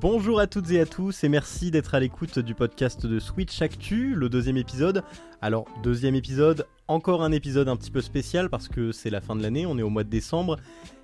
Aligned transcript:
Bonjour 0.00 0.40
à 0.40 0.46
toutes 0.46 0.70
et 0.70 0.80
à 0.80 0.86
tous 0.86 1.24
et 1.24 1.28
merci 1.28 1.70
d'être 1.70 1.94
à 1.94 2.00
l'écoute 2.00 2.38
du 2.38 2.54
podcast 2.54 3.04
de 3.06 3.18
Switch 3.18 3.60
Actu, 3.60 4.14
le 4.14 4.30
deuxième 4.30 4.56
épisode. 4.56 5.02
Alors, 5.42 5.66
deuxième 5.82 6.14
épisode, 6.14 6.66
encore 6.88 7.22
un 7.22 7.32
épisode 7.32 7.68
un 7.68 7.76
petit 7.76 7.90
peu 7.90 8.00
spécial 8.00 8.48
parce 8.48 8.66
que 8.66 8.92
c'est 8.92 9.10
la 9.10 9.20
fin 9.20 9.36
de 9.36 9.42
l'année, 9.42 9.66
on 9.66 9.76
est 9.76 9.82
au 9.82 9.90
mois 9.90 10.04
de 10.04 10.08
décembre. 10.08 10.56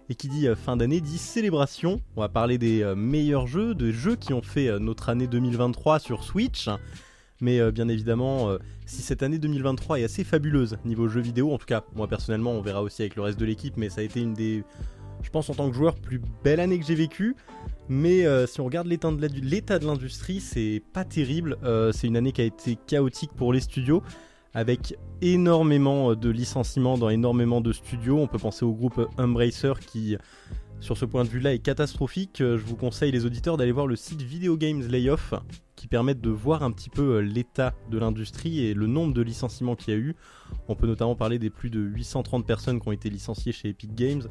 Et 0.08 0.14
qui 0.14 0.28
dit 0.28 0.46
euh, 0.46 0.54
fin 0.54 0.76
d'année 0.76 1.00
dit 1.00 1.18
célébration. 1.18 2.00
On 2.16 2.20
va 2.20 2.28
parler 2.28 2.58
des 2.58 2.82
euh, 2.82 2.94
meilleurs 2.94 3.46
jeux, 3.46 3.74
des 3.74 3.92
jeux 3.92 4.16
qui 4.16 4.32
ont 4.32 4.42
fait 4.42 4.68
euh, 4.68 4.78
notre 4.78 5.08
année 5.08 5.26
2023 5.26 5.98
sur 5.98 6.22
Switch. 6.22 6.68
Mais 7.40 7.70
bien 7.70 7.86
évidemment, 7.88 8.56
si 8.86 9.02
cette 9.02 9.22
année 9.22 9.38
2023 9.38 10.00
est 10.00 10.04
assez 10.04 10.24
fabuleuse 10.24 10.78
niveau 10.86 11.06
jeux 11.06 11.20
vidéo, 11.20 11.52
en 11.52 11.58
tout 11.58 11.66
cas 11.66 11.84
moi 11.94 12.08
personnellement 12.08 12.52
on 12.52 12.62
verra 12.62 12.82
aussi 12.82 13.02
avec 13.02 13.14
le 13.14 13.20
reste 13.20 13.38
de 13.38 13.44
l'équipe, 13.44 13.76
mais 13.76 13.90
ça 13.90 14.00
a 14.00 14.04
été 14.04 14.22
une 14.22 14.32
des 14.32 14.64
je 15.20 15.28
pense 15.28 15.50
en 15.50 15.54
tant 15.54 15.68
que 15.68 15.76
joueur, 15.76 15.96
plus 15.96 16.18
belle 16.42 16.60
année 16.60 16.78
que 16.78 16.86
j'ai 16.86 16.94
vécue. 16.94 17.36
Mais 17.90 18.24
si 18.46 18.62
on 18.62 18.64
regarde 18.64 18.86
l'état 18.86 19.78
de 19.78 19.86
l'industrie, 19.86 20.40
c'est 20.40 20.82
pas 20.94 21.04
terrible. 21.04 21.58
C'est 21.92 22.06
une 22.06 22.16
année 22.16 22.32
qui 22.32 22.40
a 22.40 22.44
été 22.44 22.78
chaotique 22.86 23.32
pour 23.36 23.52
les 23.52 23.60
studios, 23.60 24.02
avec 24.56 24.98
énormément 25.22 26.10
euh, 26.10 26.16
de 26.16 26.30
licenciements 26.30 26.98
dans 26.98 27.08
énormément 27.10 27.60
de 27.60 27.72
studios. 27.72 28.18
On 28.18 28.26
peut 28.26 28.38
penser 28.38 28.64
au 28.64 28.72
groupe 28.72 29.08
Embracer 29.18 29.74
qui, 29.86 30.16
sur 30.80 30.96
ce 30.96 31.04
point 31.04 31.24
de 31.24 31.28
vue-là, 31.28 31.54
est 31.54 31.60
catastrophique. 31.60 32.38
Je 32.38 32.64
vous 32.64 32.76
conseille 32.76 33.12
les 33.12 33.24
auditeurs 33.24 33.56
d'aller 33.56 33.72
voir 33.72 33.86
le 33.86 33.96
site 33.96 34.22
Video 34.22 34.56
Games 34.56 34.82
Layoff, 34.82 35.34
qui 35.76 35.86
permettent 35.86 36.20
de 36.20 36.30
voir 36.30 36.62
un 36.62 36.72
petit 36.72 36.90
peu 36.90 37.18
l'état 37.18 37.74
de 37.90 37.98
l'industrie 37.98 38.64
et 38.64 38.74
le 38.74 38.86
nombre 38.86 39.14
de 39.14 39.22
licenciements 39.22 39.76
qu'il 39.76 39.94
y 39.94 39.96
a 39.96 40.00
eu. 40.00 40.16
On 40.68 40.74
peut 40.74 40.86
notamment 40.86 41.14
parler 41.14 41.38
des 41.38 41.50
plus 41.50 41.70
de 41.70 41.80
830 41.80 42.46
personnes 42.46 42.80
qui 42.80 42.88
ont 42.88 42.92
été 42.92 43.10
licenciées 43.10 43.52
chez 43.52 43.68
Epic 43.68 43.94
Games 43.94 44.22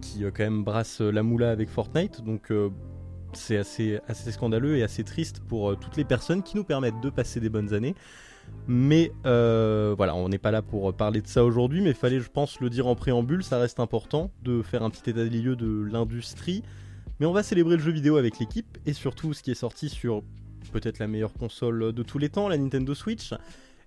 qui 0.00 0.24
euh, 0.24 0.30
quand 0.30 0.44
même 0.44 0.64
brasse 0.64 1.00
euh, 1.00 1.10
la 1.10 1.22
moula 1.22 1.50
avec 1.50 1.68
Fortnite. 1.68 2.22
Donc 2.24 2.50
euh, 2.50 2.70
c'est 3.32 3.56
assez, 3.56 4.00
assez 4.08 4.32
scandaleux 4.32 4.76
et 4.76 4.82
assez 4.82 5.04
triste 5.04 5.40
pour 5.40 5.78
toutes 5.78 5.96
les 5.96 6.04
personnes 6.04 6.42
qui 6.42 6.56
nous 6.56 6.64
permettent 6.64 7.00
de 7.00 7.10
passer 7.10 7.40
des 7.40 7.50
bonnes 7.50 7.74
années. 7.74 7.94
Mais 8.66 9.12
voilà, 9.22 10.14
on 10.14 10.28
n'est 10.28 10.38
pas 10.38 10.50
là 10.50 10.62
pour 10.62 10.92
parler 10.94 11.22
de 11.22 11.26
ça 11.26 11.44
aujourd'hui, 11.44 11.80
mais 11.80 11.90
il 11.90 11.96
fallait, 11.96 12.20
je 12.20 12.30
pense, 12.30 12.60
le 12.60 12.70
dire 12.70 12.86
en 12.86 12.94
préambule, 12.94 13.42
ça 13.42 13.58
reste 13.58 13.80
important 13.80 14.30
de 14.42 14.62
faire 14.62 14.82
un 14.82 14.90
petit 14.90 15.10
état 15.10 15.24
des 15.24 15.40
lieux 15.40 15.56
de 15.56 15.88
l'industrie. 15.90 16.62
Mais 17.20 17.26
on 17.26 17.32
va 17.32 17.42
célébrer 17.42 17.76
le 17.76 17.82
jeu 17.82 17.90
vidéo 17.90 18.16
avec 18.16 18.38
l'équipe 18.38 18.78
et 18.86 18.92
surtout 18.92 19.32
ce 19.34 19.42
qui 19.42 19.50
est 19.50 19.54
sorti 19.54 19.88
sur 19.88 20.22
peut-être 20.72 20.98
la 20.98 21.08
meilleure 21.08 21.32
console 21.32 21.92
de 21.92 22.02
tous 22.02 22.18
les 22.18 22.28
temps, 22.28 22.48
la 22.48 22.56
Nintendo 22.56 22.94
Switch. 22.94 23.34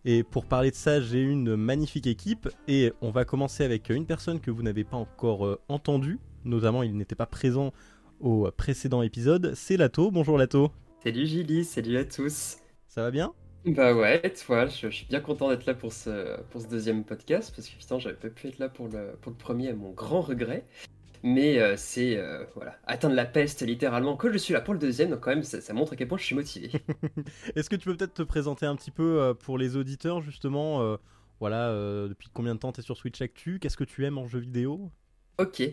Et 0.03 0.23
pour 0.23 0.45
parler 0.45 0.71
de 0.71 0.75
ça, 0.75 0.99
j'ai 0.99 1.21
une 1.21 1.55
magnifique 1.55 2.07
équipe 2.07 2.49
et 2.67 2.91
on 3.01 3.11
va 3.11 3.23
commencer 3.23 3.63
avec 3.63 3.89
une 3.89 4.05
personne 4.05 4.39
que 4.39 4.49
vous 4.49 4.63
n'avez 4.63 4.83
pas 4.83 4.97
encore 4.97 5.45
euh, 5.45 5.59
entendue, 5.69 6.19
notamment 6.43 6.81
il 6.81 6.97
n'était 6.97 7.15
pas 7.15 7.27
présent 7.27 7.71
au 8.19 8.49
précédent 8.51 9.01
épisode, 9.01 9.53
c'est 9.55 9.77
Lato. 9.77 10.11
Bonjour 10.11 10.37
Lato. 10.37 10.71
Salut 11.03 11.25
Gilly, 11.25 11.63
salut 11.65 11.97
à 11.97 12.05
tous. 12.05 12.57
Ça 12.87 13.03
va 13.03 13.11
bien? 13.11 13.33
Bah 13.65 13.93
ouais, 13.93 14.21
toi, 14.33 14.65
je, 14.65 14.89
suis 14.89 15.05
bien 15.05 15.19
content 15.19 15.49
d'être 15.49 15.67
là 15.67 15.75
pour 15.75 15.93
ce, 15.93 16.41
pour 16.49 16.61
ce 16.61 16.67
deuxième 16.67 17.03
podcast 17.03 17.53
parce 17.55 17.69
que 17.69 17.77
putain, 17.77 17.99
j'avais 17.99 18.15
pas 18.15 18.29
pu 18.29 18.47
être 18.47 18.57
là 18.57 18.69
pour 18.69 18.87
le, 18.87 19.11
pour 19.21 19.31
le 19.31 19.37
premier 19.37 19.69
à 19.69 19.75
mon 19.75 19.91
grand 19.91 20.21
regret. 20.21 20.65
Mais 21.21 21.59
euh, 21.59 21.75
c'est 21.77 22.17
euh, 22.17 22.43
voilà. 22.55 22.79
Atteindre 22.85 23.13
la 23.13 23.25
peste 23.25 23.61
littéralement 23.61 24.17
que 24.17 24.31
je 24.31 24.39
suis 24.39 24.55
là 24.55 24.61
pour 24.61 24.73
le 24.73 24.79
deuxième 24.79 25.11
donc 25.11 25.19
quand 25.19 25.29
même 25.29 25.43
ça, 25.43 25.73
montre 25.73 25.93
à 25.93 25.95
quel 25.95 26.07
point 26.07 26.17
je 26.17 26.23
suis 26.23 26.33
motivé. 26.33 26.71
Est-ce 27.55 27.69
que 27.69 27.75
tu 27.75 27.85
peux 27.85 27.95
peut-être 27.95 28.15
te 28.15 28.23
présenter 28.23 28.65
un 28.65 28.75
petit 28.75 28.89
peu 28.89 29.21
euh, 29.21 29.35
pour 29.35 29.59
les 29.59 29.75
auditeurs 29.75 30.21
justement 30.21 30.97
voilà 31.39 31.71
depuis 32.07 32.29
combien 32.33 32.55
de 32.55 32.59
temps 32.59 32.71
tu 32.71 32.81
es 32.81 32.83
sur 32.83 32.97
Switch 32.97 33.21
Actu? 33.21 33.59
Qu'est-ce 33.59 33.77
que 33.77 33.83
tu 33.83 34.05
aimes 34.05 34.17
en 34.17 34.27
jeu 34.27 34.39
vidéo? 34.39 34.91
Ok, 35.37 35.63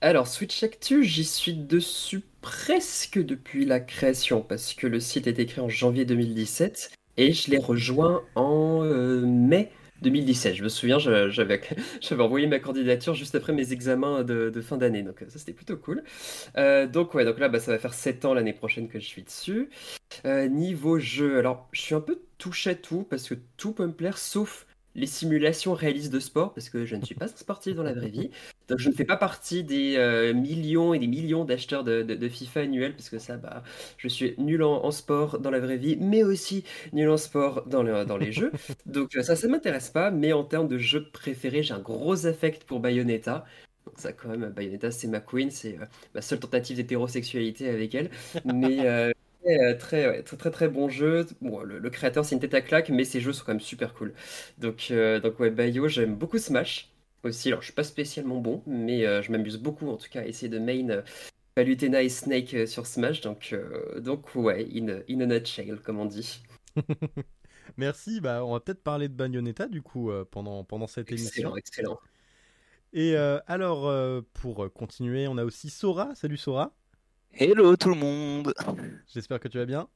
alors 0.00 0.26
Switch 0.26 0.62
Actu, 0.62 1.04
j'y 1.04 1.24
suis 1.24 1.52
dessus 1.52 2.22
presque 2.40 3.18
depuis 3.18 3.66
la 3.66 3.78
création, 3.78 4.40
parce 4.40 4.72
que 4.72 4.86
le 4.86 5.00
site 5.00 5.26
est 5.26 5.38
écrit 5.38 5.60
en 5.60 5.68
janvier 5.68 6.06
2017, 6.06 6.92
et 7.18 7.32
je 7.32 7.50
l'ai 7.50 7.58
rejoint 7.58 8.22
en 8.34 8.80
mai 9.26 9.70
2017, 10.02 10.54
je 10.54 10.62
me 10.62 10.68
souviens, 10.68 10.98
j'avais 11.00 11.60
envoyé 12.22 12.46
ma 12.46 12.58
candidature 12.58 13.14
juste 13.14 13.34
après 13.34 13.52
mes 13.52 13.72
examens 13.72 14.22
de, 14.22 14.60
fin 14.60 14.76
d'année, 14.76 15.02
donc 15.02 15.24
ça 15.28 15.38
c'était 15.38 15.52
plutôt 15.52 15.76
cool. 15.76 16.04
Euh, 16.56 16.86
donc 16.86 17.14
ouais, 17.14 17.24
donc 17.24 17.38
là 17.38 17.48
bah, 17.48 17.60
ça 17.60 17.72
va 17.72 17.78
faire 17.78 17.94
7 17.94 18.24
ans 18.24 18.34
l'année 18.34 18.52
prochaine 18.52 18.88
que 18.88 19.00
je 19.00 19.06
suis 19.06 19.22
dessus. 19.22 19.68
Euh, 20.24 20.48
niveau 20.48 20.98
jeu, 20.98 21.38
alors 21.38 21.68
je 21.72 21.80
suis 21.80 21.94
un 21.94 22.00
peu 22.00 22.20
touche 22.38 22.66
à 22.66 22.74
tout 22.74 23.04
parce 23.08 23.28
que 23.28 23.34
tout 23.56 23.72
peut 23.72 23.86
me 23.86 23.92
plaire 23.92 24.18
sauf 24.18 24.66
les 24.98 25.06
simulations 25.06 25.74
réalistes 25.74 26.12
de 26.12 26.20
sport, 26.20 26.52
parce 26.52 26.68
que 26.68 26.84
je 26.84 26.96
ne 26.96 27.04
suis 27.04 27.14
pas 27.14 27.28
sportif 27.28 27.74
dans 27.74 27.82
la 27.82 27.92
vraie 27.92 28.10
vie. 28.10 28.30
Donc 28.68 28.78
je 28.78 28.88
ne 28.88 28.94
fais 28.94 29.04
pas 29.04 29.16
partie 29.16 29.62
des 29.62 29.96
euh, 29.96 30.34
millions 30.34 30.92
et 30.92 30.98
des 30.98 31.06
millions 31.06 31.44
d'acheteurs 31.44 31.84
de, 31.84 32.28
FIFA 32.28 32.60
annuels, 32.60 32.94
parce 32.94 33.08
que 33.08 33.18
ça, 33.18 33.36
bah, 33.36 33.62
je 33.96 34.08
suis 34.08 34.34
nul 34.38 34.62
en, 34.62 34.90
sport 34.90 35.38
dans 35.38 35.50
la 35.50 35.60
vraie 35.60 35.76
vie, 35.76 35.96
mais 36.00 36.22
aussi 36.24 36.64
nul 36.92 37.08
en 37.08 37.16
sport 37.16 37.64
dans, 37.66 38.04
dans 38.04 38.16
les 38.16 38.32
jeux. 38.32 38.50
Donc 38.86 39.12
ça, 39.12 39.36
ça 39.36 39.46
ne 39.46 39.52
m'intéresse 39.52 39.90
pas, 39.90 40.10
mais 40.10 40.32
en 40.32 40.44
termes 40.44 40.68
de 40.68 40.78
jeux 40.78 41.08
préférés, 41.10 41.62
j'ai 41.62 41.74
un 41.74 41.78
gros 41.78 42.26
affect 42.26 42.64
pour 42.64 42.80
Bayonetta. 42.80 43.44
Donc 43.86 43.98
ça 43.98 44.12
quand 44.12 44.28
même, 44.28 44.50
Bayonetta 44.50 44.90
c'est 44.90 45.08
ma 45.08 45.20
queen, 45.20 45.50
c'est 45.50 45.78
euh, 45.78 45.86
ma 46.14 46.20
seule 46.20 46.40
tentative 46.40 46.76
d'hétérosexualité 46.76 47.70
avec 47.70 47.94
elle. 47.94 48.10
Mais 48.44 48.86
euh, 48.86 49.12
euh, 49.46 49.74
très, 49.76 50.22
très, 50.22 50.36
très, 50.36 50.50
très 50.50 50.68
bon 50.68 50.88
jeu. 50.88 51.26
Bon, 51.40 51.62
le, 51.62 51.90
créateur, 51.90 52.24
c'est 52.24 52.34
une 52.34 52.40
tête 52.40 52.54
à 52.54 52.60
claque, 52.60 52.90
mais 52.90 53.04
ses 53.04 53.20
jeux 53.20 53.32
sont 53.32 53.44
quand 53.44 53.52
même 53.52 53.60
super 53.60 53.94
cool. 53.94 54.12
Donc, 54.58 54.88
euh, 54.90 55.20
donc 55.20 55.38
ouais, 55.40 55.50
Bayo, 55.50 55.88
j'aime 55.88 56.16
beaucoup 56.16 56.38
Smash 56.38 56.90
aussi. 57.22 57.48
Alors, 57.48 57.60
je 57.60 57.66
suis 57.66 57.74
pas 57.74 57.84
spécialement 57.84 58.38
bon, 58.38 58.62
mais 58.66 59.06
euh, 59.06 59.22
je 59.22 59.32
m'amuse 59.32 59.56
beaucoup 59.56 59.88
en 59.88 59.96
tout 59.96 60.08
cas 60.10 60.22
à 60.22 60.24
essayer 60.26 60.48
de 60.48 60.58
main 60.58 61.02
Palutena 61.54 62.02
et 62.02 62.08
Snake 62.08 62.66
sur 62.66 62.86
Smash. 62.86 63.20
Donc, 63.20 63.54
donc 63.98 64.34
ouais, 64.34 64.66
in, 64.74 65.00
in 65.08 65.20
a 65.20 65.26
nutshell, 65.26 65.78
comme 65.78 65.98
on 66.00 66.06
dit. 66.06 66.42
Merci. 67.76 68.20
Bah, 68.20 68.44
on 68.44 68.52
va 68.52 68.60
peut-être 68.60 68.82
parler 68.82 69.08
de 69.08 69.14
Bayonetta 69.14 69.68
du 69.68 69.82
coup 69.82 70.10
pendant, 70.30 70.64
pendant 70.64 70.86
cette 70.86 71.10
émission. 71.10 71.56
Excellent, 71.56 71.56
excellent. 71.56 72.00
Et 72.92 73.16
alors, 73.16 74.22
pour 74.34 74.72
continuer, 74.72 75.26
on 75.28 75.38
a 75.38 75.44
aussi 75.44 75.70
Sora. 75.70 76.14
Salut 76.14 76.36
Sora. 76.36 76.74
Hello 77.32 77.76
tout 77.76 77.90
le 77.90 77.94
monde 77.94 78.54
J'espère 79.12 79.40
que 79.40 79.48
tu 79.48 79.58
vas 79.58 79.66
bien. 79.66 79.88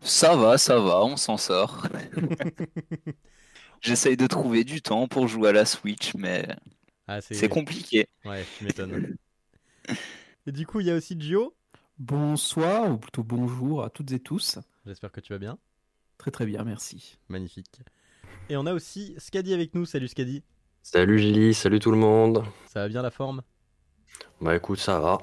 Ça 0.00 0.34
va, 0.34 0.58
ça 0.58 0.80
va, 0.80 1.04
on 1.04 1.16
s'en 1.16 1.36
sort. 1.36 1.86
J'essaye 3.80 4.16
de 4.16 4.26
trouver 4.26 4.64
du 4.64 4.82
temps 4.82 5.06
pour 5.06 5.28
jouer 5.28 5.50
à 5.50 5.52
la 5.52 5.64
Switch, 5.64 6.14
mais 6.14 6.46
ah, 7.06 7.20
c'est 7.20 7.48
compliqué. 7.48 8.08
Ouais, 8.24 8.44
tu 8.58 8.64
m'étonnes. 8.64 9.16
et 10.46 10.52
du 10.52 10.66
coup, 10.66 10.80
il 10.80 10.86
y 10.86 10.90
a 10.90 10.94
aussi 10.94 11.20
Gio. 11.20 11.54
Bonsoir, 11.98 12.90
ou 12.90 12.98
plutôt 12.98 13.22
bonjour 13.22 13.84
à 13.84 13.90
toutes 13.90 14.10
et 14.12 14.18
tous. 14.18 14.58
J'espère 14.86 15.12
que 15.12 15.20
tu 15.20 15.32
vas 15.32 15.38
bien. 15.38 15.58
Très 16.18 16.30
très 16.30 16.46
bien, 16.46 16.64
merci. 16.64 17.18
Magnifique. 17.28 17.80
Et 18.48 18.56
on 18.56 18.66
a 18.66 18.72
aussi 18.72 19.14
Scadi 19.18 19.54
avec 19.54 19.74
nous. 19.74 19.84
Salut 19.86 20.08
Scadi. 20.08 20.42
Salut 20.82 21.18
Gilly, 21.18 21.54
salut 21.54 21.78
tout 21.78 21.92
le 21.92 21.96
monde. 21.96 22.44
Ça 22.66 22.80
va 22.80 22.88
bien 22.88 23.02
la 23.02 23.10
forme? 23.10 23.42
Bah 24.40 24.56
écoute, 24.56 24.80
ça 24.80 24.98
va. 24.98 25.18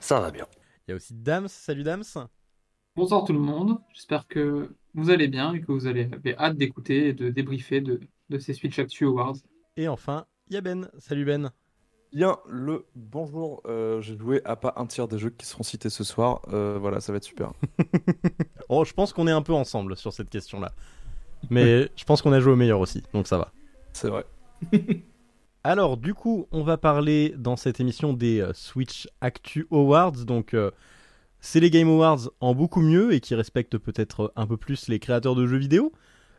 Ça 0.00 0.20
va 0.20 0.30
bien. 0.32 0.46
Il 0.86 0.92
y 0.92 0.94
a 0.94 0.96
aussi 0.96 1.14
Dams. 1.14 1.48
Salut 1.48 1.82
Dams. 1.82 2.04
Bonsoir 2.94 3.24
tout 3.24 3.32
le 3.32 3.40
monde. 3.40 3.78
J'espère 3.92 4.28
que 4.28 4.70
vous 4.94 5.10
allez 5.10 5.26
bien 5.26 5.52
et 5.52 5.60
que 5.60 5.72
vous 5.72 5.88
avez 5.88 6.08
hâte 6.38 6.56
d'écouter 6.56 7.08
et 7.08 7.12
de 7.12 7.28
débriefer 7.28 7.80
de, 7.80 7.98
ces 8.38 8.54
Switch 8.54 8.78
Actu 8.78 9.04
Awards. 9.04 9.34
Et 9.76 9.88
enfin, 9.88 10.26
il 10.46 10.54
y 10.54 10.56
a 10.56 10.60
Ben. 10.60 10.88
Salut 10.98 11.24
Ben. 11.24 11.50
Bien 12.12 12.38
le 12.48 12.86
bonjour. 12.94 13.62
Euh, 13.66 14.00
j'ai 14.00 14.16
joué 14.16 14.40
à 14.44 14.54
pas 14.54 14.74
un 14.76 14.86
tiers 14.86 15.08
des 15.08 15.18
jeux 15.18 15.30
qui 15.30 15.44
seront 15.44 15.64
cités 15.64 15.90
ce 15.90 16.04
soir. 16.04 16.42
Euh, 16.52 16.78
voilà, 16.80 17.00
ça 17.00 17.10
va 17.10 17.16
être 17.16 17.24
super. 17.24 17.52
oh, 18.68 18.84
je 18.84 18.92
pense 18.92 19.12
qu'on 19.12 19.26
est 19.26 19.32
un 19.32 19.42
peu 19.42 19.54
ensemble 19.54 19.96
sur 19.96 20.12
cette 20.12 20.30
question-là. 20.30 20.70
Mais 21.50 21.90
je 21.96 22.04
pense 22.04 22.22
qu'on 22.22 22.32
a 22.32 22.38
joué 22.38 22.52
au 22.52 22.56
meilleur 22.56 22.78
aussi, 22.78 23.02
donc 23.12 23.26
ça 23.26 23.38
va. 23.38 23.52
C'est 23.92 24.08
vrai. 24.08 24.24
Alors, 25.68 25.96
du 25.96 26.14
coup, 26.14 26.46
on 26.52 26.62
va 26.62 26.76
parler 26.76 27.34
dans 27.36 27.56
cette 27.56 27.80
émission 27.80 28.12
des 28.12 28.40
euh, 28.40 28.52
Switch 28.52 29.08
Actu 29.20 29.66
Awards. 29.72 30.24
Donc, 30.24 30.54
euh, 30.54 30.70
c'est 31.40 31.58
les 31.58 31.70
Game 31.70 31.88
Awards 31.88 32.30
en 32.38 32.54
beaucoup 32.54 32.80
mieux 32.80 33.12
et 33.12 33.18
qui 33.18 33.34
respectent 33.34 33.76
peut-être 33.76 34.32
un 34.36 34.46
peu 34.46 34.56
plus 34.56 34.86
les 34.86 35.00
créateurs 35.00 35.34
de 35.34 35.44
jeux 35.44 35.56
vidéo. 35.56 35.90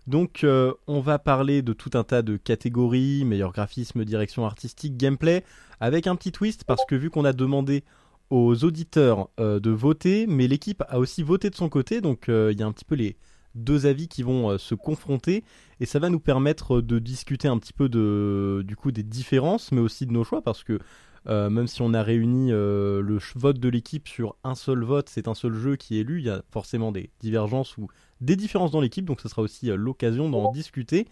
Donc, 0.07 0.45
euh, 0.45 0.73
on 0.87 1.01
va 1.01 1.19
parler 1.19 1.61
de 1.61 1.73
tout 1.73 1.89
un 1.95 2.05
tas 2.05 2.21
de 2.21 2.37
catégories, 2.37 3.25
meilleur 3.25 3.51
graphisme, 3.51 4.05
direction 4.05 4.45
artistique, 4.45 4.95
gameplay, 4.95 5.43
avec 5.81 6.07
un 6.07 6.15
petit 6.15 6.31
twist 6.31 6.63
parce 6.63 6.85
que 6.85 6.95
vu 6.95 7.09
qu'on 7.09 7.25
a 7.25 7.33
demandé 7.33 7.83
aux 8.29 8.63
auditeurs 8.63 9.27
de 9.37 9.69
voter, 9.69 10.25
mais 10.25 10.47
l'équipe 10.47 10.83
a 10.87 10.99
aussi 10.99 11.21
voté 11.21 11.49
de 11.49 11.55
son 11.55 11.67
côté, 11.67 11.99
donc 11.99 12.25
il 12.29 12.57
y 12.57 12.63
a 12.63 12.65
un 12.65 12.71
petit 12.71 12.85
peu 12.85 12.95
les, 12.95 13.17
deux 13.57 13.85
avis 13.85 14.07
qui 14.07 14.23
vont 14.23 14.51
euh, 14.51 14.57
se 14.57 14.75
confronter. 14.75 15.43
Et 15.79 15.85
ça 15.85 15.99
va 15.99 16.09
nous 16.09 16.19
permettre 16.19 16.81
de 16.81 16.99
discuter 16.99 17.47
un 17.47 17.57
petit 17.57 17.73
peu 17.73 17.89
du 18.63 18.75
coup 18.75 18.91
des 18.91 19.03
différences 19.03 19.71
mais 19.71 19.81
aussi 19.81 20.05
de 20.05 20.11
nos 20.11 20.23
choix. 20.23 20.41
Parce 20.41 20.63
que 20.63 20.79
même 21.25 21.67
si 21.67 21.81
on 21.81 21.93
a 21.93 22.01
réuni 22.03 22.51
le 22.51 23.19
vote 23.35 23.59
de 23.59 23.69
l'équipe 23.69 24.07
sur 24.07 24.37
un 24.45 24.55
seul 24.55 24.83
vote, 24.83 25.09
c'est 25.09 25.27
un 25.27 25.35
seul 25.35 25.53
jeu 25.53 25.75
qui 25.75 25.97
est 25.97 25.99
élu, 25.99 26.19
il 26.19 26.25
y 26.25 26.29
a 26.29 26.41
forcément 26.51 26.91
des 26.91 27.11
divergences 27.19 27.77
ou 27.77 27.89
des 28.21 28.35
différences 28.37 28.71
dans 28.71 28.79
l'équipe, 28.79 29.05
donc 29.05 29.19
ce 29.21 29.27
sera 29.27 29.41
aussi 29.41 29.67
l'occasion 29.67 30.29
d'en 30.29 30.51
discuter. 30.51 31.05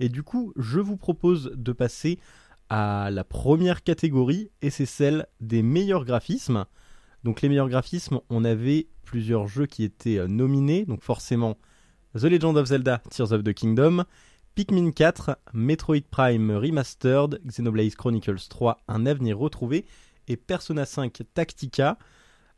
Et 0.00 0.08
du 0.08 0.22
coup, 0.22 0.52
je 0.56 0.80
vous 0.80 0.96
propose 0.96 1.52
de 1.54 1.72
passer 1.72 2.18
à 2.70 3.10
la 3.10 3.24
première 3.24 3.82
catégorie, 3.82 4.50
et 4.62 4.70
c'est 4.70 4.86
celle 4.86 5.26
des 5.40 5.62
meilleurs 5.62 6.04
graphismes. 6.04 6.64
Donc 7.24 7.42
les 7.42 7.48
meilleurs 7.48 7.68
graphismes, 7.68 8.20
on 8.30 8.44
avait 8.44 8.86
plusieurs 9.04 9.48
jeux 9.48 9.66
qui 9.66 9.82
étaient 9.84 10.18
euh, 10.18 10.28
nominés, 10.28 10.86
donc 10.86 11.02
forcément 11.02 11.58
The 12.14 12.24
Legend 12.24 12.56
of 12.56 12.66
Zelda 12.66 13.00
Tears 13.10 13.32
of 13.32 13.44
the 13.44 13.54
Kingdom, 13.54 14.04
Pikmin 14.56 14.92
4, 14.92 15.36
Metroid 15.54 16.04
Prime 16.10 16.50
Remastered, 16.50 17.40
Xenoblade 17.46 17.94
Chronicles 17.94 18.48
3 18.48 18.82
Un 18.88 19.06
avenir 19.06 19.38
retrouvé 19.38 19.84
et 20.26 20.36
Persona 20.36 20.86
5 20.86 21.22
Tactica. 21.34 21.98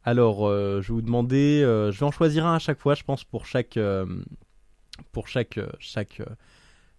Alors 0.05 0.49
euh, 0.49 0.81
je 0.81 0.89
vais 0.89 0.95
vous 0.95 1.03
demander, 1.03 1.63
euh, 1.63 1.93
je 1.93 2.01
vais 2.01 2.07
en 2.07 2.11
choisir 2.11 2.47
un 2.47 2.55
à 2.55 2.59
chaque 2.59 2.81
fois, 2.81 2.95
je 2.95 3.03
pense 3.03 3.25
pour 3.25 3.45
chaque 3.45 3.79
pour 5.13 5.29
chaque 5.29 5.61
chaque 5.79 6.23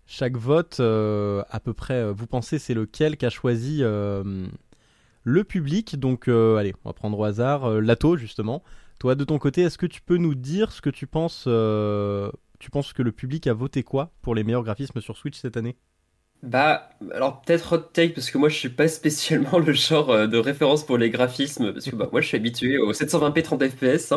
chaque 0.05 0.37
vote 0.37 0.79
à 0.79 1.59
peu 1.59 1.73
près. 1.73 2.11
vous 2.11 2.27
pensez 2.27 2.59
c'est 2.59 2.75
lequel 2.75 3.17
qu'a 3.17 3.29
choisi 3.29 3.83
le 5.23 5.43
public? 5.43 5.99
Donc, 5.99 6.27
euh, 6.27 6.57
allez, 6.57 6.73
on 6.83 6.89
va 6.89 6.93
prendre 6.93 7.17
au 7.17 7.23
hasard. 7.23 7.65
Euh, 7.65 7.79
Lato, 7.79 8.17
justement. 8.17 8.63
Toi, 8.99 9.15
de 9.15 9.23
ton 9.23 9.39
côté, 9.39 9.61
est-ce 9.61 9.77
que 9.77 9.85
tu 9.85 10.01
peux 10.01 10.17
nous 10.17 10.35
dire 10.35 10.71
ce 10.71 10.81
que 10.81 10.89
tu 10.89 11.07
penses 11.07 11.45
euh, 11.47 12.31
Tu 12.63 12.69
penses 12.69 12.93
que 12.93 13.01
le 13.01 13.11
public 13.11 13.45
a 13.47 13.53
voté 13.53 13.83
quoi 13.83 14.13
pour 14.21 14.35
les 14.35 14.45
meilleurs 14.45 14.63
graphismes 14.63 15.01
sur 15.01 15.17
Switch 15.17 15.37
cette 15.37 15.57
année? 15.57 15.75
Bah, 16.43 16.91
alors 17.11 17.41
peut-être 17.41 17.73
hot 17.73 17.89
take 17.91 18.13
parce 18.13 18.31
que 18.31 18.37
moi 18.37 18.47
je 18.47 18.55
suis 18.55 18.69
pas 18.69 18.87
spécialement 18.87 19.59
le 19.59 19.73
genre 19.73 20.29
de 20.29 20.37
référence 20.37 20.85
pour 20.85 20.97
les 20.97 21.09
graphismes 21.09 21.73
parce 21.73 21.89
que 21.89 21.93
bah, 21.97 22.07
moi 22.09 22.21
je 22.21 22.27
suis 22.27 22.37
habitué 22.37 22.77
au 22.77 22.93
720p 22.93 23.41
30 23.41 23.67
fps 23.67 24.13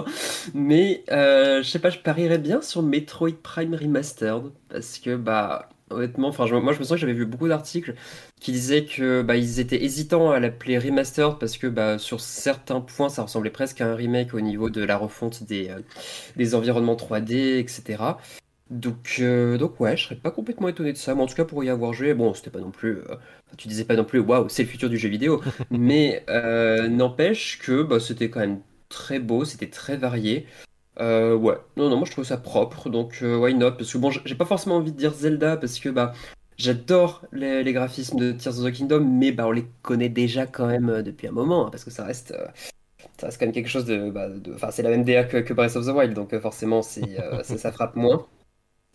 mais 0.54 1.02
je 1.08 1.62
sais 1.64 1.80
pas 1.80 1.90
je 1.90 1.98
parierais 1.98 2.38
bien 2.38 2.62
sur 2.62 2.82
Metroid 2.82 3.32
Prime 3.42 3.74
Remastered 3.74 4.52
parce 4.68 5.00
que 5.00 5.16
bah 5.16 5.68
honnêtement 5.90 6.28
enfin 6.28 6.46
moi 6.60 6.72
je 6.72 6.78
me 6.78 6.84
sens 6.84 6.92
que 6.92 6.96
j'avais 6.96 7.12
vu 7.12 7.26
beaucoup 7.26 7.48
d'articles 7.48 7.94
qui 8.40 8.52
disaient 8.52 8.84
que 8.84 9.22
bah, 9.22 9.36
ils 9.36 9.60
étaient 9.60 9.82
hésitants 9.82 10.30
à 10.30 10.40
l'appeler 10.40 10.78
remastered 10.78 11.38
parce 11.38 11.56
que 11.56 11.66
bah, 11.66 11.98
sur 11.98 12.20
certains 12.20 12.80
points 12.80 13.08
ça 13.08 13.22
ressemblait 13.22 13.50
presque 13.50 13.80
à 13.80 13.90
un 13.90 13.94
remake 13.94 14.34
au 14.34 14.40
niveau 14.40 14.70
de 14.70 14.82
la 14.82 14.96
refonte 14.96 15.44
des, 15.44 15.68
euh, 15.68 15.80
des 16.36 16.54
environnements 16.54 16.96
3D, 16.96 17.58
etc. 17.58 18.02
Donc, 18.68 19.16
euh, 19.20 19.58
donc 19.58 19.78
ouais, 19.78 19.96
je 19.96 20.04
serais 20.04 20.16
pas 20.16 20.32
complètement 20.32 20.68
étonné 20.68 20.92
de 20.92 20.98
ça, 20.98 21.14
mais 21.14 21.22
en 21.22 21.26
tout 21.26 21.36
cas 21.36 21.44
pour 21.44 21.62
y 21.62 21.70
avoir 21.70 21.92
joué, 21.92 22.14
bon, 22.14 22.34
c'était 22.34 22.50
pas 22.50 22.58
non 22.58 22.72
plus, 22.72 22.98
euh, 22.98 23.14
tu 23.56 23.68
disais 23.68 23.84
pas 23.84 23.94
non 23.94 24.04
plus, 24.04 24.18
waouh, 24.18 24.48
c'est 24.48 24.64
le 24.64 24.68
futur 24.68 24.90
du 24.90 24.98
jeu 24.98 25.08
vidéo, 25.08 25.40
mais 25.70 26.24
n'empêche 26.88 27.58
que 27.60 27.82
bah, 27.84 28.00
c'était 28.00 28.28
quand 28.28 28.40
même 28.40 28.60
très 28.88 29.20
beau, 29.20 29.44
c'était 29.44 29.70
très 29.70 29.96
varié. 29.96 30.46
Ouais, 30.98 31.56
non, 31.76 31.90
non, 31.90 31.96
moi 31.96 32.06
je 32.06 32.12
trouve 32.12 32.24
ça 32.24 32.36
propre, 32.36 32.88
donc 32.88 33.18
why 33.22 33.54
not? 33.54 33.72
Parce 33.72 33.92
que 33.92 33.98
bon, 33.98 34.10
j'ai 34.10 34.34
pas 34.34 34.46
forcément 34.46 34.76
envie 34.76 34.92
de 34.92 34.96
dire 34.96 35.12
Zelda 35.12 35.56
parce 35.56 35.78
que 35.78 35.88
bah 35.88 36.12
J'adore 36.58 37.22
les, 37.32 37.70
graphismes 37.72 38.18
de 38.18 38.32
Tears 38.32 38.60
of 38.60 38.64
the 38.64 38.72
Kingdom, 38.72 39.00
mais 39.04 39.30
bah, 39.30 39.46
on 39.46 39.50
les 39.50 39.66
connaît 39.82 40.08
déjà 40.08 40.46
quand 40.46 40.66
même 40.66 40.88
euh, 40.88 41.02
depuis 41.02 41.28
un 41.28 41.32
moment, 41.32 41.66
hein, 41.66 41.70
parce 41.70 41.84
que 41.84 41.90
ça 41.90 42.04
reste, 42.04 42.32
euh, 42.32 42.46
ça 43.18 43.26
reste 43.26 43.38
quand 43.38 43.44
même 43.44 43.54
quelque 43.54 43.68
chose 43.68 43.84
de. 43.84 44.10
Bah, 44.10 44.28
enfin, 44.54 44.70
c'est 44.70 44.82
la 44.82 44.88
même 44.88 45.04
DA 45.04 45.24
que, 45.24 45.52
Breath 45.52 45.76
of 45.76 45.84
the 45.84 45.90
Wild, 45.90 46.14
donc 46.14 46.32
euh, 46.32 46.40
forcément, 46.40 46.80
ça, 46.82 47.02
ça, 47.42 47.72
frappe 47.72 47.94
moins. 47.94 48.26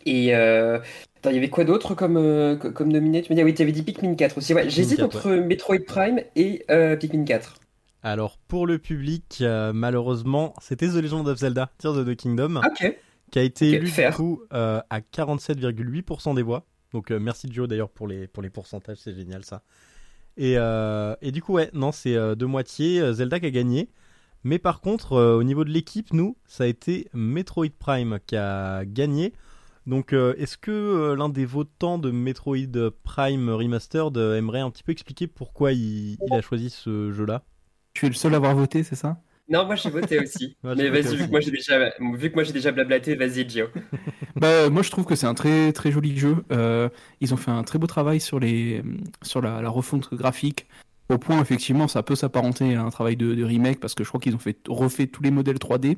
Et 0.08 0.30
il 0.30 1.36
y 1.36 1.38
avait 1.38 1.50
quoi 1.50 1.64
d'autre 1.64 1.94
comme, 1.94 2.58
comme 2.74 2.92
nominé? 2.92 3.22
Tu 3.22 3.32
me 3.32 3.36
dis, 3.36 3.42
ah 3.42 3.46
oui, 3.46 3.54
tu 3.54 3.62
avais 3.62 3.72
dit 3.72 3.84
Pikmin 3.84 4.16
4 4.16 4.40
aussi. 4.40 4.56
Ouais, 4.56 4.68
j'hésite 4.68 5.04
entre 5.04 5.30
Metroid 5.30 5.86
Prime 5.86 6.20
et 6.36 6.66
Pikmin 7.00 7.26
4. 7.26 7.61
Alors, 8.04 8.38
pour 8.48 8.66
le 8.68 8.80
public, 8.80 9.44
malheureusement, 9.74 10.54
c'était 10.62 10.88
The 10.88 10.96
Legend 10.96 11.28
of 11.28 11.38
Zelda, 11.38 11.72
Tears 11.78 11.98
of 11.98 12.08
the 12.08 12.16
Kingdom, 12.16 12.62
qui 13.32 13.40
a 13.40 13.44
été 13.44 13.70
élu 13.70 13.92
du 13.92 14.12
coup 14.16 14.42
à 14.52 15.00
47,8% 15.14 16.36
des 16.36 16.42
voix. 16.42 16.66
Donc 16.94 17.12
euh, 17.12 17.20
merci 17.20 17.48
Joe 17.52 17.68
d'ailleurs 17.68 17.90
pour 17.90 18.08
les, 18.08 18.28
pour 18.28 18.44
les 18.44 18.50
pourcentages, 18.50 18.98
c'est 18.98 19.14
génial 19.14 19.44
ça. 19.44 19.64
Et, 20.38 20.56
euh, 20.58 21.16
et, 21.22 21.32
du 21.32 21.42
coup, 21.42 21.54
ouais, 21.54 21.70
non, 21.74 21.92
c'est 21.92 22.16
euh, 22.16 22.36
de 22.36 22.46
moitié 22.46 23.14
Zelda 23.14 23.40
qui 23.40 23.48
a 23.48 23.52
gagné. 23.52 23.90
Mais 24.44 24.60
par 24.60 24.82
contre, 24.82 25.18
au 25.18 25.44
niveau 25.44 25.64
de 25.66 25.70
l'équipe, 25.70 26.14
nous, 26.14 26.36
ça 26.48 26.64
a 26.64 26.68
été 26.68 27.10
Metroid 27.14 27.70
Prime 27.78 28.20
qui 28.26 28.36
a 28.36 28.86
gagné. 28.86 29.34
Donc, 29.86 30.14
est-ce 30.14 30.58
que 30.58 31.14
l'un 31.16 31.30
des 31.30 31.46
votants 31.46 32.00
de 32.00 32.10
Metroid 32.10 32.90
Prime 33.04 33.50
Remastered 33.52 34.18
aimerait 34.18 34.62
un 34.62 34.72
petit 34.72 34.82
peu 34.82 34.94
expliquer 34.94 35.28
pourquoi 35.28 35.74
il, 35.74 36.18
il 36.26 36.34
a 36.34 36.42
choisi 36.42 36.72
ce 36.72 37.12
jeu-là? 37.12 37.44
Tu 37.94 38.06
es 38.06 38.10
le 38.10 38.16
seul 38.16 38.34
à 38.34 38.38
avoir 38.38 38.56
voté, 38.56 38.84
c'est 38.84 38.96
ça? 38.96 39.22
Non, 39.52 39.66
moi 39.66 39.76
j'ai 39.76 39.90
voté 39.90 40.18
aussi. 40.20 40.56
mais 40.64 40.90
vas-y, 40.90 41.16
vu, 41.18 41.26
que 41.26 41.32
moi 41.32 41.42
j'ai 41.42 41.52
déjà, 41.52 41.92
vu 42.00 42.30
que 42.30 42.36
moi 42.36 42.44
j'ai 42.44 42.54
déjà 42.54 42.72
blablaté, 42.72 43.16
vas-y 43.16 43.48
Gio. 43.48 43.68
bah, 44.36 44.70
moi 44.70 44.82
je 44.82 44.90
trouve 44.90 45.06
que 45.06 45.16
c'est 45.16 45.28
un 45.28 45.34
très 45.34 45.74
très 45.74 45.92
joli 45.92 46.18
jeu. 46.18 46.38
Euh, 46.52 46.88
ils 47.20 47.34
ont 47.34 47.38
fait 47.38 47.52
un 47.52 47.64
très 47.64 47.78
beau 47.78 47.88
travail 47.88 48.22
sur, 48.22 48.40
les, 48.40 48.82
sur 49.22 49.42
la, 49.42 49.68
refonte 49.70 50.14
graphique. 50.14 50.68
Au 51.10 51.18
point, 51.18 51.42
effectivement, 51.42 51.90
ça 51.90 52.02
peut 52.02 52.16
s'apparenter 52.16 52.76
à 52.76 52.84
un 52.84 52.90
travail 52.90 53.18
de, 53.18 53.44
remake 53.44 53.82
parce 53.82 53.94
que 53.94 54.06
je 54.06 54.10
crois 54.10 54.22
qu'ils 54.22 54.36
ont 54.36 54.40
fait, 54.40 54.58
refait 54.70 55.08
tous 55.08 55.22
les 55.22 55.32
modèles 55.32 55.58
3D. 55.58 55.98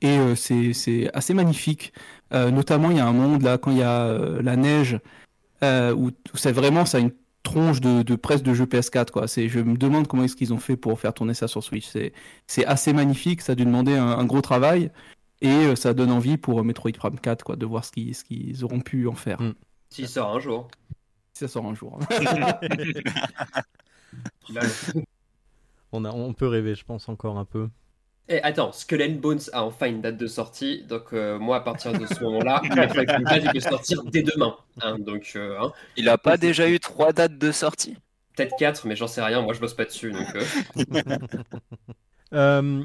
Et 0.00 0.18
euh, 0.18 0.34
c'est 0.34 1.10
assez 1.14 1.34
magnifique. 1.34 1.92
Euh, 2.32 2.50
notamment, 2.50 2.90
il 2.90 2.96
y 2.96 3.00
a 3.00 3.06
un 3.06 3.12
monde 3.12 3.42
là, 3.42 3.58
quand 3.58 3.70
il 3.70 3.78
y 3.78 3.82
a 3.82 4.18
la 4.40 4.56
neige, 4.56 4.98
où, 5.62 6.06
où 6.06 6.36
c'est 6.36 6.52
vraiment 6.52 6.86
ça 6.86 6.98
a 6.98 7.00
une 7.00 7.12
tronche 7.42 7.80
de, 7.80 8.02
de 8.02 8.16
presse 8.16 8.42
de 8.42 8.54
jeu 8.54 8.64
PS4 8.66 9.10
quoi. 9.10 9.28
C'est, 9.28 9.48
je 9.48 9.60
me 9.60 9.76
demande 9.76 10.06
comment 10.06 10.24
est-ce 10.24 10.36
qu'ils 10.36 10.52
ont 10.52 10.58
fait 10.58 10.76
pour 10.76 10.98
faire 11.00 11.14
tourner 11.14 11.34
ça 11.34 11.48
sur 11.48 11.62
Switch. 11.62 11.86
C'est, 11.86 12.12
c'est 12.46 12.64
assez 12.66 12.92
magnifique, 12.92 13.40
ça 13.42 13.52
a 13.52 13.54
dû 13.54 13.64
demander 13.64 13.94
un, 13.94 14.24
gros 14.24 14.40
travail 14.40 14.90
et 15.40 15.48
euh, 15.48 15.76
ça 15.76 15.94
donne 15.94 16.10
envie 16.12 16.36
pour 16.36 16.64
Metroid 16.64 16.92
Prime 16.92 17.18
4 17.18 17.44
quoi, 17.44 17.56
de 17.56 17.66
voir 17.66 17.84
ce 17.84 17.92
qu'ils, 17.92 18.14
ce 18.14 18.24
qu'ils 18.24 18.64
auront 18.64 18.80
pu 18.80 19.08
en 19.08 19.14
faire. 19.14 19.40
Mm. 19.40 19.54
S'il 19.90 20.08
sort 20.08 20.34
un 20.34 20.40
jour. 20.40 20.68
Si 21.34 21.40
ça 21.40 21.48
sort 21.48 21.66
un 21.66 21.74
jour. 21.74 21.98
on, 25.92 26.04
a, 26.04 26.10
on 26.10 26.32
peut 26.32 26.46
rêver, 26.46 26.74
je 26.74 26.84
pense 26.84 27.08
encore 27.08 27.38
un 27.38 27.44
peu. 27.44 27.68
Et 28.28 28.36
eh, 28.36 28.42
attends, 28.42 28.70
Skull 28.70 29.18
Bones 29.18 29.40
a 29.52 29.64
enfin 29.64 29.86
une 29.88 30.00
date 30.00 30.16
de 30.16 30.28
sortie, 30.28 30.84
donc 30.84 31.12
euh, 31.12 31.40
moi 31.40 31.56
à 31.56 31.60
partir 31.60 31.92
de 31.92 32.06
ce 32.06 32.22
moment-là, 32.22 32.62
il 32.62 33.50
peut 33.50 33.60
sortir 33.60 34.04
dès 34.04 34.22
demain. 34.22 34.56
Hein, 34.80 34.98
donc, 35.00 35.32
euh, 35.34 35.58
hein. 35.60 35.72
Il 35.96 36.08
a 36.08 36.18
pas 36.18 36.36
déjà 36.36 36.68
eu 36.68 36.78
trois 36.78 37.12
dates 37.12 37.36
de 37.36 37.50
sortie? 37.50 37.96
Peut-être 38.36 38.54
quatre, 38.56 38.86
mais 38.86 38.94
j'en 38.94 39.08
sais 39.08 39.22
rien, 39.22 39.42
moi 39.42 39.54
je 39.54 39.60
bosse 39.60 39.74
pas 39.74 39.84
dessus. 39.84 40.12
Euh. 42.34 42.82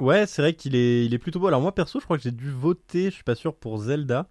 ouais, 0.00 0.26
c'est 0.26 0.42
vrai 0.42 0.54
qu'il 0.54 0.74
est, 0.74 1.06
il 1.06 1.14
est 1.14 1.18
plutôt 1.18 1.38
beau. 1.38 1.46
Alors 1.46 1.60
moi 1.60 1.72
perso, 1.72 2.00
je 2.00 2.04
crois 2.04 2.16
que 2.16 2.24
j'ai 2.24 2.32
dû 2.32 2.50
voter, 2.50 3.10
je 3.10 3.14
suis 3.14 3.22
pas 3.22 3.36
sûr, 3.36 3.54
pour 3.54 3.78
Zelda. 3.78 4.28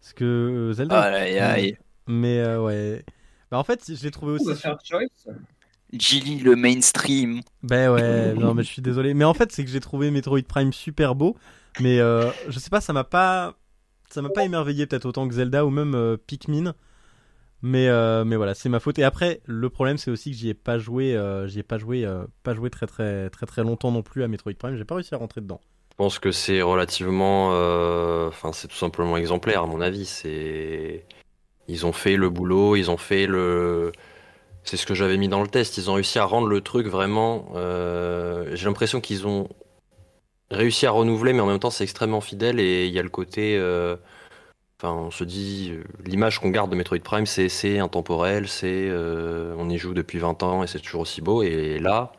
Parce 0.00 0.14
que 0.14 0.72
Zelda... 0.72 0.98
Aïe, 0.98 1.38
aïe. 1.38 1.78
Mais 2.06 2.42
ouais... 2.56 3.04
Bah, 3.50 3.58
en 3.58 3.64
fait, 3.64 3.92
je 3.94 4.02
l'ai 4.02 4.10
trouvé 4.10 4.32
aussi... 4.32 4.46
Gilly 5.92 6.38
le 6.38 6.56
mainstream. 6.56 7.40
Ben 7.62 7.90
ouais, 7.92 8.34
non 8.34 8.54
mais 8.54 8.62
je 8.62 8.68
suis 8.68 8.82
désolé. 8.82 9.14
Mais 9.14 9.24
en 9.24 9.34
fait, 9.34 9.52
c'est 9.52 9.64
que 9.64 9.70
j'ai 9.70 9.80
trouvé 9.80 10.10
Metroid 10.10 10.42
Prime 10.42 10.72
super 10.72 11.14
beau, 11.14 11.36
mais 11.80 11.98
euh, 12.00 12.30
je 12.48 12.58
sais 12.58 12.70
pas, 12.70 12.80
ça 12.80 12.92
m'a 12.92 13.04
pas, 13.04 13.54
ça 14.08 14.22
m'a 14.22 14.30
pas 14.30 14.44
émerveillé 14.44 14.86
peut-être 14.86 15.06
autant 15.06 15.28
que 15.28 15.34
Zelda 15.34 15.64
ou 15.64 15.70
même 15.70 15.94
euh, 15.94 16.16
Pikmin. 16.16 16.74
Mais 17.62 17.88
euh, 17.88 18.24
mais 18.24 18.36
voilà, 18.36 18.54
c'est 18.54 18.68
ma 18.68 18.80
faute. 18.80 18.98
Et 18.98 19.04
après, 19.04 19.40
le 19.44 19.68
problème 19.68 19.98
c'est 19.98 20.10
aussi 20.10 20.30
que 20.30 20.36
j'y 20.36 20.48
ai 20.48 20.54
pas 20.54 20.78
joué, 20.78 21.20
j'y 21.46 21.58
ai 21.58 21.62
pas 21.62 21.76
joué, 21.76 22.06
pas 22.42 22.54
joué 22.54 22.70
très 22.70 22.86
très 22.86 23.28
très 23.28 23.46
très 23.46 23.62
longtemps 23.62 23.90
non 23.90 24.02
plus 24.02 24.22
à 24.22 24.28
Metroid 24.28 24.54
Prime. 24.54 24.76
J'ai 24.76 24.84
pas 24.84 24.94
réussi 24.94 25.14
à 25.14 25.18
rentrer 25.18 25.40
dedans. 25.40 25.60
Je 25.90 25.96
pense 25.96 26.18
que 26.18 26.32
c'est 26.32 26.62
relativement, 26.62 27.48
enfin 28.28 28.52
c'est 28.52 28.68
tout 28.68 28.76
simplement 28.76 29.18
exemplaire 29.18 29.64
à 29.64 29.66
mon 29.66 29.82
avis. 29.82 30.06
C'est, 30.06 31.04
ils 31.68 31.84
ont 31.84 31.92
fait 31.92 32.16
le 32.16 32.30
boulot, 32.30 32.76
ils 32.76 32.90
ont 32.90 32.96
fait 32.96 33.26
le 33.26 33.92
c'est 34.64 34.76
ce 34.76 34.86
que 34.86 34.94
j'avais 34.94 35.16
mis 35.16 35.28
dans 35.28 35.42
le 35.42 35.48
test. 35.48 35.78
Ils 35.78 35.90
ont 35.90 35.94
réussi 35.94 36.18
à 36.18 36.24
rendre 36.24 36.46
le 36.48 36.60
truc 36.60 36.86
vraiment. 36.86 37.52
Euh, 37.54 38.50
j'ai 38.54 38.66
l'impression 38.66 39.00
qu'ils 39.00 39.26
ont 39.26 39.48
réussi 40.50 40.86
à 40.86 40.90
renouveler, 40.90 41.32
mais 41.32 41.40
en 41.40 41.46
même 41.46 41.58
temps, 41.58 41.70
c'est 41.70 41.84
extrêmement 41.84 42.20
fidèle. 42.20 42.60
Et 42.60 42.86
il 42.86 42.92
y 42.92 42.98
a 42.98 43.02
le 43.02 43.08
côté. 43.08 43.56
Euh, 43.56 43.96
enfin, 44.78 44.92
on 44.92 45.10
se 45.10 45.24
dit. 45.24 45.72
Euh, 45.72 45.84
l'image 46.04 46.38
qu'on 46.40 46.50
garde 46.50 46.70
de 46.70 46.76
Metroid 46.76 47.00
Prime, 47.00 47.26
c'est 47.26 47.78
intemporel, 47.78 48.48
c'est. 48.48 48.90
on 48.92 49.68
y 49.68 49.78
joue 49.78 49.94
depuis 49.94 50.18
20 50.18 50.42
ans 50.42 50.62
et 50.62 50.66
c'est 50.66 50.80
toujours 50.80 51.02
aussi 51.02 51.20
beau. 51.22 51.42
Et 51.42 51.78
là, 51.78 52.12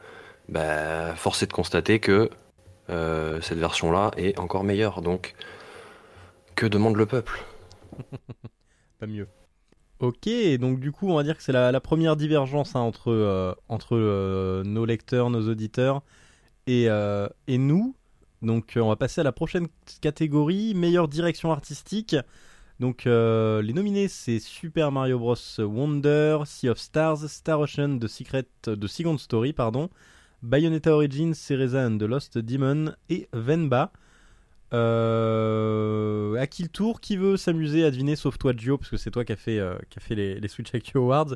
bah, 0.49 1.15
force 1.15 1.43
est 1.43 1.47
de 1.47 1.53
constater 1.53 1.99
que 1.99 2.29
cette 3.41 3.57
version-là 3.59 4.11
est 4.17 4.37
encore 4.39 4.63
meilleure. 4.63 5.01
Donc, 5.01 5.35
que 6.55 6.65
demande 6.65 6.97
le 6.97 7.05
peuple? 7.05 7.43
Pas 8.99 9.07
mieux. 9.07 9.27
Ok, 10.01 10.27
donc 10.59 10.79
du 10.79 10.91
coup, 10.91 11.09
on 11.09 11.15
va 11.15 11.21
dire 11.21 11.37
que 11.37 11.43
c'est 11.43 11.51
la, 11.51 11.79
première 11.79 12.15
divergence 12.15 12.75
hein, 12.75 12.79
entre, 12.79 13.11
euh, 13.11 13.53
entre 13.69 13.95
euh, 13.95 14.63
nos 14.63 14.83
lecteurs, 14.83 15.29
nos 15.29 15.47
auditeurs 15.47 16.01
et, 16.65 16.89
euh, 16.89 17.27
et 17.47 17.59
nous. 17.59 17.95
Donc, 18.41 18.73
on 18.77 18.87
va 18.89 18.95
passer 18.95 19.21
à 19.21 19.23
la 19.23 19.31
prochaine 19.31 19.67
catégorie, 20.01 20.73
meilleure 20.73 21.07
direction 21.07 21.51
artistique. 21.51 22.15
Donc 22.79 23.03
les 23.05 23.73
nominés 23.73 24.07
c'est 24.07 24.39
Super 24.39 24.91
Mario 24.91 25.19
Bros 25.19 25.35
Wonder, 25.59 26.39
Sea 26.45 26.69
of 26.69 26.79
Stars, 26.79 27.27
Star 27.27 27.59
Ocean, 27.59 27.99
The 27.99 28.07
Secret, 28.07 28.47
The 28.63 28.87
Second 28.87 29.19
Story, 29.19 29.53
pardon, 29.53 29.91
Bayonetta 30.41 30.95
Origins, 30.95 31.35
Cereza 31.35 31.85
and 31.85 31.99
the 31.99 32.05
Lost 32.05 32.39
Demon 32.39 32.95
et 33.09 33.29
Venba. 33.33 33.91
Euh, 34.73 36.35
à 36.35 36.47
qui 36.47 36.63
le 36.63 36.69
tour 36.69 37.01
Qui 37.01 37.17
veut 37.17 37.35
s'amuser 37.35 37.83
à 37.83 37.91
deviner 37.91 38.15
sauf 38.15 38.37
toi 38.37 38.53
Gio 38.55 38.77
parce 38.77 38.89
que 38.89 38.97
c'est 38.97 39.11
toi 39.11 39.25
qui 39.25 39.33
as 39.33 39.37
fait, 39.37 39.59
euh, 39.59 39.75
qui 39.89 39.99
a 39.99 40.01
fait 40.01 40.15
les, 40.15 40.47
Switch 40.47 40.73
IQ 40.73 40.97
Awards. 40.97 41.35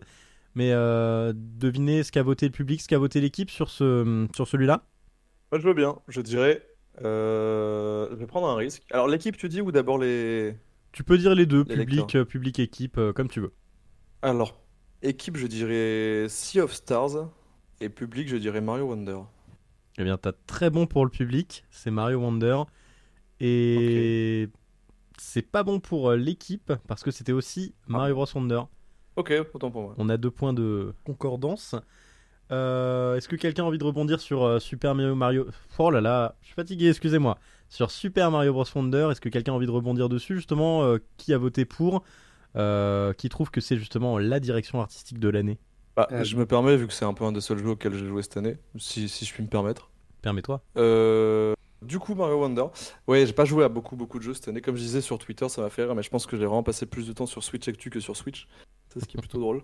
Mais 0.56 0.72
euh, 0.72 1.34
devinez 1.36 2.04
ce 2.04 2.12
qu'a 2.12 2.24
voté 2.24 2.46
le 2.46 2.54
public, 2.54 2.82
ce 2.82 2.88
qu'a 2.88 2.98
voté 2.98 3.20
l'équipe 3.20 3.50
sur, 3.50 3.70
ce, 3.70 4.26
sur 4.34 4.48
celui-là? 4.48 4.86
Moi 5.52 5.60
je 5.60 5.68
veux 5.68 5.74
bien, 5.74 5.98
je 6.08 6.22
dirais. 6.22 6.66
je 7.02 8.16
vais 8.16 8.26
prendre 8.26 8.48
un 8.48 8.56
risque. 8.56 8.84
Alors 8.92 9.08
l'équipe 9.08 9.36
tu 9.36 9.50
dis 9.50 9.62
ou 9.62 9.72
d'abord 9.72 9.98
les... 9.98 10.56
Tu 10.94 11.04
peux 11.04 11.18
dire 11.18 11.36
les 11.36 11.46
deux, 11.46 11.66
public, 11.66 12.24
public, 12.24 12.60
équipe, 12.60 13.00
comme 13.16 13.28
tu 13.28 13.42
veux. 13.42 13.52
Alors, 14.22 14.62
équipe 15.02 15.36
je 15.36 15.46
dirais 15.46 16.28
Sea 16.30 16.62
of 16.62 16.74
Stars 16.74 17.30
et 17.82 17.90
public 17.90 18.30
je 18.30 18.38
dirais 18.38 18.62
Mario 18.62 18.86
Wonder. 18.86 19.18
Eh 19.98 20.04
bien 20.06 20.18
t'as 20.18 20.32
très 20.48 20.70
bon 20.70 20.88
pour 20.88 21.04
le 21.04 21.12
public, 21.12 21.66
c'est 21.70 21.92
Mario 21.92 22.20
Wonder. 22.20 22.64
Et 23.40 24.50
c'est 25.18 25.42
pas 25.42 25.64
bon 25.64 25.80
pour 25.80 26.12
euh, 26.12 26.16
l'équipe 26.16 26.74
parce 26.88 27.04
que 27.04 27.12
c'était 27.12 27.32
aussi 27.32 27.74
Mario 27.88 28.16
Bros 28.16 28.28
Wonder. 28.34 28.62
Ok, 29.16 29.34
autant 29.54 29.72
pour 29.72 29.82
moi. 29.82 29.96
On 29.98 30.10
a 30.10 30.18
deux 30.18 30.32
points 30.32 30.54
de 30.54 30.94
concordance. 31.06 31.76
Euh, 32.52 33.16
est-ce 33.16 33.28
que 33.28 33.36
quelqu'un 33.36 33.64
a 33.64 33.66
envie 33.66 33.78
de 33.78 33.84
rebondir 33.84 34.20
sur 34.20 34.44
euh, 34.44 34.60
Super 34.60 34.94
Mario 34.94 35.16
Mario 35.16 35.48
Oh 35.80 35.90
là 35.90 36.02
là, 36.02 36.36
je 36.42 36.48
suis 36.48 36.56
fatigué, 36.56 36.90
excusez-moi. 36.90 37.38
Sur 37.70 37.92
Super 37.92 38.30
Mario 38.30 38.54
Bros 38.54 38.66
Wonder, 38.76 39.08
est-ce 39.12 39.22
que 39.22 39.30
quelqu'un 39.30 39.54
a 39.54 39.56
envie 39.56 39.66
de 39.66 39.72
rebondir 39.72 40.10
dessus 40.10 40.36
justement 40.36 40.96
Qui 41.18 41.34
a 41.34 41.38
voté 41.38 41.66
pour 41.66 42.04
Qui 42.54 43.30
trouve 43.30 43.50
que 43.52 43.62
c'est 43.62 43.78
justement 43.78 44.20
la 44.20 44.40
direction 44.40 44.82
artistique 44.82 45.20
de 45.20 45.30
l'année? 45.30 45.58
Bah, 45.96 46.08
Je 46.24 46.36
me 46.36 46.46
permets, 46.46 46.76
vu 46.76 46.88
que 46.88 46.94
c'est 46.94 47.06
un 47.06 47.14
peu 47.14 47.24
un 47.24 47.32
des 47.32 47.42
seuls 47.42 47.60
jeux 47.60 47.70
auxquels 47.70 47.94
j'ai 47.96 48.06
joué 48.06 48.22
cette 48.22 48.38
année, 48.38 48.58
si, 48.78 49.08
si 49.08 49.26
je 49.26 49.34
puis 49.34 49.44
me 49.44 49.48
permettre. 49.48 49.90
Permets-toi. 50.22 50.62
Euh, 50.78 51.54
du 51.82 52.00
coup, 52.00 52.16
Mario 52.16 52.40
Wonder. 52.40 52.66
Ouais, 53.08 53.26
j'ai 53.26 53.34
pas 53.34 53.46
joué 53.46 53.64
à 53.64 53.70
beaucoup, 53.70 53.96
beaucoup 53.96 54.18
de 54.18 54.24
jeux 54.24 54.34
cette 54.34 54.48
année. 54.48 54.62
Comme 54.62 54.76
je 54.76 54.82
disais 54.82 55.02
sur 55.02 55.18
Twitter, 55.18 55.48
ça 55.50 55.62
m'a 55.62 55.70
fait 55.70 55.84
rire, 55.84 55.96
mais 55.96 56.04
je 56.04 56.10
pense 56.10 56.26
que 56.26 56.38
j'ai 56.38 56.46
vraiment 56.46 56.64
passé 56.64 56.86
plus 56.86 57.08
de 57.08 57.14
temps 57.14 57.26
sur 57.26 57.44
Switch 57.44 57.68
Actu 57.68 57.90
que 57.90 58.00
sur 58.00 58.16
Switch. 58.16 58.48
C'est 58.94 59.00
ce 59.00 59.06
qui 59.06 59.18
est 59.18 59.20
plutôt 59.20 59.40
drôle. 59.42 59.62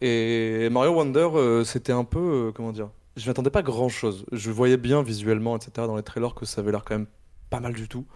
Et 0.00 0.68
Mario 0.70 0.92
Wonder, 0.92 1.28
euh, 1.34 1.64
c'était 1.64 1.92
un 1.92 2.04
peu. 2.04 2.48
Euh, 2.48 2.52
comment 2.52 2.72
dire 2.72 2.90
Je 3.16 3.26
m'attendais 3.26 3.50
pas 3.50 3.62
grand 3.62 3.88
chose. 3.88 4.24
Je 4.32 4.50
voyais 4.50 4.76
bien 4.76 5.02
visuellement, 5.02 5.56
etc., 5.56 5.72
dans 5.86 5.96
les 5.96 6.02
trailers, 6.02 6.34
que 6.34 6.46
ça 6.46 6.60
avait 6.60 6.72
l'air 6.72 6.84
quand 6.84 6.94
même 6.94 7.08
pas 7.50 7.60
mal 7.60 7.74
du 7.74 7.88
tout. 7.88 8.06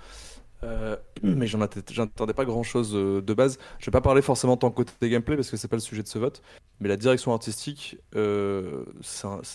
Euh, 0.65 0.97
mais 1.23 1.47
j'en 1.47 1.61
attendais 1.61 2.35
pas 2.35 2.45
grand 2.45 2.63
chose 2.63 2.93
de 2.93 3.35
base. 3.35 3.59
Je 3.79 3.87
vais 3.87 3.93
pas 3.93 4.01
parler 4.01 4.23
forcément 4.23 4.57
tant 4.57 4.71
côté 4.71 4.93
gameplay 5.09 5.37
parce 5.37 5.51
que 5.51 5.57
c'est 5.57 5.69
pas 5.69 5.77
le 5.77 5.81
sujet 5.81 6.03
de 6.03 6.09
ce 6.09 6.19
vote. 6.19 6.43
Mais 6.81 6.89
la 6.89 6.97
direction 6.97 7.33
artistique, 7.33 7.99
euh, 8.17 8.85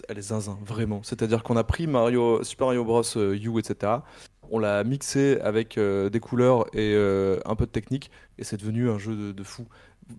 elle 0.08 0.18
est 0.18 0.22
zinzin, 0.22 0.58
vraiment. 0.66 1.02
C'est-à-dire 1.04 1.44
qu'on 1.44 1.58
a 1.58 1.64
pris 1.64 1.86
Mario, 1.86 2.44
Super 2.44 2.68
Mario 2.68 2.86
Bros. 2.86 3.04
U, 3.18 3.60
etc. 3.60 3.94
On 4.52 4.60
l'a 4.60 4.84
mixé 4.84 5.38
avec 5.42 5.78
euh, 5.78 6.10
des 6.10 6.20
couleurs 6.20 6.66
et 6.74 6.94
euh, 6.96 7.40
un 7.46 7.56
peu 7.56 7.66
de 7.66 7.72
technique, 7.72 8.10
et 8.38 8.44
c'est 8.44 8.58
devenu 8.58 8.90
un 8.90 8.98
jeu 8.98 9.34
de, 9.34 9.44
fou. 9.44 9.68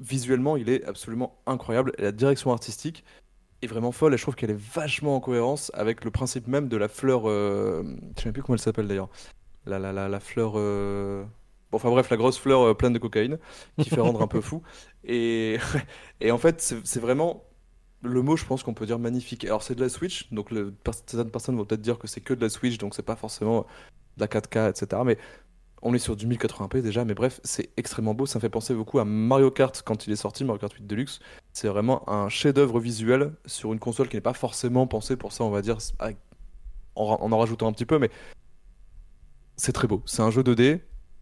Visuellement, 0.01 0.57
il 0.57 0.69
est 0.69 0.85
absolument 0.85 1.41
incroyable. 1.47 1.93
La 1.99 2.13
direction 2.13 2.53
artistique 2.53 3.05
est 3.63 3.67
vraiment 3.67 3.93
folle, 3.93 4.15
et 4.15 4.17
je 4.17 4.23
trouve 4.23 4.37
qu'elle 4.37 4.51
est 4.51 4.61
vachement 4.61 5.17
en 5.17 5.21
cohérence 5.21 5.73
avec 5.75 6.05
le 6.05 6.11
principe 6.11 6.47
même 6.47 6.69
de 6.69 6.77
la 6.77 6.89
fleur. 6.89 7.25
je 7.25 8.23
sais 8.23 8.31
plus 8.31 8.43
comment 8.43 8.55
elle 8.55 8.63
s'appelle 8.63 8.87
d'ailleurs. 8.87 9.09
La, 9.71 9.79
la, 9.79 9.93
la, 9.93 10.09
la 10.09 10.21
fleur. 10.21 10.53
Bon, 10.53 11.77
enfin 11.77 11.91
bref, 11.91 12.11
la 12.11 12.17
grosse 12.17 12.39
fleur 12.39 12.77
pleine 12.77 12.93
de 12.93 12.99
cocaïne 12.99 13.39
qui 13.81 13.91
fait 13.91 14.01
rendre 14.01 14.23
un 14.23 14.27
peu 14.27 14.41
fou. 14.43 14.63
Et, 15.05 15.59
et 16.21 16.31
en 16.33 16.39
fait, 16.39 16.61
c'est 16.85 17.01
vraiment 17.01 17.45
le 18.03 18.23
mot, 18.23 18.37
je 18.37 18.45
pense 18.45 18.63
qu'on 18.63 18.75
peut 18.75 18.87
dire 18.87 18.99
magnifique. 18.99 19.45
Alors, 19.45 19.63
c'est 19.63 19.75
de 19.75 19.81
la 19.81 19.89
Switch, 19.89 20.33
donc 20.33 20.51
le, 20.51 20.75
certaines 21.07 21.31
personnes 21.31 21.57
vont 21.57 21.65
peut-être 21.65 21.83
dire 21.83 21.99
que 21.99 22.07
c'est 22.07 22.21
que 22.21 22.35
de 22.35 22.41
la 22.41 22.49
Switch, 22.49 22.79
donc 22.79 22.95
c'est 22.95 23.03
pas 23.03 23.17
forcément 23.17 23.67
de 24.17 24.23
la 24.23 24.27
4K, 24.27 24.71
etc. 24.71 25.03
Mais 25.05 25.19
on 25.83 25.95
est 25.95 25.99
sur 25.99 26.17
du 26.17 26.27
1080p 26.27 26.83
déjà, 26.83 27.05
mais 27.05 27.15
bref, 27.15 27.41
c'est 27.45 27.71
extrêmement 27.77 28.15
beau. 28.15 28.27
Ça 28.27 28.39
me 28.39 28.41
fait 28.41 28.49
penser 28.51 28.75
beaucoup 28.75 28.99
à 28.99 29.05
Mario 29.05 29.51
Kart 29.51 29.83
quand 29.83 30.07
il 30.07 30.13
est 30.13 30.17
sorti, 30.17 30.45
Mario 30.45 30.59
Kart 30.61 30.73
8 30.73 30.87
Deluxe. 30.87 31.21
C'est 31.53 31.69
vraiment 31.69 32.09
un 32.09 32.29
chef-d'œuvre 32.29 32.81
visuel 32.81 33.33
sur 33.47 33.73
une 33.73 33.79
console 33.79 34.09
qui 34.09 34.17
n'est 34.17 34.23
pas 34.23 34.35
forcément 34.35 34.87
pensée 34.87 35.17
pour 35.17 35.33
ça, 35.33 35.45
on 35.45 35.51
va 35.51 35.63
dire, 35.63 35.79
en, 36.95 37.33
en 37.33 37.39
rajoutant 37.39 37.69
un 37.69 37.73
petit 37.73 37.87
peu, 37.87 37.99
mais 37.99 38.11
c'est 39.61 39.73
très 39.73 39.89
beau. 39.89 40.03
C'est 40.07 40.23
un 40.23 40.31
jeu 40.31 40.43
2D 40.43 40.81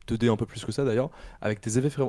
2D 0.09 0.30
un 0.30 0.37
peu 0.37 0.47
plus 0.47 0.64
que 0.64 0.73
ça 0.73 0.85
d'ailleurs, 0.85 1.11
avec 1.40 1.62
des 1.62 1.78
effets, 1.78 2.02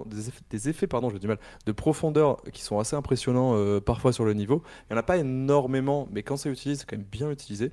des 0.50 0.70
effets, 0.70 0.88
pardon, 0.88 1.10
j'ai 1.10 1.20
du 1.20 1.28
mal, 1.28 1.40
de 1.66 1.72
profondeur 1.72 2.42
qui 2.54 2.62
sont 2.62 2.80
assez 2.80 2.96
impressionnants 2.96 3.56
euh, 3.56 3.80
parfois 3.80 4.14
sur 4.14 4.26
le 4.26 4.34
niveau. 4.34 4.64
Il 4.90 4.94
n'y 4.94 4.96
en 4.96 5.00
a 5.00 5.04
pas 5.04 5.18
énormément, 5.18 6.08
mais 6.12 6.24
quand 6.24 6.38
c'est 6.38 6.50
utilisé, 6.50 6.80
c'est 6.80 6.90
quand 6.90 6.98
même 6.98 7.06
bien 7.06 7.30
utilisé. 7.30 7.72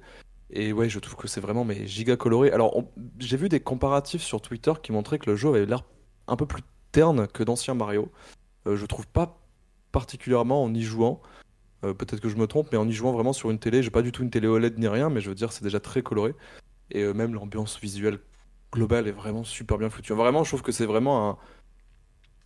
Et 0.51 0.73
ouais, 0.73 0.89
je 0.89 0.99
trouve 0.99 1.17
que 1.17 1.29
c'est 1.29 1.41
vraiment 1.41 1.65
mais 1.65 1.87
giga 1.87 2.17
coloré. 2.17 2.51
Alors, 2.51 2.85
j'ai 3.19 3.37
vu 3.37 3.49
des 3.49 3.61
comparatifs 3.61 4.23
sur 4.23 4.41
Twitter 4.41 4.73
qui 4.83 4.93
montraient 4.93 5.19
que 5.19 5.31
le 5.31 5.37
jeu 5.37 5.49
avait 5.49 5.67
l'air 5.67 5.85
un 6.29 6.37
peu 6.37 6.47
plus 6.47 6.63
terne 6.93 7.27
que 7.29 7.43
d'anciens 7.43 7.75
Mario. 7.75 8.11
Euh, 8.67 8.77
je 8.77 8.87
trouve 8.87 9.07
pas 9.07 9.41
particulièrement 9.93 10.63
en 10.63 10.73
y 10.75 10.83
jouant. 10.83 11.21
Euh, 11.85 11.95
peut-être 11.95 12.21
que 12.21 12.29
je 12.29 12.37
me 12.37 12.47
trompe, 12.47 12.69
mais 12.73 12.79
en 12.79 12.89
y 12.89 12.93
jouant 12.93 13.13
vraiment 13.13 13.33
sur 13.33 13.51
une 13.51 13.59
télé, 13.59 13.83
j'ai 13.83 13.91
pas 13.91 14.03
du 14.03 14.13
tout 14.13 14.23
une 14.23 14.31
télé 14.31 14.47
OLED 14.49 14.79
ni 14.79 14.89
rien, 14.89 15.11
mais 15.11 15.21
je 15.21 15.29
veux 15.29 15.35
dire, 15.35 15.53
c'est 15.53 15.65
déjà 15.65 15.81
très 15.81 16.03
coloré. 16.03 16.35
Et 16.93 17.05
même 17.13 17.35
l'ambiance 17.35 17.81
visuelle 17.81 18.21
global 18.77 19.09
est 19.09 19.13
vraiment 19.13 19.43
super 19.43 19.79
bien 19.79 19.91
foutu. 19.91 20.13
Vraiment, 20.13 20.45
je 20.45 20.51
trouve 20.51 20.63
que 20.63 20.73
c'est 20.73 20.87
vraiment 20.87 21.31
un, 21.31 21.39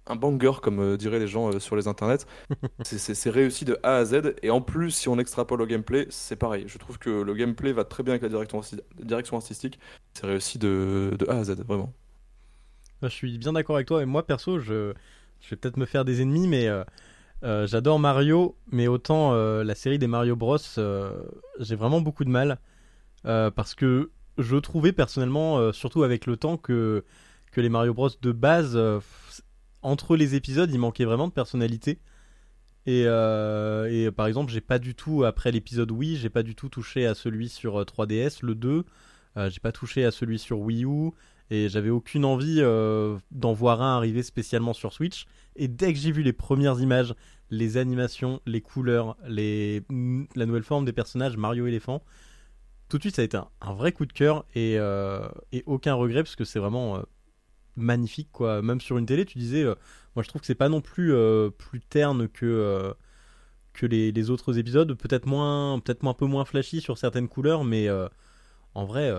un 0.07 0.17
banger, 0.17 0.53
comme 0.63 0.81
euh, 0.81 0.97
diraient 0.97 1.19
les 1.19 1.27
gens 1.27 1.53
euh, 1.53 1.59
sur 1.59 1.77
les 1.77 1.89
internets. 1.89 2.27
c'est 2.85 3.31
réussi 3.31 3.65
de 3.65 3.79
A 3.83 3.97
à 3.97 4.05
Z. 4.05 4.35
Et 4.43 4.51
en 4.51 4.61
plus, 4.61 4.91
si 4.91 5.09
on 5.09 5.19
extrapole 5.19 5.61
au 5.61 5.67
gameplay, 5.67 6.07
c'est 6.11 6.37
pareil. 6.37 6.65
Je 6.67 6.79
trouve 6.79 6.99
que 6.99 7.11
le 7.11 7.35
gameplay 7.35 7.73
va 7.73 7.85
très 7.85 8.03
bien 8.03 8.13
avec 8.13 8.23
la 8.23 8.29
direction, 8.29 8.61
direction 8.99 9.37
artistique. 9.37 9.79
C'est 10.15 10.27
réussi 10.27 10.59
de, 10.59 11.17
de, 11.19 11.29
A 11.29 11.39
à 11.39 11.45
Z, 11.45 11.63
vraiment. 11.67 11.93
Je 13.03 13.09
suis 13.09 13.39
bien 13.39 13.53
d'accord 13.53 13.77
avec 13.77 13.89
toi. 13.89 14.03
Et 14.03 14.07
moi, 14.07 14.27
perso, 14.27 14.59
je, 14.59 14.93
je 15.41 15.51
vais 15.51 15.57
peut-être 15.57 15.79
me 15.79 15.87
faire 15.87 16.05
des 16.05 16.23
ennemis, 16.23 16.49
mais 16.49 16.69
euh, 16.69 17.67
j'adore 17.67 17.99
Mario. 17.99 18.57
Mais 18.71 18.89
autant 18.89 19.33
la 19.33 19.75
série 19.75 19.99
des 19.99 20.07
Mario 20.07 20.37
Bros, 20.37 20.59
j'ai 21.59 21.77
vraiment 21.77 22.01
beaucoup 22.01 22.25
de 22.25 22.31
mal. 22.31 22.59
parce 23.25 23.75
que 23.75 24.11
je 24.39 24.57
trouvais 24.57 24.93
personnellement, 24.93 25.59
euh, 25.59 25.73
surtout 25.73 26.03
avec 26.03 26.27
le 26.27 26.37
temps, 26.37 26.57
que, 26.57 27.05
que 27.53 27.61
les 27.61 27.69
Mario 27.69 27.95
Bros 27.95 28.11
de 28.21 28.33
base, 28.33 28.73
euh, 28.77 29.01
entre 29.83 30.17
les 30.17 30.35
épisodes, 30.35 30.71
il 30.73 30.79
manquait 30.79 31.05
vraiment 31.05 31.29
de 31.29 31.33
personnalité. 31.33 31.99
Et, 32.87 33.05
euh, 33.07 33.91
et 33.91 34.11
par 34.11 34.27
exemple, 34.27 34.53
j'ai 34.53 34.61
pas 34.61 34.79
du 34.79 34.95
tout, 34.95 35.25
après 35.25 35.53
l'épisode 35.53 35.91
Wii, 35.91 36.17
j'ai 36.17 36.31
pas 36.31 36.43
du 36.43 36.55
tout 36.55 36.69
touché 36.69 37.07
à 37.07 37.15
celui 37.15 37.49
sur 37.49 37.81
3DS, 37.83 38.39
le 38.43 38.55
2. 38.55 38.85
j'ai 39.49 39.61
pas 39.61 39.73
touché 39.73 40.05
à 40.05 40.11
celui 40.11 40.39
sur 40.39 40.61
Wii 40.61 40.85
U. 40.85 41.11
Et 41.53 41.69
j'avais 41.69 41.91
aucune 41.91 42.25
envie 42.25 42.63
d'en 43.33 43.53
voir 43.53 43.83
un 43.83 43.97
arriver 43.97 44.23
spécialement 44.23 44.73
sur 44.73 44.93
Switch. 44.93 45.27
Et 45.57 45.67
dès 45.69 45.93
que 45.93 45.99
j'ai 45.99 46.13
vu 46.13 46.23
les 46.23 46.33
premières 46.33 46.81
images, 46.81 47.15
les 47.51 47.77
animations, 47.77 48.41
les 48.47 48.61
couleurs, 48.61 49.17
les... 49.27 49.83
la 50.37 50.47
nouvelle 50.47 50.63
forme 50.63 50.85
des 50.85 50.93
personnages 50.93 51.37
Mario 51.37 51.67
éléphant, 51.67 52.03
tout 52.91 52.99
de 52.99 53.03
suite, 53.03 53.17
ça 53.17 53.23
a 53.23 53.25
été 53.25 53.39
un, 53.39 53.73
vrai 53.73 53.93
coup 53.93 54.05
de 54.05 54.13
cœur 54.13 54.45
et, 54.55 54.77
euh, 54.79 55.29
et, 55.53 55.63
aucun 55.67 55.95
regret 55.95 56.23
parce 56.23 56.37
que 56.37 56.45
c'est 56.45 56.59
vraiment 56.59 56.97
euh, 56.97 57.03
magnifique. 57.77 58.29
quoi. 58.33 58.61
Même 58.63 58.81
sur 58.81 58.99
une 58.99 59.07
télé, 59.07 59.25
tu 59.25 59.39
disais, 59.39 59.63
euh, 59.63 59.75
moi 60.17 60.23
je 60.23 60.29
trouve 60.29 60.41
que 60.41 60.47
c'est 60.47 60.55
pas 60.55 60.69
non 60.69 60.81
plus 60.81 61.15
plus 61.57 61.81
terne 61.81 62.29
que, 62.29 62.95
les, 63.83 64.31
autres 64.31 64.59
épisodes. 64.59 64.93
Peut-être 64.95 65.29
un 65.33 66.15
peu 66.15 66.27
moins 66.27 66.45
flashy 66.45 66.81
sur 66.81 66.99
certaines 66.99 67.29
couleurs, 67.29 67.65
mais 67.65 67.89
en 68.75 68.85
vrai, 68.85 69.11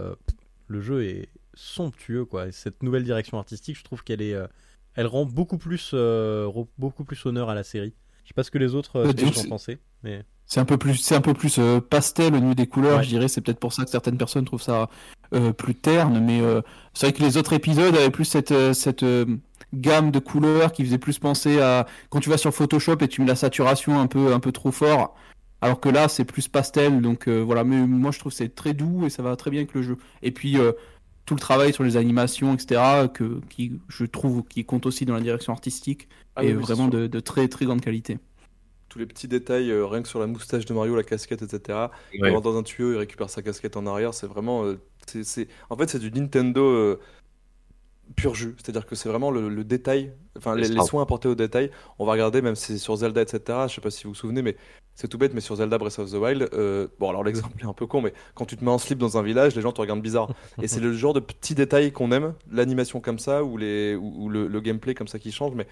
le 0.67 0.81
jeu 0.81 1.03
est 1.05 1.29
somptueux. 1.53 2.25
quoi. 2.25 2.51
cette 2.51 2.83
nouvelle 2.83 3.03
direction 3.03 3.37
artistique, 3.39 3.77
je 3.77 3.83
trouve 3.83 4.03
qu'elle 4.03 4.49
rend 4.97 5.25
beaucoup 5.25 5.57
plus 5.57 5.93
honneur 5.93 7.49
à 7.49 7.55
la 7.55 7.63
série. 7.63 7.95
Je 8.31 8.33
sais 8.33 8.35
pas 8.35 8.43
ce 8.43 8.51
que 8.51 8.59
les 8.59 8.75
autres 8.75 9.03
ont 9.03 9.49
pensé, 9.49 9.79
mais. 10.03 10.23
C'est 10.45 10.59
un 10.59 10.65
peu 10.65 10.77
plus, 10.77 10.95
c'est 10.95 11.15
un 11.15 11.21
peu 11.21 11.33
plus 11.33 11.59
euh, 11.59 11.79
pastel 11.79 12.33
au 12.33 12.39
niveau 12.39 12.53
des 12.53 12.67
couleurs, 12.67 13.03
je 13.03 13.09
dirais. 13.09 13.27
C'est 13.27 13.41
peut-être 13.41 13.59
pour 13.59 13.73
ça 13.73 13.83
que 13.83 13.89
certaines 13.89 14.17
personnes 14.17 14.43
trouvent 14.43 14.61
ça 14.61 14.89
euh, 15.33 15.53
plus 15.53 15.75
terne, 15.75 16.19
mais 16.19 16.41
euh, 16.41 16.61
c'est 16.93 17.07
vrai 17.07 17.13
que 17.13 17.23
les 17.23 17.37
autres 17.37 17.53
épisodes 17.53 17.95
avaient 17.95 18.09
plus 18.09 18.25
cette, 18.25 18.53
cette 18.73 19.05
gamme 19.73 20.11
de 20.11 20.19
couleurs 20.19 20.71
qui 20.73 20.83
faisait 20.83 20.97
plus 20.97 21.19
penser 21.19 21.61
à 21.61 21.87
quand 22.09 22.19
tu 22.19 22.29
vas 22.29 22.37
sur 22.37 22.53
Photoshop 22.53 22.97
et 22.99 23.07
tu 23.07 23.21
mets 23.21 23.27
la 23.27 23.35
saturation 23.35 23.99
un 23.99 24.07
peu, 24.07 24.33
un 24.33 24.39
peu 24.39 24.51
trop 24.51 24.71
fort. 24.71 25.15
Alors 25.61 25.79
que 25.79 25.89
là, 25.89 26.07
c'est 26.07 26.25
plus 26.25 26.47
pastel, 26.47 27.01
donc 27.01 27.27
voilà. 27.27 27.63
Mais 27.65 27.85
moi, 27.85 28.11
je 28.11 28.19
trouve 28.19 28.31
c'est 28.31 28.55
très 28.55 28.73
doux 28.73 29.05
et 29.05 29.09
ça 29.09 29.23
va 29.23 29.35
très 29.35 29.51
bien 29.51 29.61
avec 29.61 29.73
le 29.73 29.81
jeu. 29.81 29.97
Et 30.21 30.31
puis 30.31 30.57
tout 31.25 31.35
le 31.35 31.39
travail 31.39 31.73
sur 31.73 31.83
les 31.83 31.97
animations, 31.97 32.53
etc., 32.53 33.07
que, 33.13 33.39
qui, 33.49 33.79
je 33.87 34.05
trouve, 34.05 34.43
qui 34.43 34.65
compte 34.65 34.85
aussi 34.85 35.05
dans 35.05 35.13
la 35.13 35.21
direction 35.21 35.53
artistique, 35.53 36.07
ah 36.35 36.43
est 36.43 36.53
vraiment 36.53 36.87
de, 36.87 37.07
de 37.07 37.19
très 37.19 37.47
très 37.47 37.65
grande 37.65 37.81
qualité 37.81 38.17
tous 38.91 38.99
les 38.99 39.05
petits 39.05 39.29
détails, 39.29 39.71
euh, 39.71 39.85
rien 39.85 40.01
que 40.01 40.07
sur 40.09 40.19
la 40.19 40.27
moustache 40.27 40.65
de 40.65 40.73
Mario, 40.73 40.97
la 40.97 41.03
casquette, 41.03 41.41
etc. 41.41 41.87
Il 42.13 42.25
rentre 42.25 42.41
dans 42.41 42.57
un 42.57 42.63
tuyau, 42.63 42.91
il 42.91 42.97
récupère 42.97 43.29
sa 43.29 43.41
casquette 43.41 43.77
en 43.77 43.87
arrière. 43.87 44.13
C'est 44.13 44.27
vraiment. 44.27 44.65
Euh, 44.65 44.81
c'est, 45.07 45.47
En 45.69 45.77
fait, 45.77 45.89
c'est 45.89 45.99
du 45.99 46.11
Nintendo. 46.11 46.99
Pur 48.15 48.35
jus. 48.35 48.55
C'est-à-dire 48.57 48.85
que 48.85 48.95
c'est 48.95 49.09
vraiment 49.09 49.31
le, 49.31 49.63
détail, 49.63 50.11
enfin 50.37 50.55
les, 50.55 50.65
soins 50.81 51.01
apportés 51.01 51.27
au 51.27 51.35
détail. 51.35 51.71
On 51.99 52.05
va 52.05 52.13
regarder, 52.13 52.41
même 52.41 52.55
si 52.55 52.73
c'est 52.73 52.77
sur 52.77 52.95
Zelda, 52.95 53.21
etc. 53.21 53.59
Je 53.67 53.75
sais 53.75 53.81
pas 53.81 53.91
si 53.91 54.03
vous 54.03 54.09
vous 54.09 54.15
souvenez, 54.15 54.41
mais 54.41 54.55
c'est 54.95 55.07
tout 55.07 55.17
bête, 55.17 55.33
mais 55.33 55.41
sur 55.41 55.55
Zelda 55.55 55.77
Breath 55.77 55.99
of 55.99 56.11
the 56.11 56.15
Wild, 56.15 56.49
euh, 56.53 56.87
bon 56.99 57.09
alors 57.09 57.23
l'exemple 57.25 57.59
est 57.61 57.65
un 57.65 57.73
peu 57.73 57.87
con, 57.87 58.01
mais 58.01 58.13
quand 58.35 58.45
tu 58.45 58.57
te 58.57 58.63
mets 58.63 58.71
en 58.71 58.77
slip 58.77 58.97
dans 58.99 59.17
un 59.17 59.23
village, 59.23 59.55
les 59.55 59.61
gens 59.61 59.71
te 59.71 59.81
regardent 59.81 60.01
bizarre. 60.01 60.29
Et 60.61 60.67
c'est 60.67 60.79
le 60.79 60.93
genre 60.93 61.13
de 61.13 61.19
petits 61.19 61.55
détails 61.55 61.91
qu'on 61.91 62.11
aime, 62.11 62.33
l'animation 62.51 62.99
comme 62.99 63.19
ça, 63.19 63.43
ou, 63.43 63.57
les, 63.57 63.95
ou, 63.95 64.29
le, 64.29 64.61
gameplay 64.61 64.93
comme 64.93 65.07
ça 65.07 65.19
qui 65.19 65.31
change, 65.31 65.53
mais 65.55 65.67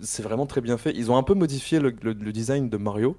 c'est 0.00 0.22
vraiment 0.22 0.46
très 0.46 0.60
bien 0.60 0.78
fait. 0.78 0.92
Ils 0.94 1.10
ont 1.10 1.16
un 1.16 1.22
peu 1.22 1.34
modifié 1.34 1.80
le, 1.80 1.92
design 2.32 2.68
de 2.68 2.76
Mario. 2.76 3.16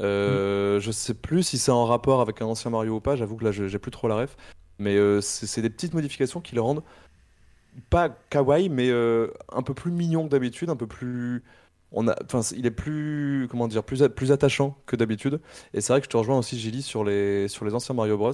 Euh, 0.00 0.80
Je 0.80 0.90
sais 0.90 1.14
plus 1.14 1.42
si 1.42 1.58
c'est 1.58 1.72
en 1.72 1.84
rapport 1.84 2.20
avec 2.20 2.40
un 2.40 2.46
ancien 2.46 2.70
Mario 2.70 2.96
ou 2.96 3.00
pas, 3.00 3.16
j'avoue 3.16 3.36
que 3.36 3.44
là 3.44 3.52
j'ai 3.52 3.78
plus 3.78 3.90
trop 3.90 4.08
la 4.08 4.16
ref. 4.16 4.36
Mais 4.78 4.96
euh, 4.96 5.20
c'est 5.22 5.62
des 5.62 5.70
petites 5.70 5.94
modifications 5.94 6.40
qui 6.40 6.54
le 6.54 6.60
rendent 6.60 6.82
pas 7.90 8.10
kawaii, 8.30 8.68
mais 8.68 8.88
euh, 8.90 9.28
un 9.52 9.62
peu 9.62 9.74
plus 9.74 9.90
mignon 9.90 10.24
que 10.24 10.30
d'habitude, 10.30 10.70
un 10.70 10.76
peu 10.76 10.86
plus. 10.86 11.42
On 11.92 12.08
a, 12.08 12.16
enfin, 12.24 12.40
il 12.56 12.66
est 12.66 12.70
plus, 12.70 13.46
comment 13.50 13.68
dire, 13.68 13.84
plus, 13.84 14.08
plus 14.08 14.32
attachant 14.32 14.76
que 14.86 14.96
d'habitude. 14.96 15.40
Et 15.72 15.80
c'est 15.80 15.92
vrai 15.92 16.00
que 16.00 16.06
je 16.06 16.10
te 16.10 16.16
rejoins 16.16 16.38
aussi, 16.38 16.58
Gilly, 16.58 16.82
sur 16.82 17.04
les, 17.04 17.48
sur 17.48 17.64
les 17.64 17.74
anciens 17.74 17.94
Mario 17.94 18.16
Bros. 18.18 18.32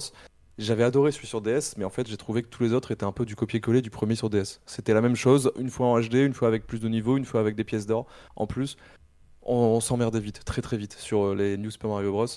J'avais 0.59 0.83
adoré 0.83 1.11
celui 1.11 1.27
sur 1.27 1.41
DS, 1.41 1.77
mais 1.77 1.83
en 1.83 1.89
fait, 1.89 2.07
j'ai 2.07 2.17
trouvé 2.17 2.43
que 2.43 2.47
tous 2.47 2.61
les 2.63 2.73
autres 2.73 2.91
étaient 2.91 3.05
un 3.05 3.11
peu 3.11 3.25
du 3.25 3.35
copier-coller 3.35 3.81
du 3.81 3.89
premier 3.89 4.15
sur 4.15 4.29
DS. 4.29 4.61
C'était 4.65 4.93
la 4.93 5.01
même 5.01 5.15
chose, 5.15 5.51
une 5.57 5.69
fois 5.69 5.87
en 5.87 5.99
HD, 5.99 6.15
une 6.15 6.33
fois 6.33 6.47
avec 6.47 6.67
plus 6.67 6.79
de 6.79 6.87
niveau, 6.87 7.17
une 7.17 7.25
fois 7.25 7.39
avec 7.39 7.55
des 7.55 7.63
pièces 7.63 7.87
d'or 7.87 8.05
en 8.35 8.45
plus. 8.45 8.77
On, 9.41 9.79
s'emmerdait 9.81 10.19
vite, 10.19 10.45
très 10.45 10.61
très 10.61 10.77
vite 10.77 10.93
sur 10.93 11.25
euh, 11.25 11.35
les 11.35 11.57
New 11.57 11.71
Super 11.71 11.89
Mario 11.89 12.11
Bros. 12.11 12.27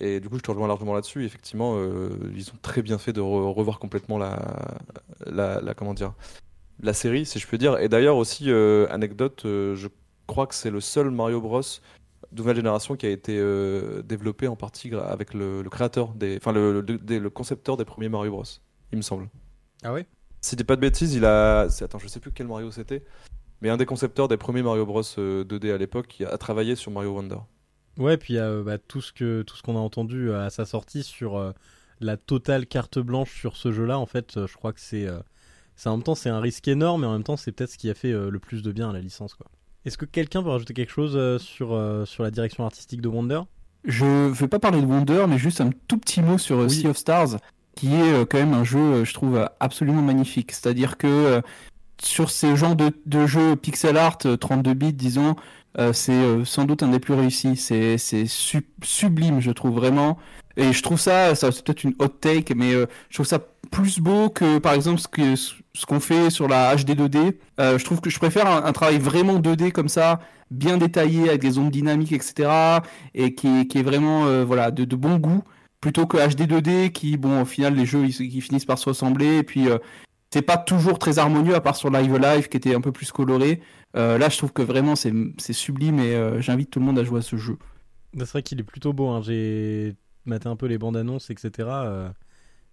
Et 0.00 0.20
du 0.20 0.28
coup, 0.28 0.36
je 0.36 0.42
te 0.42 0.50
rejoins 0.50 0.68
largement 0.68 0.94
là-dessus. 0.94 1.24
Effectivement, 1.24 1.74
euh, 1.76 2.10
ils 2.34 2.48
ont 2.50 2.58
très 2.62 2.82
bien 2.82 2.98
fait 2.98 3.12
de 3.12 3.20
revoir 3.20 3.78
complètement 3.78 4.18
la, 4.18 4.38
la, 5.26 5.60
la, 5.60 5.74
comment 5.74 5.94
dire, 5.94 6.14
la 6.80 6.92
série, 6.92 7.26
si 7.26 7.38
je 7.38 7.46
peux 7.46 7.58
dire. 7.58 7.78
Et 7.78 7.88
d'ailleurs 7.88 8.16
aussi, 8.16 8.50
euh, 8.50 8.86
anecdote, 8.90 9.44
euh, 9.44 9.74
je 9.74 9.88
crois 10.26 10.46
que 10.46 10.54
c'est 10.54 10.70
le 10.70 10.80
seul 10.80 11.10
Mario 11.10 11.40
Bros 11.40 11.62
nouvelle 12.32 12.56
génération 12.56 12.96
qui 12.96 13.06
a 13.06 13.10
été 13.10 13.38
euh, 13.38 14.02
développé 14.02 14.46
en 14.46 14.56
partie 14.56 14.92
avec 14.94 15.32
le, 15.32 15.62
créateur 15.70 16.12
des, 16.12 16.36
enfin 16.36 16.52
le, 16.52 16.82
le, 16.82 17.30
concepteur 17.30 17.78
des 17.78 17.86
premiers 17.86 18.10
Mario 18.10 18.32
Bros. 18.32 18.44
Il 18.92 18.98
me 18.98 19.02
semble. 19.02 19.28
Ah 19.82 19.92
ouais? 19.92 20.06
Si 20.42 20.54
dis 20.54 20.64
pas 20.64 20.76
de 20.76 20.80
bêtises, 20.82 21.14
il 21.14 21.24
a, 21.24 21.60
attends, 21.60 21.98
je 21.98 22.08
sais 22.08 22.20
plus 22.20 22.32
quel 22.32 22.46
Mario 22.46 22.70
c'était, 22.70 23.04
mais 23.62 23.70
un 23.70 23.78
des 23.78 23.86
concepteurs 23.86 24.28
des 24.28 24.36
premiers 24.36 24.62
Mario 24.62 24.84
Bros 24.84 25.02
2D 25.02 25.72
à 25.72 25.78
l'époque 25.78 26.08
qui 26.08 26.24
a 26.24 26.36
travaillé 26.36 26.76
sur 26.76 26.90
Mario 26.90 27.12
Wonder. 27.12 27.38
Ouais, 27.96 28.18
puis 28.18 28.36
bah, 28.36 28.76
tout 28.76 29.00
ce 29.00 29.12
que 29.12 29.42
tout 29.42 29.56
ce 29.56 29.62
qu'on 29.62 29.76
a 29.76 29.80
entendu 29.80 30.30
à 30.32 30.50
sa 30.50 30.66
sortie 30.66 31.04
sur 31.04 31.54
la 32.00 32.16
totale 32.18 32.66
carte 32.66 32.98
blanche 32.98 33.34
sur 33.34 33.56
ce 33.56 33.72
jeu-là, 33.72 33.98
en 33.98 34.06
fait, 34.06 34.46
je 34.46 34.54
crois 34.56 34.74
que 34.74 34.80
c'est 34.80 35.08
en 35.84 35.96
même 35.96 36.02
temps 36.02 36.14
c'est 36.14 36.30
un 36.30 36.40
risque 36.40 36.66
énorme 36.68 37.04
et 37.04 37.06
en 37.06 37.12
même 37.12 37.22
temps 37.22 37.36
c'est 37.36 37.52
peut-être 37.52 37.70
ce 37.70 37.78
qui 37.78 37.90
a 37.90 37.94
fait 37.94 38.12
euh, 38.12 38.30
le 38.30 38.38
plus 38.38 38.62
de 38.62 38.72
bien 38.72 38.90
à 38.90 38.92
la 38.92 39.00
licence 39.00 39.34
quoi. 39.34 39.46
Est-ce 39.84 39.98
que 39.98 40.04
quelqu'un 40.04 40.42
veut 40.42 40.50
rajouter 40.50 40.74
quelque 40.74 40.90
chose 40.90 41.12
euh, 41.14 41.38
sur, 41.38 41.72
euh, 41.72 42.04
sur 42.04 42.24
la 42.24 42.32
direction 42.32 42.64
artistique 42.64 43.00
de 43.00 43.08
Wonder? 43.08 43.42
Je 43.84 44.32
vais 44.32 44.48
pas 44.48 44.58
parler 44.58 44.80
de 44.80 44.86
Wonder 44.86 45.26
mais 45.28 45.38
juste 45.38 45.60
un 45.60 45.70
tout 45.86 45.98
petit 45.98 46.22
mot 46.22 46.38
sur 46.38 46.68
Sea 46.70 46.88
of 46.88 46.96
Stars 46.96 47.36
qui 47.76 47.94
est 47.94 48.26
quand 48.26 48.38
même 48.38 48.54
un 48.54 48.64
jeu 48.64 49.04
je 49.04 49.14
trouve 49.14 49.48
absolument 49.60 50.02
magnifique. 50.02 50.50
C'est-à-dire 50.50 50.96
que 50.96 51.40
sur 52.02 52.30
ces 52.30 52.56
genres 52.56 52.74
de, 52.74 52.90
de 53.04 53.26
jeux 53.26 53.54
pixel 53.54 53.96
art 53.96 54.18
32 54.18 54.74
bits 54.74 54.92
disons 54.92 55.36
c'est 55.92 56.44
sans 56.44 56.64
doute 56.64 56.82
un 56.82 56.88
des 56.88 56.98
plus 56.98 57.14
réussis. 57.14 57.54
C'est 57.54 58.26
sublime, 58.26 59.40
je 59.40 59.52
trouve 59.52 59.74
vraiment. 59.74 60.18
Et 60.56 60.72
je 60.72 60.82
trouve 60.82 60.98
ça, 60.98 61.36
ça 61.36 61.52
c'est 61.52 61.62
peut-être 61.62 61.84
une 61.84 61.94
hot 62.00 62.08
take, 62.08 62.54
mais 62.56 62.72
je 62.72 63.14
trouve 63.14 63.26
ça 63.26 63.38
plus 63.70 64.00
beau 64.00 64.30
que 64.30 64.58
par 64.58 64.72
exemple 64.72 65.00
ce 65.00 65.08
que 65.08 65.36
ce 65.76 65.84
qu'on 65.84 66.00
fait 66.00 66.30
sur 66.30 66.48
la 66.48 66.74
HD 66.74 66.92
2D. 66.92 67.36
Euh, 67.60 67.78
je 67.78 67.84
trouve 67.84 68.00
que 68.00 68.08
je 68.08 68.18
préfère 68.18 68.46
un, 68.46 68.72
travail 68.72 68.98
vraiment 68.98 69.38
2D 69.38 69.72
comme 69.72 69.88
ça, 69.88 70.20
bien 70.50 70.78
détaillé 70.78 71.28
avec 71.28 71.42
des 71.42 71.58
ondes 71.58 71.70
dynamiques, 71.70 72.12
etc. 72.12 72.80
Et 73.14 73.34
qui, 73.34 73.68
est 73.74 73.82
vraiment 73.82 74.26
euh, 74.26 74.44
voilà 74.44 74.70
de, 74.70 74.96
bon 74.96 75.18
goût 75.18 75.42
plutôt 75.82 76.06
que 76.06 76.16
HD 76.16 76.50
2D 76.50 76.90
qui 76.90 77.18
bon 77.18 77.42
au 77.42 77.44
final 77.44 77.74
les 77.74 77.84
jeux 77.84 78.06
ils, 78.06 78.42
finissent 78.42 78.64
par 78.64 78.78
se 78.78 78.88
ressembler 78.88 79.36
et 79.38 79.42
puis 79.42 79.68
euh, 79.68 79.76
c'est 80.30 80.42
pas 80.42 80.56
toujours 80.56 80.98
très 80.98 81.18
harmonieux 81.18 81.54
à 81.54 81.60
part 81.60 81.76
sur 81.76 81.90
Live 81.90 82.16
Live 82.16 82.48
qui 82.48 82.56
était 82.56 82.74
un 82.74 82.80
peu 82.80 82.90
plus 82.90 83.12
coloré. 83.12 83.60
là 83.94 84.28
je 84.30 84.38
trouve 84.38 84.52
que 84.52 84.62
vraiment 84.62 84.94
c'est 84.96 85.52
sublime 85.52 86.00
et 86.00 86.40
j'invite 86.40 86.70
tout 86.70 86.80
le 86.80 86.86
monde 86.86 86.98
à 86.98 87.04
jouer 87.04 87.18
à 87.18 87.22
ce 87.22 87.36
jeu. 87.36 87.58
C'est 88.16 88.30
vrai 88.30 88.42
qu'il 88.42 88.58
est 88.58 88.64
plutôt 88.64 88.94
beau. 88.94 89.08
Hein. 89.08 89.20
J'ai 89.22 89.94
maté 90.24 90.48
un 90.48 90.56
peu 90.56 90.66
les 90.66 90.78
bandes 90.78 90.96
annonces 90.96 91.28
etc. 91.28 91.68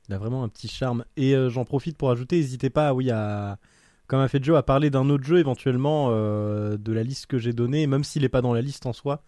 Il 0.10 0.14
a 0.14 0.18
vraiment 0.18 0.44
un 0.44 0.50
petit 0.50 0.68
charme. 0.68 1.06
Et 1.16 1.36
euh, 1.36 1.50
j'en 1.50 1.66
profite 1.66 1.98
pour 1.98 2.12
ajouter, 2.12 2.38
n'hésitez 2.38 2.70
pas, 2.70 2.94
oui, 2.94 3.10
à, 3.12 3.58
comme 4.08 4.20
a 4.20 4.28
fait 4.28 4.44
Joe, 4.44 4.58
à 4.58 4.64
parler 4.64 4.90
d'un 4.90 5.10
autre 5.10 5.24
jeu 5.24 5.40
éventuellement 5.40 6.10
euh, 6.12 6.78
de 6.78 6.92
la 6.92 7.04
liste 7.04 7.28
que 7.28 7.38
j'ai 7.38 7.54
donnée, 7.54 7.88
même 7.88 8.04
s'il 8.04 8.24
n'est 8.24 8.30
pas 8.30 8.42
dans 8.42 8.54
la 8.54 8.62
liste 8.62 8.86
en 8.86 8.94
soi. 8.94 9.24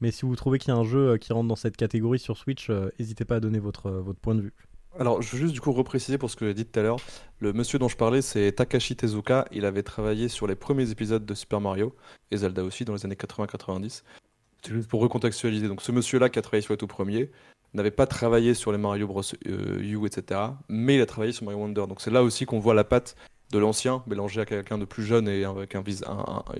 Mais 0.00 0.10
si 0.10 0.24
vous 0.24 0.36
trouvez 0.36 0.58
qu'il 0.58 0.72
y 0.72 0.76
a 0.76 0.80
un 0.80 0.84
jeu 0.84 1.10
euh, 1.10 1.16
qui 1.18 1.32
rentre 1.32 1.48
dans 1.48 1.56
cette 1.56 1.76
catégorie 1.76 2.18
sur 2.18 2.36
Switch, 2.36 2.70
n'hésitez 2.98 3.24
pas 3.24 3.36
à 3.36 3.40
donner 3.40 3.58
votre, 3.58 4.04
point 4.20 4.34
de 4.34 4.42
vue. 4.42 4.52
Alors, 4.98 5.22
je 5.22 5.30
veux 5.30 5.38
juste 5.38 5.54
du 5.54 5.60
coup 5.60 5.72
repréciser 5.72 6.18
pour 6.18 6.30
ce 6.30 6.36
que 6.36 6.46
j'ai 6.46 6.54
dit 6.54 6.66
tout 6.66 6.78
à 6.80 6.82
l'heure. 6.82 6.98
Le 7.38 7.52
monsieur 7.52 7.78
dont 7.78 7.88
je 7.88 7.96
parlais, 7.96 8.22
c'est 8.22 8.50
Takashi 8.52 8.96
Tezuka. 8.96 9.46
Il 9.52 9.64
avait 9.64 9.84
travaillé 9.84 10.28
sur 10.28 10.48
les 10.48 10.56
premiers 10.56 10.90
épisodes 10.90 11.24
de 11.24 11.34
Super 11.34 11.60
Mario 11.60 11.94
et 12.30 12.38
Zelda 12.38 12.64
aussi 12.64 12.84
dans 12.84 12.94
les 12.94 13.04
années 13.06 13.14
80-90. 13.14 14.02
C'est 14.62 14.72
juste 14.72 14.88
pour 14.88 15.00
recontextualiser. 15.00 15.68
Donc, 15.68 15.80
ce 15.80 15.92
monsieur-là 15.92 16.28
qui 16.28 16.38
a 16.38 16.42
travaillé 16.42 16.62
sur 16.62 16.74
les 16.74 16.78
tout 16.78 16.88
premiers, 16.88 17.30
n'avait 17.74 17.90
pas 17.90 18.06
travaillé 18.06 18.54
sur 18.54 18.72
les 18.72 18.78
Mario 18.78 19.06
Bros 19.06 19.22
euh, 19.46 19.78
U, 19.80 20.06
etc. 20.06 20.40
Mais 20.68 20.96
il 20.96 21.00
a 21.00 21.06
travaillé 21.06 21.32
sur 21.32 21.44
Mario 21.44 21.60
Wonder. 21.60 21.86
Donc 21.88 22.00
c'est 22.00 22.10
là 22.10 22.22
aussi 22.22 22.46
qu'on 22.46 22.58
voit 22.58 22.74
la 22.74 22.84
patte 22.84 23.16
de 23.52 23.58
l'ancien 23.58 24.02
mélangé 24.06 24.40
à 24.40 24.46
quelqu'un 24.46 24.78
de 24.78 24.84
plus 24.84 25.04
jeune 25.04 25.28
et 25.28 25.44
avec 25.44 25.74
un, 25.74 25.82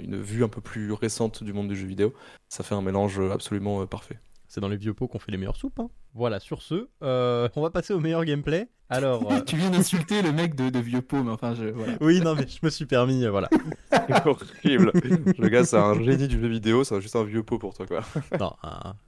une 0.01 0.20
vue 0.20 0.42
un 0.42 0.49
peu 0.49 0.61
plus 0.61 0.92
récente 0.92 1.44
du 1.44 1.53
monde 1.53 1.68
du 1.68 1.77
jeu 1.77 1.87
vidéo. 1.87 2.12
Ça 2.49 2.64
fait 2.64 2.75
un 2.75 2.83
mélange 2.83 3.20
absolument 3.20 3.83
euh, 3.83 3.87
parfait. 3.87 4.18
C'est 4.49 4.61
dans 4.61 4.68
les 4.68 4.77
vieux 4.77 4.94
pots 4.94 5.07
qu'on 5.07 5.20
fait 5.20 5.31
les 5.31 5.38
meilleures 5.38 5.57
soupes. 5.57 5.79
Hein. 5.79 5.90
Voilà, 6.12 6.40
sur 6.40 6.61
ce, 6.61 6.88
euh, 7.05 7.49
on 7.55 7.62
va 7.62 7.70
passer 7.70 7.92
au 7.92 8.01
meilleur 8.01 8.25
gameplay. 8.25 8.68
Alors, 8.88 9.23
tu 9.46 9.57
viens 9.57 9.70
d'insulter 9.70 10.23
le 10.23 10.33
mec 10.33 10.57
de, 10.57 10.77
vieux 10.81 11.03
pots, 11.03 11.23
mais 11.23 11.31
enfin, 11.31 11.55
je, 11.55 11.73
Oui, 12.01 12.20
non, 12.20 12.35
mais 12.35 12.49
je 12.49 12.59
me 12.61 12.70
suis 12.70 12.87
permis, 12.87 13.25
voilà. 13.29 13.49
c'est 13.92 14.27
horrible. 14.27 14.90
Le 15.38 15.49
gars, 15.49 15.64
c'est 15.64 15.77
un 15.77 15.94
génie 16.03 16.27
du 16.27 16.40
jeu 16.40 16.49
vidéo, 16.49 16.83
c'est 16.83 17.01
juste 17.01 17.14
un 17.14 17.23
vieux 17.23 17.44
pot 17.44 17.61
pour 17.61 17.75
toi, 17.75 17.87
quoi. 17.87 18.01
non, 18.40 18.53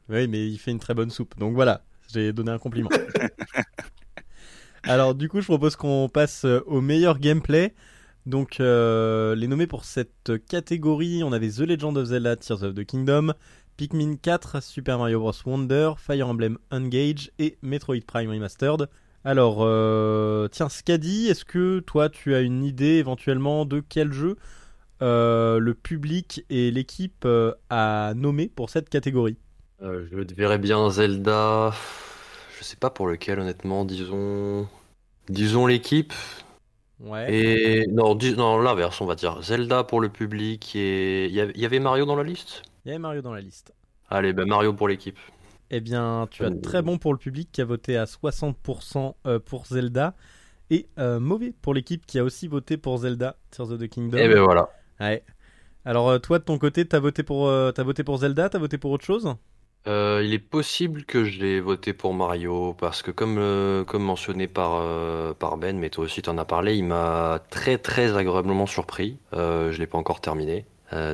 oui, 0.09 0.29
mais 0.29 0.47
il 0.47 0.59
fait 0.59 0.71
une 0.71 0.79
très 0.79 0.95
bonne 0.95 1.11
soupe. 1.11 1.37
Donc 1.37 1.55
voilà, 1.55 1.83
j'ai 2.13 2.33
donné 2.33 2.51
un 2.51 2.59
compliment. 2.59 2.91
Alors 4.85 5.15
du 5.15 5.29
coup, 5.29 5.41
je 5.41 5.47
propose 5.47 5.77
qu'on 5.77 6.09
passe 6.13 6.45
euh, 6.45 6.61
au 6.67 6.81
meilleur 6.81 7.19
gameplay. 7.19 7.75
Donc 8.27 8.61
euh, 8.61 9.35
les 9.35 9.47
nommés 9.47 9.67
pour 9.67 9.85
cette 9.85 10.33
catégorie, 10.49 11.23
on 11.25 11.33
avait 11.33 11.51
The 11.51 11.61
Legend 11.61 11.97
of 11.97 12.07
Zelda 12.07 12.37
Tears 12.37 12.63
of 12.63 12.75
the 12.75 12.85
Kingdom, 12.85 13.33
Pikmin 13.77 14.17
4, 14.17 14.63
Super 14.63 14.99
Mario 14.99 15.21
Bros. 15.21 15.33
Wonder, 15.47 15.93
Fire 15.97 16.29
Emblem 16.29 16.59
Engage 16.71 17.31
et 17.39 17.59
Metroid 17.63 18.05
Prime 18.07 18.31
Remastered. 18.31 18.89
Alors, 19.25 19.59
euh, 19.61 20.49
tiens, 20.49 20.69
Scadi, 20.69 21.29
est-ce 21.29 21.45
que 21.45 21.79
toi 21.81 22.09
tu 22.09 22.35
as 22.35 22.41
une 22.41 22.65
idée 22.65 22.97
éventuellement 22.97 23.65
de 23.65 23.81
quel 23.81 24.13
jeu 24.13 24.37
le 25.01 25.73
public 25.73 26.45
et 26.49 26.71
l'équipe 26.71 27.27
a 27.71 28.15
nommé 28.15 28.49
pour 28.49 28.71
cette 28.71 28.89
catégorie? 28.89 29.37
Euh, 29.83 30.07
je 30.11 30.35
verrais 30.35 30.59
bien 30.59 30.89
Zelda. 30.91 31.73
Je 32.59 32.65
sais 32.65 32.77
pas 32.77 32.91
pour 32.91 33.09
lequel, 33.09 33.41
honnêtement. 33.41 33.85
Disons. 33.85 34.69
Disons 35.29 35.67
l'équipe. 35.67 36.13
Ouais. 37.01 37.35
Et. 37.35 37.87
Non, 37.89 38.17
non 38.37 38.61
l'inverse, 38.61 39.01
on 39.01 39.07
va 39.07 39.17
dire. 39.17 39.43
Zelda 39.43 39.83
pour 39.83 40.01
le 40.01 40.09
public 40.09 40.77
et. 40.77 41.27
Il 41.27 41.35
y 41.35 41.65
avait 41.65 41.81
Mario 41.81 42.07
dans 42.07 42.17
la 42.17 42.23
liste? 42.23 42.63
Il 42.85 42.89
y 42.89 42.91
avait 42.93 43.01
Mario 43.01 43.23
dans 43.23 43.35
la 43.35 43.41
liste. 43.41 43.75
Allez, 44.09 44.33
ben 44.33 44.47
Mario 44.47 44.73
pour 44.73 44.89
l'équipe. 44.89 45.19
Eh 45.71 45.81
bien, 45.81 46.29
tu 46.31 46.45
as 46.45 46.51
très 46.51 46.83
bon 46.83 46.99
pour 46.99 47.13
le 47.13 47.19
public 47.19 47.49
qui 47.51 47.63
a 47.63 47.65
voté 47.65 47.97
à 47.97 48.05
60% 48.05 49.15
euh, 49.27 49.39
pour 49.39 49.67
Zelda. 49.67 50.15
Et 50.71 50.87
euh, 50.99 51.19
mauvais 51.19 51.53
pour 51.63 51.75
l'équipe 51.75 52.07
qui 52.07 52.19
a 52.19 52.25
aussi 52.25 52.47
voté 52.47 52.77
pour 52.77 52.99
Zelda, 52.99 53.37
Tears 53.51 53.73
of 53.73 53.81
the 53.81 53.89
Kingdom. 53.89 54.19
Et 54.19 54.25
eh 54.25 54.29
ben 54.29 54.43
voilà. 54.43 54.69
Ouais. 55.01 55.25
Alors, 55.85 56.21
toi, 56.21 56.39
de 56.39 56.45
ton 56.45 56.59
côté, 56.59 56.87
t'as 56.87 57.01
voté, 57.01 57.23
pour, 57.23 57.51
as 57.51 57.73
voté 57.83 58.05
pour 58.05 58.19
Zelda 58.19 58.49
T'as 58.49 58.59
voté 58.59 58.79
pour 58.79 58.91
autre 58.93 59.05
chose? 59.05 59.35
Euh, 59.89 60.23
il 60.25 60.33
est 60.33 60.39
possible 60.39 61.05
que 61.05 61.25
je 61.25 61.41
l'ai 61.41 61.61
voté 61.61 61.93
pour 61.93 62.15
Mario 62.15 62.75
parce 62.79 63.03
que 63.03 63.11
comme, 63.11 63.39
euh, 63.39 63.85
mentionné 63.95 64.47
par, 64.47 64.75
euh, 64.77 65.35
par 65.35 65.57
Ben, 65.57 65.77
mais 65.77 65.91
toi 65.91 66.05
aussi 66.05 66.23
tu 66.23 66.31
en 66.31 66.39
as 66.39 66.45
parlé, 66.45 66.77
il 66.77 66.85
m'a 66.85 67.41
très 67.51 67.79
très 67.79 68.17
agréablement 68.17 68.67
surpris. 68.67 69.17
je 69.33 69.77
l'ai 69.79 69.87
pas 69.87 69.99
encore 69.99 70.21
terminé 70.21 70.65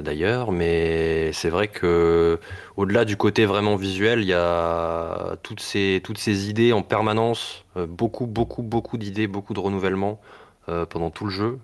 d'ailleurs, 0.03 0.51
mais 0.51 1.33
c'est 1.33 1.51
vrai 1.51 1.69
que 1.69 2.41
au-delà 2.77 3.05
du 3.05 3.17
côté 3.17 3.47
vraiment 3.47 3.77
visuel, 3.77 4.21
il 4.23 4.27
y 4.27 4.35
a 4.35 5.37
toutes 5.45 5.61
ces, 5.61 6.01
toutes 6.03 6.19
ces 6.19 6.51
idées 6.51 6.73
en 6.73 6.83
permanence, 6.83 7.65
beaucoup 7.77 8.27
beaucoup 8.27 8.63
beaucoup 8.65 8.99
d'idées, 8.99 9.29
beaucoup 9.29 9.55
de 9.55 9.61
renouvellement 9.61 10.21
pendant 10.67 11.11
tout 11.11 11.27
le 11.27 11.31
jeu. 11.31 11.59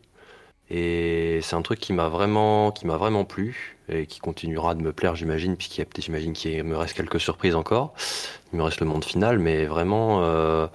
Et 0.71 1.41
c'est 1.43 1.57
un 1.57 1.63
truc 1.63 1.79
qui 1.79 1.93
m'a 1.93 2.09
vraiment, 2.09 2.73
qui 2.73 2.87
m'a 2.87 2.97
vraiment 2.97 3.25
plu 3.25 3.77
et 3.89 4.07
qui 4.07 4.19
continuera 4.21 4.75
de 4.75 4.83
me 4.83 4.93
plaire, 4.93 5.15
j'imagine, 5.15 5.57
puisqu'il 5.57 5.87
j'imagine 5.99 6.33
qu'il 6.33 6.63
me 6.65 6.77
reste 6.77 6.95
quelques 6.95 7.21
surprises 7.21 7.55
encore. 7.55 7.95
Il 8.53 8.59
me 8.59 8.63
reste 8.63 8.81
le 8.81 8.87
monde 8.87 9.05
final, 9.05 9.39
mais 9.39 9.67
vraiment, 9.67 10.23
euh, 10.23 10.67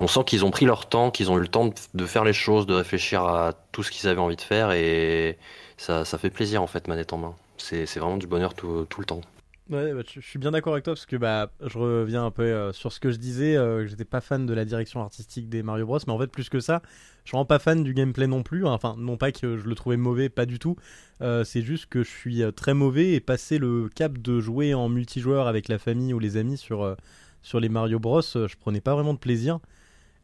on 0.00 0.08
sent 0.08 0.24
qu'ils 0.24 0.44
ont 0.44 0.50
pris 0.50 0.64
leur 0.64 0.88
temps, 0.88 1.10
qu'ils 1.10 1.30
ont 1.30 1.36
eu 1.36 1.42
le 1.42 1.48
temps 1.48 1.70
de, 1.94 2.06
faire 2.06 2.24
les 2.24 2.32
choses, 2.32 2.66
de 2.66 2.74
réfléchir 2.74 3.24
à 3.24 3.52
tout 3.72 3.82
ce 3.82 3.90
qu'ils 3.90 4.08
avaient 4.08 4.20
envie 4.20 4.36
de 4.36 4.40
faire 4.40 4.72
et 4.72 5.38
ça, 5.76 6.04
ça 6.04 6.16
fait 6.18 6.30
plaisir 6.30 6.62
en 6.62 6.66
fait, 6.66 6.88
manette 6.88 7.12
en 7.12 7.18
main. 7.18 7.34
C'est 7.58 7.84
vraiment 7.96 8.16
du 8.16 8.26
bonheur 8.26 8.54
tout, 8.54 8.86
tout 8.88 9.00
le 9.00 9.06
temps. 9.06 9.20
Ouais, 9.68 9.92
bah, 9.92 10.02
je 10.08 10.20
suis 10.20 10.38
bien 10.38 10.52
d'accord 10.52 10.74
avec 10.74 10.84
toi 10.84 10.94
parce 10.94 11.06
que 11.06 11.16
bah, 11.16 11.50
je 11.60 11.76
reviens 11.76 12.24
un 12.24 12.30
peu 12.30 12.44
euh, 12.44 12.72
sur 12.72 12.92
ce 12.92 13.00
que 13.00 13.10
je 13.10 13.16
disais, 13.16 13.56
euh, 13.56 13.82
que 13.82 13.88
j'étais 13.88 14.04
pas 14.04 14.20
fan 14.20 14.46
de 14.46 14.54
la 14.54 14.64
direction 14.64 15.00
artistique 15.00 15.48
des 15.48 15.64
Mario 15.64 15.86
Bros, 15.86 15.98
mais 16.06 16.12
en 16.12 16.18
fait 16.20 16.28
plus 16.28 16.48
que 16.48 16.60
ça, 16.60 16.82
je 17.24 17.30
suis 17.30 17.32
vraiment 17.32 17.46
pas 17.46 17.58
fan 17.58 17.82
du 17.82 17.92
gameplay 17.92 18.28
non 18.28 18.44
plus. 18.44 18.64
Enfin, 18.64 18.94
non 18.96 19.16
pas 19.16 19.32
que 19.32 19.56
je 19.56 19.66
le 19.68 19.74
trouvais 19.74 19.96
mauvais, 19.96 20.28
pas 20.28 20.46
du 20.46 20.60
tout. 20.60 20.76
Euh, 21.20 21.42
c'est 21.42 21.62
juste 21.62 21.86
que 21.86 22.04
je 22.04 22.10
suis 22.10 22.42
très 22.54 22.74
mauvais 22.74 23.14
et 23.14 23.20
passer 23.20 23.58
le 23.58 23.88
cap 23.92 24.18
de 24.18 24.38
jouer 24.38 24.72
en 24.72 24.88
multijoueur 24.88 25.48
avec 25.48 25.66
la 25.66 25.78
famille 25.78 26.14
ou 26.14 26.20
les 26.20 26.36
amis 26.36 26.58
sur 26.58 26.96
sur 27.42 27.58
les 27.60 27.68
Mario 27.68 27.98
Bros, 28.00 28.22
je 28.22 28.56
prenais 28.56 28.80
pas 28.80 28.94
vraiment 28.94 29.14
de 29.14 29.18
plaisir. 29.18 29.58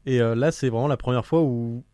Et 0.07 0.19
là, 0.19 0.51
c'est 0.53 0.69
vraiment 0.69 0.89
la 0.89 0.97
première 0.97 1.25
fois 1.27 1.43
où 1.43 1.85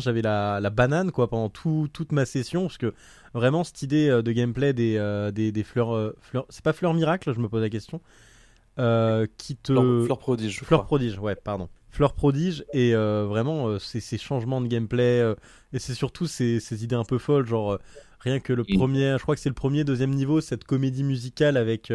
j'avais 0.00 0.22
la, 0.22 0.60
la, 0.60 0.70
banane 0.70 1.10
quoi 1.10 1.28
pendant 1.28 1.48
tout, 1.48 1.88
toute 1.92 2.12
ma 2.12 2.24
session 2.24 2.62
parce 2.62 2.78
que 2.78 2.94
vraiment 3.34 3.64
cette 3.64 3.82
idée 3.82 4.08
euh, 4.08 4.22
de 4.22 4.32
gameplay 4.32 4.72
des, 4.72 4.96
euh, 4.96 5.30
des, 5.30 5.52
des, 5.52 5.62
fleurs, 5.62 5.94
euh, 5.94 6.16
fleurs 6.20 6.46
c'est 6.48 6.62
pas 6.64 6.72
fleurs 6.72 6.94
miracle 6.94 7.32
je 7.34 7.40
me 7.40 7.48
pose 7.48 7.62
la 7.62 7.70
question 7.70 8.00
qui 8.76 9.56
te 9.56 10.04
fleurs, 10.04 10.18
prodige 10.18 10.60
fleurs 10.62 10.84
prodige 10.84 11.18
ouais 11.18 11.34
pardon. 11.34 11.68
Fleurs 11.90 12.14
prodige 12.14 12.64
et 12.72 12.94
vraiment 12.94 13.78
ces, 13.78 14.00
ces, 14.00 14.16
changements 14.16 14.62
de 14.62 14.66
gameplay 14.66 15.34
et 15.74 15.78
c'est 15.78 15.92
surtout 15.92 16.26
ces, 16.26 16.58
ces, 16.58 16.82
idées 16.82 16.96
un 16.96 17.04
peu 17.04 17.18
folles 17.18 17.46
genre 17.46 17.78
rien 18.20 18.40
que 18.40 18.54
le 18.54 18.64
premier 18.64 19.16
je 19.18 19.22
crois 19.22 19.34
que 19.34 19.42
c'est 19.42 19.50
le 19.50 19.54
premier 19.54 19.84
deuxième 19.84 20.14
niveau 20.14 20.40
cette 20.40 20.64
comédie 20.64 21.04
musicale 21.04 21.58
avec 21.58 21.92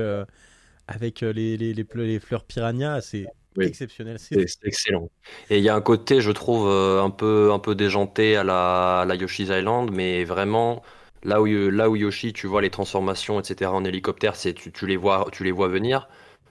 avec 0.88 1.22
les, 1.22 1.58
les, 1.58 1.74
les, 1.74 1.86
les 1.96 2.20
fleurs 2.20 2.44
piranha 2.44 3.02
c'est 3.02 3.26
exceptionnel. 3.66 4.18
C'est 4.20 4.40
excellent. 4.64 5.10
Et 5.50 5.58
il 5.58 5.64
y 5.64 5.70
a 5.70 5.76
un 5.76 5.82
côté, 5.82 6.22
je 6.22 6.32
trouve, 6.32 6.68
euh, 6.68 7.02
un 7.02 7.10
peu, 7.10 7.52
un 7.52 7.60
peu 7.60 7.76
déjanté 7.76 8.36
à 8.36 8.44
la, 8.44 9.06
la 9.08 9.16
Yoshi's 9.16 9.50
Island, 9.50 9.90
mais 9.92 10.24
vraiment, 10.24 10.84
là 11.24 11.42
où, 11.42 11.46
là 11.46 11.90
où 11.90 11.96
Yoshi, 11.96 12.34
tu 12.34 12.48
vois 12.48 12.62
les 12.62 12.70
transformations, 12.70 13.40
etc., 13.40 13.72
en 13.72 13.84
hélicoptère, 13.84 14.36
c'est 14.36 14.54
tu, 14.54 14.72
tu, 14.72 14.88
les 14.88 14.98
vois, 14.98 15.28
tu 15.32 15.44
les 15.44 15.52
vois 15.52 15.68
venir. 15.68 16.08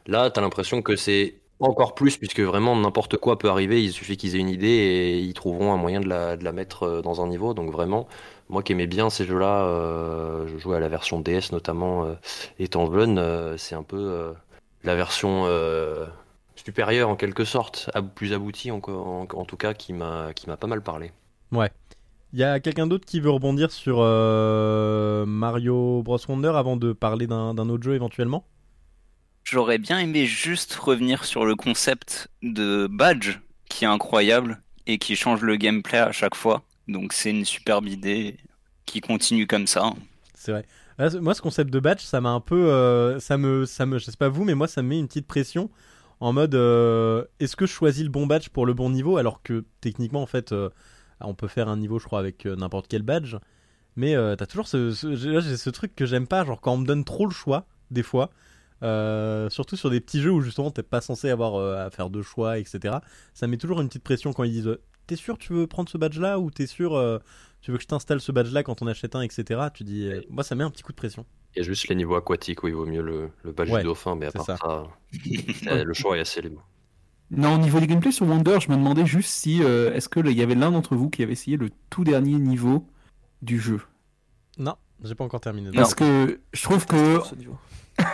Là, 0.07 0.31
tu 0.31 0.39
as 0.39 0.43
l'impression 0.43 0.83
que 0.83 0.97
c'est 0.97 1.37
encore 1.59 1.95
plus, 1.95 2.17
puisque 2.17 2.41
vraiment 2.41 2.77
n'importe 2.77 3.17
quoi 3.17 3.39
peut 3.39 3.49
arriver, 3.49 3.83
il 3.83 3.93
suffit 3.93 4.17
qu'ils 4.17 4.37
aient 4.37 4.41
une 4.41 4.51
idée 4.51 4.67
et 4.67 5.19
ils 5.19 5.33
trouveront 5.33 5.73
un 5.73 5.79
moyen 5.79 6.01
de 6.01 6.09
la, 6.09 6.37
de 6.37 6.45
la, 6.45 6.53
mettre 6.53 6.83
euh, 6.85 7.03
dans 7.03 7.23
un 7.23 7.29
niveau. 7.29 7.55
Donc 7.55 7.71
vraiment, 7.71 8.09
moi 8.49 8.63
qui 8.63 8.73
aimais 8.73 8.87
bien 8.87 9.11
ces 9.11 9.25
jeux-là, 9.25 9.65
euh, 9.67 10.47
je 10.49 10.59
jouais 10.59 10.77
à 10.77 10.81
la 10.81 10.89
version 10.89 11.21
DS 11.21 11.53
notamment, 11.53 12.07
étant 12.59 12.93
jeune, 12.93 13.57
c'est 13.57 13.75
un 13.75 13.83
peu 13.83 14.35
la 14.85 14.95
version 14.95 15.47
supérieur 16.67 17.09
en 17.09 17.15
quelque 17.15 17.45
sorte, 17.45 17.89
plus 18.17 18.33
abouti 18.33 18.73
en, 18.73 18.81
en, 18.85 19.45
tout 19.45 19.57
cas, 19.57 19.73
qui 19.73 19.93
m'a 19.93 20.33
pas 20.61 20.67
mal 20.67 20.83
parlé. 20.83 21.13
Ouais. 21.53 21.71
Il 22.33 22.41
y 22.41 22.43
a 22.43 22.59
quelqu'un 22.59 22.89
d'autre 22.89 23.07
qui 23.07 23.21
veut 23.21 23.31
rebondir 23.31 23.71
sur 23.71 23.99
euh, 24.01 25.25
Mario 25.27 26.03
Bros 26.03 26.19
Wonder 26.29 26.53
avant 26.57 26.77
de 26.77 26.93
parler 26.93 27.29
d'un 27.29 27.57
autre 27.57 27.85
jeu 27.85 27.95
éventuellement? 27.95 28.45
J'aurais 29.45 29.79
bien 29.79 30.01
aimé 30.01 30.27
juste 30.27 30.75
revenir 30.75 31.25
sur 31.25 31.45
le 31.45 31.55
concept 31.55 32.29
de 32.43 32.89
badge 32.91 33.39
qui 33.69 33.85
est 33.85 33.89
incroyable 33.89 34.61
et 34.89 34.99
qui 34.99 35.15
change 35.15 35.43
le 35.43 35.55
gameplay 35.55 35.99
à 35.99 36.11
chaque 36.11 36.35
fois. 36.35 36.63
Donc 36.89 37.13
c'est 37.13 37.31
une 37.31 37.45
superbe 37.45 37.87
idée 37.87 38.39
qui 38.87 39.01
continue 39.01 39.47
comme 39.47 39.69
ça. 39.69 39.93
C'est 40.35 40.51
vrai. 40.51 40.65
Moi, 41.21 41.35
ce 41.35 41.43
concept 41.43 41.71
de 41.71 41.79
badge, 41.79 42.01
ça 42.01 42.21
m'a 42.21 42.31
un 42.31 42.41
peu, 42.41 42.71
euh, 42.71 43.21
ça 43.21 43.39
me, 43.39 43.67
ça 43.67 43.87
me, 43.87 43.99
je 43.99 44.07
sais 44.07 44.17
pas 44.17 44.29
vous, 44.29 44.45
mais 44.45 44.55
moi, 44.55 44.67
ça 44.67 44.83
me 44.83 44.89
met 44.89 44.99
une 44.99 45.07
petite 45.07 45.29
pression 45.29 45.71
en 46.21 46.33
mode 46.33 46.55
euh, 46.55 47.25
est-ce 47.41 47.57
que 47.57 47.67
je 47.67 47.73
choisis 47.73 48.03
le 48.03 48.11
bon 48.11 48.27
badge 48.27 48.49
pour 48.49 48.67
le 48.67 48.75
bon 48.75 48.91
niveau 48.91 49.17
alors 49.17 49.43
que 49.43 49.65
techniquement 49.81 50.23
en 50.23 50.27
fait 50.27 50.53
euh, 50.53 50.71
on 51.21 51.35
peut 51.35 51.49
faire 51.49 51.69
un 51.69 51.77
niveau 51.77 51.99
je 51.99 52.05
crois 52.05 52.19
avec 52.19 52.47
euh, 52.47 52.57
n'importe 52.57 52.89
quel 52.89 53.03
badge 53.03 53.37
mais 53.99 54.15
t'as 54.37 54.45
toujours 54.45 54.69
ce, 54.69 54.93
ce, 54.93 55.71
truc 55.71 55.95
que 55.97 56.05
j'aime 56.05 56.27
pas 56.27 56.45
genre 56.45 56.61
quand 56.61 56.75
on 56.75 56.79
me 56.79 56.87
donne 56.87 57.05
trop 57.05 57.25
le 57.25 57.33
choix 57.33 57.65
des 57.91 58.03
fois 58.03 58.31
surtout 59.51 59.77
sur 59.77 59.89
des 59.89 60.01
petits 60.01 60.21
jeux 60.21 60.31
où 60.31 60.43
justement 60.43 60.71
t'es 60.71 60.83
pas 60.83 61.01
censé 61.01 61.31
avoir 61.31 61.57
à 61.79 61.91
faire 61.91 62.11
de 62.11 62.21
choix 62.21 62.59
etc 62.59 62.97
ça 63.33 63.47
met 63.47 63.57
toujours 63.57 63.81
une 63.81 63.89
petite 63.89 64.05
pression 64.05 64.35
quand 64.35 64.45
ils 64.45 64.53
disent 64.53 64.79
t'es 65.07 65.17
sûr 65.17 65.39
tu 65.39 65.53
veux 65.53 65.67
prendre 65.67 65.89
ce 65.89 65.99
badge 65.99 66.19
là 66.19 66.39
ou 66.39 66.51
t'es 66.51 66.67
sûr 66.67 67.21
tu 67.61 67.71
veux 67.71 67.77
que 67.77 67.83
je 67.83 67.89
t'installe 67.89 68.21
ce 68.21 68.33
badge 68.33 68.53
là 68.53 68.63
quand 68.63 68.83
on 68.83 68.87
achète 68.87 69.15
un 69.15 69.23
etc 69.23 69.69
tu 69.73 69.85
dis 69.85 70.11
moi 70.31 70.45
ça 70.45 70.55
met 70.55 70.65
un 70.65 70.71
petit 70.71 70.83
coup 70.83 70.93
de 70.93 70.97
pression 70.97 71.25
il 71.57 71.61
y 71.61 71.63
a 71.63 71.65
juste 71.65 71.89
les 71.89 71.95
niveaux 71.95 72.17
aquatiques 72.17 72.63
où 72.65 72.69
il 72.69 72.75
vaut 72.75 72.85
mieux 72.85 73.01
le, 73.01 73.31
le 73.43 73.53
badge 73.53 73.73
du 73.73 73.83
dauphin, 73.83 74.15
mais 74.15 74.27
à 74.27 74.31
part 74.31 74.45
ça, 74.45 74.85
le 75.85 75.95
choix 75.95 76.19
est 76.19 76.21
assez 76.21 76.43
libre. 76.43 76.69
Non, 77.31 77.55
au 77.55 77.59
niveau 77.59 77.81
du 77.81 77.87
gameplay 77.87 78.13
sur 78.13 78.27
Wonder, 78.27 78.59
je 78.61 78.71
me 78.71 78.77
demandais 78.77 79.07
juste 79.07 79.31
si 79.31 79.63
euh, 79.63 79.93
est-ce 79.95 80.11
que 80.11 80.21
il 80.21 80.37
y 80.37 80.43
avait 80.43 80.55
l'un 80.55 80.71
d'entre 80.71 80.95
vous 80.95 81.09
qui 81.09 81.23
avait 81.23 81.33
essayé 81.33 81.57
le 81.57 81.71
tout 81.89 82.05
dernier 82.05 82.39
niveau 82.39 82.87
du 83.41 83.59
jeu? 83.59 83.81
Non, 84.59 84.77
j'ai 85.05 85.15
pas 85.15 85.25
encore 85.25 85.41
terminé. 85.41 85.71
Parce 85.75 85.95
que 85.95 86.41
je 86.53 86.63
trouve 86.63 86.87
que 86.87 87.21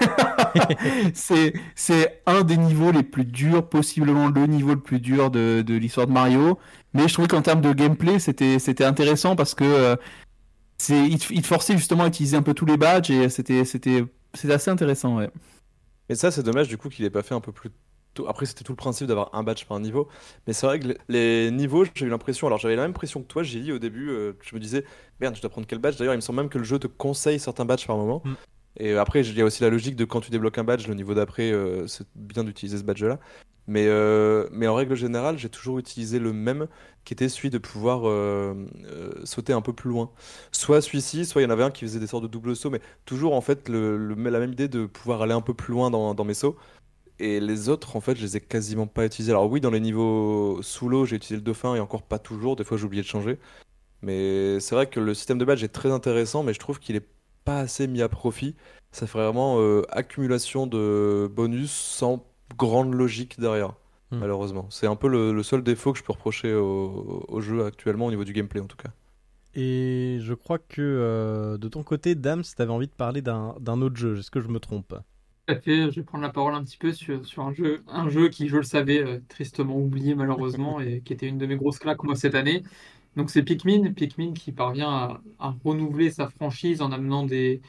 c'est 1.14 1.55
c'est 1.75 2.23
un 2.27 2.42
des 2.42 2.57
niveaux 2.57 2.92
les 2.92 3.03
plus 3.03 3.25
durs, 3.25 3.68
possiblement 3.68 4.29
le 4.29 4.47
niveau 4.47 4.75
le 4.75 4.81
plus 4.81 5.01
dur 5.01 5.31
de, 5.31 5.62
de 5.62 5.75
l'histoire 5.75 6.07
de 6.07 6.12
Mario. 6.12 6.59
Mais 6.95 7.09
je 7.09 7.12
trouvais 7.12 7.29
qu'en 7.29 7.42
termes 7.42 7.61
de 7.61 7.73
gameplay, 7.73 8.18
c'était 8.18 8.59
c'était 8.59 8.85
intéressant 8.85 9.37
parce 9.37 9.55
que 9.55 9.64
euh, 9.64 9.97
c'est 10.79 11.07
il, 11.09 11.18
te 11.18 11.47
forçait 11.47 11.77
justement 11.77 12.05
à 12.05 12.09
utiliser 12.09 12.37
un 12.37 12.42
peu 12.42 12.55
tous 12.55 12.66
les 12.66 12.77
badges 12.77 13.11
et 13.11 13.29
c'était 13.29 13.64
c'était 13.64 14.05
c'était 14.35 14.53
assez 14.53 14.71
intéressant 14.71 15.16
ouais. 15.16 15.31
Mais 16.09 16.16
ça 16.16 16.31
c'est 16.31 16.42
dommage 16.42 16.68
du 16.68 16.77
coup 16.77 16.88
qu'il 16.88 17.05
ait 17.05 17.11
pas 17.11 17.23
fait 17.23 17.35
un 17.35 17.40
peu 17.40 17.53
plus 17.53 17.71
Après 18.29 18.46
c'était 18.46 18.64
tout 18.64 18.72
le 18.72 18.77
principe 18.77 19.07
d'avoir 19.07 19.31
un 19.35 19.42
badge 19.42 19.64
par 19.64 19.81
niveau, 19.81 20.09
mais 20.46 20.53
c'est 20.53 20.66
vrai 20.66 20.81
que 20.81 20.88
les 21.09 21.51
niveaux 21.51 21.85
j'ai 21.94 22.07
eu 22.07 22.09
l'impression 22.09 22.46
alors 22.46 22.59
j'avais 22.59 22.77
la 22.77 22.83
même 22.83 22.92
pression 22.92 23.22
que 23.22 23.27
toi 23.27 23.42
j'ai 23.42 23.61
dit 23.61 23.72
au 23.72 23.79
début 23.79 24.11
euh, 24.11 24.35
je 24.42 24.55
me 24.55 24.61
disais 24.61 24.85
merde 25.20 25.35
je 25.35 25.40
dois 25.40 25.51
prendre 25.51 25.66
quel 25.66 25.79
badge 25.79 25.96
d'ailleurs 25.96 26.14
il 26.14 26.18
me 26.18 26.22
semble 26.22 26.38
même 26.38 26.48
que 26.48 26.59
le 26.59 26.64
jeu 26.64 26.79
te 26.79 26.87
conseille 26.87 27.38
certains 27.38 27.64
badges 27.64 27.87
par 27.87 27.96
moment. 27.96 28.22
Mm. 28.25 28.35
Et 28.79 28.96
après, 28.96 29.20
il 29.20 29.37
y 29.37 29.42
a 29.42 29.44
aussi 29.44 29.62
la 29.62 29.70
logique 29.70 29.96
de 29.96 30.05
quand 30.05 30.20
tu 30.20 30.31
débloques 30.31 30.59
un 30.59 30.64
badge, 30.64 30.87
le 30.88 30.94
niveau 30.94 31.14
d'après, 31.14 31.53
euh, 31.53 31.87
c'est 31.87 32.07
bien 32.14 32.44
d'utiliser 32.44 32.79
ce 32.79 32.85
badge-là. 32.85 33.18
Mais, 33.68 33.87
euh, 33.87 34.48
mais 34.51 34.66
en 34.66 34.75
règle 34.75 34.96
générale, 34.96 35.38
j'ai 35.38 35.48
toujours 35.48 35.79
utilisé 35.79 36.18
le 36.18 36.33
même, 36.33 36.66
qui 37.05 37.12
était 37.12 37.29
celui 37.29 37.51
de 37.51 37.59
pouvoir 37.59 38.09
euh, 38.09 38.55
sauter 39.25 39.53
un 39.53 39.61
peu 39.61 39.72
plus 39.72 39.90
loin. 39.90 40.11
Soit 40.51 40.81
celui-ci, 40.81 41.27
soit 41.27 41.42
il 41.42 41.44
y 41.44 41.46
en 41.46 41.51
avait 41.51 41.62
un 41.62 41.70
qui 41.70 41.85
faisait 41.85 42.01
des 42.01 42.09
sortes 42.09 42.25
de 42.25 42.29
double 42.29 42.57
sauts, 42.57 42.70
mais 42.70 42.81
toujours 43.05 43.35
en 43.35 43.40
fait 43.40 43.68
le, 43.68 44.14
la 44.14 44.40
même 44.40 44.53
idée 44.53 44.68
de 44.68 44.87
pouvoir 44.87 45.22
aller 45.22 45.35
un 45.35 45.40
peu 45.42 45.55
plus 45.55 45.72
loin 45.72 45.90
dans, 45.90 46.14
dans, 46.14 46.25
mes 46.25 46.35
sauts. 46.35 46.57
Et 47.22 47.38
les 47.38 47.68
autres, 47.68 47.94
en 47.94 48.00
fait, 48.00 48.16
je 48.16 48.22
les 48.22 48.37
ai 48.37 48.40
quasiment 48.40 48.88
pas 48.88 49.06
utilisés. 49.06 49.30
Alors 49.30 49.48
oui, 49.48 49.61
dans 49.61 49.70
les 49.70 49.80
niveaux 49.80 50.61
sous 50.62 50.88
l'eau, 50.88 51.06
j'ai 51.06 51.16
utilisé 51.16 51.37
le 51.37 51.42
dauphin 51.42 51.76
et 51.76 51.80
encore 51.80 52.02
pas 52.02 52.18
toujours. 52.18 52.56
Des 52.56 52.64
fois, 52.64 52.76
j'ai 52.76 52.85
oublié 52.85 53.02
de 53.02 53.06
changer. 53.06 53.38
Mais 54.02 54.58
c'est 54.58 54.74
vrai 54.74 54.88
que 54.88 54.98
le 54.98 55.14
système 55.14 55.38
de 55.38 55.44
badge 55.44 55.62
est 55.62 55.68
très 55.68 55.92
intéressant, 55.92 56.42
mais 56.42 56.52
je 56.52 56.58
trouve 56.58 56.80
qu'il 56.80 56.96
est 56.96 57.06
pas 57.44 57.61
assez 57.61 57.87
mis 57.87 58.02
à 58.02 58.08
profit. 58.08 58.56
Ça 58.90 59.06
fait 59.06 59.18
vraiment 59.18 59.58
accumulation 59.88 60.66
de 60.66 61.30
bonus 61.32 61.70
sans 61.70 62.26
grande 62.58 62.92
logique 62.92 63.38
derrière, 63.38 63.74
hmm. 64.11 64.18
malheureusement. 64.18 64.66
C'est 64.70 64.88
un 64.88 64.96
peu 64.96 65.06
le, 65.06 65.40
seul 65.44 65.62
défaut 65.62 65.92
que 65.92 66.00
je 66.00 66.04
peux 66.04 66.12
reprocher 66.12 66.52
au, 66.52 67.40
jeu 67.40 67.64
actuellement 67.64 68.06
au 68.06 68.11
niveau 68.11 68.24
du 68.24 68.32
gameplay 68.32 68.61
en 68.61 68.66
tout 68.66 68.76
cas. 68.76 68.90
Et 69.54 70.18
je 70.22 70.35
crois 70.35 70.58
que 70.58 70.80
euh, 70.80 71.58
de 71.58 71.68
ton 71.68 71.82
côté, 71.82 72.14
Dams, 72.14 72.42
tu 72.42 72.61
avais 72.62 72.72
envie 72.72 72.87
de 72.88 72.92
parler 72.92 73.22
d'un 73.22 73.80
autre 73.80 73.96
jeu. 73.96 74.18
Est-ce 74.18 74.30
que 74.30 74.40
je 74.40 74.48
me 74.48 74.58
trompe? 74.58 74.94
Je 75.48 75.90
vais 75.96 76.02
prendre 76.02 76.22
la 76.22 76.31
parole 76.31 76.55
un 76.55 76.62
petit 76.62 76.76
peu 76.76 76.92
sur, 76.92 77.20
un, 77.38 77.52
jeu, 77.52 78.28
qui, 78.28 78.48
je 78.48 78.57
le 78.57 78.62
savais, 78.62 78.98
euh, 78.98 79.18
tristement 79.28 79.76
oublié 79.76 80.14
malheureusement 80.14 80.81
et 80.81 81.00
qui 81.05 81.12
était 81.12 81.26
une 81.26 81.38
de 81.38 81.46
mes 81.46 81.57
grosses 81.57 81.78
claques 81.78 82.05
moi 82.05 82.14
cette 82.14 82.35
année. 82.35 82.62
Donc 83.16 83.28
c'est 83.28 83.42
Pikmin, 83.42 83.92
Pikmin 83.92 84.33
qui 84.35 84.52
parvient 84.52 85.20
à, 85.38 85.55
renouveler 85.64 86.11
sa 86.11 86.28
franchise 86.28 86.81
en 86.81 86.92
amenant 86.92 87.24
des, 87.24 87.61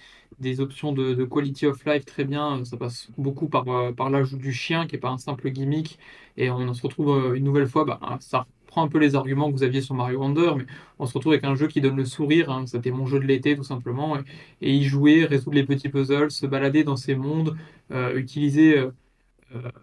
options 0.59 0.93
de, 0.93 1.25
quality 1.25 1.65
of 1.65 1.83
life 1.85 2.05
très 2.05 2.25
bien. 2.25 2.63
Ça 2.63 2.77
passe 2.77 3.09
beaucoup 3.17 3.49
par, 3.49 3.67
euh, 3.67 3.91
l'ajout 4.09 4.37
du 4.37 4.53
chien, 4.53 4.85
qui 4.85 4.95
n'est 4.95 5.01
pas 5.01 5.09
un 5.09 5.17
simple 5.17 5.49
gimmick. 5.49 5.97
Et 6.37 6.49
on 6.51 6.73
se 6.73 6.81
retrouve 6.83 7.09
euh, 7.09 7.33
une 7.33 7.43
nouvelle 7.43 7.67
fois, 7.67 7.85
bah, 7.85 7.99
ça 8.19 8.45
un 8.81 8.87
peu 8.87 8.99
les 8.99 9.15
arguments 9.15 9.51
que 9.51 9.57
vous 9.57 9.63
aviez 9.63 9.81
sur 9.81 9.95
Mario 9.95 10.19
Wonder, 10.19 10.53
mais 10.57 10.65
on 10.99 11.05
se 11.05 11.13
retrouve 11.13 11.33
avec 11.33 11.43
un 11.43 11.55
jeu 11.55 11.67
qui 11.67 11.81
donne 11.81 11.97
le 11.97 12.05
sourire. 12.05 12.49
Hein. 12.51 12.65
C'était 12.65 12.91
mon 12.91 13.05
jeu 13.05 13.19
de 13.19 13.25
l'été, 13.25 13.55
tout 13.55 13.63
simplement. 13.63 14.17
Et, 14.61 14.73
y 14.73 14.83
jouer, 14.83 15.25
résoudre 15.25 15.55
les 15.55 15.65
petits 15.65 15.89
puzzles, 15.89 16.31
se 16.31 16.45
balader 16.45 16.83
dans 16.83 16.95
ces 16.95 17.15
mondes, 17.15 17.55
euh, 17.91 18.15
utiliser, 18.17 18.83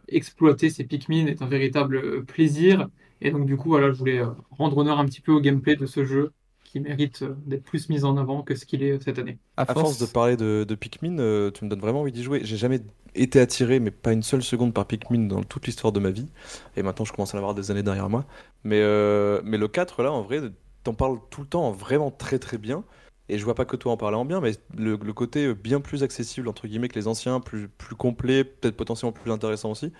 exploiter 0.08 0.70
ces 0.70 0.84
Pikmin 0.84 1.26
est 1.26 1.42
un 1.42 1.46
véritable 1.46 2.24
plaisir. 2.24 2.88
Et 3.20 3.30
donc, 3.30 3.46
du 3.46 3.56
coup, 3.56 3.68
voilà, 3.70 3.92
je 3.92 3.98
voulais 3.98 4.22
rendre 4.50 4.76
honneur 4.78 4.98
un 4.98 5.06
petit 5.06 5.20
peu 5.20 5.32
au 5.32 5.40
gameplay 5.40 5.76
de 5.76 5.86
ce 5.86 6.04
jeu 6.04 6.32
qui 6.70 6.78
mérite 6.78 7.22
euh, 7.22 7.34
d'être 7.46 7.64
plus 7.64 7.88
mis 7.88 8.04
en 8.04 8.16
avant 8.16 8.42
que 8.42 8.54
ce 8.54 8.64
qu'il 8.64 8.82
est 8.84 9.02
cette 9.02 9.18
année. 9.18 9.38
À, 9.56 9.66
force... 9.66 9.98
de 9.98 10.06
parler 10.06 10.36
de, 10.36 10.74
Pikmin, 10.74 11.18
euh, 11.18 11.50
tu 11.50 11.64
me 11.64 11.70
donnes 11.70 11.80
vraiment 11.80 12.02
envie 12.02 12.12
d'y 12.12 12.22
jouer. 12.22 12.42
J'ai 12.44 12.56
jamais 12.56 12.80
été 13.16 13.40
attiré, 13.40 13.80
mais 13.80 13.90
pas 13.90 14.12
une 14.12 14.22
seule 14.22 14.42
seconde 14.42 14.72
par 14.72 14.86
Pikmin 14.86 15.26
dans 15.26 15.42
toute 15.42 15.66
l'histoire 15.66 15.92
de 15.92 15.98
ma 15.98 16.10
vie. 16.10 16.28
Et 16.76 16.82
maintenant, 16.82 17.04
je 17.04 17.12
commence 17.12 17.34
à 17.34 17.38
avoir 17.38 17.54
des 17.54 17.72
années 17.72 17.82
derrière 17.82 18.08
moi. 18.08 18.24
Mais, 18.62 18.80
euh, 18.80 19.40
mais 19.44 19.58
le 19.58 19.66
4, 19.66 20.04
là, 20.04 20.12
en 20.12 20.22
vrai, 20.22 20.40
t'en 20.84 20.94
parles 20.94 21.18
tout 21.30 21.40
le 21.40 21.48
temps 21.48 21.72
vraiment 21.72 22.12
très 22.12 22.38
très 22.38 22.58
bien. 22.58 22.84
Et 23.28 23.38
je 23.38 23.44
vois 23.44 23.54
pas 23.54 23.64
que 23.64 23.76
toi 23.76 23.92
en 23.92 23.96
parler 23.96 24.16
en 24.16 24.24
bien, 24.24 24.40
mais 24.40 24.52
le, 24.76 24.96
côté 25.12 25.54
bien 25.54 25.80
plus 25.80 26.02
accessible, 26.02 26.48
entre 26.48 26.66
guillemets, 26.66 26.88
que 26.88 26.98
les 26.98 27.06
anciens, 27.06 27.40
plus, 27.40 27.68
plus 27.68 27.94
complet, 27.94 28.42
peut-être 28.42 28.76
potentiellement 28.76 29.12
plus 29.12 29.30
intéressant 29.30 29.70
aussi. 29.70 29.92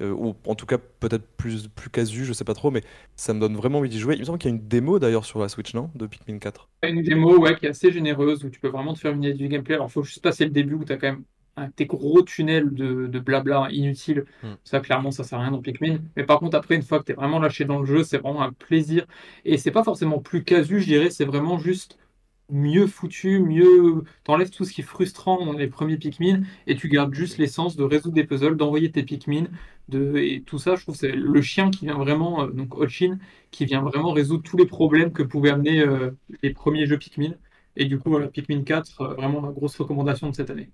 Euh, 0.00 0.10
ou 0.10 0.34
en 0.46 0.54
tout 0.54 0.66
cas 0.66 0.78
peut-être 0.78 1.26
plus, 1.36 1.68
plus 1.68 1.90
casu, 1.90 2.24
je 2.24 2.32
sais 2.32 2.44
pas 2.44 2.54
trop, 2.54 2.70
mais 2.70 2.82
ça 3.16 3.34
me 3.34 3.40
donne 3.40 3.56
vraiment 3.56 3.78
envie 3.78 3.88
d'y 3.88 3.98
jouer. 3.98 4.14
Il 4.14 4.20
me 4.20 4.24
semble 4.24 4.38
qu'il 4.38 4.50
y 4.50 4.54
a 4.54 4.56
une 4.56 4.66
démo 4.66 4.98
d'ailleurs 4.98 5.24
sur 5.24 5.40
la 5.40 5.48
Switch, 5.48 5.74
non? 5.74 5.90
De 5.94 6.06
Pikmin 6.06 6.38
4. 6.38 6.68
Une 6.84 7.02
démo 7.02 7.38
ouais, 7.38 7.56
qui 7.56 7.66
est 7.66 7.70
assez 7.70 7.90
généreuse 7.90 8.44
où 8.44 8.50
tu 8.50 8.60
peux 8.60 8.68
vraiment 8.68 8.94
te 8.94 8.98
faire 8.98 9.12
une 9.12 9.24
idée 9.24 9.34
du 9.34 9.48
gameplay. 9.48 9.74
Alors, 9.74 9.88
il 9.88 9.92
faut 9.92 10.02
juste 10.02 10.22
passer 10.22 10.44
le 10.44 10.50
début 10.50 10.74
où 10.74 10.84
tu 10.84 10.92
as 10.92 10.96
quand 10.96 11.08
même 11.08 11.24
tes 11.74 11.86
gros 11.86 12.22
tunnels 12.22 12.72
de, 12.74 13.06
de 13.06 13.18
blabla 13.18 13.68
inutiles. 13.70 14.24
Mm. 14.42 14.48
Ça, 14.64 14.80
clairement, 14.80 15.10
ça 15.10 15.24
sert 15.24 15.38
à 15.38 15.42
rien 15.42 15.50
dans 15.50 15.62
Pikmin. 15.62 15.98
Mais 16.16 16.24
par 16.24 16.38
contre, 16.38 16.56
après, 16.56 16.74
une 16.74 16.82
fois 16.82 16.98
que 16.98 17.04
tu 17.04 17.12
es 17.12 17.14
vraiment 17.14 17.38
lâché 17.38 17.64
dans 17.64 17.80
le 17.80 17.86
jeu, 17.86 18.04
c'est 18.04 18.18
vraiment 18.18 18.42
un 18.42 18.52
plaisir. 18.52 19.06
Et 19.44 19.56
c'est 19.56 19.70
pas 19.70 19.82
forcément 19.82 20.18
plus 20.18 20.44
casu, 20.44 20.80
je 20.80 20.86
dirais, 20.86 21.10
c'est 21.10 21.24
vraiment 21.24 21.58
juste 21.58 21.98
mieux 22.50 22.86
foutu, 22.86 23.40
mieux. 23.40 24.04
T'enlèves 24.24 24.50
tout 24.50 24.64
ce 24.64 24.72
qui 24.72 24.80
est 24.82 24.84
frustrant 24.84 25.44
dans 25.44 25.52
les 25.52 25.66
premiers 25.68 25.96
Pikmin 25.98 26.42
et 26.66 26.76
tu 26.76 26.88
gardes 26.88 27.14
juste 27.14 27.38
l'essence 27.38 27.76
de 27.76 27.84
résoudre 27.84 28.14
des 28.14 28.24
puzzles, 28.24 28.56
d'envoyer 28.56 28.90
tes 28.90 29.02
Pikmin, 29.02 29.46
de... 29.88 30.16
et 30.16 30.42
tout 30.44 30.58
ça, 30.58 30.76
je 30.76 30.82
trouve, 30.82 30.96
c'est 30.96 31.12
le 31.12 31.42
chien 31.42 31.70
qui 31.70 31.86
vient 31.86 31.96
vraiment, 31.98 32.42
euh, 32.44 32.50
donc 32.50 32.76
Ochin, 32.78 33.18
qui 33.50 33.64
vient 33.66 33.82
vraiment 33.82 34.12
résoudre 34.12 34.42
tous 34.42 34.56
les 34.56 34.66
problèmes 34.66 35.12
que 35.12 35.22
pouvaient 35.22 35.50
amener 35.50 35.80
euh, 35.80 36.10
les 36.42 36.50
premiers 36.52 36.86
jeux 36.86 36.98
Pikmin. 36.98 37.34
Et 37.76 37.84
du 37.86 37.98
coup, 37.98 38.10
voilà, 38.10 38.28
Pikmin 38.28 38.62
4, 38.62 39.00
euh, 39.02 39.14
vraiment 39.14 39.40
ma 39.40 39.50
grosse 39.52 39.76
recommandation 39.76 40.30
de 40.30 40.34
cette 40.34 40.50
année. 40.50 40.70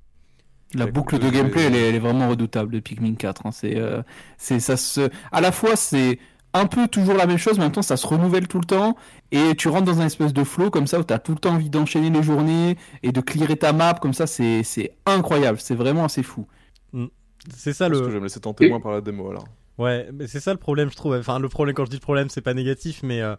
La 0.74 0.87
boucle 0.87 1.18
de 1.18 1.28
vais- 1.28 1.30
gameplay, 1.30 1.64
elle 1.64 1.74
est, 1.76 1.88
elle 1.90 1.94
est 1.96 1.98
vraiment 1.98 2.28
redoutable 2.30 2.72
de 2.72 2.80
Pikmin 2.80 3.14
4. 3.14 3.44
hein. 3.46 3.50
C'est, 3.52 3.76
euh, 3.76 4.02
c'est, 4.38 4.58
ça 4.58 4.78
se, 4.78 5.11
à 5.30 5.40
la 5.42 5.52
fois, 5.52 5.76
c'est 5.76 6.18
un 6.54 6.66
peu 6.66 6.88
toujours 6.88 7.14
la 7.14 7.26
même 7.26 7.38
chose, 7.38 7.54
mais 7.54 7.64
en 7.64 7.66
même 7.66 7.72
temps, 7.72 7.82
ça 7.82 7.96
se 7.96 8.06
renouvelle 8.06 8.48
tout 8.48 8.58
le 8.58 8.66
temps. 8.66 8.96
Et 9.30 9.54
tu 9.56 9.68
rentres 9.68 9.86
dans 9.86 10.00
un 10.00 10.06
espèce 10.06 10.32
de 10.32 10.44
flow 10.44 10.70
comme 10.70 10.86
ça 10.86 11.00
où 11.00 11.04
tu 11.04 11.14
as 11.14 11.18
tout 11.18 11.32
le 11.32 11.38
temps 11.38 11.54
envie 11.54 11.70
d'enchaîner 11.70 12.10
les 12.10 12.22
journées 12.22 12.76
et 13.02 13.12
de 13.12 13.20
clearer 13.20 13.56
ta 13.56 13.72
map. 13.72 13.94
Comme 13.94 14.14
ça, 14.14 14.26
c'est, 14.26 14.62
c'est 14.62 14.92
incroyable. 15.06 15.58
C'est 15.60 15.74
vraiment 15.74 16.04
assez 16.04 16.22
fou. 16.22 16.46
C'est 17.56 17.72
ça 17.72 17.88
que 17.88 17.94
le. 17.94 18.06
vais 18.06 18.18
me 18.18 18.24
laisser 18.24 18.40
tenter 18.40 18.68
moins 18.68 18.80
par 18.80 18.92
la 18.92 19.00
démo 19.00 19.28
alors. 19.30 19.44
Ouais, 19.78 20.08
mais 20.12 20.26
c'est 20.26 20.40
ça 20.40 20.52
le 20.52 20.58
problème, 20.58 20.90
je 20.90 20.96
trouve. 20.96 21.14
Enfin, 21.14 21.38
le 21.38 21.48
problème, 21.48 21.74
quand 21.74 21.84
je 21.84 21.90
dis 21.90 21.96
le 21.96 22.02
problème, 22.02 22.28
c'est 22.28 22.42
pas 22.42 22.54
négatif, 22.54 23.02
mais 23.02 23.22
euh, 23.22 23.34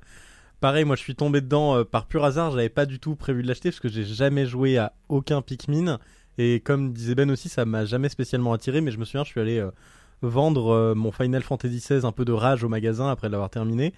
pareil, 0.60 0.84
moi 0.84 0.96
je 0.96 1.02
suis 1.02 1.16
tombé 1.16 1.42
dedans 1.42 1.78
euh, 1.78 1.84
par 1.84 2.08
pur 2.08 2.26
hasard. 2.26 2.52
J'avais 2.52 2.70
pas 2.70 2.86
du 2.86 3.00
tout 3.00 3.16
prévu 3.16 3.44
de 3.44 3.48
l'acheter 3.48 3.70
parce 3.70 3.80
que 3.80 3.90
j'ai 3.90 4.04
jamais 4.04 4.46
joué 4.46 4.78
à 4.78 4.94
aucun 5.10 5.42
Pikmin. 5.42 6.00
Et 6.38 6.60
comme 6.60 6.92
disait 6.92 7.16
Ben 7.16 7.30
aussi, 7.30 7.50
ça 7.50 7.66
m'a 7.66 7.86
jamais 7.86 8.10
spécialement 8.10 8.54
attiré, 8.54 8.82
mais 8.82 8.92
je 8.92 8.98
me 8.98 9.06
souviens, 9.06 9.24
je 9.24 9.30
suis 9.30 9.40
allé 9.40 9.60
euh, 9.60 9.72
vendre 10.28 10.74
euh, 10.74 10.96
mon 10.96 11.12
Final 11.12 11.44
Fantasy 11.44 11.78
XVI 11.78 12.06
un 12.06 12.12
peu 12.12 12.26
de 12.26 12.32
rage 12.32 12.64
au 12.64 12.70
magasin 12.70 13.10
après 13.10 13.30
l'avoir 13.30 13.50
terminé. 13.50 13.94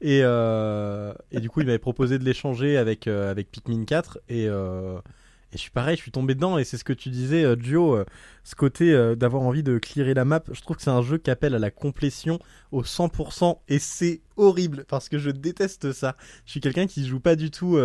Et, 0.00 0.20
euh, 0.22 1.14
et 1.32 1.40
du 1.40 1.48
coup, 1.48 1.60
il 1.60 1.66
m'avait 1.66 1.78
proposé 1.78 2.18
de 2.18 2.24
l'échanger 2.24 2.76
avec, 2.76 3.06
euh, 3.06 3.30
avec 3.30 3.50
Pikmin 3.50 3.84
4. 3.84 4.18
Et, 4.28 4.44
et 4.44 5.52
je 5.52 5.58
suis 5.58 5.70
pareil, 5.70 5.96
je 5.96 6.02
suis 6.02 6.10
tombé 6.10 6.34
dedans. 6.34 6.58
Et 6.58 6.64
c'est 6.64 6.76
ce 6.76 6.84
que 6.84 6.92
tu 6.92 7.08
disais, 7.08 7.44
euh, 7.44 8.04
ce 8.44 8.54
côté 8.54 9.14
d'avoir 9.16 9.42
envie 9.42 9.62
de 9.62 9.78
clearer 9.78 10.14
la 10.14 10.24
map. 10.24 10.42
Je 10.52 10.60
trouve 10.60 10.76
que 10.76 10.82
c'est 10.82 10.90
un 10.90 11.02
jeu 11.02 11.18
qui 11.18 11.30
appelle 11.30 11.54
à 11.54 11.58
la 11.58 11.70
complétion 11.70 12.38
au 12.72 12.82
100%. 12.82 13.58
Et 13.68 13.78
c'est 13.78 14.20
horrible 14.36 14.84
parce 14.88 15.08
que 15.08 15.18
je 15.18 15.30
déteste 15.30 15.92
ça. 15.92 16.16
Je 16.44 16.52
suis 16.52 16.60
quelqu'un 16.60 16.86
qui 16.86 17.06
joue 17.06 17.20
pas 17.20 17.36
du 17.36 17.50
tout. 17.50 17.78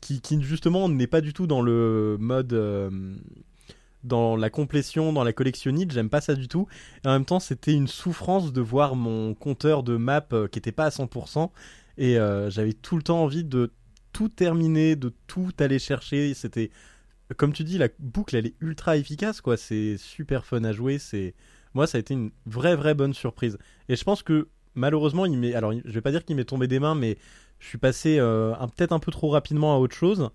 qui, 0.00 0.20
qui 0.20 0.42
justement 0.42 0.88
n'est 0.88 1.06
pas 1.06 1.20
du 1.20 1.32
tout 1.32 1.46
dans 1.46 1.62
le 1.62 2.16
mode. 2.18 2.54
Dans 4.06 4.36
la 4.36 4.50
complétion, 4.50 5.12
dans 5.12 5.24
la 5.24 5.32
collectionnite, 5.32 5.92
j'aime 5.92 6.08
pas 6.08 6.20
ça 6.20 6.34
du 6.34 6.48
tout. 6.48 6.66
Et 7.04 7.08
en 7.08 7.12
même 7.12 7.24
temps, 7.24 7.40
c'était 7.40 7.74
une 7.74 7.88
souffrance 7.88 8.52
de 8.52 8.60
voir 8.60 8.96
mon 8.96 9.34
compteur 9.34 9.82
de 9.82 9.96
map 9.96 10.26
euh, 10.32 10.48
qui 10.48 10.58
était 10.58 10.72
pas 10.72 10.86
à 10.86 10.90
100%. 10.90 11.50
Et 11.98 12.18
euh, 12.18 12.50
j'avais 12.50 12.72
tout 12.72 12.96
le 12.96 13.02
temps 13.02 13.22
envie 13.22 13.44
de 13.44 13.72
tout 14.12 14.28
terminer, 14.28 14.96
de 14.96 15.12
tout 15.26 15.50
aller 15.58 15.78
chercher. 15.78 16.34
C'était, 16.34 16.70
comme 17.36 17.52
tu 17.52 17.64
dis, 17.64 17.78
la 17.78 17.88
boucle, 17.98 18.36
elle 18.36 18.46
est 18.46 18.54
ultra 18.60 18.96
efficace, 18.96 19.40
quoi. 19.40 19.56
C'est 19.56 19.96
super 19.98 20.44
fun 20.46 20.64
à 20.64 20.72
jouer. 20.72 20.98
C'est, 20.98 21.34
moi, 21.74 21.86
ça 21.86 21.98
a 21.98 22.00
été 22.00 22.14
une 22.14 22.30
vraie, 22.46 22.76
vraie 22.76 22.94
bonne 22.94 23.14
surprise. 23.14 23.58
Et 23.88 23.96
je 23.96 24.04
pense 24.04 24.22
que 24.22 24.48
malheureusement, 24.74 25.26
il 25.26 25.38
m'est, 25.38 25.54
alors, 25.54 25.72
je 25.72 25.90
vais 25.90 26.00
pas 26.00 26.12
dire 26.12 26.24
qu'il 26.24 26.36
m'est 26.36 26.44
tombé 26.44 26.68
des 26.68 26.78
mains, 26.78 26.94
mais 26.94 27.18
je 27.58 27.66
suis 27.66 27.78
passé 27.78 28.18
euh, 28.18 28.54
peut-être 28.76 28.92
un 28.92 28.98
peu 28.98 29.10
trop 29.10 29.30
rapidement 29.30 29.74
à 29.74 29.78
autre 29.78 29.96
chose. 29.96 30.30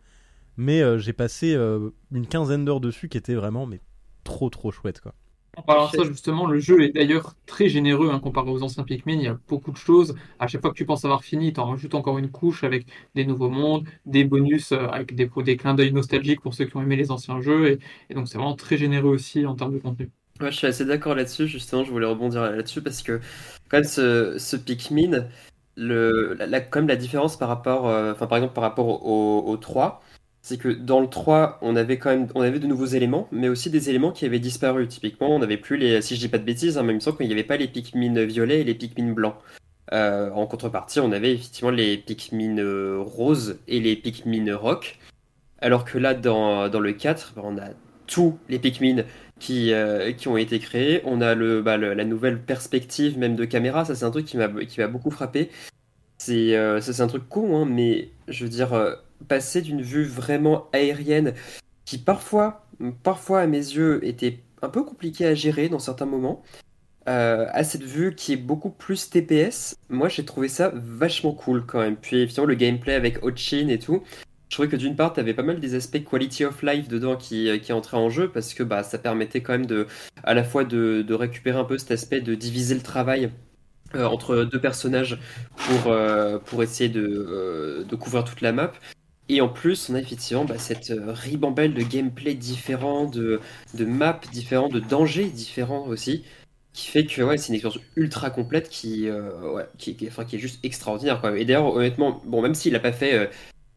Mais 0.57 0.81
euh, 0.81 0.97
j'ai 0.97 1.13
passé 1.13 1.53
euh, 1.55 1.89
une 2.11 2.27
quinzaine 2.27 2.65
d'heures 2.65 2.81
dessus 2.81 3.09
qui 3.09 3.17
était 3.17 3.35
vraiment, 3.35 3.65
mais 3.65 3.81
trop, 4.23 4.49
trop 4.49 4.71
chouette, 4.71 5.01
quoi. 5.01 5.13
En 5.57 5.63
parlant 5.63 5.87
de 5.89 5.93
ça, 5.93 6.03
justement, 6.05 6.45
le 6.47 6.59
jeu 6.59 6.81
est 6.83 6.91
d'ailleurs 6.93 7.35
très 7.45 7.67
généreux 7.69 8.09
hein, 8.11 8.19
comparé 8.19 8.49
aux 8.51 8.63
anciens 8.63 8.83
Pikmin. 8.85 9.13
Il 9.15 9.21
y 9.23 9.27
a 9.27 9.37
beaucoup 9.49 9.71
de 9.71 9.77
choses. 9.77 10.15
À 10.39 10.47
chaque 10.47 10.61
fois 10.61 10.71
que 10.71 10.77
tu 10.77 10.85
penses 10.85 11.03
avoir 11.05 11.23
fini, 11.25 11.51
tu 11.53 11.59
en 11.59 11.65
rajoutes 11.67 11.93
encore 11.95 12.17
une 12.17 12.31
couche 12.31 12.63
avec 12.63 12.87
des 13.15 13.25
nouveaux 13.25 13.49
mondes, 13.49 13.85
des 14.05 14.23
bonus 14.23 14.71
euh, 14.71 14.87
avec 14.87 15.13
des, 15.13 15.29
des 15.43 15.57
clins 15.57 15.73
d'œil 15.73 15.91
nostalgiques 15.93 16.41
pour 16.41 16.53
ceux 16.53 16.65
qui 16.65 16.77
ont 16.77 16.81
aimé 16.81 16.95
les 16.95 17.11
anciens 17.11 17.41
jeux. 17.41 17.71
Et, 17.71 17.79
et 18.09 18.13
donc, 18.13 18.27
c'est 18.29 18.37
vraiment 18.37 18.55
très 18.55 18.77
généreux 18.77 19.09
aussi 19.13 19.45
en 19.45 19.55
termes 19.55 19.73
de 19.73 19.79
contenu. 19.79 20.09
Ouais, 20.39 20.51
je 20.51 20.57
suis 20.57 20.67
assez 20.67 20.85
d'accord 20.85 21.13
là-dessus, 21.13 21.47
justement, 21.47 21.83
je 21.83 21.91
voulais 21.91 22.07
rebondir 22.07 22.41
là-dessus 22.41 22.81
parce 22.81 23.03
que 23.03 23.19
quand 23.69 23.77
même 23.77 23.83
ce, 23.83 24.37
ce 24.39 24.55
Pikmin, 24.55 25.27
le, 25.75 26.33
la, 26.33 26.47
la- 26.47 26.61
quand 26.61 26.79
même 26.79 26.87
la 26.87 26.95
différence 26.95 27.37
par 27.37 27.47
rapport, 27.49 27.87
euh, 27.87 28.13
enfin 28.13 28.25
par 28.27 28.37
exemple 28.39 28.53
par 28.55 28.63
rapport 28.63 29.05
au, 29.05 29.43
au 29.47 29.57
3, 29.57 30.01
c'est 30.41 30.57
que 30.57 30.69
dans 30.69 30.99
le 31.01 31.07
3, 31.07 31.59
on 31.61 31.75
avait 31.75 31.97
quand 31.97 32.09
même, 32.09 32.27
on 32.33 32.41
avait 32.41 32.59
de 32.59 32.65
nouveaux 32.67 32.85
éléments, 32.87 33.27
mais 33.31 33.47
aussi 33.47 33.69
des 33.69 33.89
éléments 33.89 34.11
qui 34.11 34.25
avaient 34.25 34.39
disparu. 34.39 34.87
Typiquement, 34.87 35.35
on 35.35 35.39
n'avait 35.39 35.57
plus 35.57 35.77
les, 35.77 36.01
si 36.01 36.15
je 36.15 36.19
dis 36.21 36.29
pas 36.29 36.39
de 36.39 36.43
bêtises, 36.43 36.77
hein, 36.77 36.85
il 36.87 36.95
me 36.95 36.99
semble 36.99 37.17
qu'il 37.17 37.27
n'y 37.27 37.33
avait 37.33 37.43
pas 37.43 37.57
les 37.57 37.67
Pikmin 37.67 38.25
violets 38.25 38.61
et 38.61 38.63
les 38.63 38.73
Pikmin 38.73 39.13
blancs. 39.13 39.35
Euh, 39.93 40.31
en 40.31 40.47
contrepartie, 40.47 40.99
on 40.99 41.11
avait 41.11 41.33
effectivement 41.33 41.69
les 41.71 41.97
Pikmin 41.97 42.57
euh, 42.57 42.97
roses 42.99 43.59
et 43.67 43.79
les 43.79 43.95
Pikmin 43.95 44.55
rock. 44.55 44.97
Alors 45.59 45.85
que 45.85 45.97
là, 45.99 46.13
dans, 46.15 46.67
le 46.67 46.93
4, 46.93 47.33
bah, 47.35 47.43
on 47.45 47.57
a 47.57 47.69
tous 48.07 48.37
les 48.49 48.57
Pikmin 48.57 49.03
qui, 49.39 49.73
euh, 49.73 50.11
ont 50.25 50.37
été 50.37 50.57
créés. 50.59 51.01
On 51.05 51.21
a 51.21 51.35
le, 51.35 51.61
bah, 51.61 51.77
le- 51.77 51.93
la 51.93 52.05
nouvelle 52.05 52.41
perspective 52.41 53.17
même 53.17 53.35
de 53.35 53.45
caméra. 53.45 53.85
Ça, 53.85 53.93
c'est 53.95 54.05
un 54.05 54.11
truc 54.11 54.25
qui 54.25 54.37
m'a 54.37 54.47
beaucoup 54.87 55.11
frappé. 55.11 55.49
C'est 56.17 56.55
un 56.55 57.07
truc 57.07 57.27
con, 57.29 57.57
hein, 57.61 57.65
mais 57.65 58.09
je 58.27 58.43
veux 58.45 58.49
dire, 58.49 58.73
passer 59.27 59.61
d'une 59.61 59.81
vue 59.81 60.05
vraiment 60.05 60.69
aérienne 60.73 61.33
qui 61.85 61.97
parfois, 61.97 62.65
parfois 63.03 63.41
à 63.41 63.47
mes 63.47 63.57
yeux, 63.57 63.99
était 64.05 64.39
un 64.61 64.69
peu 64.69 64.83
compliqué 64.83 65.25
à 65.25 65.35
gérer 65.35 65.69
dans 65.69 65.79
certains 65.79 66.05
moments, 66.05 66.43
euh, 67.09 67.47
à 67.51 67.63
cette 67.63 67.83
vue 67.83 68.13
qui 68.15 68.33
est 68.33 68.37
beaucoup 68.37 68.69
plus 68.69 69.09
TPS, 69.09 69.75
moi 69.89 70.07
j'ai 70.07 70.23
trouvé 70.23 70.47
ça 70.47 70.71
vachement 70.75 71.33
cool 71.33 71.65
quand 71.65 71.79
même. 71.79 71.95
Puis 71.95 72.17
effectivement, 72.17 72.45
le 72.45 72.55
gameplay 72.55 72.93
avec 72.93 73.23
Ochin 73.23 73.67
et 73.69 73.79
tout. 73.79 74.03
Je 74.49 74.55
trouvais 74.55 74.67
que 74.67 74.75
d'une 74.75 74.95
part, 74.95 75.13
tu 75.13 75.19
avais 75.19 75.33
pas 75.33 75.43
mal 75.43 75.59
des 75.59 75.75
aspects 75.75 76.03
quality 76.03 76.45
of 76.45 76.61
life 76.61 76.87
dedans 76.89 77.15
qui, 77.15 77.49
euh, 77.49 77.57
qui 77.57 77.73
entraient 77.73 77.97
en 77.97 78.09
jeu 78.09 78.29
parce 78.29 78.53
que 78.53 78.63
bah, 78.63 78.83
ça 78.83 78.97
permettait 78.97 79.41
quand 79.41 79.53
même 79.53 79.65
de, 79.65 79.87
à 80.23 80.33
la 80.33 80.43
fois 80.43 80.63
de, 80.65 81.13
récupérer 81.13 81.57
un 81.57 81.63
peu 81.63 81.77
cet 81.77 81.91
aspect 81.91 82.21
de 82.21 82.35
diviser 82.35 82.75
le 82.75 82.81
travail 82.81 83.31
euh, 83.95 84.05
entre 84.05 84.43
deux 84.43 84.61
personnages 84.61 85.19
pour, 85.55 85.95
pour 86.45 86.63
essayer 86.63 86.89
de, 86.89 87.85
de 87.87 87.95
couvrir 87.95 88.23
toute 88.25 88.41
la 88.41 88.51
map. 88.51 88.73
Et 89.31 89.39
en 89.39 89.47
plus, 89.47 89.89
on 89.89 89.95
a 89.95 89.99
effectivement 89.99 90.43
bah, 90.43 90.57
cette 90.57 90.91
euh, 90.91 91.13
ribambelle 91.13 91.73
de 91.73 91.83
gameplay 91.83 92.33
différent, 92.33 93.05
de, 93.05 93.39
de 93.73 93.85
maps 93.85 94.19
différents, 94.33 94.67
de 94.67 94.81
dangers 94.81 95.29
différents 95.29 95.87
aussi, 95.87 96.25
qui 96.73 96.87
fait 96.87 97.05
que 97.05 97.13
c'est 97.13 97.47
une 97.47 97.55
expérience 97.55 97.79
ultra 97.95 98.29
complète 98.29 98.67
qui, 98.67 99.07
euh, 99.07 99.63
est 99.87 100.37
juste 100.37 100.59
extraordinaire. 100.65 101.25
Et 101.37 101.45
d'ailleurs, 101.45 101.73
honnêtement, 101.73 102.21
bon, 102.25 102.41
même 102.41 102.55
s'il 102.55 102.73
n'a 102.73 102.81
pas 102.81 102.91
fait 102.91 103.13
euh, 103.13 103.27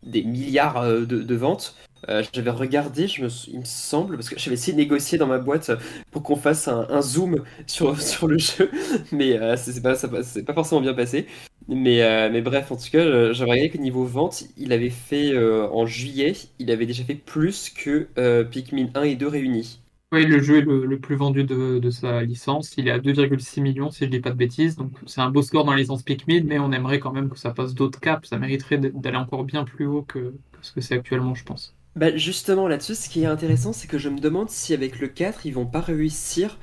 des 0.02 0.24
milliards 0.24 0.82
de 0.84 1.34
ventes, 1.36 1.76
euh, 2.08 2.22
j'avais 2.32 2.50
regardé, 2.50 3.08
je 3.08 3.22
me, 3.22 3.28
il 3.48 3.60
me 3.60 3.64
semble, 3.64 4.16
parce 4.16 4.28
que 4.28 4.38
j'avais 4.38 4.54
essayé 4.54 4.72
de 4.72 4.78
négocier 4.78 5.18
dans 5.18 5.26
ma 5.26 5.38
boîte 5.38 5.70
pour 6.10 6.22
qu'on 6.22 6.36
fasse 6.36 6.68
un, 6.68 7.02
zoom 7.02 7.44
sur, 7.66 8.00
sur 8.00 8.26
le 8.26 8.38
jeu, 8.38 8.70
mais 9.12 9.38
euh, 9.38 9.56
c'est 9.56 9.82
pas, 9.82 9.94
pas 9.94 10.54
forcément 10.54 10.80
bien 10.80 10.94
passé. 10.94 11.26
Mais, 11.68 12.02
euh, 12.02 12.28
mais 12.30 12.42
bref, 12.42 12.70
en 12.72 12.76
tout 12.76 12.90
cas, 12.90 13.32
j'avais 13.32 13.50
regardé 13.50 13.70
que 13.70 13.78
niveau 13.78 14.04
vente, 14.04 14.44
il 14.58 14.72
avait 14.72 14.90
fait 14.90 15.32
euh, 15.32 15.66
en 15.70 15.86
juillet, 15.86 16.34
il 16.58 16.70
avait 16.70 16.86
déjà 16.86 17.04
fait 17.04 17.14
plus 17.14 17.70
que 17.70 18.08
Pikmin 18.44 18.90
1 18.94 19.02
et 19.04 19.16
2 19.16 19.26
réunis. 19.26 19.80
Oui, 20.12 20.26
le 20.26 20.40
jeu 20.40 20.58
est 20.58 20.60
le, 20.60 20.98
plus 21.00 21.16
vendu 21.16 21.42
de, 21.42 21.80
de 21.80 21.90
sa 21.90 22.22
licence. 22.22 22.74
Il 22.76 22.86
est 22.86 22.92
à 22.92 22.98
2,6 22.98 23.60
millions, 23.60 23.90
si 23.90 24.04
je 24.04 24.10
dis 24.10 24.20
pas 24.20 24.30
de 24.30 24.36
bêtises. 24.36 24.76
Donc, 24.76 24.92
c'est 25.06 25.20
un 25.20 25.30
beau 25.30 25.42
score 25.42 25.64
dans 25.64 25.72
la 25.72 25.78
licence 25.78 26.04
Pikmin, 26.04 26.42
mais 26.44 26.60
on 26.60 26.70
aimerait 26.70 27.00
quand 27.00 27.12
même 27.12 27.28
que 27.28 27.38
ça 27.38 27.50
passe 27.50 27.74
d'autres 27.74 27.98
caps. 27.98 28.28
Ça 28.28 28.38
mériterait 28.38 28.78
d'aller 28.78 29.16
encore 29.16 29.42
bien 29.42 29.64
plus 29.64 29.86
haut 29.86 30.02
que 30.02 30.34
ce 30.62 30.72
que 30.72 30.80
c'est 30.80 30.94
actuellement, 30.94 31.34
je 31.34 31.44
pense. 31.44 31.74
Bah 31.96 32.16
justement 32.16 32.66
là-dessus, 32.66 32.96
ce 32.96 33.09
qui 33.09 33.22
est 33.22 33.26
intéressant, 33.26 33.72
c'est 33.72 33.87
que 33.87 33.98
je 33.98 34.09
me 34.09 34.18
demande 34.18 34.50
si 34.50 34.74
avec 34.74 34.98
le 34.98 35.09
4, 35.09 35.46
ils 35.46 35.54
vont 35.54 35.66
pas 35.66 35.80
réussir. 35.80 36.59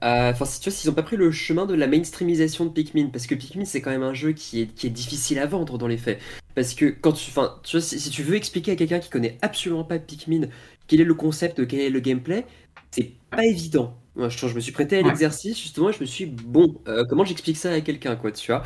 Enfin, 0.00 0.44
si 0.44 0.60
tu 0.60 0.70
vois, 0.70 0.78
s'ils 0.78 0.90
ont 0.90 0.94
pas 0.94 1.02
pris 1.02 1.16
le 1.16 1.32
chemin 1.32 1.66
de 1.66 1.74
la 1.74 1.88
mainstreamisation 1.88 2.66
de 2.66 2.70
Pikmin, 2.70 3.08
parce 3.08 3.26
que 3.26 3.34
Pikmin, 3.34 3.64
c'est 3.64 3.80
quand 3.80 3.90
même 3.90 4.04
un 4.04 4.14
jeu 4.14 4.32
qui 4.32 4.60
est, 4.62 4.66
qui 4.68 4.86
est 4.86 4.90
difficile 4.90 5.40
à 5.40 5.46
vendre 5.46 5.76
dans 5.78 5.88
les 5.88 5.96
faits. 5.96 6.20
Parce 6.54 6.74
que 6.74 6.86
quand 6.86 7.12
tu... 7.12 7.30
Enfin, 7.30 7.58
tu 7.64 7.76
vois, 7.76 7.80
si, 7.84 7.98
si 7.98 8.10
tu 8.10 8.22
veux 8.22 8.36
expliquer 8.36 8.72
à 8.72 8.76
quelqu'un 8.76 9.00
qui 9.00 9.10
connaît 9.10 9.36
absolument 9.42 9.82
pas 9.84 9.98
Pikmin 9.98 10.48
quel 10.86 11.00
est 11.00 11.04
le 11.04 11.14
concept, 11.14 11.66
quel 11.66 11.80
est 11.80 11.90
le 11.90 12.00
gameplay, 12.00 12.46
c'est 12.92 13.12
pas 13.30 13.44
évident. 13.44 13.96
Moi, 14.16 14.28
je, 14.28 14.46
je 14.46 14.54
me 14.54 14.60
suis 14.60 14.72
prêté 14.72 14.98
à 14.98 15.02
l'exercice, 15.02 15.60
justement, 15.60 15.90
et 15.90 15.92
je 15.92 16.00
me 16.00 16.06
suis 16.06 16.26
dit, 16.28 16.44
bon, 16.44 16.80
euh, 16.88 17.04
comment 17.08 17.24
j'explique 17.24 17.56
ça 17.56 17.72
à 17.72 17.80
quelqu'un, 17.80 18.16
quoi, 18.16 18.32
tu 18.32 18.50
vois 18.50 18.62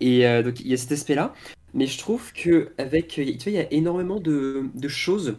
Et 0.00 0.26
euh, 0.26 0.42
donc, 0.42 0.60
il 0.60 0.68
y 0.68 0.74
a 0.74 0.76
cet 0.76 0.92
aspect-là. 0.92 1.32
Mais 1.74 1.86
je 1.86 1.98
trouve 1.98 2.32
que 2.32 2.72
avec, 2.78 3.08
tu 3.08 3.22
vois, 3.22 3.34
il 3.46 3.54
y 3.54 3.58
a 3.58 3.72
énormément 3.72 4.20
de, 4.20 4.64
de 4.74 4.88
choses 4.88 5.36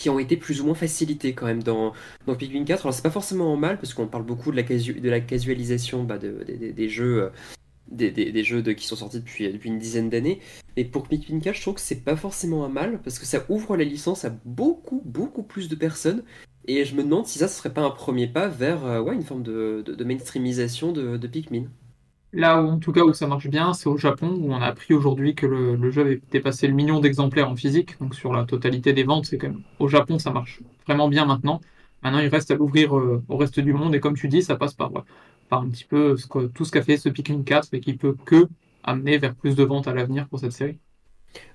qui 0.00 0.08
ont 0.08 0.18
été 0.18 0.38
plus 0.38 0.62
ou 0.62 0.64
moins 0.64 0.74
facilités 0.74 1.34
quand 1.34 1.44
même 1.44 1.62
dans, 1.62 1.92
dans 2.26 2.34
Pikmin 2.34 2.64
4. 2.64 2.86
Alors 2.86 2.94
c'est 2.94 3.02
pas 3.02 3.10
forcément 3.10 3.54
mal 3.58 3.78
parce 3.78 3.92
qu'on 3.92 4.06
parle 4.06 4.24
beaucoup 4.24 4.50
de 4.50 4.56
la, 4.56 5.20
casualisation 5.20 6.04
bah, 6.04 6.16
de- 6.16 6.42
des- 6.42 6.88
jeux, 6.88 7.30
euh, 7.92 8.72
qui 8.72 8.86
sont 8.86 8.96
sortis 8.96 9.18
depuis, 9.20 9.52
depuis 9.52 9.68
une 9.68 9.78
dizaine 9.78 10.08
d'années. 10.08 10.40
Mais 10.78 10.86
pour 10.86 11.06
Pikmin 11.06 11.40
4, 11.40 11.54
je 11.54 11.60
trouve 11.60 11.74
que 11.74 11.82
c'est 11.82 12.02
pas 12.02 12.16
forcément 12.16 12.64
un 12.64 12.70
mal 12.70 13.02
parce 13.02 13.18
que 13.18 13.26
ça 13.26 13.44
ouvre 13.50 13.76
la 13.76 13.84
licence 13.84 14.24
à 14.24 14.30
beaucoup, 14.46 15.02
beaucoup 15.04 15.42
plus 15.42 15.68
de 15.68 15.74
personnes. 15.74 16.24
Et 16.66 16.86
je 16.86 16.94
me 16.94 17.02
demande 17.02 17.26
si 17.26 17.38
ça, 17.38 17.46
ce 17.46 17.58
serait 17.58 17.74
pas 17.74 17.82
un 17.82 17.90
premier 17.90 18.26
pas 18.26 18.48
vers 18.48 18.86
euh, 18.86 19.12
une 19.12 19.22
forme 19.22 19.42
de, 19.42 19.84
de, 19.86 20.04
mainstreamisation 20.04 20.92
de 20.92 21.26
Pikmin. 21.26 21.66
Là 22.32 22.62
où, 22.62 22.68
en 22.68 22.78
tout 22.78 22.92
cas, 22.92 23.02
où 23.02 23.12
ça 23.12 23.26
marche 23.26 23.48
bien, 23.48 23.72
c'est 23.74 23.88
au 23.88 23.96
Japon, 23.96 24.28
où 24.40 24.52
on 24.52 24.60
a 24.60 24.66
appris 24.66 24.94
aujourd'hui 24.94 25.34
que 25.34 25.46
le, 25.46 25.90
jeu 25.90 26.02
avait 26.02 26.20
dépassé 26.30 26.68
le 26.68 26.74
million 26.74 27.00
d'exemplaires 27.00 27.50
en 27.50 27.56
physique. 27.56 27.98
Donc, 28.00 28.14
sur 28.14 28.32
la 28.32 28.44
totalité 28.44 28.92
des 28.92 29.02
ventes, 29.02 29.26
c'est 29.26 29.38
quand 29.38 29.48
même. 29.48 29.62
Au 29.80 29.88
Japon, 29.88 30.18
ça 30.18 30.30
marche 30.30 30.60
vraiment 30.86 31.08
bien 31.08 31.26
maintenant. 31.26 31.60
Maintenant, 32.02 32.20
il 32.20 32.28
reste 32.28 32.50
à 32.50 32.54
l'ouvrir 32.54 32.96
euh, 32.96 33.22
au 33.28 33.36
reste 33.36 33.58
du 33.60 33.72
monde. 33.72 33.94
Et 33.94 34.00
comme 34.00 34.16
tu 34.16 34.28
dis, 34.28 34.42
ça 34.42 34.56
passe 34.56 34.74
par, 34.74 34.92
par 35.48 35.62
un 35.62 35.68
petit 35.68 35.84
peu 35.84 36.16
tout 36.54 36.64
ce 36.64 36.72
qu'a 36.72 36.82
fait 36.82 36.96
ce 36.96 37.08
Pikmin 37.08 37.42
4 37.42 37.74
et 37.74 37.80
qui 37.80 37.94
peut 37.94 38.16
que 38.24 38.48
amener 38.84 39.18
vers 39.18 39.34
plus 39.34 39.56
de 39.56 39.64
ventes 39.64 39.88
à 39.88 39.94
l'avenir 39.94 40.28
pour 40.28 40.38
cette 40.38 40.52
série. 40.52 40.78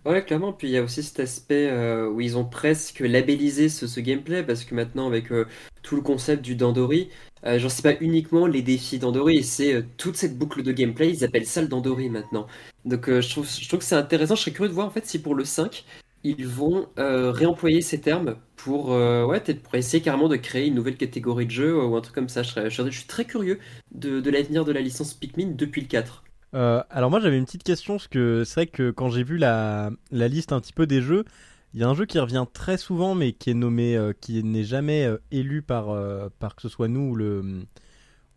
Ouais, 0.05 0.23
clairement. 0.23 0.53
Puis 0.53 0.67
il 0.67 0.71
y 0.71 0.77
a 0.77 0.83
aussi 0.83 1.01
cet 1.01 1.19
aspect 1.19 1.67
euh, 1.69 2.07
où 2.07 2.21
ils 2.21 2.37
ont 2.37 2.45
presque 2.45 2.99
labellisé 2.99 3.69
ce, 3.69 3.99
gameplay 3.99 4.43
parce 4.43 4.63
que 4.63 4.75
maintenant, 4.75 5.07
avec 5.07 5.31
euh, 5.31 5.47
tout 5.81 5.95
le 5.95 6.01
concept 6.03 6.43
du 6.43 6.55
Dandori, 6.55 7.09
euh, 7.45 7.57
genre 7.57 7.71
c'est 7.71 7.81
pas 7.81 7.95
uniquement 8.01 8.45
les 8.45 8.61
défis 8.61 8.99
Dandori, 8.99 9.43
c'est 9.43 9.73
euh, 9.73 9.83
toute 9.97 10.15
cette 10.15 10.37
boucle 10.37 10.61
de 10.61 10.71
gameplay, 10.71 11.09
ils 11.09 11.23
appellent 11.23 11.47
ça 11.47 11.61
le 11.61 11.67
Dandori 11.67 12.09
maintenant. 12.09 12.45
Donc 12.85 13.09
je 13.09 13.29
trouve, 13.29 13.49
je 13.49 13.67
trouve 13.67 13.79
que 13.79 13.85
c'est 13.85 13.95
intéressant. 13.95 14.35
Je 14.35 14.41
serais 14.41 14.51
curieux 14.51 14.69
de 14.69 14.75
voir 14.75 14.87
en 14.87 14.91
fait 14.91 15.05
si 15.07 15.19
pour 15.19 15.33
le 15.33 15.43
5, 15.43 15.83
ils 16.23 16.47
vont 16.47 16.87
réemployer 16.97 17.81
ces 17.81 17.99
termes 18.01 18.37
pour, 18.55 18.89
ouais, 18.89 19.39
peut-être 19.41 19.61
pour 19.63 19.75
essayer 19.75 20.01
carrément 20.03 20.27
de 20.27 20.35
créer 20.37 20.67
une 20.67 20.75
nouvelle 20.75 20.97
catégorie 20.97 21.45
de 21.45 21.51
jeu 21.51 21.83
ou 21.83 21.95
un 21.95 22.01
truc 22.01 22.15
comme 22.15 22.29
ça. 22.29 22.43
Je 22.43 22.91
suis 22.91 23.07
très 23.07 23.25
curieux 23.25 23.59
de, 23.91 24.19
de 24.21 24.29
l'avenir 24.31 24.65
de 24.65 24.71
la 24.71 24.81
licence 24.81 25.13
Pikmin 25.13 25.51
depuis 25.55 25.81
le 25.81 25.87
4. 25.87 26.24
Euh, 26.55 26.81
alors 26.89 27.09
moi 27.11 27.19
j'avais 27.19 27.37
une 27.37 27.45
petite 27.45 27.63
question 27.63 27.95
parce 27.95 28.07
que 28.07 28.43
c'est 28.45 28.53
vrai 28.55 28.67
que 28.67 28.89
quand 28.91 29.09
j'ai 29.09 29.23
vu 29.23 29.37
la, 29.37 29.91
la 30.11 30.27
liste 30.29 30.53
un 30.53 30.61
petit 30.61 30.71
peu 30.73 30.87
des 30.87 31.01
jeux, 31.01 31.25
il 31.73 31.81
y 31.81 31.83
a 31.83 31.87
un 31.89 31.93
jeu 31.93 32.05
qui 32.05 32.17
revient 32.17 32.45
très 32.53 32.77
souvent 32.77 33.13
mais 33.13 33.33
qui 33.33 33.49
est 33.49 33.53
nommé, 33.55 33.97
euh, 33.97 34.13
qui 34.19 34.41
n'est 34.43 34.63
jamais 34.63 35.05
euh, 35.05 35.17
élu 35.31 35.61
par, 35.61 35.87
par 36.39 36.55
que 36.55 36.61
ce 36.61 36.69
soit 36.69 36.87
nous 36.87 37.09
ou 37.11 37.15
le, 37.15 37.63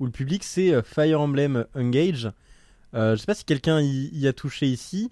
ou 0.01 0.07
le 0.07 0.11
public, 0.13 0.43
c'est 0.45 0.83
Fire 0.83 1.21
Emblem 1.21 1.65
Engage. 1.77 2.31
Je 2.95 3.17
sais 3.17 3.27
pas 3.27 3.35
si 3.35 3.45
quelqu'un 3.45 3.81
y, 3.81 4.09
y 4.13 4.27
a 4.27 4.33
touché 4.33 4.67
ici, 4.67 5.11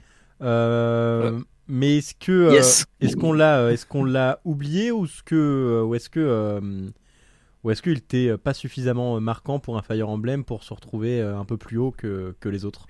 mais 1.69 1.99
est-ce 1.99 2.15
que 2.19 2.53
Yes. 2.55 2.87
est-ce 3.01 3.17
qu'on 3.17 3.33
l'a 3.33 3.71
est-ce 3.73 3.87
qu'on 3.87 4.05
l'a 4.05 4.41
oublié 4.45 4.91
ou 4.91 5.05
est-ce 5.05 5.23
que 5.23 5.83
ou 5.87 5.95
est-ce 5.95 6.09
que 6.11 6.61
ou 7.65 7.71
est-ce 7.71 7.83
qu'il 7.83 7.97
était 7.99 8.29
euh, 8.29 8.39
pas 8.39 8.55
suffisamment 8.55 9.17
euh, 9.17 9.21
marquant 9.21 9.59
pour 9.59 9.77
un 9.77 9.83
Fire 9.83 10.09
Emblem 10.09 10.45
pour 10.45 10.63
se 10.65 10.73
retrouver 10.73 11.21
euh, 11.21 11.39
un 11.39 11.45
peu 11.45 11.57
plus 11.57 11.79
haut 11.79 11.91
que, 11.91 12.37
que 12.41 12.49
les 12.49 12.65
autres? 12.65 12.87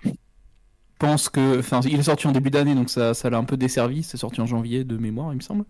Pense 0.99 1.29
que, 1.29 1.59
enfin, 1.59 1.81
il 1.85 1.99
est 1.99 2.05
sorti 2.05 2.27
en 2.27 2.33
début 2.33 2.49
d'année, 2.49 2.75
donc 2.75 2.89
ça, 2.89 3.13
ça 3.13 3.29
l'a 3.29 3.37
un 3.37 3.45
peu 3.45 3.59
desservi. 3.59 4.03
C'est 4.03 4.17
sorti 4.17 4.41
en 4.41 4.47
janvier 4.47 4.83
de 4.83 4.97
mémoire, 4.97 5.31
il 5.33 5.37
me 5.37 5.43
semble. 5.43 5.67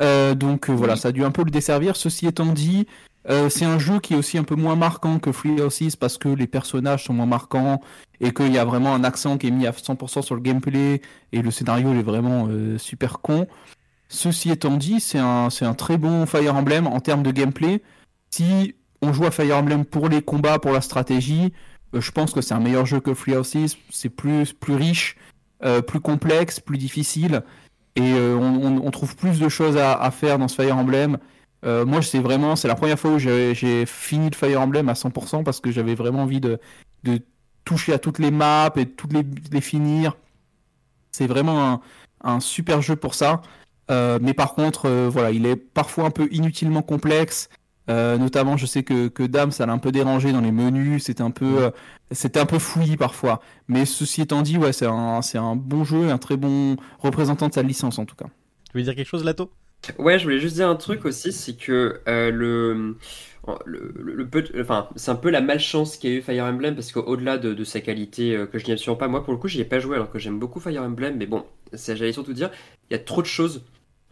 Euh, 0.00 0.36
donc 0.36 0.70
euh, 0.70 0.72
voilà, 0.72 0.94
ça 0.94 1.08
a 1.08 1.12
dû 1.12 1.24
un 1.24 1.32
peu 1.32 1.42
le 1.42 1.50
desservir. 1.50 1.96
Ceci 1.96 2.28
étant 2.28 2.52
dit, 2.52 2.86
euh, 3.28 3.48
c'est 3.48 3.64
un 3.64 3.80
jeu 3.80 3.98
qui 3.98 4.14
est 4.14 4.16
aussi 4.16 4.38
un 4.38 4.44
peu 4.44 4.54
moins 4.54 4.76
marquant 4.76 5.18
que 5.18 5.32
Free 5.32 5.60
Houses 5.60 5.96
parce 5.96 6.18
que 6.18 6.28
les 6.28 6.46
personnages 6.46 7.04
sont 7.04 7.12
moins 7.12 7.26
marquants 7.26 7.80
et 8.20 8.32
qu'il 8.32 8.52
y 8.52 8.58
a 8.58 8.64
vraiment 8.64 8.94
un 8.94 9.02
accent 9.02 9.38
qui 9.38 9.48
est 9.48 9.50
mis 9.50 9.66
à 9.66 9.72
100% 9.72 10.22
sur 10.22 10.36
le 10.36 10.40
gameplay 10.40 11.02
et 11.32 11.42
le 11.42 11.50
scénario 11.50 11.92
il 11.92 11.98
est 11.98 12.04
vraiment 12.04 12.48
super 12.78 13.18
con. 13.18 13.48
Ceci 14.08 14.50
étant 14.50 14.76
dit, 14.76 15.00
c'est 15.00 15.18
un, 15.18 15.50
c'est 15.50 15.64
un 15.64 15.74
très 15.74 15.98
bon 15.98 16.26
Fire 16.26 16.54
Emblem 16.54 16.86
en 16.86 17.00
termes 17.00 17.24
de 17.24 17.32
gameplay. 17.32 17.82
Si 18.30 18.74
on 19.02 19.12
joue 19.12 19.26
à 19.26 19.30
Fire 19.30 19.56
Emblem 19.56 19.84
pour 19.84 20.08
les 20.08 20.22
combats, 20.22 20.58
pour 20.58 20.72
la 20.72 20.80
stratégie, 20.80 21.52
euh, 21.94 22.00
je 22.00 22.10
pense 22.12 22.32
que 22.32 22.40
c'est 22.40 22.54
un 22.54 22.60
meilleur 22.60 22.86
jeu 22.86 23.00
que 23.00 23.14
Free 23.14 23.36
Houses. 23.36 23.76
C'est 23.90 24.08
plus, 24.08 24.52
plus 24.52 24.74
riche, 24.74 25.16
euh, 25.64 25.82
plus 25.82 26.00
complexe, 26.00 26.60
plus 26.60 26.78
difficile. 26.78 27.42
Et 27.96 28.14
euh, 28.14 28.36
on, 28.36 28.90
trouve 28.92 29.16
plus 29.16 29.40
de 29.40 29.48
choses 29.48 29.76
à, 29.76 30.10
faire 30.10 30.38
dans 30.38 30.48
ce 30.48 30.62
Fire 30.62 30.76
Emblem. 30.76 31.18
Moi, 31.64 32.00
c'est 32.02 32.20
vraiment, 32.20 32.56
c'est 32.56 32.68
la 32.68 32.76
première 32.76 32.98
fois 32.98 33.10
où 33.10 33.18
j'ai 33.18 33.84
fini 33.84 34.30
le 34.30 34.36
Fire 34.36 34.60
Emblem 34.60 34.88
à 34.88 34.94
100% 34.94 35.42
parce 35.42 35.60
que 35.60 35.70
j'avais 35.70 35.94
vraiment 35.94 36.22
envie 36.22 36.40
de, 36.40 36.58
toucher 37.64 37.92
à 37.92 37.98
toutes 37.98 38.18
les 38.18 38.30
maps 38.30 38.72
et 38.76 38.84
de 38.84 38.90
toutes 38.90 39.12
les, 39.12 39.24
les 39.52 39.60
finir. 39.60 40.16
C'est 41.10 41.26
vraiment 41.26 41.68
un, 41.68 41.80
un 42.22 42.40
super 42.40 42.80
jeu 42.80 42.96
pour 42.96 43.14
ça. 43.14 43.42
Mais 43.88 44.34
par 44.34 44.54
contre, 44.54 44.88
voilà, 45.08 45.32
il 45.32 45.44
est 45.44 45.56
parfois 45.56 46.04
un 46.04 46.10
peu 46.10 46.28
inutilement 46.30 46.82
complexe. 46.82 47.50
Euh, 47.90 48.18
notamment, 48.18 48.56
je 48.56 48.66
sais 48.66 48.84
que, 48.84 49.08
que 49.08 49.24
Dame, 49.24 49.52
ça 49.52 49.66
l'a 49.66 49.74
un 49.74 49.78
peu 49.78 49.92
dérangé 49.92 50.32
dans 50.32 50.40
les 50.42 50.52
menus. 50.52 51.04
C'était 51.04 51.22
un 51.22 51.32
peu, 51.32 51.64
euh, 51.64 51.70
c'était 52.12 52.40
un 52.40 52.46
peu 52.46 52.58
fouillis 52.60 52.96
parfois. 52.96 53.42
Mais 53.68 53.84
ceci 53.86 54.22
étant 54.22 54.42
dit, 54.42 54.58
ouais, 54.58 54.72
c'est 54.72 54.86
un, 54.86 55.22
c'est 55.22 55.38
un 55.38 55.56
bon 55.56 55.84
jeu, 55.84 56.06
et 56.08 56.10
un 56.12 56.18
très 56.18 56.36
bon 56.38 56.76
représentant 57.00 57.48
de 57.48 57.54
sa 57.54 57.62
licence 57.62 57.98
en 57.98 58.06
tout 58.06 58.16
cas. 58.16 58.26
Tu 58.72 58.78
veux 58.78 58.82
dire 58.84 58.94
quelque 58.96 59.06
chose, 59.08 59.24
Lato? 59.24 59.50
Ouais, 59.98 60.18
je 60.18 60.24
voulais 60.24 60.38
juste 60.40 60.56
dire 60.56 60.68
un 60.68 60.76
truc 60.76 61.04
aussi, 61.06 61.32
c'est 61.32 61.56
que 61.56 62.00
euh, 62.06 62.30
le, 62.30 62.96
le, 63.64 63.92
le- 63.96 64.14
le 64.14 64.28
peu, 64.28 64.44
enfin, 64.60 64.88
c'est 64.94 65.10
un 65.10 65.16
peu 65.16 65.30
la 65.30 65.40
malchance 65.40 65.96
qu'a 65.96 66.08
eu 66.10 66.20
Fire 66.22 66.44
Emblem 66.44 66.74
parce 66.74 66.92
qu'au-delà 66.92 67.38
de, 67.38 67.54
de 67.54 67.64
sa 67.64 67.80
qualité 67.80 68.36
euh, 68.36 68.46
que 68.46 68.58
je 68.58 68.66
n'y 68.66 68.72
absolument 68.72 68.98
pas, 68.98 69.08
moi 69.08 69.24
pour 69.24 69.32
le 69.32 69.38
coup, 69.38 69.48
j'y 69.48 69.60
ai 69.60 69.64
pas 69.64 69.78
joué 69.80 69.96
alors 69.96 70.10
que 70.10 70.18
j'aime 70.18 70.38
beaucoup 70.38 70.60
Fire 70.60 70.82
Emblem, 70.82 71.16
mais 71.16 71.26
bon, 71.26 71.44
ça, 71.72 71.94
j'allais 71.96 72.12
surtout 72.12 72.34
dire, 72.34 72.50
il 72.90 72.92
y 72.94 72.96
a 72.96 72.98
trop 73.02 73.22
de 73.22 73.26
choses 73.26 73.64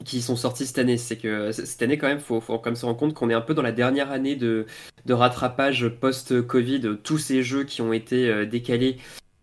qui 0.05 0.23
sont 0.23 0.37
sorties 0.37 0.67
cette 0.67 0.79
année. 0.79 0.97
C'est 0.97 1.17
que 1.17 1.53
cette 1.53 1.83
année, 1.83 1.99
quand 1.99 2.09
même, 2.09 2.21
faut, 2.21 2.41
faut 2.41 2.59
quand 2.59 2.71
même 2.71 2.77
se 2.77 2.87
rendre 2.87 2.99
compte 2.99 3.15
qu'on 3.15 3.31
est 3.31 3.35
un 3.35 3.41
peu 3.41 3.55
dans 3.55 3.63
la 3.63 3.73
dernière 3.73 4.11
année 4.11 4.37
de, 4.37 4.67
de 5.07 5.15
rattrapage 5.15 5.89
post-Covid. 5.89 6.99
Tous 7.03 7.19
ces 7.19 7.43
jeux 7.43 7.65
qui 7.65 7.83
ont 7.83 7.93
été 7.93 8.29
euh, 8.29 8.47
décalés 8.47 8.99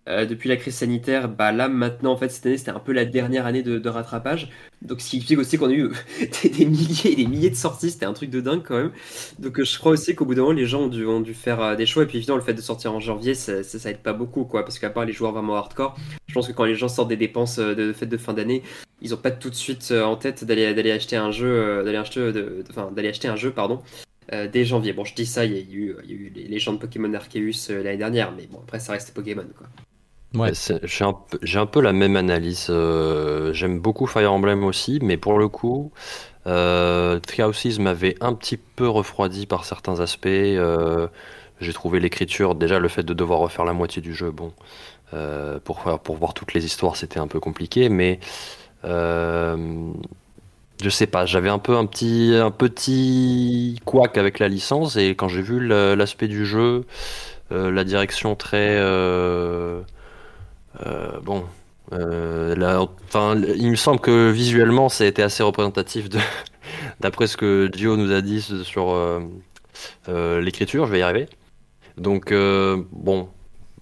euh, 0.08 0.26
depuis 0.26 0.50
la 0.50 0.56
crise 0.56 0.76
sanitaire, 0.76 1.28
bah 1.30 1.52
là 1.52 1.68
maintenant, 1.68 2.12
en 2.12 2.18
fait, 2.18 2.30
cette 2.30 2.46
année, 2.46 2.58
c'était 2.58 2.70
un 2.72 2.80
peu 2.80 2.91
la 2.91 3.06
dernière 3.06 3.46
année 3.48 3.63
de, 3.63 3.80
de 3.80 3.89
rattrapage. 3.89 4.50
Donc, 4.84 5.02
ce 5.02 5.10
qui 5.10 5.18
explique 5.18 5.39
aussi 5.39 5.58
qu'on 5.58 5.70
a 5.70 5.74
eu 5.74 5.89
des, 6.44 6.65
milliers 6.65 7.12
et 7.12 7.15
des 7.15 7.26
milliers 7.26 7.50
de 7.50 7.56
sorties, 7.56 7.89
c'était 7.89 8.06
un 8.06 8.13
truc 8.13 8.30
de 8.30 8.39
dingue 8.39 8.62
quand 8.63 8.78
même. 8.78 8.91
Donc, 9.39 9.60
euh, 9.60 9.63
je 9.65 9.80
crois 9.80 9.94
aussi 9.94 10.13
qu'au 10.13 10.26
bout 10.26 10.36
d'un 10.36 10.41
moment, 10.44 10.54
les 10.54 10.68
gens 10.68 10.82
ont 10.84 11.20
dû, 11.22 11.34
faire 11.34 11.60
euh, 11.62 11.76
des 11.76 11.88
choix. 11.88 12.04
Et 12.04 12.06
puis, 12.06 12.18
évidemment, 12.18 12.38
le 12.38 12.44
fait 12.44 12.54
de 12.54 12.62
sortir 12.62 12.94
en 12.94 13.00
janvier, 13.00 13.34
ça, 13.34 13.63
ça, 13.63 13.80
ça 13.80 13.89
aide 13.89 14.00
pas 14.04 14.13
beaucoup, 14.13 14.44
quoi. 14.46 14.63
Parce 14.63 14.78
qu'à 14.78 14.91
part 14.91 15.06
les 15.06 15.13
joueurs 15.13 15.32
vraiment 15.32 15.56
hardcore, 15.56 15.98
je 16.28 16.34
pense 16.36 16.48
que 16.48 16.54
quand 16.54 16.65
les 16.65 16.76
gens 16.76 16.88
sortent 16.88 17.10
des 17.10 17.18
dépenses 17.18 17.58
euh, 17.58 17.74
de 17.74 17.91
fête 17.94 18.10
de 18.10 18.18
fin 18.18 18.34
d'année, 18.34 18.62
ils 19.02 19.13
ont 19.13 19.18
pas 19.18 19.32
tout 19.32 19.50
de 19.50 19.56
suite 19.56 19.91
en 19.91 20.15
tête 20.15 20.44
d'aller 20.46 20.74
d'aller 20.74 20.91
acheter 20.91 21.15
un 21.15 21.32
jeu, 21.32 21.84
d'aller 21.84 21.98
acheter, 21.98 22.20
de- 22.20 22.32
de- 22.32 22.63
enfin, 22.70 22.91
d'aller 22.96 23.10
acheter 23.10 23.28
un 23.28 23.36
jeu, 23.36 23.52
pardon. 23.52 23.82
dès 24.32 24.65
janvier. 24.65 24.94
Bon, 24.94 25.04
je 25.04 25.13
dis 25.15 25.26
ça, 25.26 25.46
il 25.46 25.54
y 25.54 25.58
a 25.58 25.62
eu, 25.62 25.96
y 26.06 26.13
a 26.13 26.30
les 26.44 26.48
légendes 26.48 26.80
Pokémon 26.80 27.13
Arceus 27.13 27.70
l'année 27.84 27.98
dernière, 27.98 28.32
mais 28.36 28.48
bon, 28.48 28.60
après, 28.63 28.80
ça 28.80 28.94
reste 28.94 29.13
Pokémon, 29.13 29.46
quoi. 29.58 29.68
Ouais. 30.36 30.52
J'ai 30.84 31.06
un, 31.06 31.13
peu- 31.13 31.82
la 31.82 31.93
même 31.93 32.15
analyse. 32.15 32.67
euh, 32.69 33.54
J'aime 33.54 33.80
beaucoup 33.80 34.06
Fire 34.08 34.32
Emblem 34.32 34.63
aussi, 34.63 35.00
mais 35.02 35.17
pour 35.17 35.38
le 35.39 35.48
coup, 35.48 35.91
euh, 36.48 37.19
m'avait 37.80 38.15
un 38.21 38.34
petit 38.34 38.58
peu 38.58 38.88
refroidi 38.89 39.45
par 39.45 39.65
certains 39.65 40.00
aspects. 40.00 40.28
euh, 40.28 41.08
J'ai 41.62 41.74
trouvé 41.74 42.00
l'écriture, 42.00 42.56
déjà 42.56 42.80
le 42.80 42.88
fait 42.89 43.04
de 43.04 43.13
devoir 43.13 43.39
refaire 43.39 43.65
la 43.65 43.74
moitié 43.74 44.02
du 44.02 44.13
jeu, 44.13 44.32
bon, 44.32 44.54
euh, 45.13 45.60
pour, 45.63 45.80
pour 46.04 46.17
voir 46.17 46.34
toutes 46.34 46.54
les 46.54 46.65
histoires, 46.65 46.95
c'était 46.98 47.19
un 47.19 47.28
peu 47.28 47.39
compliqué, 47.39 47.89
mais 47.89 48.19
euh, 48.86 49.58
je 50.84 50.89
sais 50.89 51.08
pas, 51.08 51.26
j'avais 51.26 51.50
un 51.50 51.60
peu 51.60 51.76
un 51.78 51.86
petit, 51.86 52.34
un 52.36 52.52
petit 52.52 53.80
couac 53.86 54.17
avec 54.17 54.39
la 54.39 54.48
licence, 54.48 54.98
et 54.98 55.12
quand 55.15 55.28
j'ai 55.30 55.41
vu 55.41 55.65
l'aspect 55.67 56.28
du 56.28 56.45
jeu, 56.45 56.86
la 57.52 57.84
direction 57.84 58.36
très. 58.36 58.78
Euh, 60.85 61.19
bon. 61.21 61.45
euh, 61.93 62.55
là, 62.55 62.81
enfin, 63.05 63.35
il 63.57 63.69
me 63.71 63.75
semble 63.75 63.99
que 64.01 64.31
visuellement, 64.31 64.89
ça 64.89 65.03
a 65.03 65.07
été 65.07 65.23
assez 65.23 65.43
représentatif 65.43 66.09
de, 66.09 66.19
d'après 66.99 67.27
ce 67.27 67.38
que 67.38 67.67
Dio 67.67 67.97
nous 67.97 68.11
a 68.11 68.21
dit 68.21 68.41
sur 68.41 68.91
euh, 68.91 69.21
euh, 70.09 70.41
l'écriture. 70.41 70.85
Je 70.88 70.91
vais 70.91 70.99
y 70.99 71.01
arriver. 71.03 71.27
Donc, 71.97 72.33
bon, 72.91 73.29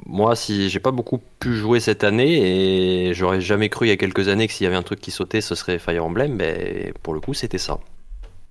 moi, 0.05 0.35
si 0.35 0.69
j'ai 0.69 0.79
pas 0.79 0.91
beaucoup 0.91 1.19
pu 1.39 1.55
jouer 1.55 1.79
cette 1.79 2.03
année 2.03 3.09
et 3.09 3.13
j'aurais 3.13 3.41
jamais 3.41 3.69
cru 3.69 3.87
il 3.87 3.89
y 3.89 3.93
a 3.93 3.97
quelques 3.97 4.27
années 4.29 4.47
que 4.47 4.53
s'il 4.53 4.65
y 4.65 4.67
avait 4.67 4.75
un 4.75 4.83
truc 4.83 4.99
qui 5.01 5.11
sautait, 5.11 5.41
ce 5.41 5.55
serait 5.55 5.79
Fire 5.79 6.05
Emblem, 6.05 6.33
mais 6.35 6.93
pour 7.03 7.13
le 7.15 7.21
coup, 7.21 7.33
c'était 7.33 7.57
ça. 7.59 7.79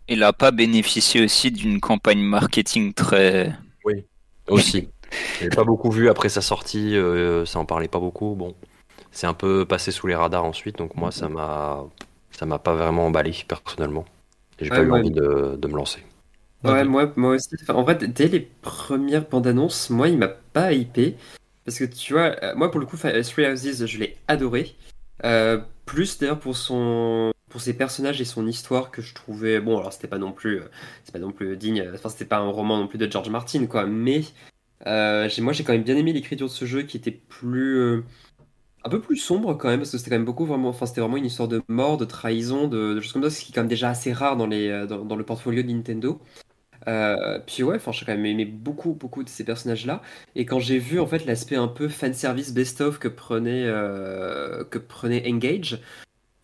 Il 0.07 0.23
a 0.23 0.33
pas 0.33 0.53
bénéficié 0.53 1.25
aussi 1.25 1.51
d'une 1.51 1.81
campagne 1.81 2.23
marketing 2.23 2.95
très. 2.95 3.53
Aussi. 4.49 4.92
J'ai 5.41 5.51
pas 5.51 5.65
beaucoup 5.65 5.91
vu 5.91 6.09
après 6.09 6.29
sa 6.29 6.41
sortie, 6.41 6.97
euh, 6.97 7.45
ça 7.47 7.59
en 7.59 7.65
parlait 7.65 7.89
pas 7.89 7.99
beaucoup. 8.01 8.35
Bon, 8.35 8.55
c'est 9.13 9.27
un 9.27 9.35
peu 9.35 9.67
passé 9.67 9.93
sous 9.93 10.07
les 10.07 10.15
radars 10.17 10.45
ensuite, 10.45 10.79
donc 10.79 10.97
moi 10.97 11.11
ça 11.13 11.29
m'a 11.29 11.85
ça 12.33 12.47
m'a 12.47 12.59
pas 12.59 12.75
vraiment 12.75 13.07
emballé 13.07 13.35
personnellement. 13.49 14.05
J'ai 14.61 14.71
Ouais, 14.71 14.77
pas 14.77 14.83
eu 14.85 14.91
ouais. 14.91 15.01
envie 15.01 15.11
de, 15.13 15.57
de 15.59 15.69
me 15.69 15.77
lancer. 15.77 16.03
Ouais, 16.65 16.85
moi, 16.85 17.13
moi 17.17 17.35
aussi. 17.35 17.49
Enfin, 17.63 17.75
en 17.75 17.83
vrai, 17.83 17.97
dès 17.97 18.29
les 18.29 18.41
premières 18.41 19.29
bandes 19.29 19.47
annonces, 19.49 19.91
moi, 19.91 20.09
il 20.09 20.19
m'a 20.19 20.29
pas 20.29 20.73
hypé. 20.73 21.17
Parce 21.65 21.79
que 21.79 21.85
tu 21.85 22.13
vois, 22.13 22.37
euh, 22.43 22.55
moi, 22.55 22.71
pour 22.71 22.81
le 22.81 22.87
coup, 22.87 22.97
Fi- 22.97 23.23
Three 23.23 23.47
Houses, 23.51 23.87
je 23.87 23.99
l'ai 23.99 24.17
adoré. 24.29 24.77
Euh, 25.25 25.61
plus 25.87 26.19
d'ailleurs 26.19 26.41
pour 26.41 26.57
son, 26.57 27.33
pour 27.51 27.61
ses 27.61 27.75
personnages 27.75 28.21
et 28.21 28.25
son 28.25 28.47
histoire 28.47 28.91
que 28.91 29.03
je 29.03 29.15
trouvais 29.15 29.61
bon 29.61 29.79
alors 29.79 29.93
c'était 29.93 30.09
pas 30.09 30.19
non 30.19 30.33
plus 30.33 30.61
euh, 30.61 30.69
c'est 31.05 31.13
pas 31.13 31.21
non 31.21 31.33
plus 31.33 31.57
digne 31.57 31.89
enfin 31.95 32.09
c'était 32.09 32.25
pas 32.25 32.39
un 32.39 32.49
roman 32.51 32.79
non 32.79 32.89
plus 32.89 32.99
de 32.99 33.11
George 33.11 33.29
Martin 33.31 33.67
quoi 33.67 33.87
mais 33.87 34.23
euh, 34.87 35.29
moi 35.41 35.53
j'ai 35.53 35.65
quand 35.65 35.73
même 35.73 35.83
bien 35.83 35.97
aimé 35.97 36.13
l'écriture 36.13 36.47
de 36.49 36.53
ce 36.53 36.65
jeu 36.65 36.83
qui 36.83 36.97
était 36.97 37.11
plus 37.11 37.77
euh, 37.79 38.05
un 38.85 38.89
peu 38.89 39.01
plus 39.01 39.17
sombre 39.17 39.55
quand 39.55 39.69
même 39.69 39.81
parce 39.81 39.93
que 39.93 39.99
c'était 39.99 40.11
quand 40.11 40.17
même 40.17 40.25
beaucoup 40.25 40.47
vraiment 40.47 40.71
enfin 40.71 40.87
c'était 40.87 41.01
vraiment 41.01 41.17
une 41.17 41.27
histoire 41.27 41.49
de 41.49 41.63
mort 41.69 41.99
de 41.99 42.05
trahison 42.05 42.67
de, 42.69 43.01
choses 43.01 43.13
comme 43.13 43.23
ça 43.23 43.31
ce 43.31 43.45
qui 43.45 43.53
est 43.53 43.55
quand 43.55 43.61
même 43.63 43.69
déjà 43.69 43.91
assez 43.91 44.13
rare 44.13 44.37
dans 44.37 44.47
les 44.47 44.69
euh, 44.69 44.87
dans, 44.87 45.17
le 45.17 45.25
portfolio 45.25 45.63
de 45.63 45.69
Nintendo. 45.69 46.21
Puis 47.47 47.63
ouais 47.63 47.79
j'ai 47.93 48.05
quand 48.05 48.13
même 48.13 48.27
aimé 48.27 48.45
beaucoup 48.45 48.95
beaucoup 48.95 49.23
de 49.23 49.29
ces 49.29 49.45
personnages 49.45 49.87
là 49.87 50.03
et 50.35 50.47
quand 50.47 50.59
j'ai 50.59 50.79
vu 50.79 50.99
en 50.99 51.07
fait 51.07 51.25
l'aspect 51.27 51.57
un 51.57 51.69
peu 51.69 51.89
fanservice 51.89 52.53
best-of 52.53 52.99
que 52.99 53.09
que 53.09 54.79
prenait 54.79 55.31
Engage 55.31 55.81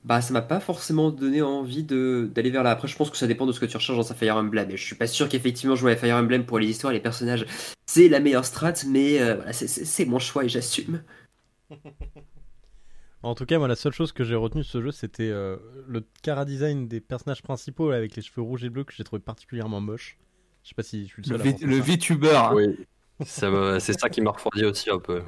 bah, 0.05 0.21
ça 0.23 0.33
m'a 0.33 0.43
pas 0.43 0.61
forcément 0.61 1.11
donné 1.11 1.43
envie 1.43 1.85
de 1.85 2.31
d'aller 2.35 2.51
vers 2.51 2.63
là. 2.63 2.71
Après, 2.71 2.89
je 2.89 2.97
pense 2.97 3.11
que 3.11 3.17
ça 3.17 3.27
dépend 3.27 3.47
de 3.47 3.53
ce 3.53 3.61
que 3.61 3.67
tu 3.67 3.77
recherches 3.77 3.97
dans 3.99 4.11
un 4.13 4.15
Fire 4.15 4.37
Emblem. 4.37 4.71
Et 4.71 4.77
je 4.77 4.85
suis 4.85 4.95
pas 4.97 5.07
sûr 5.07 5.29
qu'effectivement 5.29 5.75
jouer 5.77 5.93
à 5.93 5.97
Fire 5.97 6.17
Emblem 6.17 6.47
pour 6.47 6.59
les 6.59 6.69
histoires 6.69 6.93
et 6.93 6.97
les 6.97 7.03
personnages, 7.03 7.47
c'est 7.87 8.09
la 8.09 8.21
meilleure 8.21 8.45
strat, 8.45 8.75
mais 8.87 9.21
euh, 9.21 9.37
voilà, 9.37 9.53
c'est- 9.53 10.05
mon 10.07 10.19
choix 10.19 10.45
et 10.45 10.49
j'assume. 10.49 11.03
En 13.23 13.35
tout 13.35 13.47
cas, 13.47 13.59
moi, 13.59 13.67
la 13.69 13.77
seule 13.77 13.93
chose 13.93 14.13
que 14.13 14.23
j'ai 14.25 14.35
retenue 14.37 14.63
de 14.63 14.67
ce 14.67 14.81
jeu, 14.81 14.93
c'était 14.93 15.29
euh, 15.31 15.57
le 15.87 16.07
cara 16.23 16.45
design 16.45 16.87
des 16.89 17.01
personnages 17.01 17.43
principaux 17.43 17.91
avec 17.91 18.15
les 18.17 18.23
cheveux 18.23 18.43
rouges 18.43 18.65
et 18.65 18.71
bleus 18.71 18.85
que 18.85 18.93
j'ai 18.95 19.05
trouvé 19.05 19.21
particulièrement 19.21 19.81
moche. 19.81 20.19
Je 20.63 20.69
sais 20.71 20.75
pas 20.75 20.83
si 20.85 21.07
je 21.07 21.13
suis 21.13 21.23
le 21.23 21.27
Le, 21.27 21.39
seul 21.39 21.43
à 21.43 21.45
le 21.61 21.81
ça. 21.81 21.83
VTuber. 21.83 22.37
hein. 22.37 22.55
Oui. 22.55 22.77
C'est 23.25 23.93
ça 23.99 24.09
qui 24.11 24.21
m'a 24.21 24.31
refroidi 24.31 24.65
aussi 24.65 24.91
un 24.91 24.99
peu. 25.01 25.23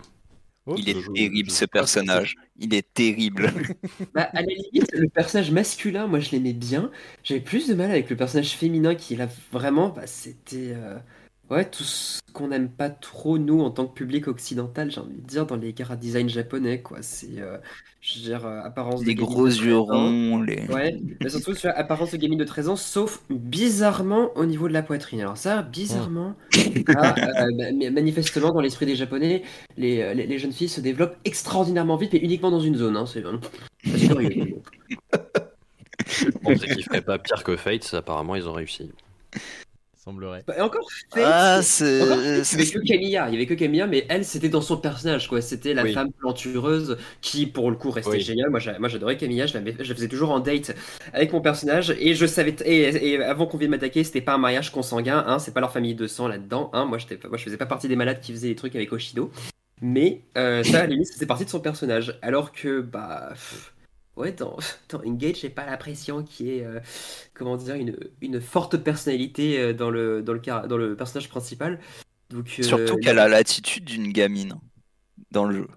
Oh, 0.71 0.77
Il 0.77 0.89
est 0.89 0.95
je 0.95 1.11
terrible 1.13 1.51
je 1.51 1.55
ce 1.55 1.65
personnage. 1.65 2.37
Il 2.57 2.75
est 2.75 2.87
terrible. 2.95 3.53
Bah, 4.15 4.23
à 4.33 4.41
la 4.43 4.47
limite, 4.47 4.91
le 4.93 5.09
personnage 5.09 5.51
masculin, 5.51 6.07
moi 6.07 6.21
je 6.21 6.31
l'aimais 6.31 6.53
bien. 6.53 6.91
J'avais 7.23 7.41
plus 7.41 7.69
de 7.69 7.75
mal 7.75 7.91
avec 7.91 8.11
le 8.11 8.17
personnage 8.17 8.51
féminin 8.57 8.95
qui 8.95 9.17
là 9.17 9.29
vraiment, 9.53 9.89
bah, 9.91 10.07
c'était 10.07 10.73
euh, 10.75 10.99
ouais 11.51 11.69
tout 11.69 11.83
ce 11.83 12.21
qu'on 12.33 12.49
n'aime 12.49 12.69
pas 12.71 12.91
trop 12.91 13.39
nous 13.39 13.61
en 13.61 13.71
tant 13.71 13.87
que 13.87 13.95
public 13.95 14.29
occidental, 14.29 14.91
j'ai 14.91 15.01
envie 15.01 15.17
de 15.17 15.27
dire 15.27 15.47
dans 15.47 15.57
les 15.57 15.73
cara 15.73 15.97
design 15.97 16.29
japonais 16.29 16.81
quoi. 16.81 16.99
C'est 17.03 17.39
euh, 17.39 17.59
je 18.01 18.19
veux 18.19 18.25
dire 18.25 18.47
euh, 18.47 18.61
apparence 18.63 19.03
de 19.03 19.07
Les 19.07 19.15
gros 19.15 19.47
de 19.47 19.53
13 19.53 19.67
yeux 19.67 19.77
ans. 19.77 19.85
ronds, 19.85 20.43
les... 20.43 20.67
Ouais, 20.69 20.99
mais 21.21 21.29
surtout 21.29 21.55
sur 21.55 21.71
apparence 21.75 22.13
de 22.13 22.17
gamine 22.17 22.39
de 22.39 22.45
13 22.45 22.69
ans, 22.71 22.77
sauf 22.77 23.23
bizarrement 23.29 24.31
au 24.37 24.47
niveau 24.47 24.69
de 24.69 24.73
la 24.73 24.83
poitrine. 24.83 25.21
Alors 25.21 25.37
ça, 25.37 25.61
bizarrement, 25.63 26.35
ah, 26.97 27.15
euh, 27.19 27.47
bah, 27.59 27.65
mais 27.75 27.91
manifestement 27.91 28.53
dans 28.53 28.61
l'esprit 28.61 28.87
des 28.87 28.97
Japonais, 28.97 29.43
les, 29.77 30.01
euh, 30.01 30.15
les, 30.15 30.27
les 30.27 30.39
jeunes 30.39 30.53
filles 30.53 30.71
se 30.71 30.81
développent 30.81 31.17
extraordinairement 31.27 31.97
vite, 31.97 32.15
mais 32.15 32.21
uniquement 32.21 32.51
dans 32.51 32.61
une 32.61 32.77
zone. 32.77 32.97
Hein. 32.97 33.05
C'est 33.05 33.23
c'est 33.85 34.07
curieux. 34.07 34.57
On 36.45 36.57
sait 36.57 36.69
qu'ils 36.69 36.85
feraient 36.85 37.03
pas 37.03 37.19
pire 37.19 37.45
que 37.45 37.57
Fates, 37.57 37.93
apparemment 37.93 38.35
ils 38.35 38.49
ont 38.49 38.53
réussi. 38.55 38.91
Semblerait. 40.03 40.45
Bah, 40.47 40.55
Et 40.57 40.63
encore 40.63 40.89
Fate, 41.13 41.23
Ah, 41.27 41.61
c'est- 41.63 42.01
encore 42.01 42.17
c'est... 42.43 42.57
Fate, 42.57 42.57
il 42.57 42.59
y 42.59 42.63
avait 42.63 42.71
que 42.73 42.89
Camilla, 42.89 43.29
il 43.29 43.33
y 43.35 43.37
avait 43.37 43.47
que 43.47 43.53
Camilla, 43.55 43.87
mais 43.87 44.07
elle 44.09 44.25
c'était 44.25 44.49
dans 44.49 44.63
son 44.63 44.79
personnage 44.79 45.29
quoi. 45.29 45.43
C'était 45.43 45.75
la 45.75 45.83
Oui. 45.83 45.93
femme 45.93 46.11
plantureuse 46.13 46.97
qui 47.21 47.47
pour 47.47 47.71
le 47.71 47.77
coup 47.77 47.91
restait 47.91 48.13
Oui. 48.13 48.21
géniale. 48.21 48.49
Moi, 48.49 48.61
j'a- 48.61 48.79
moi 48.79 48.89
j'adorais 48.89 49.19
Camilla, 49.19 49.45
je, 49.47 49.59
la 49.59 49.95
faisais 49.95 50.09
toujours 50.09 50.31
en 50.31 50.41
date 50.41 50.75
avec 51.13 51.33
mon 51.35 51.43
personnage 51.43 51.95
et 51.99 52.15
je 52.15 52.25
savais 52.25 52.53
t- 52.53 52.65
et, 52.67 53.11
et 53.13 53.23
avant 53.23 53.47
qu'on 53.47 53.59
vienne 53.59 53.73
m'attaquer, 53.73 54.03
c'était 54.03 54.23
pas 54.23 54.33
un 54.35 54.39
mariage 54.39 54.73
consanguin, 54.73 55.23
hein, 55.27 55.39
c'est 55.39 55.53
pas 55.53 55.61
leur 55.61 55.71
famille 55.73 55.95
de 55.95 56.07
sang 56.07 56.29
là-dedans. 56.29 56.71
Hein. 56.73 56.87
Moi, 56.87 56.97
j'étais, 56.97 57.19
moi 57.29 57.37
je 57.37 57.45
faisais 57.45 57.59
pas 57.59 57.67
partie 57.67 57.87
des 57.89 57.97
malades 57.97 58.21
qui 58.21 58.33
faisaient 58.33 58.49
des 58.49 58.57
trucs 58.57 58.75
avec 58.77 58.91
Oshido, 58.95 59.31
mais 59.83 60.23
euh, 60.39 60.63
ça 60.65 60.79
à 60.79 60.81
la 60.83 60.87
limite 60.87 61.09
c'était 61.09 61.27
partie 61.27 61.45
de 61.45 61.51
son 61.51 61.61
personnage. 61.61 62.19
Alors 62.23 62.53
que 62.53 62.81
bah 62.81 63.29
pff, 63.33 63.75
ouais 64.17 64.33
dans, 64.33 64.57
dans 64.89 65.01
Engage 65.05 65.41
j'ai 65.41 65.51
pas 65.51 65.67
l'impression 65.67 66.23
qu'il 66.25 66.47
y 66.47 66.51
ait 66.59 66.65
euh, 66.65 66.81
comment 67.35 67.57
dire 67.57 67.75
une, 67.77 67.97
une 68.21 68.41
forte 68.41 68.77
personnalité 68.79 69.59
euh, 69.61 69.73
dans 69.75 69.91
le 69.91 70.23
dans 70.23 70.33
le 70.35 70.41
car- 70.41 70.69
dans 70.69 70.77
le 70.77 70.97
personnage 70.97 71.29
principal. 71.29 71.81
Donc 72.31 72.57
euh, 72.61 72.65
Surtout 72.65 72.97
qu'elle 72.97 73.19
a 73.19 73.29
l'attitude 73.29 73.85
d'une 73.85 74.13
gamine 74.15 74.59
dans 75.33 75.45
le 75.47 75.57
jeu. 75.63 75.69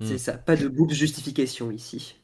c'est 0.00 0.18
ça, 0.18 0.38
pas 0.38 0.56
de 0.56 0.68
boobs 0.68 0.92
justification 0.92 1.72
ici. 1.72 2.14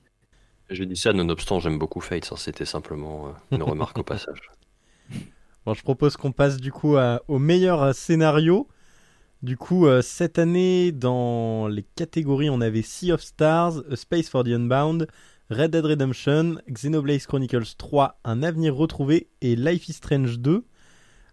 J'ai 0.70 0.86
dit 0.86 0.96
ça, 0.96 1.12
nonobstant, 1.12 1.60
j'aime 1.60 1.78
beaucoup 1.78 2.00
Fates, 2.00 2.30
hein, 2.32 2.36
c'était 2.38 2.64
simplement 2.64 3.34
une 3.52 3.62
remarque 3.62 3.98
au 3.98 4.02
passage. 4.04 4.50
Bon, 5.66 5.74
je 5.74 5.82
propose 5.82 6.16
qu'on 6.16 6.32
passe 6.32 6.56
du 6.56 6.72
coup 6.72 6.96
à- 6.96 7.22
au 7.28 7.38
meilleur 7.38 7.94
scénario. 7.94 8.68
Du 9.42 9.56
coup, 9.56 9.86
euh, 9.86 10.02
cette 10.02 10.38
année, 10.38 10.92
dans 10.92 11.68
les 11.68 11.84
catégories, 11.96 12.50
on 12.50 12.60
avait 12.60 12.82
Sea 12.82 13.12
of 13.12 13.22
Stars, 13.22 13.78
A 13.90 13.96
Space 13.96 14.28
for 14.30 14.44
the 14.44 14.48
Unbound, 14.48 15.08
Red 15.50 15.72
Dead 15.72 15.84
Redemption, 15.84 16.58
Xenoblade 16.70 17.26
Chronicles 17.26 17.74
3, 17.76 18.20
Un 18.22 18.44
avenir 18.44 18.76
retrouvé 18.76 19.26
et 19.40 19.56
Life 19.56 19.88
is 19.88 19.94
Strange 19.94 20.38
2. 20.38 20.64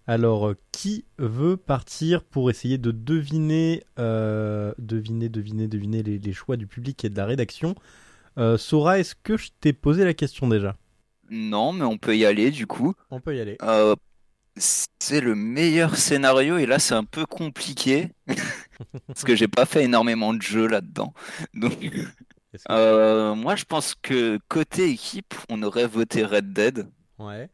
Alors, 0.07 0.47
euh, 0.47 0.57
qui 0.71 1.05
veut 1.19 1.55
partir 1.55 2.23
pour 2.23 2.49
essayer 2.49 2.79
de 2.79 2.89
deviner, 2.89 3.83
euh, 3.99 4.73
deviner, 4.79 5.29
deviner, 5.29 5.67
deviner 5.67 6.01
les, 6.01 6.17
les 6.17 6.33
choix 6.33 6.57
du 6.57 6.65
public 6.65 7.05
et 7.05 7.09
de 7.09 7.15
la 7.15 7.27
rédaction? 7.27 7.75
Euh, 8.39 8.57
Sora, 8.57 8.97
est-ce 8.97 9.13
que 9.13 9.37
je 9.37 9.49
t'ai 9.59 9.71
posé 9.71 10.03
la 10.03 10.15
question 10.15 10.47
déjà? 10.47 10.77
Non, 11.29 11.71
mais 11.71 11.85
on 11.85 11.99
peut 11.99 12.17
y 12.17 12.25
aller 12.25 12.49
du 12.49 12.65
coup. 12.65 12.95
On 13.11 13.19
peut 13.19 13.35
y 13.35 13.39
aller. 13.39 13.57
Euh, 13.61 13.93
c'est 14.57 15.21
le 15.21 15.35
meilleur 15.35 15.95
scénario 15.95 16.57
et 16.57 16.65
là 16.65 16.79
c'est 16.79 16.95
un 16.95 17.03
peu 17.03 17.27
compliqué 17.27 18.09
parce 19.07 19.23
que 19.23 19.35
j'ai 19.35 19.47
pas 19.47 19.65
fait 19.65 19.83
énormément 19.83 20.33
de 20.33 20.41
jeux 20.41 20.67
là-dedans. 20.67 21.13
Donc 21.53 21.77
que- 22.51 22.71
euh, 22.71 23.35
moi 23.35 23.55
je 23.55 23.65
pense 23.65 23.95
que 23.95 24.39
côté 24.49 24.89
équipe 24.89 25.33
on 25.49 25.63
aurait 25.63 25.87
voté 25.87 26.23
Red 26.25 26.53
Dead. 26.53 26.87
Ouais. 27.19 27.49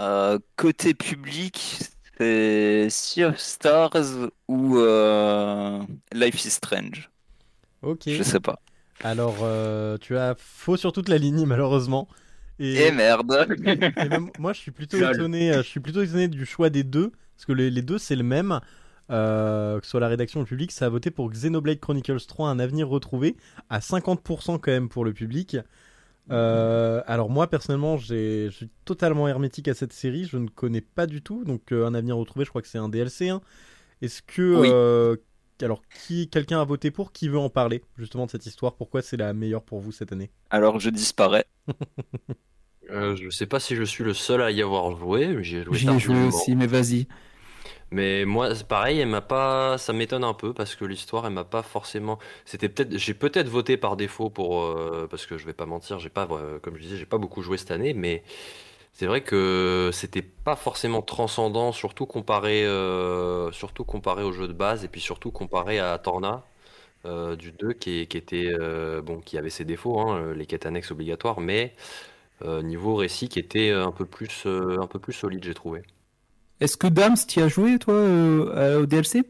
Euh, 0.00 0.38
côté 0.56 0.94
public 0.94 1.78
c'est 2.18 2.88
Sea 2.90 3.24
of 3.24 3.38
Stars 3.38 4.30
ou 4.48 4.78
euh, 4.78 5.82
Life 6.12 6.44
is 6.44 6.50
Strange. 6.50 7.10
Ok. 7.82 8.08
Je 8.08 8.22
sais 8.22 8.40
pas. 8.40 8.60
Alors, 9.02 9.38
euh, 9.42 9.98
tu 9.98 10.16
as 10.16 10.34
faux 10.38 10.76
sur 10.76 10.92
toute 10.92 11.08
la 11.08 11.18
ligne, 11.18 11.44
malheureusement. 11.44 12.08
Et, 12.58 12.86
Et 12.86 12.92
merde. 12.92 13.46
et 13.98 14.08
même 14.08 14.30
moi, 14.38 14.52
je 14.52 14.60
suis 14.60 14.70
plutôt 14.70 15.02
étonné. 15.02 15.52
Je 15.54 15.60
suis 15.62 15.80
plutôt 15.80 16.02
étonné 16.02 16.28
du 16.28 16.46
choix 16.46 16.70
des 16.70 16.84
deux, 16.84 17.10
parce 17.36 17.46
que 17.46 17.52
les, 17.52 17.70
les 17.70 17.82
deux 17.82 17.98
c'est 17.98 18.16
le 18.16 18.22
même. 18.22 18.60
Euh, 19.10 19.78
que 19.80 19.84
ce 19.86 19.90
soit 19.90 20.00
la 20.00 20.08
rédaction 20.08 20.40
ou 20.40 20.42
le 20.44 20.48
public, 20.48 20.72
ça 20.72 20.86
a 20.86 20.88
voté 20.88 21.10
pour 21.10 21.30
Xenoblade 21.30 21.78
Chronicles 21.78 22.24
3, 22.26 22.48
un 22.48 22.58
avenir 22.58 22.88
retrouvé, 22.88 23.36
à 23.68 23.80
50% 23.80 24.58
quand 24.58 24.70
même 24.70 24.88
pour 24.88 25.04
le 25.04 25.12
public. 25.12 25.56
Euh, 26.30 27.02
alors 27.06 27.28
moi 27.28 27.48
personnellement, 27.48 27.98
je 27.98 28.48
suis 28.50 28.70
totalement 28.86 29.28
hermétique 29.28 29.68
à 29.68 29.74
cette 29.74 29.92
série, 29.92 30.24
je 30.24 30.38
ne 30.38 30.48
connais 30.48 30.80
pas 30.80 31.06
du 31.06 31.20
tout, 31.20 31.44
donc 31.44 31.70
euh, 31.70 31.86
un 31.86 31.92
avenir 31.94 32.16
retrouvé, 32.16 32.46
je 32.46 32.50
crois 32.50 32.62
que 32.62 32.68
c'est 32.68 32.78
un 32.78 32.88
DLC. 32.88 33.28
hein. 33.28 33.42
Est-ce 34.00 34.22
que 34.22 34.60
Oui. 34.60 34.68
euh, 34.72 35.16
alors 35.60 35.82
qui 36.06 36.28
quelqu'un 36.30 36.60
a 36.60 36.64
voté 36.64 36.90
pour 36.90 37.12
Qui 37.12 37.28
veut 37.28 37.38
en 37.38 37.50
parler 37.50 37.82
justement 37.98 38.24
de 38.26 38.30
cette 38.30 38.46
histoire? 38.46 38.74
Pourquoi 38.74 39.02
c'est 39.02 39.18
la 39.18 39.34
meilleure 39.34 39.62
pour 39.62 39.80
vous 39.80 39.92
cette 39.92 40.12
année? 40.12 40.30
Alors 40.50 40.80
je 40.80 40.88
disparais. 40.90 41.44
Euh, 42.90 43.16
je 43.16 43.30
sais 43.30 43.46
pas 43.46 43.60
si 43.60 43.76
je 43.76 43.82
suis 43.82 44.04
le 44.04 44.12
seul 44.12 44.42
à 44.42 44.50
y 44.50 44.60
avoir 44.60 44.94
joué, 44.94 45.28
mais 45.28 45.42
j'y 45.42 45.56
ai 45.56 45.64
joué 45.64 45.78
J'y 45.78 45.88
ai 45.88 45.98
joué 45.98 46.26
aussi, 46.26 46.54
mais 46.54 46.66
vas-y. 46.66 47.06
Mais 47.90 48.24
moi, 48.24 48.50
pareil, 48.68 48.98
elle 49.00 49.08
m'a 49.08 49.20
pas, 49.20 49.78
ça 49.78 49.92
m'étonne 49.92 50.24
un 50.24 50.34
peu 50.34 50.52
parce 50.52 50.74
que 50.74 50.84
l'histoire, 50.84 51.26
elle 51.26 51.32
m'a 51.32 51.44
pas 51.44 51.62
forcément. 51.62 52.18
C'était 52.44 52.68
peut-être, 52.68 52.96
j'ai 52.96 53.14
peut-être 53.14 53.48
voté 53.48 53.76
par 53.76 53.96
défaut 53.96 54.30
pour, 54.30 54.62
euh, 54.64 55.06
parce 55.10 55.26
que 55.26 55.38
je 55.38 55.46
vais 55.46 55.52
pas 55.52 55.66
mentir, 55.66 55.98
j'ai 56.00 56.08
pas, 56.08 56.26
euh, 56.32 56.58
comme 56.60 56.76
je 56.76 56.82
disais, 56.82 56.96
j'ai 56.96 57.06
pas 57.06 57.18
beaucoup 57.18 57.42
joué 57.42 57.56
cette 57.56 57.70
année, 57.70 57.94
mais 57.94 58.24
c'est 58.92 59.06
vrai 59.06 59.22
que 59.22 59.90
c'était 59.92 60.22
pas 60.22 60.56
forcément 60.56 61.02
transcendant, 61.02 61.72
surtout 61.72 62.06
comparé, 62.06 62.64
euh, 62.66 63.52
surtout 63.52 63.84
comparé 63.84 64.24
au 64.24 64.32
jeu 64.32 64.48
de 64.48 64.52
base 64.54 64.84
et 64.84 64.88
puis 64.88 65.00
surtout 65.00 65.30
comparé 65.32 65.78
à 65.80 65.98
Torna. 65.98 66.44
euh, 67.06 67.36
du 67.36 67.52
2 67.52 67.72
qui, 67.74 68.00
était 68.02 68.52
bon 69.02 69.20
qui 69.20 69.38
avait 69.38 69.50
ses 69.50 69.64
défauts 69.66 70.00
hein, 70.00 70.34
les 70.34 70.46
quêtes 70.46 70.66
annexes 70.66 70.90
obligatoires 70.92 71.40
mais 71.40 71.74
niveau 72.44 72.96
récit 72.96 73.28
qui 73.28 73.38
était 73.40 73.70
un 73.72 73.92
peu 73.92 74.06
plus 74.06 74.46
un 74.46 74.86
peu 74.88 74.98
plus 75.00 75.12
solide 75.14 75.44
j'ai 75.44 75.54
trouvé 75.54 75.82
Est-ce 76.60 76.76
que 76.76 76.86
Dams, 76.86 77.16
t'y 77.26 77.40
as 77.40 77.48
joué, 77.48 77.78
toi, 77.78 77.94
euh, 77.94 78.82
au 78.82 78.86
DLC 78.86 79.22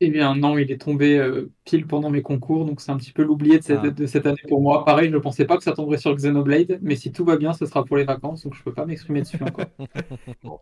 Eh 0.00 0.10
bien 0.10 0.34
non, 0.34 0.58
il 0.58 0.70
est 0.70 0.80
tombé 0.80 1.18
euh, 1.18 1.50
pile 1.64 1.86
pendant 1.86 2.10
mes 2.10 2.22
concours, 2.22 2.64
donc 2.64 2.80
c'est 2.80 2.90
un 2.90 2.96
petit 2.96 3.12
peu 3.12 3.22
l'oublié 3.22 3.58
de 3.58 3.64
cette, 3.64 3.80
Ah. 3.84 3.90
de 3.90 4.06
cette 4.06 4.26
année 4.26 4.36
pour 4.48 4.60
moi. 4.60 4.84
Pareil, 4.84 5.10
je 5.12 5.18
pensais 5.18 5.44
pas 5.44 5.56
que 5.56 5.62
ça 5.64 5.72
tomberait 5.72 5.98
sur 5.98 6.14
Xenoblade, 6.14 6.78
mais 6.82 6.96
si 6.96 7.12
tout 7.12 7.24
va 7.24 7.36
bien, 7.36 7.52
ce 7.52 7.66
sera 7.66 7.84
pour 7.84 7.96
les 7.96 8.04
vacances, 8.04 8.44
donc 8.44 8.54
je 8.54 8.62
peux 8.62 8.72
pas 8.72 8.86
m'exprimer 8.86 9.20
dessus 9.22 9.38
encore. 9.42 9.66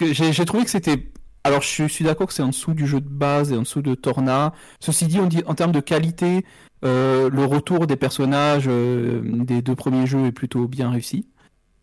J'ai 0.00 0.44
trouvé 0.44 0.64
que 0.64 0.70
c'était. 0.70 1.10
Alors, 1.44 1.62
je 1.62 1.68
suis, 1.68 1.82
je 1.84 1.92
suis 1.92 2.04
d'accord 2.04 2.26
que 2.26 2.34
c'est 2.34 2.42
en 2.42 2.48
dessous 2.48 2.74
du 2.74 2.86
jeu 2.86 3.00
de 3.00 3.08
base 3.08 3.52
et 3.52 3.56
en 3.56 3.62
dessous 3.62 3.80
de 3.82 3.94
Torna. 3.94 4.52
Ceci 4.80 5.06
dit, 5.06 5.18
on 5.18 5.26
dit 5.26 5.42
en 5.46 5.54
termes 5.54 5.72
de 5.72 5.80
qualité, 5.80 6.44
euh, 6.84 7.30
le 7.30 7.44
retour 7.44 7.86
des 7.86 7.96
personnages 7.96 8.66
euh, 8.68 9.20
des 9.24 9.62
deux 9.62 9.74
premiers 9.74 10.06
jeux 10.06 10.26
est 10.26 10.32
plutôt 10.32 10.68
bien 10.68 10.90
réussi. 10.90 11.28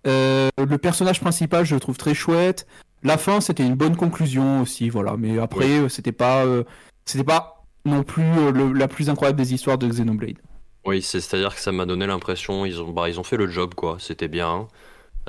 Euh, 0.08 0.50
le 0.58 0.78
personnage 0.78 1.20
principal, 1.20 1.66
je 1.66 1.74
le 1.74 1.82
trouve 1.82 1.98
très 1.98 2.14
chouette. 2.14 2.68
La 3.06 3.18
fin, 3.18 3.40
c'était 3.40 3.66
une 3.66 3.76
bonne 3.76 3.96
conclusion 3.96 4.62
aussi, 4.62 4.90
voilà. 4.90 5.16
Mais 5.18 5.40
après, 5.40 5.88
c'était 5.90 6.12
pas, 6.12 6.46
euh, 6.46 6.64
c'était 7.06 7.24
pas 7.24 7.64
non 7.86 8.04
plus 8.04 8.24
euh, 8.24 8.52
le- 8.52 8.74
la 8.74 8.88
plus 8.88 9.10
incroyable 9.10 9.38
des 9.40 9.54
histoires 9.54 9.78
de 9.78 9.88
Xenoblade. 9.88 10.38
Oui, 10.86 11.02
c'est- 11.02 11.20
c'est-à-dire 11.20 11.56
que 11.56 11.62
ça 11.62 11.72
m'a 11.72 11.86
donné 11.86 12.06
l'impression, 12.06 12.66
ils 12.66 12.82
ont, 12.82 12.92
bah, 12.92 13.10
ils 13.10 13.20
ont 13.20 13.24
fait 13.24 13.38
le 13.38 13.48
job, 13.48 13.74
quoi. 13.74 13.98
C'était 14.00 14.28
bien. 14.28 14.68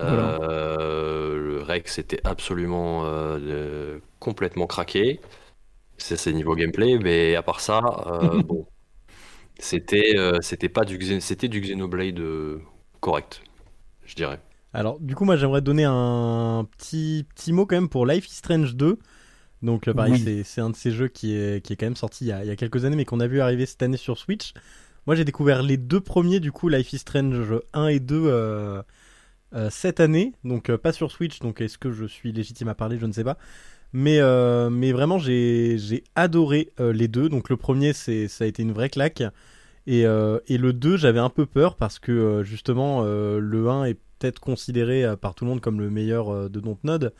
Voilà. 0.00 0.36
Euh, 0.80 1.36
le 1.36 1.62
Rex 1.62 1.98
était 1.98 2.20
absolument 2.24 3.04
complètement 4.20 4.66
craqué. 4.66 5.20
C'est 5.98 6.32
niveau 6.32 6.54
gameplay, 6.56 6.98
mais 6.98 7.36
à 7.36 7.42
part 7.42 7.60
ça, 7.60 7.80
bon, 8.48 8.66
c'était 9.58 10.14
c'était 10.42 10.68
pas 10.70 10.84
du 10.84 11.20
c'était 11.20 11.48
du 11.48 11.60
Xenoblade 11.60 12.20
correct, 13.00 13.42
je 14.06 14.14
dirais. 14.16 14.40
Alors, 14.76 15.00
du 15.00 15.14
coup, 15.14 15.24
moi, 15.24 15.36
j'aimerais 15.36 15.62
donner 15.62 15.84
un 15.86 16.66
petit, 16.76 17.24
petit 17.34 17.50
mot 17.54 17.64
quand 17.64 17.76
même 17.76 17.88
pour 17.88 18.04
Life 18.04 18.28
is 18.28 18.34
Strange 18.34 18.76
2. 18.76 18.98
Donc, 19.62 19.88
euh, 19.88 19.94
pareil, 19.94 20.12
Oui. 20.22 20.44
c'est- 20.44 20.60
un 20.60 20.68
de 20.68 20.76
ces 20.76 20.90
jeux 20.90 21.08
qui 21.08 21.34
est, 21.34 21.64
qui 21.64 21.72
est 21.72 21.76
quand 21.76 21.86
même 21.86 21.96
sorti 21.96 22.26
il 22.26 22.28
y, 22.28 22.32
a, 22.32 22.44
il 22.44 22.46
y 22.48 22.50
a 22.50 22.56
quelques 22.56 22.84
années, 22.84 22.94
mais 22.94 23.06
qu'on 23.06 23.20
a 23.20 23.26
vu 23.26 23.40
arriver 23.40 23.64
cette 23.64 23.82
année 23.82 23.96
sur 23.96 24.18
Switch. 24.18 24.52
Moi, 25.06 25.16
j'ai 25.16 25.24
découvert 25.24 25.62
les 25.62 25.78
deux 25.78 26.00
premiers, 26.00 26.40
du 26.40 26.52
coup, 26.52 26.68
Life 26.68 26.92
is 26.92 26.98
Strange 26.98 27.54
1 27.72 27.86
et 27.88 28.00
2 28.00 28.24
euh, 28.26 28.82
euh, 29.54 29.68
cette 29.70 29.98
année. 29.98 30.34
Donc, 30.44 30.68
euh, 30.68 30.76
pas 30.76 30.92
sur 30.92 31.10
Switch. 31.10 31.38
Donc, 31.40 31.62
est-ce 31.62 31.78
que 31.78 31.90
je 31.90 32.04
suis 32.04 32.30
légitime 32.32 32.68
à 32.68 32.74
parler 32.74 32.98
Je 32.98 33.06
ne 33.06 33.12
sais 33.12 33.24
pas. 33.24 33.38
Mais, 33.94 34.20
mais 34.70 34.92
vraiment, 34.92 35.18
j'ai 35.18 36.04
adoré 36.16 36.70
les 36.78 37.08
deux. 37.08 37.30
Donc, 37.30 37.48
le 37.48 37.56
premier, 37.56 37.94
ça 37.94 38.12
a 38.12 38.46
été 38.46 38.62
une 38.62 38.72
vraie 38.72 38.90
claque. 38.90 39.22
Et, 39.86 40.00
et 40.00 40.58
le 40.58 40.72
2, 40.74 40.98
j'avais 40.98 41.20
un 41.20 41.30
peu 41.30 41.46
peur 41.46 41.76
parce 41.76 41.98
que 41.98 42.42
justement, 42.44 43.04
le 43.04 43.70
1 43.70 43.84
est 43.86 43.96
peut-être 44.18 44.40
considéré 44.40 45.04
euh, 45.04 45.16
par 45.16 45.34
tout 45.34 45.44
le 45.44 45.50
monde 45.50 45.60
comme 45.60 45.80
le 45.80 45.90
meilleur 45.90 46.30
euh, 46.30 46.48
de 46.48 46.60
Dontnod. 46.60 47.12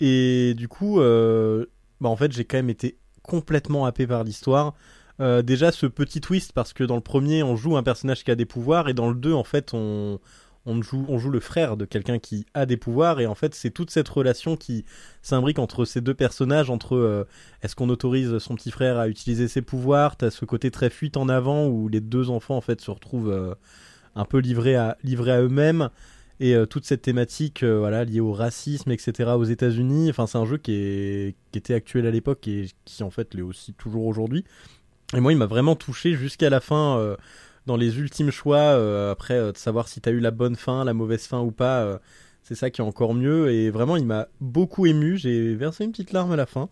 Et 0.00 0.54
du 0.56 0.68
coup, 0.68 1.00
euh, 1.00 1.66
bah, 2.00 2.08
en 2.08 2.16
fait, 2.16 2.32
j'ai 2.32 2.44
quand 2.44 2.56
même 2.56 2.70
été 2.70 2.98
complètement 3.22 3.86
happé 3.86 4.06
par 4.06 4.24
l'histoire. 4.24 4.74
Déjà, 5.20 5.70
ce 5.70 5.86
petit 5.86 6.20
twist, 6.20 6.50
parce 6.52 6.72
que 6.72 6.82
dans 6.82 6.96
le 6.96 7.00
premier, 7.00 7.44
on 7.44 7.54
joue 7.54 7.76
un 7.76 7.84
personnage 7.84 8.24
qui 8.24 8.32
a 8.32 8.34
des 8.34 8.46
pouvoirs, 8.46 8.88
et 8.88 8.94
dans 8.94 9.08
le 9.08 9.14
2, 9.14 9.32
en 9.32 9.44
fait, 9.44 9.72
on, 9.72 10.18
on, 10.66 10.82
joue, 10.82 11.06
on 11.08 11.20
joue 11.20 11.30
le 11.30 11.38
frère 11.38 11.76
de 11.76 11.84
quelqu'un 11.84 12.18
qui 12.18 12.46
a 12.52 12.66
des 12.66 12.76
pouvoirs, 12.76 13.20
et 13.20 13.26
en 13.26 13.36
fait, 13.36 13.54
c'est 13.54 13.70
toute 13.70 13.90
cette 13.90 14.08
relation 14.08 14.56
qui 14.56 14.84
s'imbrique 15.22 15.60
entre 15.60 15.84
ces 15.84 16.00
deux 16.00 16.14
personnages, 16.14 16.68
entre 16.68 17.28
est-ce 17.62 17.76
qu'on 17.76 17.90
autorise 17.90 18.38
son 18.38 18.56
petit 18.56 18.72
frère 18.72 18.98
à 18.98 19.06
utiliser 19.06 19.46
ses 19.46 19.62
pouvoirs, 19.62 20.16
t'as 20.16 20.30
ce 20.30 20.44
côté 20.44 20.72
très 20.72 20.90
fuite 20.90 21.16
en 21.16 21.28
avant, 21.28 21.68
où 21.68 21.88
les 21.88 22.00
deux 22.00 22.28
enfants, 22.28 22.56
en 22.56 22.60
fait, 22.60 22.80
se 22.80 22.90
retrouvent 22.90 23.56
un 24.16 24.24
peu 24.24 24.38
livrés 24.38 24.76
à, 24.76 24.96
livrés 25.02 25.32
à 25.32 25.42
eux-mêmes, 25.42 25.90
et 26.40 26.54
euh, 26.54 26.66
toute 26.66 26.84
cette 26.84 27.02
thématique 27.02 27.62
euh, 27.62 27.78
voilà, 27.78 28.04
liée 28.04 28.20
au 28.20 28.32
racisme, 28.32 28.90
etc., 28.90 29.32
aux 29.36 29.44
États-Unis. 29.44 30.10
Enfin, 30.10 30.26
c'est 30.26 30.38
un 30.38 30.44
jeu 30.44 30.58
qui, 30.58 30.72
est, 30.72 31.36
qui 31.52 31.58
était 31.58 31.74
actuel 31.74 32.06
à 32.06 32.10
l'époque 32.10 32.46
et 32.48 32.68
qui, 32.84 33.02
en 33.02 33.10
fait, 33.10 33.34
l'est 33.34 33.42
aussi 33.42 33.72
toujours 33.74 34.06
aujourd'hui. 34.06 34.44
Et 35.14 35.20
moi, 35.20 35.32
il 35.32 35.38
m'a 35.38 35.46
vraiment 35.46 35.76
touché 35.76 36.14
jusqu'à 36.14 36.50
la 36.50 36.60
fin, 36.60 36.98
euh, 36.98 37.16
dans 37.66 37.76
les 37.76 37.98
ultimes 37.98 38.30
choix, 38.30 38.72
après 39.10 39.52
de 39.52 39.56
savoir 39.56 39.88
si 39.88 40.00
t'as 40.00 40.10
eu 40.10 40.20
la 40.20 40.30
bonne 40.30 40.56
fin, 40.56 40.84
la 40.84 40.92
mauvaise 40.92 41.26
fin 41.26 41.40
ou 41.40 41.50
pas. 41.50 41.98
c'est 42.42 42.54
ça 42.54 42.68
qui 42.68 42.82
est 42.82 42.84
encore 42.84 43.14
mieux. 43.14 43.50
Et 43.50 43.70
vraiment, 43.70 43.96
il 43.96 44.04
m'a 44.04 44.28
beaucoup 44.40 44.84
ému. 44.84 45.16
J'ai 45.16 45.54
versé 45.54 45.84
une 45.84 45.92
petite 45.92 46.12
larme 46.12 46.32
à 46.32 46.36
la 46.36 46.44
fin. 46.44 46.68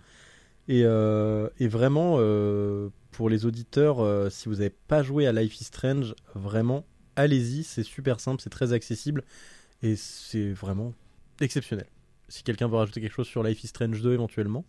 Et, 0.68 0.84
vraiment, 1.60 2.18
pour 3.10 3.30
les 3.30 3.46
auditeurs, 3.46 4.30
si 4.30 4.50
vous 4.50 4.56
n'avez 4.56 4.74
pas 4.88 5.02
joué 5.02 5.26
à 5.26 5.32
Life 5.32 5.58
is 5.62 5.64
Strange, 5.64 6.14
vraiment, 6.34 6.84
allez-y. 7.16 7.64
C'est 7.64 7.82
super 7.82 8.20
simple, 8.20 8.40
c'est 8.42 8.50
très 8.50 8.72
accessible. 8.72 9.24
Et 9.82 9.96
c'est 9.96 10.52
vraiment 10.52 10.92
exceptionnel. 11.40 11.86
Si 12.28 12.42
quelqu'un 12.42 12.68
veut 12.68 12.76
rajouter 12.76 13.00
quelque 13.00 13.14
chose 13.14 13.26
sur 13.26 13.42
Life 13.42 13.62
is 13.64 13.68
Strange 13.68 14.00
2 14.00 14.12
éventuellement. 14.14 14.64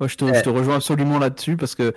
Ouais, 0.00 0.08
je, 0.08 0.16
te, 0.16 0.24
je 0.26 0.40
te 0.42 0.48
rejoins 0.48 0.76
absolument 0.76 1.18
là-dessus 1.18 1.56
parce 1.56 1.74
que 1.74 1.92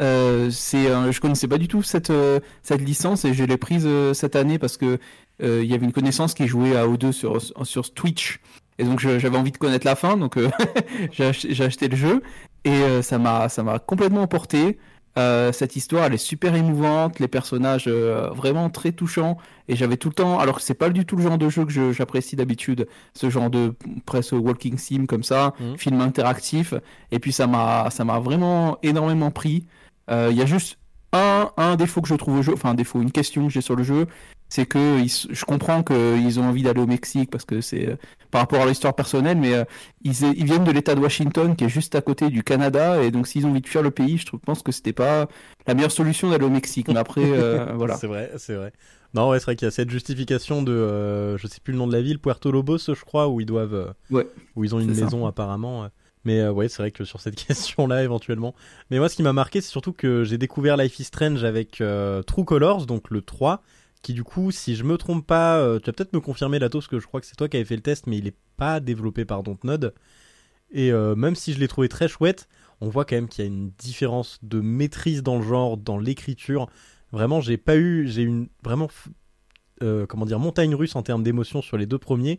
euh, 0.00 0.50
c'est, 0.50 0.88
euh, 0.90 1.10
je 1.10 1.20
connaissais 1.20 1.48
pas 1.48 1.56
du 1.56 1.68
tout 1.68 1.82
cette, 1.82 2.10
euh, 2.10 2.40
cette 2.62 2.82
licence 2.82 3.24
et 3.24 3.32
je 3.32 3.44
l'ai 3.44 3.56
prise 3.56 3.84
euh, 3.86 4.12
cette 4.12 4.36
année 4.36 4.58
parce 4.58 4.76
que 4.76 4.98
euh, 5.42 5.62
il 5.62 5.70
y 5.70 5.74
avait 5.74 5.86
une 5.86 5.92
connaissance 5.92 6.34
qui 6.34 6.46
jouait 6.48 6.76
à 6.76 6.86
O2 6.86 7.12
sur, 7.12 7.40
sur 7.40 7.94
Twitch 7.94 8.40
et 8.78 8.84
donc 8.84 9.00
j'avais 9.00 9.38
envie 9.38 9.52
de 9.52 9.56
connaître 9.56 9.86
la 9.86 9.96
fin 9.96 10.18
donc 10.18 10.36
euh, 10.36 10.50
j'ai 11.12 11.24
acheté, 11.24 11.62
acheté 11.62 11.88
le 11.88 11.96
jeu 11.96 12.22
et 12.64 12.70
euh, 12.70 13.00
ça 13.00 13.16
m'a 13.18 13.48
ça 13.48 13.62
m'a 13.62 13.78
complètement 13.78 14.22
emporté. 14.22 14.78
Euh, 15.18 15.50
cette 15.50 15.76
histoire 15.76 16.04
elle 16.04 16.12
est 16.14 16.18
super 16.18 16.54
émouvante, 16.54 17.20
les 17.20 17.28
personnages 17.28 17.84
euh, 17.88 18.28
vraiment 18.34 18.68
très 18.68 18.92
touchants 18.92 19.38
et 19.66 19.74
j'avais 19.74 19.96
tout 19.96 20.08
le 20.08 20.14
temps 20.14 20.38
alors 20.38 20.56
que 20.56 20.62
c'est 20.62 20.74
pas 20.74 20.90
du 20.90 21.06
tout 21.06 21.16
le 21.16 21.22
genre 21.22 21.38
de 21.38 21.48
jeu 21.48 21.64
que 21.64 21.72
je- 21.72 21.90
j'apprécie 21.92 22.36
d'habitude 22.36 22.86
ce 23.14 23.30
genre 23.30 23.48
de 23.48 23.74
presque 24.04 24.32
walking 24.32 24.76
sim 24.76 25.06
comme 25.06 25.22
ça 25.22 25.54
Mhm. 25.58 25.78
film 25.78 26.00
interactif 26.02 26.74
et 27.12 27.18
puis 27.18 27.32
ça 27.32 27.46
m'a 27.46 27.88
ça 27.90 28.04
m'a 28.04 28.18
vraiment 28.18 28.76
énormément 28.82 29.30
pris. 29.30 29.64
Euh, 30.10 30.28
Il 30.30 30.36
y 30.36 30.42
a 30.42 30.46
juste 30.46 30.76
un, 31.12 31.50
un 31.56 31.76
défaut 31.76 32.02
que 32.02 32.08
je 32.08 32.14
trouve 32.14 32.38
au 32.40 32.42
jeu, 32.42 32.52
enfin 32.52 32.70
un 32.70 32.74
défaut, 32.74 33.00
une 33.00 33.12
question 33.12 33.46
que 33.46 33.52
j'ai 33.52 33.62
sur 33.62 33.74
le 33.74 33.84
jeu, 33.84 34.06
c'est 34.48 34.66
que 34.66 35.00
ils 35.00 35.10
je 35.10 35.44
comprends 35.44 35.82
qu'ils 35.82 36.38
ont 36.40 36.44
envie 36.44 36.62
d'aller 36.62 36.80
au 36.80 36.86
Mexique 36.86 37.30
parce 37.30 37.44
que 37.44 37.60
c'est 37.60 37.88
euh, 37.88 37.96
par 38.30 38.40
rapport 38.42 38.60
à 38.60 38.66
l'histoire 38.66 38.94
personnelle, 38.94 39.38
mais 39.38 39.54
euh, 39.54 39.64
ils, 40.02 40.22
ils 40.36 40.44
viennent 40.44 40.64
de 40.64 40.70
l'État 40.70 40.94
de 40.94 41.00
Washington 41.00 41.56
qui 41.56 41.64
est 41.64 41.68
juste 41.68 41.94
à 41.94 42.00
côté 42.00 42.28
du 42.30 42.42
Canada 42.44 43.02
et 43.02 43.10
donc 43.10 43.26
s'ils 43.26 43.46
ont 43.46 43.50
envie 43.50 43.60
de 43.60 43.66
fuir 43.66 43.82
le 43.82 43.90
pays, 43.90 44.18
je 44.18 44.24
pense 44.36 44.62
que 44.62 44.72
c'était 44.72 44.92
pas 44.92 45.28
la 45.66 45.74
meilleure 45.74 45.90
solution 45.90 46.30
d'aller 46.30 46.44
au 46.44 46.50
Mexique. 46.50 46.88
Mais 46.88 46.98
après, 46.98 47.22
euh, 47.24 47.72
voilà. 47.76 47.96
C'est 47.96 48.06
vrai, 48.06 48.30
c'est 48.36 48.54
vrai. 48.54 48.72
Non, 49.14 49.30
ouais, 49.30 49.38
c'est 49.38 49.46
vrai 49.46 49.56
qu'il 49.56 49.66
y 49.66 49.68
a 49.68 49.72
cette 49.72 49.90
justification 49.90 50.62
de, 50.62 51.36
je 51.36 51.46
sais 51.46 51.60
plus 51.60 51.72
le 51.72 51.78
nom 51.78 51.86
de 51.86 51.92
la 51.92 52.02
ville, 52.02 52.18
Puerto 52.18 52.50
Lobos, 52.52 52.78
je 52.78 53.04
crois, 53.04 53.28
où 53.28 53.40
ils 53.40 53.46
doivent, 53.46 53.94
Ouais, 54.10 54.26
où 54.56 54.64
ils 54.64 54.74
ont 54.74 54.80
une 54.80 54.94
ça. 54.94 55.04
maison 55.04 55.26
apparemment. 55.26 55.88
Mais 56.24 56.46
ouais, 56.48 56.68
c'est 56.68 56.82
vrai 56.82 56.90
que 56.90 57.04
sur 57.04 57.20
cette 57.20 57.36
question-là, 57.46 58.02
éventuellement. 58.04 58.54
Mais 58.90 58.98
moi, 58.98 59.08
ce 59.08 59.16
qui 59.16 59.22
m'a 59.22 59.32
marqué, 59.32 59.60
c'est 59.60 59.70
surtout 59.70 59.92
que 59.92 60.24
j'ai 60.24 60.38
découvert 60.38 60.76
Life 60.76 60.98
is 60.98 61.04
Strange 61.04 61.44
avec 61.44 61.82
True 62.26 62.44
Colors, 62.44 62.84
donc 62.86 63.10
le 63.10 63.22
3, 63.22 63.62
qui 64.06 64.14
du 64.14 64.22
coup, 64.22 64.52
si 64.52 64.76
je 64.76 64.84
me 64.84 64.96
trompe 64.96 65.26
pas, 65.26 65.58
euh, 65.58 65.80
tu 65.80 65.86
vas 65.86 65.92
peut-être 65.92 66.12
me 66.12 66.20
confirmer 66.20 66.60
Lato, 66.60 66.78
parce 66.78 66.86
que 66.86 67.00
je 67.00 67.08
crois 67.08 67.20
que 67.20 67.26
c'est 67.26 67.34
toi 67.34 67.48
qui 67.48 67.56
avais 67.56 67.64
fait 67.64 67.74
le 67.74 67.82
test, 67.82 68.06
mais 68.06 68.18
il 68.18 68.28
est 68.28 68.36
pas 68.56 68.78
développé 68.78 69.24
par 69.24 69.42
Dontnod. 69.42 69.94
Et 70.70 70.92
euh, 70.92 71.16
même 71.16 71.34
si 71.34 71.52
je 71.52 71.58
l'ai 71.58 71.66
trouvé 71.66 71.88
très 71.88 72.06
chouette, 72.06 72.48
on 72.80 72.88
voit 72.88 73.04
quand 73.04 73.16
même 73.16 73.28
qu'il 73.28 73.44
y 73.44 73.48
a 73.48 73.50
une 73.50 73.70
différence 73.70 74.38
de 74.44 74.60
maîtrise 74.60 75.24
dans 75.24 75.38
le 75.38 75.42
genre, 75.42 75.76
dans 75.76 75.98
l'écriture. 75.98 76.68
Vraiment, 77.10 77.40
j'ai 77.40 77.56
pas 77.56 77.76
eu, 77.76 78.06
j'ai 78.06 78.22
une 78.22 78.46
vraiment, 78.62 78.88
euh, 79.82 80.06
comment 80.06 80.24
dire, 80.24 80.38
montagne 80.38 80.76
russe 80.76 80.94
en 80.94 81.02
termes 81.02 81.24
d'émotion 81.24 81.60
sur 81.60 81.76
les 81.76 81.86
deux 81.86 81.98
premiers. 81.98 82.38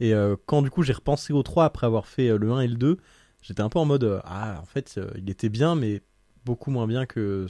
Et 0.00 0.12
quand 0.44 0.60
du 0.60 0.68
coup 0.68 0.82
j'ai 0.82 0.92
repensé 0.92 1.32
au 1.32 1.42
3 1.42 1.64
après 1.64 1.86
avoir 1.86 2.06
fait 2.06 2.36
le 2.36 2.52
1 2.52 2.60
et 2.60 2.68
le 2.68 2.74
2, 2.74 2.98
j'étais 3.40 3.62
un 3.62 3.70
peu 3.70 3.78
en 3.78 3.86
mode, 3.86 4.20
ah, 4.24 4.58
en 4.60 4.66
fait, 4.66 5.00
il 5.16 5.30
était 5.30 5.48
bien, 5.48 5.76
mais 5.76 6.02
beaucoup 6.44 6.70
moins 6.70 6.86
bien 6.86 7.06
que 7.06 7.46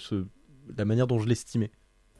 la 0.78 0.84
manière 0.84 1.08
dont 1.08 1.18
je 1.18 1.26
l'estimais. 1.26 1.72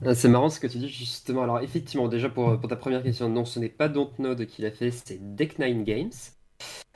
Ah, 0.05 0.15
C'est 0.15 0.29
marrant 0.29 0.51
ce 0.51 0.61
que 0.61 0.67
tu 0.67 0.79
dis 0.79 0.89
justement. 0.89 1.43
Alors 1.43 1.61
effectivement, 1.61 2.09
déjà 2.09 2.29
pour, 2.29 2.59
pour 2.61 2.69
ta 2.69 2.77
première 2.77 3.03
question, 3.03 3.29
non, 3.29 3.45
ce 3.45 3.59
n'est 3.59 3.69
pas 3.69 3.89
Dontnod 3.89 4.47
qui 4.47 4.63
l'a 4.63 4.71
fait, 4.71 4.91
c'est 4.91 5.19
Deck9 5.37 5.85
Games. 5.85 6.11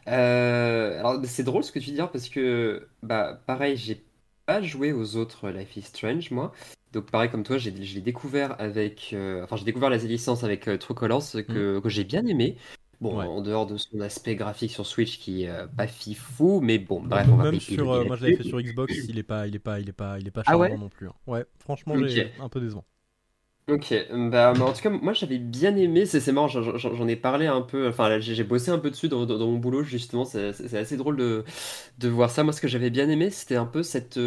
Euh, 0.08 0.98
alors 1.00 1.20
c'est 1.26 1.44
drôle 1.44 1.64
ce 1.64 1.72
que 1.72 1.78
tu 1.80 1.90
dis 1.92 1.98
parce 1.98 2.28
que 2.28 2.88
bah 3.02 3.42
pareil, 3.46 3.76
j'ai 3.76 4.04
pas 4.46 4.62
joué 4.62 4.92
aux 4.92 5.16
autres 5.16 5.50
Life 5.50 5.76
is 5.76 5.82
Strange 5.82 6.30
moi. 6.30 6.52
Donc 6.92 7.10
pareil 7.10 7.30
comme 7.30 7.44
toi, 7.44 7.58
j'ai, 7.58 7.70
je 7.84 7.94
l'ai 7.96 8.00
découvert 8.02 8.60
avec, 8.60 9.10
euh, 9.14 9.44
enfin 9.44 9.56
j'ai 9.56 9.64
découvert 9.64 9.90
la 9.90 9.98
licence 9.98 10.44
avec 10.44 10.68
euh, 10.68 10.78
True 10.78 10.94
Colors 10.94 11.22
que, 11.48 11.80
que 11.80 11.88
j'ai 11.88 12.04
bien 12.04 12.26
aimé. 12.26 12.56
Bon, 13.00 13.10
Ouais. 13.10 13.30
en 13.36 13.40
dehors 13.40 13.66
de 13.66 13.76
son 13.78 14.00
aspect 14.00 14.36
graphique 14.36 14.72
sur 14.72 14.86
Switch 14.86 15.18
qui 15.18 15.44
est 15.44 15.48
euh, 15.50 15.66
pas 15.66 15.86
fifou, 15.86 16.60
mais 16.60 16.78
bon, 16.78 17.02
bref, 17.02 17.28
on 17.32 17.36
va 17.36 17.46
Même 17.46 17.60
sur, 17.60 17.90
euh, 17.90 18.04
moi 18.04 18.16
je 18.16 18.22
l'avais 18.22 18.32
fait 18.32 18.44
sur 18.44 18.60
Xbox, 18.62 19.08
il 19.08 19.18
est 19.18 19.22
pas, 19.22 19.46
il 19.46 19.54
est 19.56 19.58
pas, 19.58 19.80
il 19.80 19.88
est 19.88 19.92
pas, 19.92 20.18
il 20.20 20.28
est 20.28 20.30
pas 20.30 20.44
Ah 20.44 20.56
charmant 20.56 20.78
ouais 20.78 20.78
non 20.78 20.88
plus. 20.88 21.08
hein. 21.08 21.14
Ouais, 21.26 21.44
franchement, 21.58 21.96
Ok. 21.96 22.08
j'ai 22.08 22.24
un 22.38 22.48
peu 22.48 22.60
décevant. 22.60 22.84
Ok, 23.68 23.94
bah, 24.32 24.52
mais 24.56 24.62
en 24.64 24.72
tout 24.72 24.80
cas, 24.82 24.90
moi 24.90 25.12
j'avais 25.12 25.38
bien 25.38 25.76
aimé, 25.76 26.04
c'est 26.04 26.18
c'est 26.18 26.32
marrant, 26.32 26.48
j'en 26.48 27.06
ai 27.06 27.14
parlé 27.14 27.46
un 27.46 27.62
peu, 27.62 27.86
enfin 27.88 28.18
j'ai 28.18 28.42
bossé 28.42 28.72
un 28.72 28.80
peu 28.80 28.90
dessus 28.90 29.08
dans, 29.08 29.24
dans- 29.26 29.38
dans 29.38 29.46
mon 29.46 29.58
boulot 29.58 29.84
justement, 29.84 30.24
c'est 30.24 30.48
assez 30.76 30.96
drôle 30.96 31.16
de, 31.16 31.44
de 31.98 32.08
voir 32.08 32.30
ça. 32.30 32.42
Moi 32.44 32.52
ce 32.52 32.60
que 32.60 32.66
j'avais 32.68 32.90
bien 32.90 33.08
aimé, 33.08 33.30
c'était 33.30 33.56
un 33.56 33.66
peu 33.66 33.82
cette... 33.84 34.18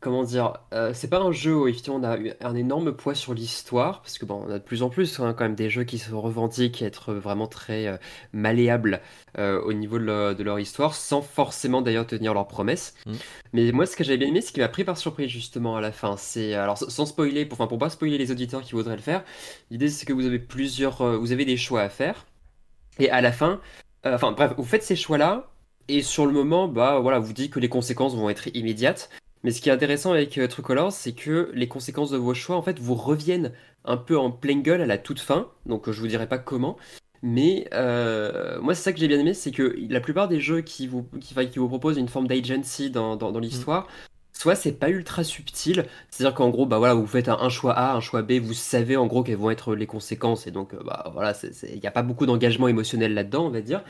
comment 0.00 0.22
dire, 0.22 0.54
euh, 0.72 0.92
c'est 0.94 1.08
pas 1.08 1.20
un 1.20 1.30
jeu 1.30 1.54
où 1.54 1.68
effectivement 1.68 1.98
on 1.98 2.02
a 2.02 2.18
eu 2.18 2.32
un 2.40 2.54
énorme 2.54 2.92
poids 2.92 3.14
sur 3.14 3.34
l'histoire, 3.34 4.00
parce 4.00 4.18
que 4.18 4.24
bon, 4.24 4.42
on 4.46 4.50
a 4.50 4.58
de 4.58 4.64
plus 4.64 4.82
en 4.82 4.88
plus 4.88 5.20
hein, 5.20 5.34
quand 5.36 5.44
même 5.44 5.54
des 5.54 5.68
jeux 5.68 5.84
qui 5.84 5.98
se 5.98 6.12
revendiquent 6.12 6.80
être 6.80 7.12
vraiment 7.12 7.46
très 7.46 7.86
euh, 7.86 7.96
malléables 8.32 9.02
euh, 9.38 9.60
au 9.60 9.74
niveau 9.74 9.98
de 9.98 10.04
leur, 10.04 10.34
de 10.34 10.42
leur 10.42 10.58
histoire, 10.58 10.94
sans 10.94 11.20
forcément 11.20 11.82
d'ailleurs 11.82 12.06
tenir 12.06 12.32
leurs 12.32 12.48
promesses. 12.48 12.94
Mm. 13.04 13.12
Mais 13.52 13.72
moi, 13.72 13.84
ce 13.84 13.94
que 13.94 14.02
j'avais 14.02 14.18
bien 14.18 14.28
aimé, 14.28 14.40
ce 14.40 14.52
qui 14.52 14.60
m'a 14.60 14.68
pris 14.68 14.84
par 14.84 14.96
surprise 14.96 15.28
justement 15.28 15.76
à 15.76 15.80
la 15.82 15.92
fin, 15.92 16.16
c'est 16.16 16.54
alors 16.54 16.78
sans 16.78 17.06
spoiler, 17.06 17.44
pour, 17.44 17.60
enfin 17.60 17.68
pour 17.68 17.78
pas 17.78 17.90
spoiler 17.90 18.16
les 18.16 18.30
auditeurs 18.32 18.62
qui 18.62 18.72
voudraient 18.72 18.96
le 18.96 19.02
faire, 19.02 19.22
l'idée 19.70 19.90
c'est 19.90 20.06
que 20.06 20.14
vous 20.14 20.24
avez 20.24 20.38
plusieurs, 20.38 21.18
vous 21.18 21.32
avez 21.32 21.44
des 21.44 21.58
choix 21.58 21.82
à 21.82 21.90
faire, 21.90 22.26
et 22.98 23.10
à 23.10 23.20
la 23.20 23.32
fin, 23.32 23.60
enfin 24.04 24.32
bref, 24.32 24.54
vous 24.56 24.64
faites 24.64 24.82
ces 24.82 24.96
choix-là, 24.96 25.50
et 25.88 26.02
sur 26.02 26.24
le 26.24 26.32
moment, 26.32 26.68
bah 26.68 27.00
voilà, 27.00 27.18
vous 27.18 27.32
dites 27.32 27.52
que 27.52 27.60
les 27.60 27.68
conséquences 27.68 28.14
vont 28.14 28.30
être 28.30 28.48
immédiates. 28.54 29.10
Mais 29.42 29.50
ce 29.52 29.60
qui 29.60 29.68
est 29.68 29.72
intéressant 29.72 30.12
avec 30.12 30.36
euh, 30.38 30.48
True 30.48 30.62
Colors, 30.62 30.92
c'est 30.92 31.12
que 31.12 31.50
les 31.54 31.68
conséquences 31.68 32.10
de 32.10 32.18
vos 32.18 32.34
choix, 32.34 32.56
en 32.56 32.62
fait, 32.62 32.78
vous 32.78 32.94
reviennent 32.94 33.52
un 33.84 33.96
peu 33.96 34.18
en 34.18 34.30
pleine 34.30 34.62
gueule 34.62 34.82
à 34.82 34.86
la 34.86 34.98
toute 34.98 35.20
fin. 35.20 35.48
Donc, 35.66 35.88
euh, 35.88 35.92
je 35.92 36.00
vous 36.00 36.06
dirai 36.08 36.28
pas 36.28 36.38
comment. 36.38 36.76
Mais 37.22 37.68
euh, 37.72 38.60
moi, 38.60 38.74
c'est 38.74 38.82
ça 38.82 38.92
que 38.92 38.98
j'ai 38.98 39.08
bien 39.08 39.18
aimé, 39.18 39.34
c'est 39.34 39.50
que 39.50 39.76
la 39.88 40.00
plupart 40.00 40.28
des 40.28 40.40
jeux 40.40 40.62
qui 40.62 40.86
vous, 40.86 41.06
qui, 41.20 41.34
vous 41.58 41.68
proposent 41.68 41.98
une 41.98 42.08
forme 42.08 42.26
d'agency 42.26 42.90
dans, 42.90 43.16
dans, 43.16 43.32
dans 43.32 43.40
l'histoire 43.40 43.88
soit 44.40 44.54
c'est 44.54 44.72
pas 44.72 44.88
ultra 44.88 45.22
subtil, 45.22 45.84
c'est-à-dire 46.08 46.34
qu'en 46.34 46.48
gros, 46.48 46.64
bah 46.64 46.78
voilà, 46.78 46.94
vous 46.94 47.06
faites 47.06 47.28
un, 47.28 47.36
un 47.38 47.50
choix 47.50 47.74
A, 47.74 47.94
un 47.94 48.00
choix 48.00 48.22
B, 48.22 48.32
vous 48.40 48.54
savez 48.54 48.96
en 48.96 49.06
gros 49.06 49.22
quelles 49.22 49.36
vont 49.36 49.50
être 49.50 49.74
les 49.74 49.86
conséquences, 49.86 50.46
et 50.46 50.50
donc 50.50 50.72
euh, 50.72 50.80
bah 50.82 51.10
voilà, 51.12 51.34
il 51.64 51.78
n'y 51.78 51.86
a 51.86 51.90
pas 51.90 52.02
beaucoup 52.02 52.24
d'engagement 52.24 52.66
émotionnel 52.66 53.12
là-dedans, 53.12 53.44
on 53.44 53.50
va 53.50 53.60
dire. 53.60 53.82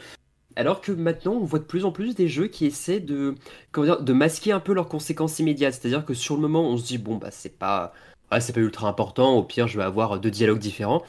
Alors 0.57 0.81
que 0.81 0.93
maintenant, 0.93 1.35
on 1.35 1.45
voit 1.45 1.59
de 1.59 1.65
plus 1.65 1.85
en 1.85 1.93
plus 1.93 2.15
des 2.15 2.29
jeux 2.29 2.49
qui 2.49 2.67
essaient 2.67 3.01
de, 3.01 3.35
comment 3.73 3.87
dire, 3.87 4.03
de 4.03 4.13
masquer 4.13 4.53
un 4.53 4.61
peu 4.61 4.73
leurs 4.73 4.89
conséquences 4.89 5.39
immédiates. 5.39 5.75
C'est-à-dire 5.75 6.05
que 6.05 6.15
sur 6.15 6.35
le 6.35 6.43
moment, 6.43 6.69
on 6.69 6.77
se 6.77 6.85
dit, 6.85 6.99
bon, 6.99 7.17
bah, 7.17 7.31
c'est 7.31 7.57
pas, 7.57 7.95
ah, 8.31 8.41
c'est 8.41 8.53
pas 8.53 8.61
ultra 8.61 8.89
important, 8.89 9.37
au 9.37 9.43
pire, 9.43 9.69
je 9.69 9.79
vais 9.79 9.85
avoir 9.85 10.19
deux 10.21 10.31
dialogues 10.31 10.59
différents. 10.59 11.03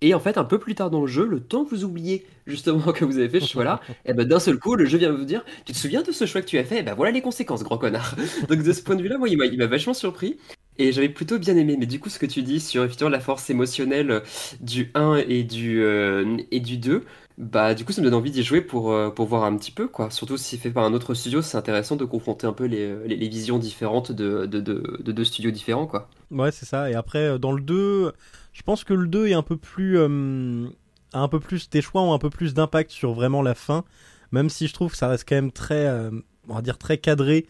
Et 0.00 0.14
en 0.14 0.20
fait, 0.20 0.38
un 0.38 0.44
peu 0.44 0.58
plus 0.58 0.74
tard 0.74 0.90
dans 0.90 1.00
le 1.00 1.06
jeu, 1.08 1.26
le 1.26 1.40
temps 1.40 1.64
que 1.64 1.70
vous 1.70 1.84
oubliez 1.84 2.24
justement 2.46 2.80
que 2.92 3.04
vous 3.04 3.18
avez 3.18 3.28
fait 3.28 3.40
ce 3.40 3.48
choix-là, 3.48 3.80
et 4.04 4.12
ben 4.12 4.26
d'un 4.26 4.38
seul 4.38 4.58
coup, 4.58 4.74
le 4.74 4.84
jeu 4.84 4.98
vient 4.98 5.10
vous 5.12 5.24
dire 5.24 5.44
Tu 5.64 5.72
te 5.72 5.78
souviens 5.78 6.02
de 6.02 6.12
ce 6.12 6.26
choix 6.26 6.40
que 6.40 6.46
tu 6.46 6.58
as 6.58 6.64
fait? 6.64 6.78
Et 6.78 6.82
ben 6.82 6.94
voilà 6.94 7.10
les 7.12 7.22
conséquences, 7.22 7.64
grand 7.64 7.78
connard. 7.78 8.14
Donc 8.48 8.62
de 8.62 8.72
ce 8.72 8.82
point 8.82 8.94
de 8.94 9.02
vue-là, 9.02 9.18
moi, 9.18 9.28
il 9.28 9.58
m'a 9.58 9.66
vachement 9.66 9.94
surpris. 9.94 10.36
Et 10.80 10.92
j'avais 10.92 11.08
plutôt 11.08 11.38
bien 11.40 11.56
aimé. 11.56 11.76
Mais 11.76 11.86
du 11.86 11.98
coup, 11.98 12.08
ce 12.08 12.20
que 12.20 12.26
tu 12.26 12.42
dis 12.42 12.60
sur 12.60 12.84
effectivement 12.84 13.10
la 13.10 13.18
force 13.18 13.50
émotionnelle 13.50 14.22
du 14.60 14.92
1 14.94 15.24
et 15.28 15.42
du, 15.42 15.82
euh, 15.82 16.36
et 16.52 16.60
du 16.60 16.78
2, 16.78 17.04
bah 17.38 17.74
du 17.74 17.84
coup, 17.84 17.92
ça 17.92 18.02
me 18.02 18.06
donne 18.06 18.18
envie 18.18 18.32
d'y 18.32 18.42
jouer 18.42 18.60
pour, 18.60 18.92
euh, 18.92 19.10
pour 19.10 19.26
voir 19.26 19.44
un 19.44 19.56
petit 19.56 19.70
peu, 19.70 19.86
quoi. 19.86 20.10
Surtout 20.10 20.36
si 20.36 20.58
fait 20.58 20.70
par 20.70 20.84
un 20.84 20.92
autre 20.92 21.14
studio, 21.14 21.40
c'est 21.40 21.56
intéressant 21.56 21.94
de 21.94 22.04
confronter 22.04 22.48
un 22.48 22.52
peu 22.52 22.64
les, 22.64 23.06
les, 23.06 23.28
visions 23.28 23.58
différentes 23.58 24.10
de, 24.10 24.44
de, 24.46 24.60
de, 24.60 24.98
de, 25.00 25.12
deux 25.12 25.24
studios 25.24 25.52
différents, 25.52 25.86
quoi. 25.86 26.10
Ouais, 26.32 26.50
c'est 26.50 26.66
ça. 26.66 26.90
Et 26.90 26.94
après, 26.94 27.28
euh, 27.28 27.38
dans 27.38 27.52
le 27.52 27.62
2, 27.62 28.12
je 28.58 28.62
pense 28.64 28.82
que 28.82 28.92
le 28.92 29.06
2 29.06 29.28
est 29.28 29.34
un 29.34 29.42
peu 29.42 29.56
plus. 29.56 29.98
Euh, 29.98 30.66
un 31.12 31.28
peu 31.28 31.38
plus. 31.38 31.70
Tes 31.70 31.80
choix 31.80 32.02
ont 32.02 32.12
un 32.12 32.18
peu 32.18 32.28
plus 32.28 32.54
d'impact 32.54 32.90
sur 32.90 33.12
vraiment 33.12 33.40
la 33.40 33.54
fin. 33.54 33.84
Même 34.32 34.50
si 34.50 34.66
je 34.66 34.74
trouve 34.74 34.90
que 34.90 34.96
ça 34.96 35.06
reste 35.06 35.28
quand 35.28 35.36
même 35.36 35.52
très. 35.52 35.86
Euh, 35.86 36.10
on 36.48 36.56
va 36.56 36.62
dire 36.62 36.76
très 36.76 36.98
cadré. 36.98 37.46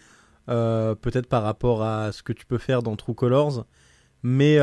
Euh, 0.51 0.95
peut-être 0.95 1.27
par 1.27 1.43
rapport 1.43 1.83
à 1.83 2.13
ce 2.13 2.23
que 2.23 2.35
tu 2.35 2.45
peux 2.45 2.59
faire 2.59 2.83
dans 2.83 2.95
True 2.95 3.15
Colors. 3.15 3.65
Mais, 4.23 4.59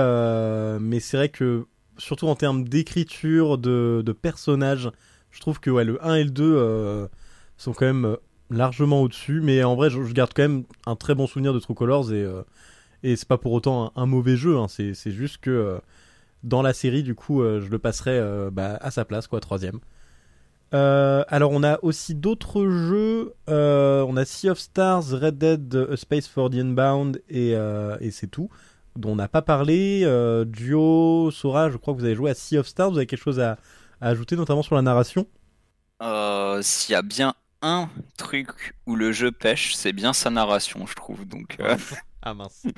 mais 0.80 1.00
c'est 1.00 1.18
vrai 1.18 1.30
que. 1.30 1.66
Surtout 1.98 2.28
en 2.28 2.36
termes 2.36 2.68
d'écriture, 2.68 3.58
de, 3.58 4.04
de, 4.06 4.12
personnages, 4.12 4.92
je 5.36 5.42
trouve 5.42 5.60
que 5.60 5.70
le 5.70 6.04
1 6.04 6.16
et 6.16 6.24
le 6.24 6.30
2 6.32 7.10
sont 7.58 7.74
quand 7.74 7.86
même 7.86 8.18
largement 8.50 9.02
au-dessus. 9.02 9.42
Mais 9.42 9.64
en 9.64 9.76
vrai, 9.76 9.90
je, 9.90 10.02
garde 10.14 10.32
quand 10.34 10.44
même 10.44 10.64
un 10.88 10.96
très 10.96 11.14
bon 11.14 11.28
souvenir 11.28 11.54
de 11.54 11.60
True 11.60 11.76
Colors 11.76 12.12
et, 12.14 12.26
et 13.04 13.16
c'est 13.16 13.28
pas 13.28 13.38
pour 13.38 13.52
autant 13.52 13.92
un, 13.96 14.06
mauvais 14.06 14.38
jeu. 14.38 14.58
Hein. 14.58 14.68
C'est 14.68 15.12
juste 15.12 15.38
que 15.38 15.80
dans 16.46 16.62
la 16.62 16.74
série, 16.74 17.04
du 17.04 17.16
coup, 17.16 17.42
euh, 17.42 17.60
je 17.60 17.70
le 17.70 17.80
passerai 17.80 18.18
euh, 18.18 18.50
bah, 18.52 18.78
à 18.80 18.92
sa 18.92 19.04
place, 19.04 19.28
quoi, 19.28 19.40
troisième. 19.42 19.80
Euh, 20.74 21.24
alors 21.28 21.52
on 21.52 21.64
a 21.64 21.80
aussi 21.84 22.16
d'autres 22.16 22.68
jeux. 22.68 23.34
on 23.48 24.18
a 24.18 24.26
Sea 24.26 24.50
of 24.50 24.60
Stars, 24.60 25.12
Red 25.12 25.38
Dead, 25.38 25.88
A 25.92 25.96
Space 25.96 26.28
for 26.28 26.50
the 26.50 26.56
Unbound 26.56 27.22
et, 27.30 27.52
et 27.52 28.12
c'est 28.12 28.28
tout. 28.28 28.50
Dont 28.96 29.12
on 29.12 29.16
n'a 29.16 29.28
pas 29.28 29.42
parlé. 29.42 30.06
Duo, 30.48 31.30
Sora, 31.32 31.70
je 31.70 31.78
crois 31.78 31.94
que 31.94 32.00
vous 32.00 32.06
avez 32.06 32.16
joué 32.16 32.32
à 32.32 32.34
Sea 32.34 32.58
of 32.58 32.68
Stars. 32.68 32.92
Vous 32.92 32.98
avez 32.98 33.06
quelque 33.06 33.24
chose 33.24 33.40
à, 33.40 33.58
ajouter, 34.10 34.36
notamment 34.36 34.64
sur 34.64 34.76
la 34.76 34.82
narration 34.82 35.28
S'il 36.62 36.94
y 36.94 36.96
a 36.96 37.02
bien 37.02 37.36
un 37.62 37.90
truc 38.18 38.76
où 38.86 38.96
le 38.96 39.12
jeu 39.12 39.32
pêche, 39.32 39.76
c'est 39.76 39.94
bien 39.94 40.14
sa 40.14 40.30
narration, 40.30 40.86
je 40.86 40.94
trouve. 40.94 41.26
Donc. 41.26 41.58
ah 42.22 42.34
mince. 42.34 42.64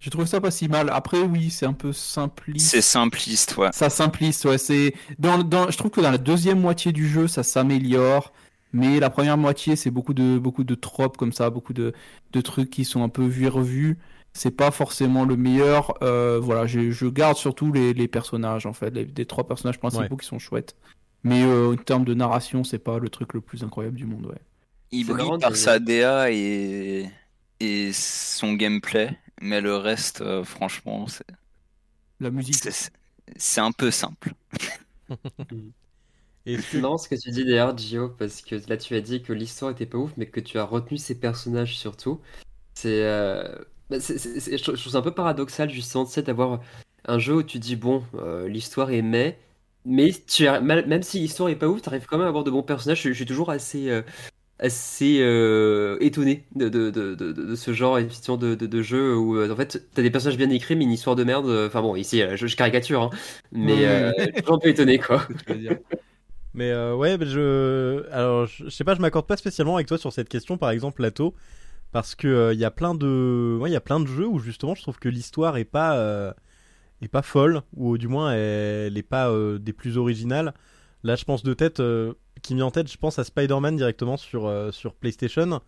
J'ai 0.00 0.10
trouvé 0.10 0.26
ça 0.26 0.40
pas 0.40 0.52
si 0.52 0.68
mal. 0.68 0.90
Après, 0.90 1.20
oui, 1.20 1.50
c'est 1.50 1.66
un 1.66 1.72
peu 1.72 1.92
simpliste. 1.92 2.68
C'est 2.70 2.82
simpliste, 2.82 3.56
ouais. 3.56 3.70
Ça 3.72 3.90
simpliste, 3.90 4.44
ouais. 4.44 4.58
C'est 4.58 4.94
dans, 5.18 5.42
dans, 5.42 5.70
je 5.70 5.76
trouve 5.76 5.90
que 5.90 6.00
dans 6.00 6.12
la 6.12 6.18
deuxième 6.18 6.60
moitié 6.60 6.92
du 6.92 7.08
jeu, 7.08 7.26
ça 7.26 7.42
s'améliore. 7.42 8.32
Mais 8.72 9.00
la 9.00 9.10
première 9.10 9.36
moitié, 9.38 9.76
c'est 9.76 9.90
beaucoup 9.90 10.14
de 10.14 10.38
beaucoup 10.38 10.62
de 10.62 10.74
tropes 10.74 11.16
comme 11.16 11.32
ça, 11.32 11.50
beaucoup 11.50 11.72
de, 11.72 11.94
de 12.32 12.40
trucs 12.42 12.70
qui 12.70 12.84
sont 12.84 13.02
un 13.02 13.08
peu 13.08 13.24
vus 13.24 13.46
et 13.46 13.48
revus. 13.48 13.98
C'est 14.38 14.52
pas 14.52 14.70
forcément 14.70 15.24
le 15.24 15.36
meilleur. 15.36 15.94
Euh, 16.02 16.38
voilà, 16.40 16.66
je, 16.66 16.90
je, 16.90 17.06
garde 17.06 17.36
surtout 17.36 17.72
les, 17.72 17.92
les, 17.92 18.06
personnages 18.06 18.66
en 18.66 18.72
fait, 18.72 18.90
les, 18.90 19.26
trois 19.26 19.46
personnages 19.46 19.78
principaux 19.78 20.16
qui 20.16 20.26
sont 20.26 20.38
chouettes. 20.38 20.76
Mais 21.24 21.42
euh, 21.42 21.72
en 21.72 21.76
termes 21.76 22.04
de 22.04 22.14
narration, 22.14 22.62
c'est 22.62 22.78
pas 22.78 22.98
le 22.98 23.08
truc 23.08 23.34
le 23.34 23.40
plus 23.40 23.64
incroyable 23.64 23.96
du 23.96 24.06
monde, 24.06 24.26
ouais. 24.26 24.40
Il 24.92 25.06
brille 25.06 25.38
par 25.40 25.56
sa 25.56 25.80
DA 25.80 26.30
et 26.30 27.06
et 27.60 27.92
son 27.92 28.52
gameplay 28.52 29.18
mais 29.40 29.60
le 29.60 29.76
reste, 29.76 30.20
euh, 30.20 30.44
franchement, 30.44 31.06
c'est. 31.06 31.26
La 32.20 32.30
musique. 32.30 32.56
C'est 33.36 33.60
un 33.60 33.72
peu 33.72 33.90
simple. 33.90 34.32
Et 36.46 36.56
c'est 36.62 36.80
marrant 36.80 36.96
ce 36.96 37.10
que 37.10 37.14
tu 37.14 37.30
dis 37.30 37.44
d'ailleurs, 37.44 37.76
Gio, 37.76 38.08
parce 38.08 38.40
que 38.40 38.54
là 38.70 38.78
tu 38.78 38.94
as 38.94 39.02
dit 39.02 39.22
que 39.22 39.34
l'histoire 39.34 39.70
était 39.70 39.84
pas 39.84 39.98
ouf, 39.98 40.12
mais 40.16 40.24
que 40.24 40.40
tu 40.40 40.58
as 40.58 40.64
retenu 40.64 40.96
ses 40.96 41.20
personnages 41.20 41.76
surtout. 41.76 42.22
C'est. 42.72 43.04
Euh, 43.04 43.54
bah, 43.90 43.98
je 43.98 44.62
trouve 44.62 44.76
ça 44.76 44.98
un 44.98 45.02
peu 45.02 45.12
paradoxal 45.14 45.70
justement 45.70 46.04
tu 46.04 46.12
sais, 46.12 46.22
d'avoir 46.22 46.60
un 47.06 47.18
jeu 47.18 47.36
où 47.36 47.42
tu 47.42 47.58
dis 47.58 47.76
bon, 47.76 48.02
euh, 48.14 48.48
l'histoire 48.48 48.90
est 48.90 49.02
mais, 49.02 49.38
mais 49.84 50.12
tu 50.26 50.48
même 50.62 51.02
si 51.02 51.20
l'histoire 51.20 51.48
est 51.48 51.56
pas 51.56 51.68
ouf, 51.68 51.82
tu 51.82 51.88
arrives 51.88 52.06
quand 52.06 52.18
même 52.18 52.26
à 52.26 52.28
avoir 52.28 52.44
de 52.44 52.50
bons 52.50 52.62
personnages. 52.62 53.02
Je, 53.02 53.12
suis 53.12 53.26
toujours 53.26 53.50
assez 53.50 54.02
assez 54.60 55.18
euh, 55.20 55.96
étonné 56.00 56.44
de, 56.56 56.68
de, 56.68 56.90
de, 56.90 57.14
de, 57.14 57.54
ce 57.54 57.72
genre 57.72 57.98
effectivement 57.98 58.36
de, 58.36 58.54
de, 58.54 58.82
jeu 58.82 59.16
où 59.16 59.36
euh, 59.36 59.52
en 59.52 59.56
fait 59.56 59.86
t'as 59.94 60.02
des 60.02 60.10
personnages 60.10 60.36
bien 60.36 60.50
écrits 60.50 60.74
mais 60.74 60.84
une 60.84 60.90
histoire 60.90 61.14
de 61.14 61.22
merde 61.22 61.46
euh, 61.46 61.68
enfin 61.68 61.80
bon 61.80 61.94
ici 61.94 62.22
je, 62.34 62.46
je 62.46 62.56
caricature 62.56 63.02
hein, 63.02 63.10
mais 63.52 63.82
je 63.82 64.42
suis 64.42 64.52
un 64.52 64.58
peu 64.58 64.68
étonné 64.68 64.98
quoi. 64.98 65.26
Mais 66.54 66.72
ouais 66.74 67.16
je 67.20 68.10
alors 68.10 68.46
je, 68.46 68.68
sais 68.68 68.82
pas 68.82 68.96
je 68.96 69.00
m'accorde 69.00 69.26
pas 69.26 69.36
spécialement 69.36 69.76
avec 69.76 69.86
toi 69.86 69.98
sur 69.98 70.12
cette 70.12 70.28
question. 70.28 70.58
Par 70.58 70.70
exemple 70.70 71.02
Lato 71.02 71.34
parce 71.92 72.14
que 72.14 72.52
il 72.52 72.58
y 72.58 72.64
a 72.64 72.70
plein 72.70 72.94
de 72.94 73.58
il 73.66 73.72
y 73.72 73.76
a 73.76 73.80
plein 73.80 74.00
de 74.00 74.06
jeux 74.06 74.26
où 74.26 74.38
justement 74.38 74.74
je 74.74 74.82
trouve 74.82 74.98
que 74.98 75.08
l'histoire 75.08 75.56
est 75.56 75.64
pas 75.64 76.34
est 77.00 77.08
pas 77.08 77.22
folle 77.22 77.62
ou 77.74 77.98
du 77.98 78.08
moins 78.08 78.32
elle 78.32 78.96
est 78.96 79.02
pas 79.02 79.32
des 79.58 79.72
plus 79.72 79.98
originales 79.98 80.54
là 81.02 81.16
je 81.16 81.24
pense 81.24 81.42
de 81.42 81.54
tête 81.54 81.80
qui 82.40 82.54
me 82.54 82.62
en 82.62 82.70
tête, 82.70 82.90
je 82.90 82.96
pense 82.96 83.18
à 83.18 83.24
Spider-Man 83.24 83.76
directement 83.76 84.16
sur, 84.16 84.46
euh, 84.46 84.70
sur 84.70 84.94
PlayStation. 84.94 85.60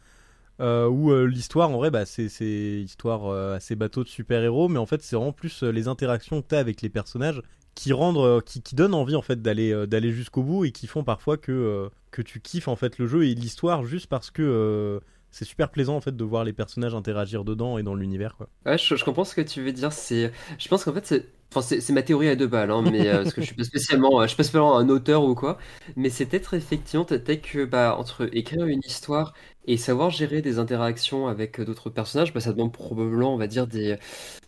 Euh, 0.60 0.86
où 0.88 1.10
euh, 1.10 1.24
l'histoire 1.24 1.70
en 1.70 1.78
vrai 1.78 1.90
bah, 1.90 2.04
c'est 2.04 2.26
histoire 2.26 3.30
assez 3.54 3.76
bateau 3.76 4.04
de 4.04 4.10
super-héros 4.10 4.68
mais 4.68 4.78
en 4.78 4.84
fait 4.84 5.00
c'est 5.00 5.16
vraiment 5.16 5.32
plus 5.32 5.62
les 5.62 5.88
interactions 5.88 6.42
que 6.42 6.48
tu 6.48 6.54
as 6.54 6.58
avec 6.58 6.82
les 6.82 6.90
personnages 6.90 7.40
qui 7.74 7.94
rendent 7.94 8.44
qui, 8.44 8.60
qui, 8.60 8.74
donnent 8.74 8.92
envie 8.92 9.16
en 9.16 9.22
fait 9.22 9.40
d'aller 9.40 9.86
d'aller 9.86 10.12
jusqu'au 10.12 10.42
bout 10.42 10.66
et 10.66 10.70
qui 10.70 10.86
font 10.86 11.02
parfois 11.02 11.38
que 11.38 11.88
que 12.10 12.20
tu 12.20 12.42
kiffes 12.42 12.68
en 12.68 12.76
fait 12.76 12.98
le 12.98 13.06
jeu 13.06 13.24
et 13.24 13.34
l'histoire 13.34 13.84
juste 13.84 14.06
parce 14.06 14.30
que 14.30 15.00
c'est 15.30 15.44
super 15.44 15.70
plaisant 15.70 15.96
en 15.96 16.00
fait 16.00 16.16
de 16.16 16.24
voir 16.24 16.44
les 16.44 16.52
personnages 16.52 16.94
interagir 16.94 17.44
dedans 17.44 17.78
et 17.78 17.82
dans 17.82 17.94
l'univers 17.94 18.36
quoi. 18.36 18.48
Ouais, 18.66 18.78
je, 18.78 19.04
comprends 19.04 19.24
ce 19.24 19.34
que 19.34 19.40
tu 19.40 19.62
veux 19.62 19.72
dire. 19.72 19.92
C'est, 19.92 20.32
je 20.58 20.68
pense 20.68 20.84
qu'en 20.84 20.92
fait 20.92 21.06
c'est 21.06 21.26
Enfin, 21.52 21.62
c'est 21.80 21.92
ma 21.92 22.02
théorie 22.02 22.28
à 22.28 22.36
deux 22.36 22.46
balles, 22.46 22.70
hein, 22.70 22.80
mais 22.92 23.08
euh, 23.08 23.24
parce 23.24 23.34
que 23.34 23.40
je 23.40 23.46
suis 23.46 23.56
pas 23.56 23.64
spécialement, 23.64 24.22
je 24.22 24.28
suis 24.28 24.36
pas 24.36 24.44
spécialement 24.44 24.78
un 24.78 24.88
auteur 24.88 25.24
ou 25.24 25.34
quoi. 25.34 25.58
Mais 25.96 26.08
c'est 26.08 26.24
peut-être 26.26 26.54
effectivement 26.54 27.04
peut-être 27.04 27.42
que 27.42 27.64
bah, 27.64 27.96
entre 27.98 28.28
écrire 28.32 28.66
une 28.66 28.82
histoire 28.86 29.34
et 29.66 29.76
savoir 29.76 30.10
gérer 30.10 30.42
des 30.42 30.60
interactions 30.60 31.26
avec 31.26 31.60
d'autres 31.60 31.90
personnages, 31.90 32.32
bah, 32.32 32.38
ça 32.38 32.52
demande 32.52 32.72
probablement, 32.72 33.34
on 33.34 33.36
va 33.36 33.48
dire, 33.48 33.66
des, 33.66 33.96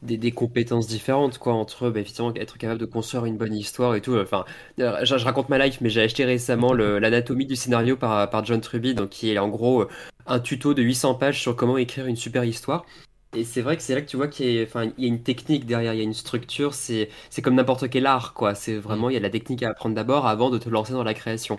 des, 0.02 0.16
des 0.16 0.30
compétences 0.30 0.86
différentes, 0.86 1.38
quoi. 1.38 1.54
Entre 1.54 1.90
bah, 1.90 1.98
effectivement 1.98 2.32
être 2.36 2.56
capable 2.56 2.80
de 2.80 2.86
construire 2.86 3.24
une 3.24 3.36
bonne 3.36 3.54
histoire 3.54 3.96
et 3.96 4.00
tout. 4.00 4.16
Enfin, 4.16 4.44
je, 4.78 4.84
je 5.04 5.24
raconte 5.24 5.48
ma 5.48 5.58
life, 5.58 5.80
mais 5.80 5.90
j'ai 5.90 6.02
acheté 6.02 6.24
récemment 6.24 6.72
l'anatomie 6.72 7.46
du 7.46 7.56
scénario 7.56 7.96
par, 7.96 8.30
par 8.30 8.44
John 8.44 8.60
Truby, 8.60 8.94
donc 8.94 9.10
qui 9.10 9.32
est 9.32 9.38
en 9.38 9.48
gros 9.48 9.88
un 10.26 10.40
tuto 10.40 10.74
de 10.74 10.82
800 10.82 11.14
pages 11.14 11.40
sur 11.40 11.56
comment 11.56 11.78
écrire 11.78 12.06
une 12.06 12.16
super 12.16 12.44
histoire. 12.44 12.84
Et 13.34 13.44
c'est 13.44 13.62
vrai 13.62 13.78
que 13.78 13.82
c'est 13.82 13.94
là 13.94 14.02
que 14.02 14.06
tu 14.06 14.18
vois 14.18 14.28
qu'il 14.28 14.46
y, 14.46 14.58
a, 14.60 14.90
une 14.98 15.22
technique 15.22 15.64
derrière, 15.64 15.94
il 15.94 15.96
y 15.96 16.00
a 16.00 16.04
une 16.04 16.12
structure, 16.12 16.74
c'est, 16.74 17.08
c'est 17.30 17.40
comme 17.40 17.54
n'importe 17.54 17.88
quel 17.88 18.04
art, 18.04 18.34
quoi. 18.34 18.54
C'est 18.54 18.76
vraiment, 18.76 19.08
il 19.08 19.14
y 19.14 19.16
a 19.16 19.20
de 19.20 19.24
la 19.24 19.30
technique 19.30 19.62
à 19.62 19.70
apprendre 19.70 19.94
d'abord 19.94 20.26
avant 20.26 20.50
de 20.50 20.58
te 20.58 20.68
lancer 20.68 20.92
dans 20.92 21.02
la 21.02 21.14
création. 21.14 21.58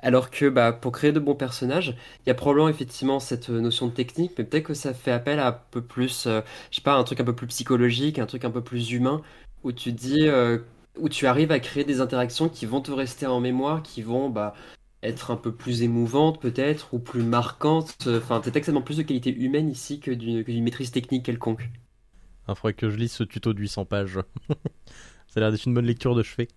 Alors 0.00 0.30
que 0.30 0.48
bah, 0.48 0.72
pour 0.72 0.90
créer 0.90 1.12
de 1.12 1.20
bons 1.20 1.36
personnages, 1.36 1.96
il 2.26 2.28
y 2.28 2.30
a 2.32 2.34
probablement 2.34 2.68
effectivement 2.68 3.20
cette 3.20 3.50
notion 3.50 3.86
de 3.86 3.92
technique, 3.92 4.32
mais 4.36 4.42
peut-être 4.44 4.64
que 4.64 4.74
ça 4.74 4.94
fait 4.94 5.12
appel 5.12 5.38
à 5.38 5.48
un 5.48 5.58
peu 5.70 5.80
plus, 5.80 6.26
euh, 6.26 6.40
je 6.72 6.76
sais 6.76 6.82
pas, 6.82 6.94
un 6.94 7.04
truc 7.04 7.20
un 7.20 7.24
peu 7.24 7.36
plus 7.36 7.46
psychologique, 7.46 8.18
un 8.18 8.26
truc 8.26 8.44
un 8.44 8.50
peu 8.50 8.62
plus 8.62 8.90
humain, 8.90 9.22
où 9.62 9.70
tu 9.70 9.92
dis, 9.92 10.26
euh, 10.26 10.58
où 10.98 11.08
tu 11.08 11.28
arrives 11.28 11.52
à 11.52 11.60
créer 11.60 11.84
des 11.84 12.00
interactions 12.00 12.48
qui 12.48 12.66
vont 12.66 12.80
te 12.80 12.90
rester 12.90 13.26
en 13.26 13.38
mémoire, 13.38 13.82
qui 13.84 14.02
vont 14.02 14.28
bah, 14.28 14.54
être 15.02 15.30
un 15.30 15.36
peu 15.36 15.52
plus 15.52 15.82
émouvante 15.82 16.40
peut-être 16.40 16.94
ou 16.94 16.98
plus 16.98 17.22
marquante. 17.22 17.96
Enfin, 18.06 18.40
peut-être 18.40 18.56
extrêmement 18.56 18.82
plus 18.82 18.96
de 18.96 19.02
qualité 19.02 19.34
humaine 19.34 19.68
ici 19.70 20.00
que 20.00 20.10
d'une 20.10 20.62
maîtrise 20.62 20.90
technique 20.90 21.24
quelconque. 21.24 21.68
Il 22.48 22.54
faudrait 22.54 22.74
que 22.74 22.90
je 22.90 22.96
lise 22.96 23.12
ce 23.12 23.24
tuto 23.24 23.52
de 23.52 23.60
800 23.60 23.84
pages. 23.84 24.20
ça 24.48 25.36
a 25.36 25.40
l'air 25.40 25.52
d'être 25.52 25.66
une 25.66 25.74
bonne 25.74 25.86
lecture 25.86 26.14
de 26.14 26.22
chevet. 26.22 26.48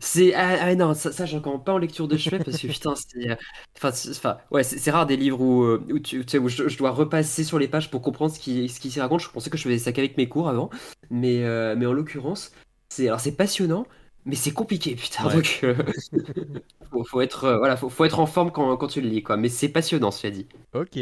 C'est 0.00 0.34
ah, 0.34 0.56
ah, 0.60 0.74
non 0.74 0.94
ça, 0.94 1.12
ça 1.12 1.24
encore 1.36 1.62
pas 1.62 1.72
en 1.72 1.78
lecture 1.78 2.08
de 2.08 2.16
chevet 2.16 2.40
parce 2.40 2.58
que 2.58 2.66
putain 2.66 2.94
c'est 2.96 3.30
euh, 3.30 3.36
enfin 3.76 4.38
ouais 4.50 4.64
c'est 4.64 4.90
rare 4.90 5.06
des 5.06 5.16
livres 5.16 5.40
où, 5.40 5.62
euh, 5.62 5.86
où, 5.92 6.00
tu, 6.00 6.18
où 6.38 6.48
je, 6.48 6.76
dois 6.76 6.90
repasser 6.90 7.44
sur 7.44 7.60
les 7.60 7.68
pages 7.68 7.88
pour 7.88 8.02
comprendre 8.02 8.34
ce 8.34 8.40
qui 8.40 8.68
ce 8.68 8.80
qui 8.80 8.90
s'y 8.90 9.00
raconte 9.00 9.20
je 9.20 9.30
pensais 9.30 9.50
que 9.50 9.56
je 9.56 9.62
faisais 9.62 9.78
ça 9.78 9.92
qu'avec 9.92 10.16
mes 10.16 10.28
cours 10.28 10.48
avant 10.48 10.70
mais 11.08 11.44
euh, 11.44 11.76
mais 11.78 11.86
en 11.86 11.92
l'occurrence 11.92 12.50
c'est 12.88 13.06
alors 13.06 13.20
c'est 13.20 13.36
passionnant 13.36 13.86
mais 14.24 14.34
c'est 14.36 14.52
compliqué, 14.52 14.94
putain. 14.94 15.28
Donc, 15.28 15.60
euh, 15.64 15.74
faut, 17.06 17.20
être, 17.20 17.44
euh, 17.44 17.58
voilà, 17.58 17.76
faut, 17.76 17.90
faut, 17.90 18.04
être 18.04 18.20
en 18.20 18.26
forme 18.26 18.50
quand, 18.50 18.76
quand, 18.76 18.86
tu 18.86 19.00
le 19.00 19.08
lis, 19.08 19.22
quoi. 19.22 19.36
Mais 19.36 19.48
c'est 19.48 19.68
passionnant, 19.68 20.10
cela 20.10 20.30
dit. 20.30 20.46
Ok. 20.72 20.98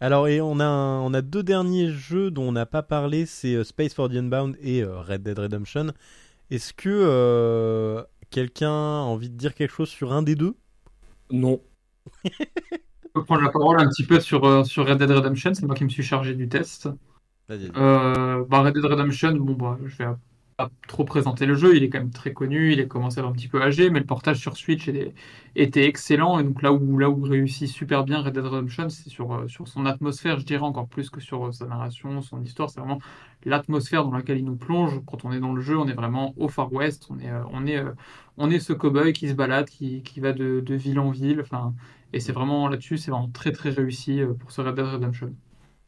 Alors, 0.00 0.28
et 0.28 0.40
on 0.40 0.60
a, 0.60 0.64
un- 0.64 1.00
on 1.00 1.14
a 1.14 1.22
deux 1.22 1.42
derniers 1.42 1.88
jeux 1.88 2.30
dont 2.30 2.48
on 2.48 2.52
n'a 2.52 2.66
pas 2.66 2.82
parlé, 2.82 3.24
c'est 3.26 3.54
euh, 3.54 3.64
Space 3.64 3.94
for 3.94 4.08
the 4.08 4.16
Unbound 4.16 4.56
et 4.60 4.82
euh, 4.82 5.00
Red 5.00 5.22
Dead 5.22 5.38
Redemption. 5.38 5.92
Est-ce 6.50 6.74
que 6.74 6.90
euh, 6.90 8.02
quelqu'un 8.30 8.70
a 8.70 9.02
envie 9.04 9.30
de 9.30 9.36
dire 9.36 9.54
quelque 9.54 9.72
chose 9.72 9.88
sur 9.88 10.12
un 10.12 10.22
des 10.22 10.34
deux? 10.34 10.56
Non. 11.30 11.60
Je 12.24 13.20
peux 13.20 13.24
prendre 13.24 13.42
la 13.42 13.50
parole 13.50 13.80
un 13.80 13.88
petit 13.88 14.04
peu 14.04 14.20
sur, 14.20 14.44
euh, 14.44 14.64
sur 14.64 14.86
Red 14.86 14.98
Dead 14.98 15.10
Redemption, 15.10 15.54
c'est 15.54 15.64
moi 15.64 15.74
qui 15.74 15.84
me 15.84 15.88
suis 15.88 16.02
chargé 16.02 16.34
du 16.34 16.48
test. 16.48 16.88
Vas-y. 17.48 17.70
Euh, 17.76 18.44
bah, 18.46 18.60
Red 18.60 18.74
Dead 18.74 18.84
Redemption, 18.84 19.32
bon, 19.36 19.54
bah, 19.54 19.78
je 19.86 19.96
vais 19.96 20.04
pas 20.56 20.70
trop 20.86 21.04
présenter 21.04 21.46
le 21.46 21.54
jeu, 21.54 21.76
il 21.76 21.82
est 21.82 21.88
quand 21.88 21.98
même 21.98 22.10
très 22.10 22.32
connu, 22.32 22.72
il 22.72 22.80
est 22.80 22.86
commencé 22.86 23.18
à 23.18 23.22
être 23.22 23.28
un 23.28 23.32
petit 23.32 23.48
peu 23.48 23.60
âgé, 23.62 23.90
mais 23.90 23.98
le 23.98 24.06
portage 24.06 24.38
sur 24.38 24.56
Switch 24.56 24.88
était, 25.56 25.84
excellent. 25.86 26.38
Et 26.38 26.44
donc 26.44 26.62
là 26.62 26.72
où, 26.72 26.98
là 26.98 27.10
où 27.10 27.22
réussit 27.22 27.68
super 27.68 28.04
bien 28.04 28.22
Red 28.22 28.34
Dead 28.34 28.44
Redemption, 28.44 28.88
c'est 28.88 29.08
sur, 29.10 29.32
euh, 29.32 29.48
sur 29.48 29.66
son 29.66 29.86
atmosphère, 29.86 30.38
je 30.38 30.44
dirais 30.44 30.62
encore 30.62 30.86
plus 30.86 31.10
que 31.10 31.20
sur 31.20 31.46
euh, 31.46 31.52
sa 31.52 31.66
narration, 31.66 32.22
son 32.22 32.42
histoire. 32.42 32.70
C'est 32.70 32.80
vraiment 32.80 33.00
l'atmosphère 33.44 34.04
dans 34.04 34.12
laquelle 34.12 34.38
il 34.38 34.44
nous 34.44 34.56
plonge. 34.56 35.00
Quand 35.06 35.24
on 35.24 35.32
est 35.32 35.40
dans 35.40 35.52
le 35.52 35.60
jeu, 35.60 35.76
on 35.76 35.88
est 35.88 35.94
vraiment 35.94 36.34
au 36.36 36.48
Far 36.48 36.72
West, 36.72 37.08
on 37.10 37.18
est, 37.18 37.30
euh, 37.30 37.42
on 37.52 37.66
est, 37.66 37.82
on 38.36 38.50
est 38.50 38.60
ce 38.60 38.72
cow-boy 38.72 39.12
qui 39.12 39.28
se 39.28 39.34
balade, 39.34 39.68
qui, 39.68 40.02
qui 40.02 40.20
va 40.20 40.32
de, 40.32 40.60
de 40.60 40.74
ville 40.74 41.00
en 41.00 41.10
ville. 41.10 41.40
Enfin, 41.40 41.74
et 42.12 42.20
c'est 42.20 42.32
vraiment 42.32 42.68
là-dessus, 42.68 42.98
c'est 42.98 43.10
vraiment 43.10 43.30
très 43.30 43.50
très 43.52 43.70
réussi 43.70 44.20
pour 44.38 44.52
ce 44.52 44.60
Red 44.60 44.76
Dead 44.76 44.86
Redemption. 44.86 45.34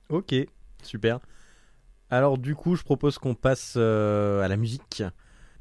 Ok, 0.08 0.34
super. 0.82 1.20
Alors 2.08 2.38
du 2.38 2.54
coup, 2.54 2.76
je 2.76 2.84
propose 2.84 3.18
qu'on 3.18 3.34
passe 3.34 3.74
euh, 3.76 4.42
à 4.42 4.48
la 4.48 4.56
musique. 4.56 5.02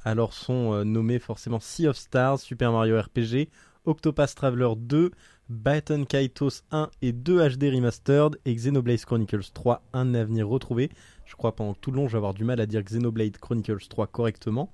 Alors 0.03 0.33
sont 0.33 0.73
euh, 0.73 0.83
nommés 0.83 1.17
forcément 1.17 1.59
Sea 1.59 1.87
of 1.87 1.97
Stars, 1.97 2.39
Super 2.39 2.71
Mario 2.71 2.99
RPG, 2.99 3.49
Octopath 3.85 4.35
Traveler 4.35 4.69
2, 4.77 5.09
Baton 5.49 6.05
Kaitos 6.05 6.61
1 6.69 6.91
et 7.01 7.13
2 7.13 7.49
HD 7.49 7.63
Remastered 7.73 8.39
et 8.45 8.53
Xenoblade 8.53 9.03
Chronicles 9.05 9.51
3, 9.53 9.81
un 9.93 10.13
avenir 10.13 10.47
retrouvé. 10.47 10.91
Je 11.25 11.35
crois 11.35 11.55
pendant 11.55 11.73
tout 11.73 11.89
le 11.89 11.97
long, 11.97 12.07
je 12.07 12.11
vais 12.11 12.17
avoir 12.17 12.35
du 12.35 12.43
mal 12.43 12.59
à 12.59 12.67
dire 12.67 12.83
Xenoblade 12.83 13.37
Chronicles 13.37 13.87
3 13.89 14.05
correctement. 14.05 14.71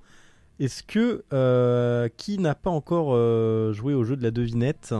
Est-ce 0.58 0.82
que 0.82 1.24
euh, 1.32 2.10
qui 2.18 2.38
n'a 2.38 2.54
pas 2.54 2.70
encore 2.70 3.12
joué 3.72 3.94
au 3.94 4.04
jeu 4.04 4.16
de 4.16 4.22
la 4.22 4.30
devinette? 4.30 4.94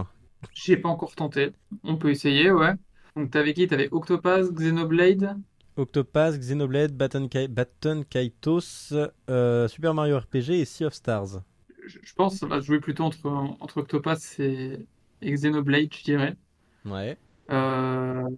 J'ai 0.55 0.79
pas 0.79 0.89
encore 0.89 1.15
tenté. 1.15 1.53
On 1.85 1.97
peut 1.97 2.11
essayer, 2.11 2.51
ouais. 2.51 2.73
Donc 3.15 3.31
t'avais 3.31 3.53
qui? 3.53 3.67
T'avais 3.67 3.91
Octopath, 3.93 4.51
Xenoblade. 4.53 5.37
Octopath, 5.77 6.39
Xenoblade, 6.39 6.93
Baton, 6.97 7.29
Kai- 7.29 7.49
Baton 7.49 8.05
Kaitos, 8.09 8.93
euh, 9.31 9.69
Super 9.69 9.95
Mario 9.95 10.19
RPG 10.19 10.61
et 10.61 10.65
Sea 10.65 10.85
of 10.87 10.95
Stars. 10.95 11.43
Je 11.87 11.99
je 12.03 12.15
pense 12.15 12.35
que 12.35 12.39
ça 12.41 12.47
va 12.47 12.61
se 12.61 12.67
jouer 12.67 12.81
plutôt 12.81 13.05
entre, 13.05 13.27
entre 13.27 13.79
Octopath 13.79 14.37
et, 14.39 14.87
et 15.21 15.33
Xenoblade, 15.33 15.93
je 15.95 16.03
dirais. 16.05 16.37
Ouais. 16.85 17.19
Euh, 17.51 18.29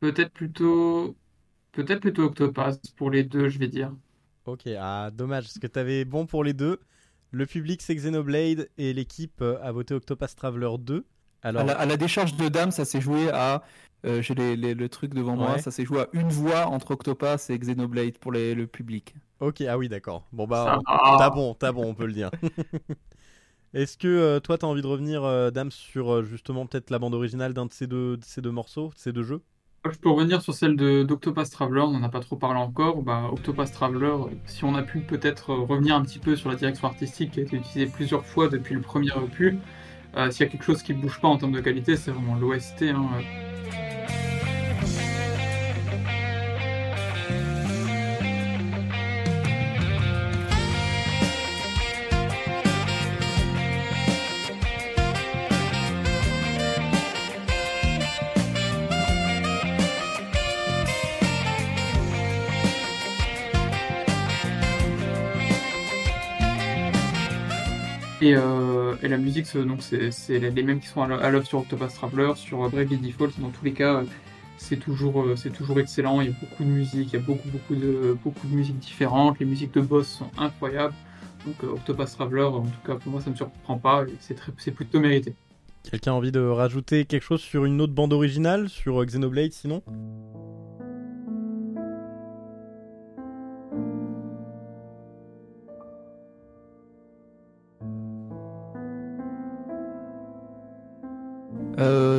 peut-être 0.00 0.32
plutôt, 0.32 1.16
peut-être 1.72 2.00
plutôt 2.00 2.24
Octopath 2.24 2.80
pour 2.96 3.10
les 3.10 3.24
deux, 3.24 3.48
je 3.48 3.58
vais 3.58 3.68
dire. 3.68 3.94
Ok, 4.46 4.62
ah 4.78 5.10
dommage, 5.12 5.44
parce 5.44 5.58
que 5.58 5.66
t'avais 5.66 6.04
bon 6.04 6.26
pour 6.26 6.44
les 6.44 6.52
deux. 6.54 6.80
Le 7.30 7.46
public 7.46 7.82
c'est 7.82 7.94
Xenoblade 7.94 8.68
et 8.78 8.92
l'équipe 8.92 9.42
a 9.42 9.70
voté 9.72 9.94
Octopath 9.94 10.34
Traveler 10.34 10.70
2. 10.78 11.06
Alors, 11.42 11.62
À 11.62 11.64
la, 11.64 11.72
à 11.78 11.86
la 11.86 11.96
décharge 11.96 12.36
de 12.36 12.48
dame, 12.48 12.70
ça 12.70 12.84
s'est 12.84 13.00
joué 13.00 13.30
à. 13.30 13.62
Euh, 14.06 14.22
J'ai 14.22 14.34
les- 14.34 14.56
les- 14.56 14.74
le 14.74 14.88
truc 14.88 15.14
devant 15.14 15.36
moi, 15.36 15.58
ça 15.58 15.70
s'est 15.70 15.84
joué 15.84 16.00
à 16.00 16.08
une 16.12 16.28
voix 16.30 16.66
entre 16.66 16.92
Octopath 16.92 17.50
et 17.50 17.58
Xenoblade 17.58 18.18
pour 18.18 18.32
les- 18.32 18.54
le 18.54 18.66
public. 18.66 19.14
ok, 19.40 19.62
ah 19.62 19.78
oui, 19.78 19.88
d'accord. 19.88 20.26
Bon 20.32 20.44
Ça 20.44 20.48
bah, 20.48 20.78
t'as 21.18 21.30
bon, 21.30 21.54
t'as 21.54 21.72
bon, 21.72 21.86
on 21.88 21.94
peut 21.94 22.06
le 22.06 22.12
dire. 22.12 22.30
Est-ce 23.74 23.96
que 23.96 24.08
euh, 24.08 24.40
toi 24.40 24.58
t'as 24.58 24.66
envie 24.66 24.82
de 24.82 24.86
revenir, 24.86 25.22
euh, 25.24 25.50
Dame, 25.50 25.70
sur 25.70 26.24
justement 26.24 26.66
peut-être 26.66 26.90
la 26.90 26.98
bande 26.98 27.14
originale 27.14 27.54
d'un 27.54 27.66
de 27.66 27.72
ces 27.72 27.86
deux, 27.86 28.16
de 28.16 28.24
ces 28.24 28.40
deux 28.42 28.50
morceaux, 28.50 28.88
de 28.88 28.98
ces 28.98 29.12
deux 29.12 29.22
jeux? 29.22 29.42
Je 29.90 29.98
peux 29.98 30.10
revenir 30.10 30.42
sur 30.42 30.52
celle 30.54 30.76
de 30.76 31.02
d'Octopath 31.04 31.50
Traveler, 31.50 31.80
on 31.82 31.92
n'en 31.92 32.02
a 32.02 32.08
pas 32.10 32.20
trop 32.20 32.36
parlé 32.36 32.58
encore. 32.60 33.02
Bah, 33.02 33.28
Octopath 33.32 33.72
Traveler, 33.72 34.14
si 34.46 34.64
on 34.64 34.74
a 34.74 34.82
pu 34.82 35.00
peut-être 35.00 35.54
revenir 35.54 35.96
un 35.96 36.02
petit 36.02 36.18
peu 36.18 36.36
sur 36.36 36.50
la 36.50 36.56
direction 36.56 36.86
artistique 36.88 37.30
qui 37.32 37.40
a 37.40 37.42
été 37.44 37.56
utilisée 37.56 37.86
plusieurs 37.90 38.26
fois 38.26 38.48
depuis 38.48 38.74
le 38.74 38.82
premier 38.82 39.12
opus, 39.12 39.54
euh, 40.16 40.30
s'il 40.30 40.44
y 40.46 40.48
a 40.48 40.52
quelque 40.52 40.64
chose 40.64 40.82
qui 40.82 40.94
ne 40.94 41.00
bouge 41.00 41.20
pas 41.20 41.28
en 41.28 41.38
termes 41.38 41.52
de 41.52 41.60
qualité, 41.60 41.96
c'est 41.96 42.10
vraiment 42.10 42.36
l'OST. 42.36 42.90
hein. 42.90 43.08
Et, 68.22 68.34
euh, 68.34 68.59
et 69.02 69.08
la 69.08 69.16
musique, 69.18 69.46
c'est- 69.46 69.64
donc 69.64 69.82
c'est 69.82 70.38
les 70.38 70.62
mêmes 70.62 70.80
qui 70.80 70.86
sont 70.86 71.02
à 71.02 71.30
l'œuvre 71.30 71.46
sur 71.46 71.58
Octopath 71.60 71.94
Traveler, 71.94 72.32
sur 72.36 72.64
euh, 72.64 72.68
Bravely 72.68 72.96
Default. 72.98 73.30
Dans 73.38 73.50
tous 73.50 73.64
les 73.64 73.72
cas, 73.72 73.96
euh, 73.96 74.04
c'est 74.56 74.76
toujours, 74.76 75.22
euh, 75.22 75.36
c'est 75.36 75.50
toujours 75.50 75.78
excellent. 75.80 76.20
Il 76.20 76.28
y 76.28 76.30
a 76.30 76.36
beaucoup 76.40 76.64
de 76.64 76.68
musique, 76.68 77.12
il 77.12 77.14
y 77.14 77.16
a 77.16 77.24
beaucoup, 77.24 77.48
beaucoup 77.48 77.74
de, 77.74 78.16
beaucoup 78.22 78.46
de 78.46 78.54
musiques 78.54 78.78
différentes. 78.78 79.38
Les 79.38 79.46
musiques 79.46 79.74
de 79.74 79.80
boss 79.80 80.08
sont 80.08 80.30
incroyables. 80.38 80.94
Donc 81.46 81.62
Octopath 81.62 82.12
Traveler, 82.12 82.42
en 82.44 82.62
tout 82.62 82.70
cas 82.86 82.96
pour 82.96 83.12
moi, 83.12 83.20
ça 83.20 83.26
ne 83.26 83.32
me 83.32 83.36
surprend 83.36 83.78
pas. 83.78 84.04
C'est 84.58 84.70
plutôt 84.72 85.00
mérité. 85.00 85.34
Quelqu'un 85.90 86.12
a 86.12 86.14
envie 86.14 86.32
de 86.32 86.40
rajouter 86.40 87.06
quelque 87.06 87.22
chose 87.22 87.40
sur 87.40 87.64
une 87.64 87.80
autre 87.80 87.94
bande 87.94 88.12
originale, 88.12 88.68
sur 88.68 89.02
Xenoblade 89.04 89.52
sinon? 89.52 89.82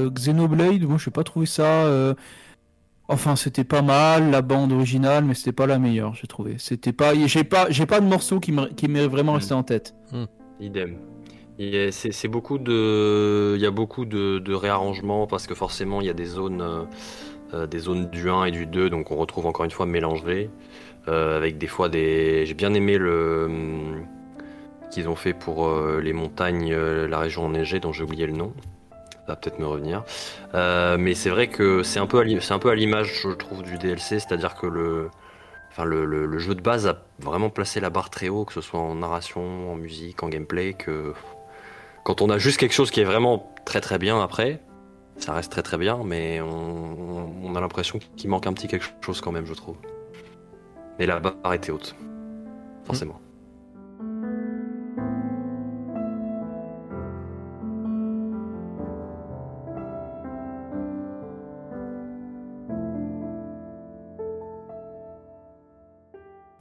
Xenoblade, 0.09 0.83
moi 0.83 0.97
je 0.97 1.09
n'ai 1.09 1.13
pas 1.13 1.23
trouvé 1.23 1.45
ça. 1.45 1.85
euh, 1.85 2.13
Enfin, 3.07 3.35
c'était 3.35 3.65
pas 3.65 3.81
mal 3.81 4.31
la 4.31 4.41
bande 4.41 4.71
originale, 4.71 5.25
mais 5.25 5.33
c'était 5.33 5.51
pas 5.51 5.65
la 5.67 5.79
meilleure, 5.79 6.15
j'ai 6.15 6.27
trouvé. 6.27 6.55
C'était 6.59 6.93
pas, 6.93 7.13
j'ai 7.27 7.43
pas, 7.43 7.69
j'ai 7.69 7.85
pas 7.85 7.99
de 7.99 8.05
morceau 8.05 8.39
qui 8.39 8.53
me, 8.53 8.67
qui 8.67 8.87
m'est 8.87 9.05
vraiment 9.07 9.33
Mm. 9.33 9.35
resté 9.35 9.53
en 9.53 9.63
tête. 9.63 9.93
Idem. 10.61 10.95
Il 11.59 11.69
y 11.75 11.77
a- 11.77 11.91
C'est 11.91 12.27
beaucoup 12.29 12.57
de, 12.57 13.53
il 13.57 13.61
y 13.61 13.65
a 13.65 13.71
beaucoup 13.71 14.05
de, 14.05 14.39
de 14.39 14.53
réarrangements 14.53 15.27
parce 15.27 15.45
que 15.45 15.53
forcément 15.55 15.99
il 15.99 16.07
y 16.07 16.09
a 16.09 16.13
des 16.13 16.25
zones, 16.25 16.61
euh, 16.61 16.83
euh, 17.53 17.67
des 17.67 17.79
zones 17.79 18.09
du 18.09 18.29
1 18.29 18.45
et 18.45 18.51
du 18.51 18.65
2, 18.65 18.89
donc 18.89 19.11
on 19.11 19.17
retrouve 19.17 19.45
encore 19.45 19.65
une 19.65 19.71
fois 19.71 19.85
mélangées, 19.85 20.49
euh, 21.09 21.35
avec 21.35 21.57
des 21.57 21.67
fois 21.67 21.89
des. 21.89 22.45
J'ai 22.45 22.53
bien 22.53 22.73
aimé 22.73 22.97
le 22.97 23.45
hum, 23.45 24.05
qu'ils 24.89 25.09
ont 25.09 25.15
fait 25.17 25.33
pour 25.33 25.67
euh, 25.67 25.99
les 26.01 26.13
montagnes, 26.13 26.71
euh, 26.71 27.07
la 27.09 27.19
région 27.19 27.45
enneigée 27.45 27.81
dont 27.81 27.91
j'ai 27.91 28.03
oublié 28.03 28.25
le 28.25 28.33
nom. 28.33 28.53
Peut-être 29.35 29.59
me 29.59 29.67
revenir. 29.67 30.03
Euh, 30.53 30.97
mais 30.99 31.13
c'est 31.13 31.29
vrai 31.29 31.47
que 31.47 31.83
c'est 31.83 31.99
un 31.99 32.07
peu, 32.07 32.19
à 32.19 32.75
l'image, 32.75 33.21
je 33.23 33.29
trouve, 33.29 33.63
du 33.63 33.77
DLC, 33.77 34.19
c'est-à-dire 34.19 34.55
que 34.55 34.67
le, 34.67 35.09
Enfin, 35.71 35.85
le, 35.85 36.37
jeu 36.37 36.53
de 36.53 36.61
base 36.61 36.85
a 36.85 36.97
vraiment 37.19 37.49
placé 37.49 37.79
la 37.79 37.89
barre 37.89 38.09
très 38.09 38.27
haut, 38.27 38.43
que 38.43 38.51
ce 38.51 38.59
soit 38.59 38.79
en 38.79 38.95
narration, 38.95 39.71
en 39.71 39.75
musique, 39.75 40.21
en 40.21 40.27
gameplay, 40.27 40.73
que 40.73 41.13
quand 42.03 42.21
on 42.21 42.29
a 42.29 42.37
juste 42.37 42.59
quelque 42.59 42.73
chose 42.73 42.91
qui 42.91 42.99
est 42.99 43.05
vraiment 43.05 43.53
très 43.63 43.79
très 43.79 43.97
bien 43.97 44.21
après, 44.21 44.61
ça 45.15 45.33
reste 45.33 45.49
très 45.49 45.61
très 45.61 45.77
bien, 45.77 46.01
mais 46.03 46.41
on 46.41 47.55
a 47.55 47.61
l'impression 47.61 47.99
qu'il 48.17 48.29
manque 48.29 48.47
un 48.47 48.53
petit 48.53 48.67
quelque 48.67 48.85
chose 48.99 49.21
quand 49.21 49.31
même, 49.31 49.45
je 49.45 49.53
trouve. 49.53 49.77
Mais 50.99 51.05
la 51.05 51.21
barre 51.21 51.53
était 51.53 51.71
haute, 51.71 51.95
forcément. 52.83 53.21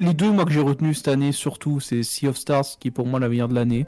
Les 0.02 0.14
deux, 0.14 0.32
moi, 0.32 0.46
que 0.46 0.50
j'ai 0.50 0.62
retenu 0.62 0.94
cette 0.94 1.08
année, 1.08 1.30
surtout, 1.30 1.78
c'est 1.78 2.02
Sea 2.02 2.28
of 2.28 2.38
Stars, 2.38 2.64
qui 2.80 2.88
est 2.88 2.90
pour 2.90 3.06
moi 3.06 3.20
la 3.20 3.28
de 3.28 3.54
l'année. 3.54 3.86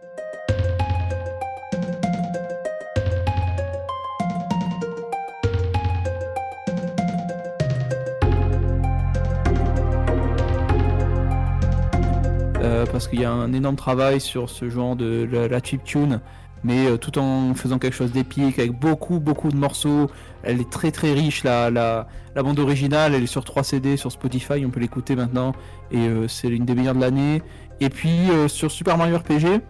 Euh, 12.61 12.85
parce 12.93 13.09
qu'il 13.09 13.23
y 13.23 13.25
a 13.25 13.33
un 13.33 13.55
énorme 13.55 13.77
travail 13.77 14.21
sur 14.21 14.51
ce 14.51 14.69
genre 14.69 14.97
de 14.97 15.27
la, 15.33 15.49
la 15.49 15.61
chiptune, 15.63 16.21
mais 16.63 16.89
euh, 16.89 16.99
tout 16.99 17.19
en 17.19 17.55
faisant 17.55 17.79
quelque 17.79 17.97
chose 17.97 18.13
d'épique, 18.13 18.59
avec 18.59 18.73
beaucoup, 18.73 19.19
beaucoup 19.19 19.49
de 19.49 19.57
morceaux. 19.57 20.11
Elle 20.43 20.61
est 20.61 20.71
très, 20.71 20.91
très 20.91 21.13
riche, 21.13 21.45
la, 21.45 21.71
la, 21.71 22.07
bande 22.43 22.59
originale, 22.59 23.15
elle 23.15 23.23
est 23.23 23.27
sur 23.27 23.45
3 23.45 23.63
CD 23.63 23.97
sur 23.97 24.11
Spotify, 24.11 24.65
on 24.67 24.71
peut 24.71 24.81
l'écouter 24.81 25.15
maintenant 25.15 25.53
et 25.91 25.99
euh, 25.99 26.27
c'est 26.29 26.49
l'une 26.49 26.65
des 26.65 26.75
meilleures 26.75 26.95
de 26.95 27.01
l'année. 27.01 27.43
Et 27.81 27.89
puis 27.89 28.31
euh, 28.31 28.49
sur 28.49 28.71
Super 28.71 28.97
Mario 28.99 29.19
RPG, 29.19 29.61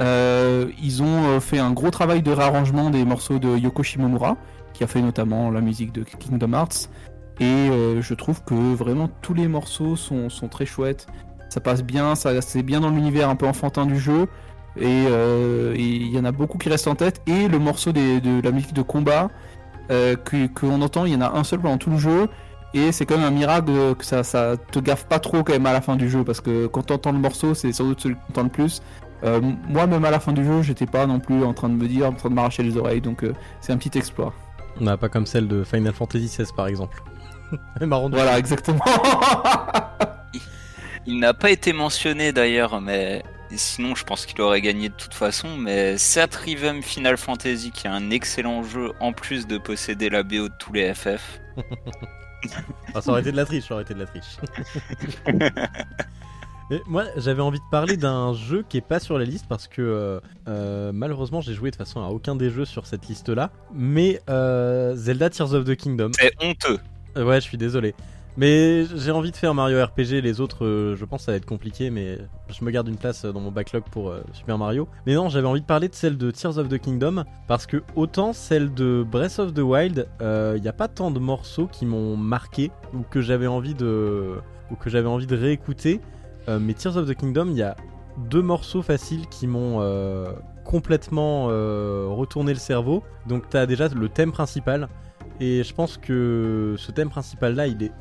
Euh, 0.00 0.70
ils 0.80 1.02
ont 1.02 1.40
fait 1.40 1.58
un 1.58 1.72
gros 1.72 1.90
travail 1.90 2.22
de 2.22 2.30
réarrangement 2.30 2.88
des 2.88 3.04
morceaux 3.04 3.40
de 3.40 3.58
Yoko 3.58 3.82
Shimomura, 3.82 4.36
qui 4.72 4.84
a 4.84 4.86
fait 4.86 5.02
notamment 5.02 5.50
la 5.50 5.60
musique 5.60 5.90
de 5.92 6.04
Kingdom 6.04 6.52
Hearts. 6.52 6.88
Et 7.40 7.68
je 8.00 8.14
trouve 8.14 8.44
que 8.44 8.54
vraiment 8.54 9.08
tous 9.22 9.34
les 9.34 9.48
morceaux 9.48 9.96
sont, 9.96 10.48
très 10.48 10.66
chouettes. 10.66 11.08
Ça 11.50 11.58
passe 11.60 11.82
bien, 11.82 12.14
ça 12.14 12.40
c'est 12.42 12.62
bien 12.62 12.78
dans 12.78 12.90
l'univers 12.90 13.28
un 13.28 13.34
peu 13.34 13.48
enfantin 13.48 13.86
du 13.86 13.98
jeu. 13.98 14.28
Et 14.80 15.06
il 15.74 16.14
y 16.14 16.16
en 16.16 16.24
a 16.24 16.30
beaucoup 16.30 16.58
qui 16.58 16.68
restent 16.68 16.86
en 16.86 16.94
tête. 16.94 17.20
Et 17.26 17.48
le 17.48 17.58
morceau 17.58 17.90
de 17.90 18.40
la 18.40 18.52
musique 18.52 18.74
de 18.74 18.82
combat 18.82 19.30
euh, 19.90 20.16
que 20.16 20.46
qu'on 20.48 20.80
entend, 20.82 21.04
il 21.06 21.12
y 21.12 21.16
en 21.16 21.20
a 21.20 21.30
un 21.30 21.44
seul 21.44 21.60
pendant 21.60 21.78
tout 21.78 21.90
le 21.90 21.98
jeu. 21.98 22.28
Et 22.74 22.92
c'est 22.92 23.06
quand 23.06 23.16
même 23.16 23.26
un 23.26 23.30
miracle 23.30 23.72
que 23.96 24.04
ça, 24.04 24.22
ça 24.22 24.56
te 24.70 24.78
gaffe 24.78 25.06
pas 25.06 25.18
trop 25.18 25.42
quand 25.42 25.52
même 25.54 25.64
à 25.66 25.72
la 25.72 25.80
fin 25.80 25.96
du 25.96 26.10
jeu. 26.10 26.22
Parce 26.24 26.40
que 26.42 26.66
quand 26.66 26.82
t'entends 26.82 27.12
le 27.12 27.18
morceau, 27.18 27.54
c'est 27.54 27.72
sans 27.72 27.84
doute 27.84 28.00
celui 28.00 28.14
que 28.16 28.20
t'entends 28.28 28.42
le 28.42 28.48
plus. 28.50 28.82
Euh, 29.24 29.40
moi, 29.68 29.86
même 29.86 30.04
à 30.04 30.10
la 30.10 30.20
fin 30.20 30.32
du 30.32 30.44
jeu, 30.44 30.62
j'étais 30.62 30.86
pas 30.86 31.06
non 31.06 31.18
plus 31.18 31.42
en 31.44 31.54
train 31.54 31.68
de 31.70 31.74
me 31.74 31.88
dire, 31.88 32.06
en 32.06 32.12
train 32.12 32.28
de 32.28 32.34
m'arracher 32.34 32.62
les 32.62 32.76
oreilles. 32.76 33.00
Donc 33.00 33.24
euh, 33.24 33.32
c'est 33.60 33.72
un 33.72 33.78
petit 33.78 33.96
exploit. 33.98 34.34
On 34.80 34.84
n'a 34.84 34.96
pas 34.98 35.08
comme 35.08 35.26
celle 35.26 35.48
de 35.48 35.64
Final 35.64 35.92
Fantasy 35.94 36.26
XVI 36.26 36.52
par 36.54 36.66
exemple. 36.68 37.02
C'est 37.80 37.86
marrant 37.86 38.10
de- 38.10 38.14
Voilà, 38.16 38.38
exactement. 38.38 38.84
Il 41.06 41.20
n'a 41.20 41.32
pas 41.32 41.50
été 41.50 41.72
mentionné 41.72 42.32
d'ailleurs, 42.32 42.80
mais 42.80 43.22
sinon 43.56 43.94
je 43.94 44.04
pense 44.04 44.26
qu'il 44.26 44.40
aurait 44.40 44.60
gagné 44.60 44.88
de 44.88 44.94
toute 44.94 45.14
façon. 45.14 45.56
Mais 45.56 45.96
Satrivum 45.98 46.82
Final 46.82 47.16
Fantasy, 47.16 47.70
qui 47.70 47.86
est 47.86 47.90
un 47.90 48.10
excellent 48.10 48.62
jeu 48.62 48.92
en 49.00 49.12
plus 49.12 49.46
de 49.46 49.58
posséder 49.58 50.10
la 50.10 50.22
BO 50.22 50.48
de 50.48 50.52
tous 50.58 50.72
les 50.72 50.94
FF. 50.94 51.40
Ah, 52.94 53.00
ça 53.00 53.10
aurait 53.10 53.20
été 53.20 53.32
de 53.32 53.36
la 53.36 53.46
triche, 53.46 53.68
ça 53.68 53.74
aurait 53.74 53.84
été 53.84 53.94
de 53.94 54.00
la 54.00 54.06
triche. 54.06 54.36
Mais 56.70 56.82
moi, 56.86 57.04
j'avais 57.16 57.40
envie 57.40 57.58
de 57.58 57.70
parler 57.70 57.96
d'un 57.96 58.34
jeu 58.34 58.62
qui 58.68 58.76
est 58.76 58.82
pas 58.82 59.00
sur 59.00 59.18
la 59.18 59.24
liste 59.24 59.46
parce 59.48 59.68
que 59.68 59.80
euh, 59.80 60.20
euh, 60.48 60.92
malheureusement, 60.92 61.40
j'ai 61.40 61.54
joué 61.54 61.70
de 61.70 61.76
façon 61.76 62.02
à 62.02 62.08
aucun 62.08 62.36
des 62.36 62.50
jeux 62.50 62.66
sur 62.66 62.86
cette 62.86 63.08
liste-là. 63.08 63.50
Mais 63.72 64.20
euh, 64.28 64.94
Zelda 64.94 65.30
Tears 65.30 65.54
of 65.54 65.64
the 65.64 65.74
Kingdom. 65.76 66.10
C'est 66.12 66.32
honteux. 66.42 66.78
Ouais, 67.16 67.36
je 67.36 67.46
suis 67.46 67.56
désolé. 67.56 67.94
Mais 68.38 68.84
j'ai 68.84 69.10
envie 69.10 69.32
de 69.32 69.36
faire 69.36 69.52
Mario 69.52 69.84
RPG, 69.84 70.22
les 70.22 70.40
autres, 70.40 70.64
euh, 70.64 70.94
je 70.94 71.04
pense 71.04 71.24
ça 71.24 71.32
va 71.32 71.36
être 71.36 71.44
compliqué, 71.44 71.90
mais 71.90 72.18
je 72.48 72.64
me 72.64 72.70
garde 72.70 72.86
une 72.86 72.96
place 72.96 73.24
euh, 73.24 73.32
dans 73.32 73.40
mon 73.40 73.50
backlog 73.50 73.82
pour 73.90 74.10
euh, 74.10 74.22
Super 74.32 74.56
Mario. 74.56 74.86
Mais 75.06 75.16
non, 75.16 75.28
j'avais 75.28 75.48
envie 75.48 75.60
de 75.60 75.66
parler 75.66 75.88
de 75.88 75.94
celle 75.96 76.16
de 76.16 76.30
Tears 76.30 76.56
of 76.56 76.68
the 76.68 76.78
Kingdom, 76.78 77.24
parce 77.48 77.66
que 77.66 77.82
autant 77.96 78.32
celle 78.32 78.72
de 78.72 79.04
Breath 79.04 79.40
of 79.40 79.54
the 79.54 79.58
Wild, 79.58 80.06
il 80.20 80.62
n'y 80.62 80.68
a 80.68 80.72
pas 80.72 80.86
tant 80.86 81.10
de 81.10 81.18
morceaux 81.18 81.66
qui 81.66 81.84
m'ont 81.84 82.16
marqué, 82.16 82.70
ou 82.94 83.02
que 83.02 83.20
j'avais 83.20 83.48
envie 83.48 83.74
de, 83.74 84.36
ou 84.70 84.76
que 84.76 84.88
j'avais 84.88 85.08
envie 85.08 85.26
de 85.26 85.36
réécouter. 85.36 86.00
Mais 86.46 86.74
Tears 86.74 86.96
of 86.96 87.08
the 87.08 87.14
Kingdom, 87.14 87.48
il 87.50 87.56
y 87.56 87.62
a 87.62 87.76
deux 88.30 88.40
morceaux 88.40 88.82
faciles 88.82 89.26
qui 89.26 89.48
m'ont 89.48 89.84
complètement 90.64 91.46
retourné 91.46 92.52
le 92.52 92.60
cerveau. 92.60 93.02
Donc 93.26 93.48
t'as 93.48 93.66
déjà 93.66 93.88
le 93.88 94.08
thème 94.08 94.30
principal, 94.30 94.88
et 95.40 95.64
je 95.64 95.74
pense 95.74 95.96
que 95.96 96.76
ce 96.78 96.92
thème 96.92 97.10
principal 97.10 97.56
là, 97.56 97.66
il 97.66 97.82
est 97.82 97.92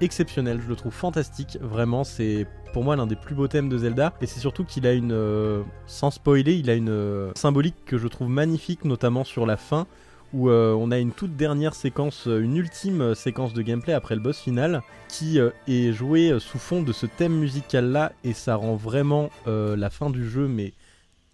exceptionnel, 0.00 0.60
je 0.62 0.68
le 0.68 0.76
trouve 0.76 0.92
fantastique, 0.92 1.58
vraiment, 1.60 2.04
c'est 2.04 2.46
pour 2.72 2.84
moi 2.84 2.96
l'un 2.96 3.06
des 3.06 3.16
plus 3.16 3.34
beaux 3.34 3.48
thèmes 3.48 3.68
de 3.68 3.78
Zelda, 3.78 4.12
et 4.20 4.26
c'est 4.26 4.40
surtout 4.40 4.64
qu'il 4.64 4.86
a 4.86 4.92
une, 4.92 5.12
euh, 5.12 5.62
sans 5.86 6.10
spoiler, 6.10 6.54
il 6.54 6.68
a 6.68 6.74
une 6.74 6.90
euh, 6.90 7.32
symbolique 7.34 7.76
que 7.86 7.98
je 7.98 8.08
trouve 8.08 8.28
magnifique, 8.28 8.84
notamment 8.84 9.24
sur 9.24 9.46
la 9.46 9.56
fin, 9.56 9.86
où 10.32 10.50
euh, 10.50 10.74
on 10.78 10.90
a 10.90 10.98
une 10.98 11.12
toute 11.12 11.36
dernière 11.36 11.74
séquence, 11.74 12.26
une 12.26 12.56
ultime 12.56 13.14
séquence 13.14 13.54
de 13.54 13.62
gameplay 13.62 13.92
après 13.92 14.14
le 14.14 14.20
boss 14.20 14.38
final, 14.38 14.82
qui 15.08 15.38
est 15.38 15.92
jouée 15.92 16.38
sous 16.40 16.58
fond 16.58 16.82
de 16.82 16.92
ce 16.92 17.06
thème 17.06 17.34
musical 17.34 17.92
là, 17.92 18.12
et 18.24 18.32
ça 18.32 18.56
rend 18.56 18.74
vraiment 18.74 19.30
la 19.46 19.88
fin 19.88 20.10
du 20.10 20.28
jeu, 20.28 20.48
mais 20.48 20.74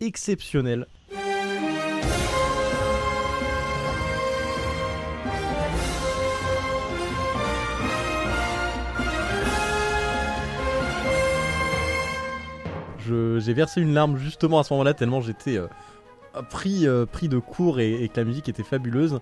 exceptionnel. 0.01 0.87
J'ai 13.39 13.53
versé 13.53 13.81
une 13.81 13.95
larme 13.95 14.17
justement 14.17 14.59
à 14.59 14.65
ce 14.65 14.73
moment-là, 14.75 14.95
tellement 14.95 15.21
j'étais 15.21 15.57
euh, 15.57 15.67
pris, 16.51 16.87
euh, 16.87 17.07
pris 17.07 17.29
de 17.29 17.39
court 17.39 17.81
et, 17.81 18.09
que 18.13 18.21
la 18.21 18.25
musique 18.25 18.49
était 18.49 18.63
fabuleuse. 18.63 19.15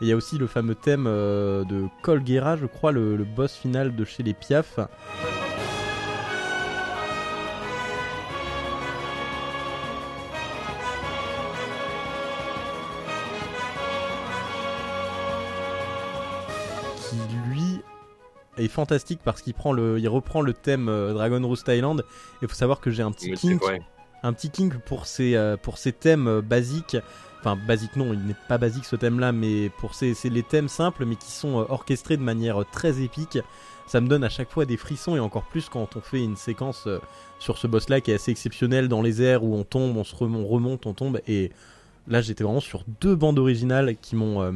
Et 0.00 0.06
il 0.06 0.08
y 0.08 0.12
a 0.12 0.16
aussi 0.16 0.38
le 0.38 0.46
fameux 0.46 0.74
thème 0.74 1.06
euh, 1.06 1.64
de 1.64 1.86
Colguera, 2.02 2.56
je 2.56 2.66
crois, 2.66 2.92
le 2.92 3.16
boss 3.24 3.54
final 3.54 3.94
de 3.94 4.04
chez 4.04 4.22
les 4.22 4.34
Piaf. 4.34 4.78
Est 18.58 18.68
fantastique 18.68 19.20
parce 19.24 19.42
qu'il 19.42 19.54
prend 19.54 19.72
le, 19.72 19.98
il 19.98 20.08
reprend 20.08 20.40
le 20.42 20.52
thème 20.52 20.88
euh, 20.88 21.12
Dragon 21.12 21.40
Roost 21.46 21.66
Island. 21.68 22.00
Et 22.00 22.04
il 22.42 22.48
faut 22.48 22.54
savoir 22.54 22.80
que 22.80 22.90
j'ai 22.90 23.02
un 23.02 23.10
petit 23.12 23.30
kink 23.48 23.62
un 24.22 24.32
petit 24.32 24.50
kink 24.50 24.78
pour 24.78 25.06
ces, 25.06 25.34
euh, 25.36 25.56
pour 25.56 25.76
ces 25.78 25.92
thèmes 25.92 26.28
euh, 26.28 26.40
basiques. 26.40 26.96
Enfin, 27.40 27.58
basique 27.68 27.94
non, 27.96 28.14
il 28.14 28.20
n'est 28.20 28.36
pas 28.48 28.56
basique 28.56 28.86
ce 28.86 28.96
thème-là, 28.96 29.32
mais 29.32 29.68
pour 29.68 29.94
ces, 29.94 30.14
c'est 30.14 30.30
les 30.30 30.42
thèmes 30.42 30.68
simples, 30.68 31.04
mais 31.04 31.16
qui 31.16 31.30
sont 31.30 31.56
orchestrés 31.68 32.16
de 32.16 32.22
manière 32.22 32.64
très 32.72 33.02
épique. 33.02 33.38
Ça 33.86 34.00
me 34.00 34.08
donne 34.08 34.24
à 34.24 34.30
chaque 34.30 34.50
fois 34.50 34.64
des 34.64 34.78
frissons, 34.78 35.14
et 35.14 35.20
encore 35.20 35.42
plus 35.44 35.68
quand 35.68 35.94
on 35.94 36.00
fait 36.00 36.24
une 36.24 36.36
séquence 36.36 36.88
sur 37.38 37.58
ce 37.58 37.66
boss-là 37.66 38.00
qui 38.00 38.12
est 38.12 38.14
assez 38.14 38.30
exceptionnelle 38.30 38.88
dans 38.88 39.02
les 39.02 39.20
airs 39.20 39.44
où 39.44 39.54
on 39.54 39.62
tombe, 39.64 39.94
on 39.98 40.04
se 40.04 40.16
rem- 40.16 40.36
on 40.36 40.46
remonte, 40.46 40.86
on 40.86 40.94
tombe. 40.94 41.20
Et 41.28 41.52
là, 42.08 42.22
j'étais 42.22 42.44
vraiment 42.44 42.60
sur 42.60 42.82
deux 43.02 43.14
bandes 43.14 43.38
originales 43.38 43.94
qui 44.00 44.16
m'ont. 44.16 44.40
euh, 44.40 44.52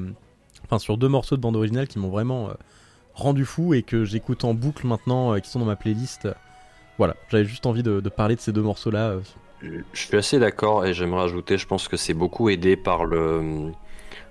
Enfin, 0.64 0.78
sur 0.78 0.96
deux 0.98 1.08
morceaux 1.08 1.36
de 1.36 1.40
bande 1.40 1.56
originale 1.56 1.86
qui 1.88 1.98
m'ont 1.98 2.08
vraiment 2.10 2.48
euh, 2.48 2.52
rendu 3.18 3.44
fou 3.44 3.74
et 3.74 3.82
que 3.82 4.04
j'écoute 4.04 4.44
en 4.44 4.54
boucle 4.54 4.86
maintenant, 4.86 5.34
euh, 5.34 5.38
qui 5.40 5.50
sont 5.50 5.58
dans 5.58 5.66
ma 5.66 5.76
playlist. 5.76 6.28
Voilà, 6.96 7.14
j'avais 7.28 7.44
juste 7.44 7.66
envie 7.66 7.82
de, 7.82 8.00
parler 8.08 8.36
de 8.36 8.40
ces 8.40 8.52
deux 8.52 8.62
morceaux-là. 8.62 9.10
euh, 9.10 9.20
Je 9.92 10.00
suis 10.00 10.16
assez 10.16 10.38
d'accord 10.38 10.86
et 10.86 10.94
j'aimerais 10.94 11.24
ajouter, 11.24 11.58
je 11.58 11.66
pense 11.66 11.88
que 11.88 11.96
c'est 11.96 12.14
beaucoup 12.14 12.48
aidé 12.48 12.76
par 12.76 13.04
le 13.04 13.72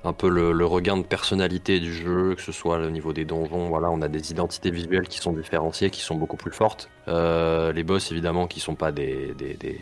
un 0.07 0.13
peu 0.13 0.29
le, 0.29 0.65
regain 0.65 0.97
de 0.97 1.03
personnalité 1.03 1.79
du 1.79 1.93
jeu, 1.93 2.35
que 2.35 2.41
ce 2.41 2.51
soit 2.51 2.77
au 2.77 2.89
niveau 2.89 3.13
des 3.13 3.25
donjons, 3.25 3.67
voilà, 3.67 3.89
on 3.89 4.01
a 4.01 4.07
des 4.07 4.31
identités 4.31 4.71
visuelles 4.71 5.07
qui 5.07 5.19
sont 5.19 5.33
différenciées, 5.33 5.89
qui 5.89 6.01
sont 6.01 6.15
beaucoup 6.15 6.37
plus 6.37 6.51
fortes. 6.51 6.89
Euh, 7.07 7.71
les 7.73 7.83
boss 7.83 8.11
évidemment 8.11 8.47
qui 8.47 8.59
sont 8.59 8.75
pas 8.75 8.91
des, 8.91 9.33
des, 9.37 9.53
des, 9.53 9.79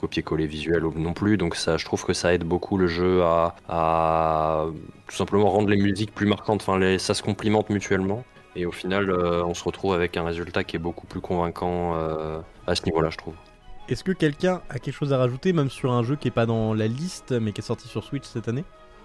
copier-coller 0.00 0.46
visuels 0.46 0.84
non 0.96 1.12
plus, 1.12 1.36
donc 1.36 1.56
ça, 1.56 1.76
je 1.76 1.84
trouve 1.84 2.04
que 2.04 2.14
ça 2.14 2.32
aide 2.32 2.44
beaucoup 2.44 2.78
le 2.78 2.86
jeu 2.86 3.22
à, 3.22 4.66
tout 5.06 5.16
simplement 5.16 5.50
rendre 5.50 5.68
les 5.68 5.76
musiques 5.76 6.14
plus 6.14 6.26
marquantes. 6.26 6.62
Enfin, 6.62 6.78
les, 6.78 6.98
ça 6.98 7.12
se 7.14 7.22
complimente 7.22 7.68
mutuellement. 7.68 8.24
Et 8.56 8.66
au 8.66 8.72
final, 8.72 9.10
euh, 9.10 9.44
on 9.44 9.54
se 9.54 9.62
retrouve 9.62 9.94
avec 9.94 10.16
un 10.16 10.24
résultat 10.24 10.64
qui 10.64 10.76
est 10.76 10.80
beaucoup 10.80 11.06
plus 11.06 11.20
convaincant 11.20 11.94
euh, 11.94 12.40
à 12.66 12.74
ce 12.74 12.84
niveau-là, 12.86 13.10
je 13.10 13.18
trouve. 13.18 13.34
Est-ce 13.88 14.04
que 14.04 14.12
quelqu'un 14.12 14.62
a 14.70 14.78
quelque 14.78 14.94
chose 14.94 15.12
à 15.12 15.18
rajouter, 15.18 15.52
même 15.52 15.68
sur 15.68 15.92
un 15.92 16.02
jeu 16.02 16.16
qui 16.16 16.28
est 16.28 16.32
pas 16.32 16.46
dans 16.46 16.74
la 16.74 16.86
liste, 16.86 17.32
mais 17.32 17.52
qui 17.52 17.60
est 17.60 17.64
sorti 17.64 17.88
sur 17.88 18.04
Switch 18.04 18.24
cette 18.24 18.48
année? 18.48 18.64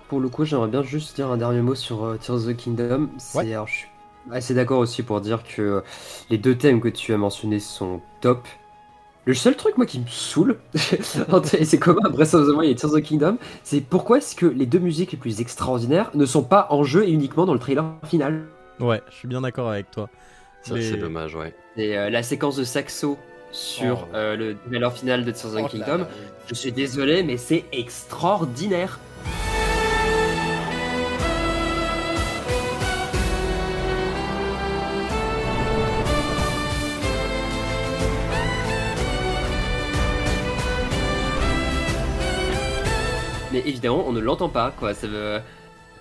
Pour 0.09 0.19
le 0.19 0.29
coup, 0.29 0.45
j'aimerais 0.45 0.67
bien 0.67 0.83
juste 0.83 1.15
dire 1.15 1.29
un 1.31 1.37
dernier 1.37 1.61
mot 1.61 1.75
sur 1.75 2.03
euh, 2.05 2.17
Tears 2.17 2.35
of 2.37 2.47
the 2.47 2.55
Kingdom. 2.55 3.09
C'est, 3.17 3.37
Ouais. 3.39 3.51
alors, 3.53 3.67
je 3.67 3.73
suis 3.73 3.87
assez 4.31 4.53
d'accord 4.53 4.79
aussi 4.79 5.01
pour 5.03 5.19
dire 5.21 5.41
que 5.43 5.61
euh, 5.61 5.81
les 6.29 6.37
deux 6.37 6.55
thèmes 6.55 6.79
que 6.81 6.89
tu 6.89 7.13
as 7.13 7.17
mentionnés 7.17 7.59
sont 7.59 8.01
top. 8.21 8.47
Le 9.25 9.33
seul 9.33 9.55
truc, 9.55 9.77
moi, 9.77 9.87
qui 9.87 9.99
me 9.99 10.05
saoule, 10.07 10.59
et 11.57 11.65
c'est 11.65 11.79
commun 11.79 12.01
à 12.05 12.09
Breath 12.09 12.35
of 12.35 12.47
the 12.47 12.55
Wild 12.55 12.69
et 12.71 12.75
Tears 12.75 12.93
of 12.93 13.01
the 13.01 13.03
Kingdom, 13.03 13.37
c'est 13.63 13.81
pourquoi 13.81 14.19
est-ce 14.19 14.35
que 14.35 14.45
les 14.45 14.67
deux 14.67 14.77
musiques 14.77 15.11
les 15.13 15.17
plus 15.17 15.41
extraordinaires 15.41 16.11
ne 16.13 16.25
sont 16.27 16.43
pas 16.43 16.67
en 16.69 16.83
jeu 16.83 17.07
et 17.07 17.11
uniquement 17.11 17.47
dans 17.47 17.53
le 17.53 17.59
trailer 17.59 17.85
final? 18.05 18.45
Ouais, 18.79 19.01
je 19.09 19.15
suis 19.15 19.27
bien 19.27 19.41
d'accord 19.41 19.69
avec 19.71 19.89
toi. 19.89 20.09
Ça, 20.61 20.75
Les- 20.75 20.83
c'est 20.91 20.97
dommage, 20.97 21.33
ouais. 21.35 21.55
C'est 21.75 21.97
euh, 21.97 22.11
la 22.11 22.21
séquence 22.21 22.55
de 22.57 22.63
saxo 22.63 23.17
sur 23.51 24.05
Oh. 24.11 24.15
euh, 24.15 24.35
le 24.35 24.55
trailer 24.67 24.93
final 24.93 25.25
de 25.25 25.31
Tears 25.31 25.45
of 25.47 25.53
the 25.53 25.57
Oh 25.57 25.61
là 25.63 25.69
Kingdom. 25.85 25.97
là. 26.03 26.07
Je 26.47 26.53
suis 26.53 26.71
désolé, 26.71 27.23
mais 27.23 27.37
c'est 27.37 27.65
extraordinaire. 27.71 28.99
On 43.89 44.11
ne 44.11 44.19
l'entend 44.19 44.49
pas, 44.49 44.71
quoi. 44.71 44.93
Ça 44.93 45.07
veut... 45.07 45.41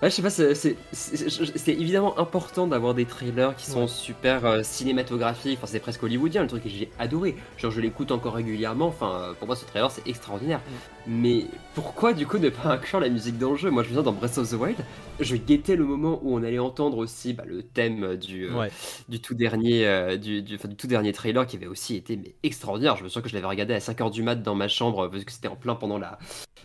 Ouais, 0.04 0.10
je 0.10 0.16
sais 0.16 0.22
pas, 0.22 0.28
c'est- 0.28 1.72
évidemment 1.72 2.18
important 2.18 2.66
d'avoir 2.66 2.92
des 2.92 3.06
trailers 3.06 3.56
qui 3.56 3.64
sont 3.64 3.82
Ouais. 3.82 3.88
super 3.88 4.44
euh, 4.44 4.62
cinématographiques. 4.62 5.56
Enfin, 5.56 5.66
c'est 5.66 5.80
presque 5.80 6.02
hollywoodien, 6.02 6.42
le 6.42 6.48
truc 6.48 6.62
que 6.64 6.68
j'ai 6.68 6.90
adoré. 6.98 7.36
Genre, 7.56 7.70
je 7.70 7.80
l'écoute 7.80 8.12
encore 8.12 8.34
régulièrement. 8.34 8.88
Enfin, 8.88 9.12
euh, 9.14 9.32
pour 9.32 9.46
moi, 9.46 9.56
ce 9.56 9.64
trailer, 9.64 9.90
c'est 9.90 10.06
extraordinaire. 10.06 10.60
Mais 11.06 11.46
pourquoi, 11.74 12.12
du 12.12 12.26
coup, 12.26 12.36
ne 12.36 12.50
pas 12.50 12.68
inclure 12.68 13.00
la 13.00 13.08
musique 13.08 13.38
dans 13.38 13.52
le 13.52 13.56
jeu? 13.56 13.70
Moi, 13.70 13.82
je 13.82 13.88
me 13.88 13.94
souviens 13.94 14.12
dans 14.12 14.18
Breath 14.18 14.36
of 14.36 14.50
the 14.50 14.60
Wild, 14.60 14.76
je 15.20 15.36
guettais 15.36 15.74
le 15.76 15.84
moment 15.86 16.20
où 16.22 16.36
on 16.36 16.42
allait 16.42 16.58
entendre 16.58 16.98
aussi 16.98 17.32
bah, 17.32 17.44
le 17.46 17.62
thème 17.62 18.16
du, 18.16 18.48
euh, 18.50 18.58
Ouais. 18.58 18.70
du 19.08 19.20
tout 19.20 19.34
dernier 19.34 19.86
euh, 19.86 20.18
du, 20.18 20.42
du, 20.42 20.58
du 20.58 20.76
tout 20.76 20.86
dernier 20.86 21.12
trailer 21.14 21.46
qui 21.46 21.56
avait 21.56 21.66
aussi 21.66 21.96
été 21.96 22.16
mais, 22.16 22.34
extraordinaire. 22.42 22.96
Je 22.96 23.04
me 23.04 23.08
souviens 23.08 23.22
que 23.22 23.30
je 23.30 23.34
l'avais 23.34 23.46
regardé 23.46 23.72
à 23.72 23.78
5h 23.80 24.10
du 24.10 24.22
mat 24.22 24.34
dans 24.34 24.54
ma 24.54 24.68
chambre 24.68 25.08
parce 25.08 25.24
que 25.24 25.32
c'était 25.32 25.48
en 25.48 25.56
plein 25.56 25.74
pendant 25.74 25.96
la, 25.96 26.18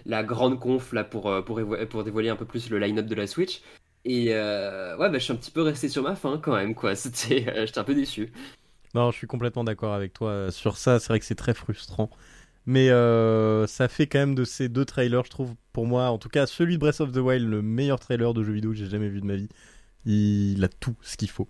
la 0.05 0.23
grande 0.23 0.59
conf 0.59 0.91
là 0.93 1.03
pour, 1.05 1.31
pour, 1.45 1.61
pour 1.89 2.03
dévoiler 2.03 2.29
un 2.29 2.35
peu 2.35 2.45
plus 2.45 2.69
le 2.69 2.79
line-up 2.79 3.05
de 3.05 3.15
la 3.15 3.27
Switch. 3.29 3.61
Et 4.05 4.33
euh, 4.33 4.97
ouais, 4.97 5.09
bah, 5.09 5.17
je 5.17 5.23
suis 5.23 5.33
un 5.33 5.35
petit 5.35 5.51
peu 5.51 5.61
resté 5.61 5.89
sur 5.89 6.03
ma 6.03 6.15
faim 6.15 6.39
quand 6.41 6.55
même, 6.55 6.75
quoi. 6.75 6.95
C'était, 6.95 7.47
euh, 7.49 7.65
j'étais 7.65 7.79
un 7.79 7.83
peu 7.83 7.95
déçu. 7.95 8.31
Non, 8.95 9.11
je 9.11 9.17
suis 9.17 9.27
complètement 9.27 9.63
d'accord 9.63 9.93
avec 9.93 10.13
toi 10.13 10.29
euh, 10.29 10.51
sur 10.51 10.77
ça. 10.77 10.99
C'est 10.99 11.09
vrai 11.09 11.19
que 11.19 11.25
c'est 11.25 11.35
très 11.35 11.53
frustrant. 11.53 12.09
Mais 12.65 12.89
euh, 12.89 13.67
ça 13.67 13.87
fait 13.87 14.07
quand 14.07 14.19
même 14.19 14.35
de 14.35 14.43
ces 14.43 14.69
deux 14.69 14.85
trailers, 14.85 15.25
je 15.25 15.29
trouve, 15.29 15.55
pour 15.73 15.87
moi, 15.87 16.09
en 16.09 16.17
tout 16.17 16.29
cas, 16.29 16.45
celui 16.45 16.75
de 16.75 16.79
Breath 16.79 17.01
of 17.01 17.11
the 17.11 17.17
Wild, 17.17 17.47
le 17.47 17.61
meilleur 17.61 17.99
trailer 17.99 18.33
de 18.33 18.43
jeu 18.43 18.53
vidéo 18.53 18.71
que 18.71 18.77
j'ai 18.77 18.89
jamais 18.89 19.09
vu 19.09 19.21
de 19.21 19.25
ma 19.25 19.35
vie. 19.35 19.49
Il 20.05 20.63
a 20.63 20.67
tout 20.67 20.95
ce 21.01 21.17
qu'il 21.17 21.29
faut. 21.29 21.47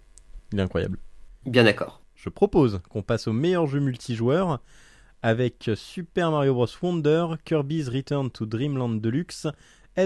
Il 0.54 0.60
est 0.60 0.62
incroyable. 0.62 0.98
Bien 1.46 1.64
d'accord. 1.64 2.02
Je 2.16 2.30
propose 2.30 2.82
qu'on 2.90 3.02
passe 3.02 3.28
au 3.28 3.34
meilleur 3.34 3.68
jeu 3.68 3.80
multijoueur 3.80 4.62
avec 5.22 5.72
Super 5.76 6.32
Mario 6.32 6.54
Bros. 6.54 6.68
Wonder, 6.82 7.28
Kirby's 7.44 7.90
Return 7.90 8.30
to 8.30 8.46
Dreamland 8.46 9.02
Deluxe, 9.02 9.48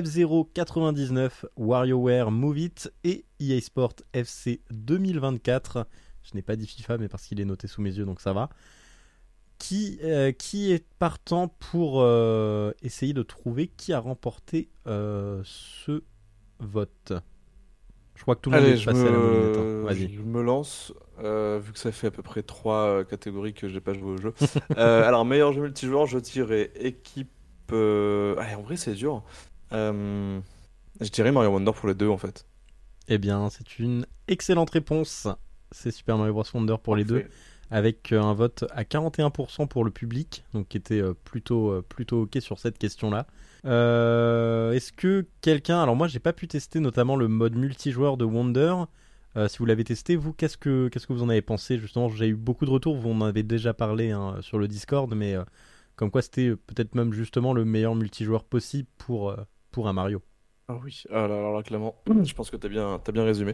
F-Zero 0.01 0.49
99, 0.55 1.45
WarioWare 1.55 2.31
Move 2.31 2.57
It 2.57 2.93
et 3.03 3.25
EA 3.39 3.61
Sport 3.61 3.93
FC 4.13 4.61
2024. 4.71 5.85
Je 6.23 6.31
n'ai 6.33 6.41
pas 6.41 6.55
dit 6.55 6.65
FIFA, 6.65 6.97
mais 6.97 7.07
parce 7.07 7.27
qu'il 7.27 7.39
est 7.39 7.45
noté 7.45 7.67
sous 7.67 7.81
mes 7.81 7.95
yeux, 7.95 8.05
donc 8.05 8.19
ça 8.19 8.33
va. 8.33 8.49
Qui, 9.59 9.99
euh, 10.03 10.31
qui 10.31 10.71
est 10.71 10.83
partant 10.97 11.47
pour 11.47 12.01
euh, 12.01 12.71
essayer 12.81 13.13
de 13.13 13.21
trouver 13.21 13.67
qui 13.67 13.93
a 13.93 13.99
remporté 13.99 14.69
euh, 14.87 15.41
ce 15.45 16.01
vote? 16.59 17.13
Je 18.15 18.21
crois 18.23 18.35
que 18.35 18.41
tout 18.41 18.49
le 18.49 18.57
monde 18.57 18.65
Allez, 18.65 18.75
est 18.75 18.77
je 18.77 18.85
passé 18.85 19.01
à 19.01 19.11
la 19.11 19.17
hein. 19.17 19.83
Vas-y. 19.83 20.11
je 20.11 20.21
me 20.21 20.41
lance, 20.41 20.91
vu 21.17 21.71
que 21.71 21.79
ça 21.79 21.91
fait 21.91 22.07
à 22.07 22.11
peu 22.11 22.23
près 22.23 22.41
trois 22.41 22.87
euh, 22.87 23.03
catégories 23.03 23.53
que 23.53 23.67
j'ai 23.67 23.81
pas 23.81 23.93
joué 23.93 24.13
au 24.13 24.17
jeu. 24.17 24.33
Alors, 24.75 25.23
meilleur 25.23 25.53
jeu 25.53 25.61
multijoueur, 25.61 26.07
je 26.07 26.17
dirais 26.17 26.71
équipe. 26.79 27.29
Allez, 27.71 28.55
en 28.55 28.61
vrai, 28.63 28.75
c'est 28.75 28.93
dur. 28.93 29.23
Euh, 29.73 30.39
Je 31.01 31.09
dirais 31.09 31.31
Mario 31.31 31.51
Wonder 31.51 31.71
pour 31.73 31.87
les 31.87 31.95
deux, 31.95 32.09
en 32.09 32.17
fait. 32.17 32.45
Eh 33.07 33.17
bien, 33.17 33.49
c'est 33.49 33.79
une 33.79 34.05
excellente 34.27 34.69
réponse. 34.69 35.27
C'est 35.71 35.91
Super 35.91 36.17
Mario 36.17 36.33
Bros. 36.33 36.43
Wonder 36.53 36.75
pour 36.81 36.95
les 36.95 37.03
deux, 37.03 37.25
avec 37.71 38.11
euh, 38.11 38.21
un 38.21 38.33
vote 38.33 38.65
à 38.71 38.83
41% 38.83 39.67
pour 39.67 39.83
le 39.83 39.91
public, 39.91 40.45
donc 40.53 40.67
qui 40.69 40.77
était 40.77 41.01
euh, 41.01 41.13
plutôt, 41.23 41.81
plutôt 41.83 42.21
ok 42.23 42.37
sur 42.41 42.59
cette 42.59 42.77
question-là. 42.77 43.25
Euh, 43.65 44.73
Est-ce 44.73 44.91
que 44.93 45.25
quelqu'un, 45.41 45.81
alors 45.81 45.95
moi 45.95 46.07
j'ai 46.07 46.19
pas 46.19 46.33
pu 46.33 46.47
tester 46.47 46.79
notamment 46.79 47.15
le 47.15 47.27
mode 47.27 47.55
multijoueur 47.55 48.17
de 48.17 48.25
Wonder. 48.25 48.75
Euh, 49.35 49.47
si 49.47 49.57
vous 49.57 49.65
l'avez 49.65 49.83
testé, 49.83 50.15
vous, 50.15 50.31
qu'est-ce 50.33 50.57
que 50.57 50.89
qu'est-ce 50.89 51.07
que 51.07 51.13
vous 51.13 51.23
en 51.23 51.29
avez 51.29 51.41
pensé? 51.41 51.79
Justement, 51.79 52.09
j'ai 52.09 52.27
eu 52.27 52.35
beaucoup 52.35 52.65
de 52.65 52.69
retours. 52.69 52.95
Vous 52.97 53.09
en 53.09 53.21
avez 53.21 53.41
déjà 53.43 53.73
parlé 53.73 54.11
hein, 54.11 54.37
sur 54.41 54.59
le 54.59 54.67
Discord, 54.67 55.11
mais 55.15 55.33
euh, 55.35 55.43
comme 55.95 56.11
quoi 56.11 56.21
c'était 56.21 56.55
peut-être 56.55 56.93
même 56.95 57.13
justement 57.13 57.53
le 57.53 57.65
meilleur 57.65 57.95
multijoueur 57.95 58.43
possible 58.43 58.87
pour 58.97 59.31
euh, 59.31 59.37
pour 59.73 59.89
un 59.89 59.93
Mario. 59.93 60.21
Ah 60.69 60.79
oui, 60.81 61.03
ah 61.09 61.27
là, 61.27 61.35
alors 61.35 61.53
là, 61.53 61.63
clairement, 61.63 61.95
je 62.23 62.33
pense 62.33 62.49
que 62.49 62.55
t'as 62.55 62.69
bien, 62.69 62.99
t'as 63.03 63.11
bien 63.11 63.25
résumé. 63.25 63.53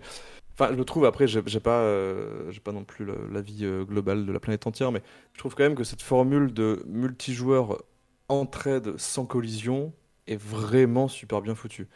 Enfin, 0.53 0.69
je 0.71 0.77
le 0.77 0.85
trouve, 0.85 1.05
après, 1.05 1.25
j'ai 1.27 1.41
pas, 1.59 1.79
euh, 1.79 2.51
j'ai 2.51 2.59
pas 2.59 2.71
non 2.71 2.83
plus 2.83 3.07
l'avis 3.31 3.65
euh, 3.65 3.83
global 3.83 4.25
de 4.27 4.31
la 4.31 4.39
planète 4.39 4.67
entière, 4.67 4.91
mais 4.91 5.01
je 5.33 5.39
trouve 5.39 5.55
quand 5.55 5.63
même 5.63 5.75
que 5.75 5.83
cette 5.83 6.03
formule 6.03 6.53
de 6.53 6.83
multijoueur 6.85 7.81
entraide 8.27 8.95
sans 8.97 9.25
collision 9.25 9.93
est 10.27 10.39
vraiment 10.39 11.07
super 11.07 11.41
bien 11.41 11.55
foutue. 11.55 11.87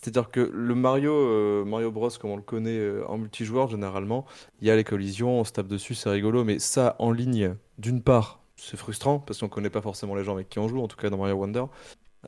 C'est-à-dire 0.00 0.30
que 0.30 0.40
le 0.40 0.74
Mario, 0.74 1.12
euh, 1.12 1.64
Mario 1.64 1.90
Bros, 1.90 2.10
comme 2.20 2.30
on 2.30 2.36
le 2.36 2.42
connaît 2.42 2.78
euh, 2.78 3.04
en 3.08 3.18
multijoueur, 3.18 3.68
généralement, 3.68 4.26
il 4.60 4.68
y 4.68 4.70
a 4.70 4.76
les 4.76 4.84
collisions, 4.84 5.40
on 5.40 5.44
se 5.44 5.52
tape 5.52 5.66
dessus, 5.66 5.94
c'est 5.94 6.08
rigolo, 6.08 6.44
mais 6.44 6.60
ça, 6.60 6.94
en 7.00 7.10
ligne, 7.10 7.56
d'une 7.78 8.00
part, 8.02 8.40
c'est 8.56 8.76
frustrant, 8.76 9.18
parce 9.18 9.40
qu'on 9.40 9.48
connaît 9.48 9.70
pas 9.70 9.80
forcément 9.80 10.14
les 10.14 10.22
gens 10.22 10.34
avec 10.34 10.48
qui 10.48 10.60
on 10.60 10.68
joue, 10.68 10.80
en 10.80 10.86
tout 10.86 10.96
cas 10.96 11.10
dans 11.10 11.18
Mario 11.18 11.34
Wonder. 11.34 11.64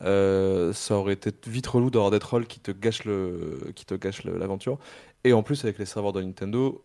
Euh, 0.02 0.72
ça 0.72 0.96
aurait 0.96 1.12
été 1.12 1.30
vite 1.46 1.66
relou 1.66 1.90
d'avoir 1.90 2.10
des 2.10 2.18
trolls 2.18 2.46
qui 2.46 2.60
te 2.60 2.70
gâchent 2.70 3.04
le, 3.04 3.72
qui 3.74 3.84
te 3.84 3.94
gâchent 3.94 4.24
l'aventure. 4.24 4.78
Et 5.24 5.32
en 5.32 5.42
plus, 5.42 5.64
avec 5.64 5.78
les 5.78 5.86
serveurs 5.86 6.12
de 6.12 6.22
Nintendo, 6.22 6.82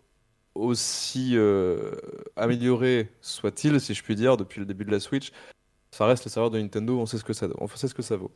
aussi 0.56 1.32
euh, 1.36 1.92
améliorés 2.36 3.12
soient-ils, 3.22 3.80
si 3.80 3.94
je 3.94 4.04
puis 4.04 4.16
dire, 4.16 4.38
depuis 4.38 4.60
le 4.60 4.66
début 4.66 4.86
de 4.86 4.92
la 4.92 5.00
Switch, 5.00 5.32
ça 5.92 6.06
reste 6.06 6.26
les 6.26 6.32
serveurs 6.32 6.52
de 6.52 6.60
Nintendo, 6.60 7.00
on 7.00 7.06
sait 7.06 7.18
ce 7.18 7.24
que 7.24 7.34
ça, 7.34 7.48
on 7.58 7.68
sait 7.68 7.88
ce 7.88 7.94
que 7.94 8.02
ça 8.02 8.18
vaut. 8.18 8.32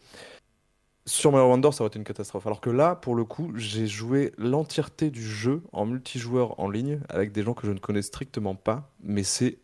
Sur 1.06 1.32
Mario 1.32 1.50
Wonder, 1.50 1.72
ça 1.72 1.82
aurait 1.82 1.90
été 1.90 1.98
une 1.98 2.06
catastrophe. 2.06 2.46
Alors 2.46 2.62
que 2.62 2.70
là, 2.70 2.96
pour 2.96 3.16
le 3.16 3.26
coup, 3.26 3.52
j'ai 3.56 3.88
joué 3.88 4.32
l'entièreté 4.38 5.10
du 5.10 5.24
jeu 5.24 5.64
en 5.72 5.86
multijoueur 5.86 6.60
en 6.60 6.70
ligne 6.70 7.00
avec 7.10 7.32
des 7.32 7.42
gens 7.42 7.54
que 7.54 7.66
je 7.66 7.72
ne 7.72 7.80
connais 7.80 8.02
strictement 8.04 8.54
pas, 8.54 8.92
mais 9.02 9.24
c'est 9.24 9.58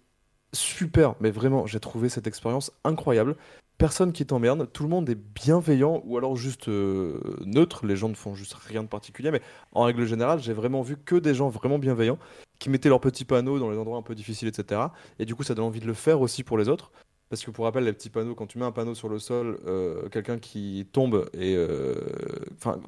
super. 0.54 1.16
Mais 1.20 1.30
vraiment, 1.30 1.68
j'ai 1.68 1.80
trouvé 1.80 2.10
cette 2.10 2.26
expérience 2.26 2.72
incroyable. 2.84 3.36
Personne 3.78 4.14
qui 4.14 4.26
t'emmerde, 4.26 4.72
tout 4.72 4.84
le 4.84 4.90
monde 4.90 5.10
est 5.10 5.16
bienveillant 5.16 6.02
ou 6.06 6.18
alors 6.18 6.38
juste 6.38 6.70
euh, 6.70 7.20
neutre. 7.46 7.86
Les 7.86 7.98
gens 7.98 8.08
ne 8.08 8.16
font 8.16 8.34
juste 8.34 8.54
rien 8.54 8.84
de 8.84 8.88
particulier, 8.88 9.32
mais 9.32 9.42
en 9.74 9.84
règle 9.84 10.06
générale, 10.06 10.40
j'ai 10.40 10.54
vraiment 10.54 10.82
vu 10.82 10.96
que 10.96 11.16
des 11.16 11.34
gens 11.34 11.50
vraiment 11.50 11.78
bienveillants 11.78 12.18
qui 12.58 12.70
mettaient 12.70 12.88
leurs 12.88 13.02
petits 13.02 13.26
panneaux 13.26 13.60
dans 13.60 13.70
les 13.70 13.78
endroits 13.78 13.98
un 13.98 14.02
peu 14.02 14.16
difficiles, 14.16 14.48
etc. 14.48 14.80
Et 15.20 15.26
du 15.26 15.36
coup, 15.36 15.44
ça 15.44 15.56
donne 15.56 15.66
envie 15.66 15.82
de 15.82 15.88
le 15.88 15.94
faire 15.94 16.22
aussi 16.22 16.44
pour 16.44 16.58
les 16.58 16.70
autres. 16.70 16.94
Parce 17.28 17.44
que 17.44 17.52
pour 17.52 17.66
rappel, 17.66 17.84
les 17.84 17.92
petits 17.92 18.10
panneaux, 18.10 18.34
quand 18.34 18.48
tu 18.48 18.60
mets 18.60 18.66
un 18.66 18.72
panneau 18.72 18.96
sur 18.96 19.10
le 19.10 19.20
sol, 19.20 19.60
euh, 19.68 20.08
quelqu'un 20.08 20.40
qui 20.40 20.88
tombe 20.94 21.30
et 21.34 21.56
euh, 21.58 21.96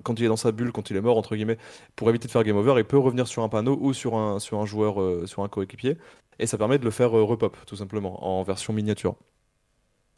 quand 0.03 0.17
il 0.19 0.23
est 0.23 0.29
dans 0.29 0.38
sa 0.38 0.53
bulle, 0.53 0.71
quand 0.71 0.89
il 0.89 0.95
est 0.95 1.01
mort 1.01 1.17
entre 1.17 1.35
guillemets, 1.35 1.57
pour 1.97 2.07
éviter 2.09 2.27
de 2.27 2.31
faire 2.31 2.43
game 2.45 2.55
over, 2.55 2.75
il 2.77 2.85
peut 2.85 2.97
revenir 2.97 3.27
sur 3.27 3.43
un 3.43 3.49
panneau 3.49 3.77
ou 3.81 3.93
sur 3.93 4.15
un 4.15 4.39
sur 4.39 4.59
un 4.59 4.65
joueur, 4.65 5.27
sur 5.27 5.43
un 5.43 5.49
coéquipier, 5.49 5.97
et 6.39 6.45
ça 6.45 6.57
permet 6.57 6.77
de 6.77 6.85
le 6.85 6.91
faire 6.91 7.11
repop 7.11 7.57
tout 7.65 7.75
simplement 7.75 8.25
en 8.25 8.43
version 8.43 8.73
miniature. 8.73 9.15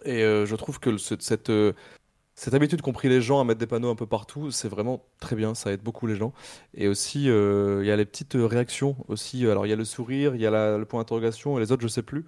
Et 0.05 0.23
euh, 0.23 0.45
je 0.45 0.55
trouve 0.55 0.79
que 0.79 0.97
cette 0.97 1.49
euh, 1.49 1.73
cette 2.35 2.53
habitude 2.53 2.81
qu'ont 2.81 2.93
pris 2.93 3.09
les 3.09 3.21
gens 3.21 3.41
à 3.41 3.43
mettre 3.43 3.59
des 3.59 3.67
panneaux 3.67 3.89
un 3.89 3.95
peu 3.95 4.05
partout, 4.07 4.49
c'est 4.51 4.69
vraiment 4.69 5.05
très 5.19 5.35
bien, 5.35 5.55
ça 5.55 5.71
aide 5.73 5.81
beaucoup 5.81 6.07
les 6.07 6.15
gens. 6.15 6.33
Et 6.73 6.87
aussi, 6.87 7.29
euh, 7.29 7.81
il 7.83 7.87
y 7.87 7.91
a 7.91 7.97
les 7.97 8.05
petites 8.05 8.35
réactions 8.35 8.95
aussi. 9.09 9.45
Alors, 9.45 9.65
il 9.65 9.69
y 9.69 9.73
a 9.73 9.75
le 9.75 9.83
sourire, 9.83 10.35
il 10.35 10.41
y 10.41 10.47
a 10.47 10.77
le 10.77 10.85
point 10.85 11.01
d'interrogation 11.01 11.57
et 11.57 11.61
les 11.61 11.71
autres, 11.73 11.81
je 11.81 11.89
sais 11.89 12.03
plus. 12.03 12.25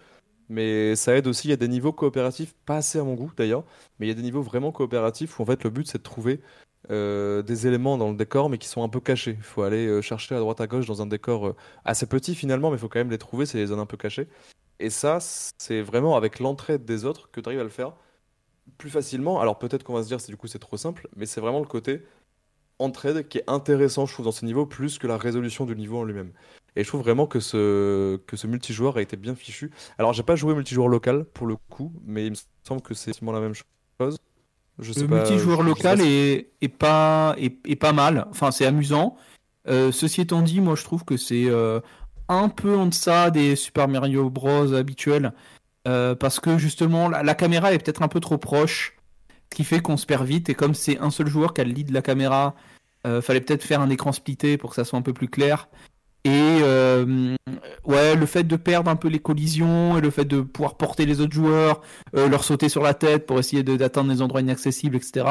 Mais 0.50 0.96
ça 0.98 1.16
aide 1.16 1.28
aussi, 1.28 1.48
il 1.48 1.52
y 1.52 1.54
a 1.54 1.58
des 1.58 1.70
niveaux 1.70 1.94
coopératifs, 1.94 2.54
pas 2.66 2.78
assez 2.78 3.00
à 3.00 3.04
mon 3.06 3.14
goût 3.14 3.32
d'ailleurs, 3.38 3.64
mais 4.00 4.08
il 4.08 4.10
y 4.10 4.12
a 4.12 4.16
des 4.16 4.22
niveaux 4.22 4.42
vraiment 4.42 4.74
coopératifs 4.74 5.40
où 5.40 5.44
en 5.44 5.46
fait 5.46 5.64
le 5.64 5.70
but 5.70 5.88
c'est 5.88 6.00
de 6.00 6.04
trouver 6.04 6.42
des 6.90 7.68
éléments 7.68 7.98
dans 7.98 8.10
le 8.10 8.18
décor 8.18 8.50
mais 8.50 8.58
qui 8.58 8.68
sont 8.68 8.84
un 8.84 8.90
peu 8.90 9.00
cachés. 9.00 9.36
Il 9.38 9.44
faut 9.44 9.62
aller 9.62 10.02
chercher 10.02 10.36
à 10.36 10.40
droite 10.40 10.60
à 10.60 10.68
gauche 10.68 10.88
dans 10.88 11.02
un 11.02 11.06
décor 11.08 11.56
assez 11.86 12.06
petit 12.06 12.36
finalement, 12.36 12.70
mais 12.70 12.76
il 12.78 12.80
faut 12.80 12.90
quand 12.90 13.00
même 13.00 13.12
les 13.12 13.18
trouver, 13.18 13.46
c'est 13.46 13.60
des 13.60 13.68
zones 13.68 13.80
un 13.80 13.86
peu 13.86 13.98
cachées. 13.98 14.28
Et 14.82 14.90
ça, 14.90 15.20
c'est 15.22 15.82
vraiment 15.82 16.16
avec 16.16 16.40
l'entraide 16.40 16.86
des 16.86 17.06
autres 17.06 17.30
que 17.32 17.40
tu 17.40 17.48
arrives 17.48 17.60
à 17.60 17.64
le 17.64 17.70
faire 17.70 17.94
plus 18.78 18.90
facilement. 18.90 19.40
Alors 19.42 19.58
peut-être 19.60 19.84
qu'on 19.84 19.94
va 19.94 20.04
se 20.04 20.08
dire 20.08 20.20
c'est 20.22 20.32
du 20.32 20.38
coup 20.38 20.48
c'est 20.48 20.60
trop 20.60 20.78
simple, 20.78 21.08
mais 21.16 21.26
c'est 21.26 21.42
vraiment 21.42 21.60
le 21.60 21.66
côté 21.66 22.02
entraide 22.80 23.28
qui 23.28 23.38
est 23.40 23.44
intéressant, 23.48 24.06
je 24.06 24.14
trouve, 24.14 24.26
dans 24.26 24.32
ce 24.32 24.44
niveau, 24.46 24.66
plus 24.66 24.98
que 24.98 25.06
la 25.08 25.18
résolution 25.18 25.66
du 25.66 25.76
niveau 25.76 26.00
en 26.00 26.04
lui-même. 26.04 26.32
Et 26.76 26.84
je 26.84 26.88
trouve 26.88 27.02
vraiment 27.02 27.28
que 27.28 27.40
ce, 27.40 28.18
que 28.26 28.36
ce 28.38 28.48
multijoueur 28.48 28.98
a 28.98 29.02
été 29.02 29.18
bien 29.18 29.36
fichu. 29.36 29.72
Alors, 30.00 30.14
j'ai 30.14 30.24
pas 30.24 30.36
joué 30.36 30.56
multijoueur 30.56 30.88
local 30.88 31.26
pour 31.26 31.46
le 31.46 31.58
coup, 31.70 31.92
mais 32.06 32.26
il 32.26 32.32
me 32.32 32.38
semble 32.68 32.82
que 32.82 32.94
c'est 32.96 33.22
la 33.22 33.40
même 33.40 33.54
chose. 33.54 34.18
Je 34.80 34.94
sais 34.94 35.02
Le 35.02 35.08
pas, 35.10 35.16
multijoueur 35.18 35.62
je- 35.62 35.66
local 35.68 36.02
est, 36.02 36.50
est 36.62 36.70
pas, 36.70 37.36
est, 37.38 37.56
est 37.68 37.76
pas 37.76 37.94
mal. 37.94 38.26
Enfin, 38.32 38.50
c'est 38.52 38.66
amusant. 38.66 39.16
Euh, 39.68 39.92
ceci 39.92 40.22
étant 40.22 40.42
dit, 40.42 40.60
moi 40.60 40.74
je 40.76 40.84
trouve 40.84 41.06
que 41.06 41.18
c'est 41.18 41.46
euh, 41.46 41.82
un 42.32 42.50
peu 42.50 42.76
en 42.78 42.88
deçà 42.88 43.30
des 43.30 43.56
Super 43.56 43.88
Mario 43.88 44.30
Bros 44.30 44.74
habituels. 44.74 45.34
euh, 45.88 46.16
parce 46.16 46.40
que 46.40 46.58
justement, 46.60 47.10
la, 47.10 47.34
caméra 47.36 47.74
est 47.74 47.80
peut-être 47.80 48.04
un 48.04 48.08
peu 48.08 48.20
trop 48.20 48.38
proche. 48.38 48.96
Ce 49.52 49.58
qui 49.58 49.64
fait 49.64 49.82
qu'on 49.82 49.98
se 49.98 50.06
perd 50.06 50.26
vite. 50.26 50.50
Et 50.50 50.54
comme 50.56 50.74
c'est 50.76 51.00
un 51.00 51.10
seul 51.12 51.28
joueur 51.28 51.54
qui 51.54 51.62
a 51.62 51.64
le 51.66 51.72
lead 51.72 51.88
de 51.90 51.94
la 51.94 52.02
caméra, 52.04 52.56
euh, 53.08 53.22
fallait 53.22 53.42
peut-être 53.42 53.64
faire 53.64 53.82
un 53.82 53.90
écran 53.90 54.12
splitté 54.12 54.58
pour 54.58 54.70
que 54.70 54.76
ça 54.76 54.86
soit 54.86 55.00
un 55.00 55.02
peu 55.02 55.14
plus 55.14 55.28
clair. 55.28 55.70
Et 56.24 56.30
euh, 56.62 57.36
ouais, 57.86 58.16
le 58.16 58.26
fait 58.28 58.44
de 58.44 58.56
perdre 58.56 58.92
un 58.92 58.96
peu 58.96 59.08
les 59.08 59.20
collisions 59.20 59.98
et 59.98 60.02
le 60.02 60.12
fait 60.12 60.26
de 60.26 60.42
pouvoir 60.42 60.78
porter 60.78 61.06
les 61.08 61.20
autres 61.20 61.34
joueurs, 61.34 61.82
leur 62.14 62.44
sauter 62.44 62.70
sur 62.70 62.84
la 62.84 62.94
tête 62.94 63.26
pour 63.26 63.40
essayer 63.40 63.64
de- 63.64 63.76
d'atteindre 63.76 64.12
les 64.12 64.22
endroits 64.22 64.42
inaccessibles, 64.42 64.96
etc. 64.96 65.26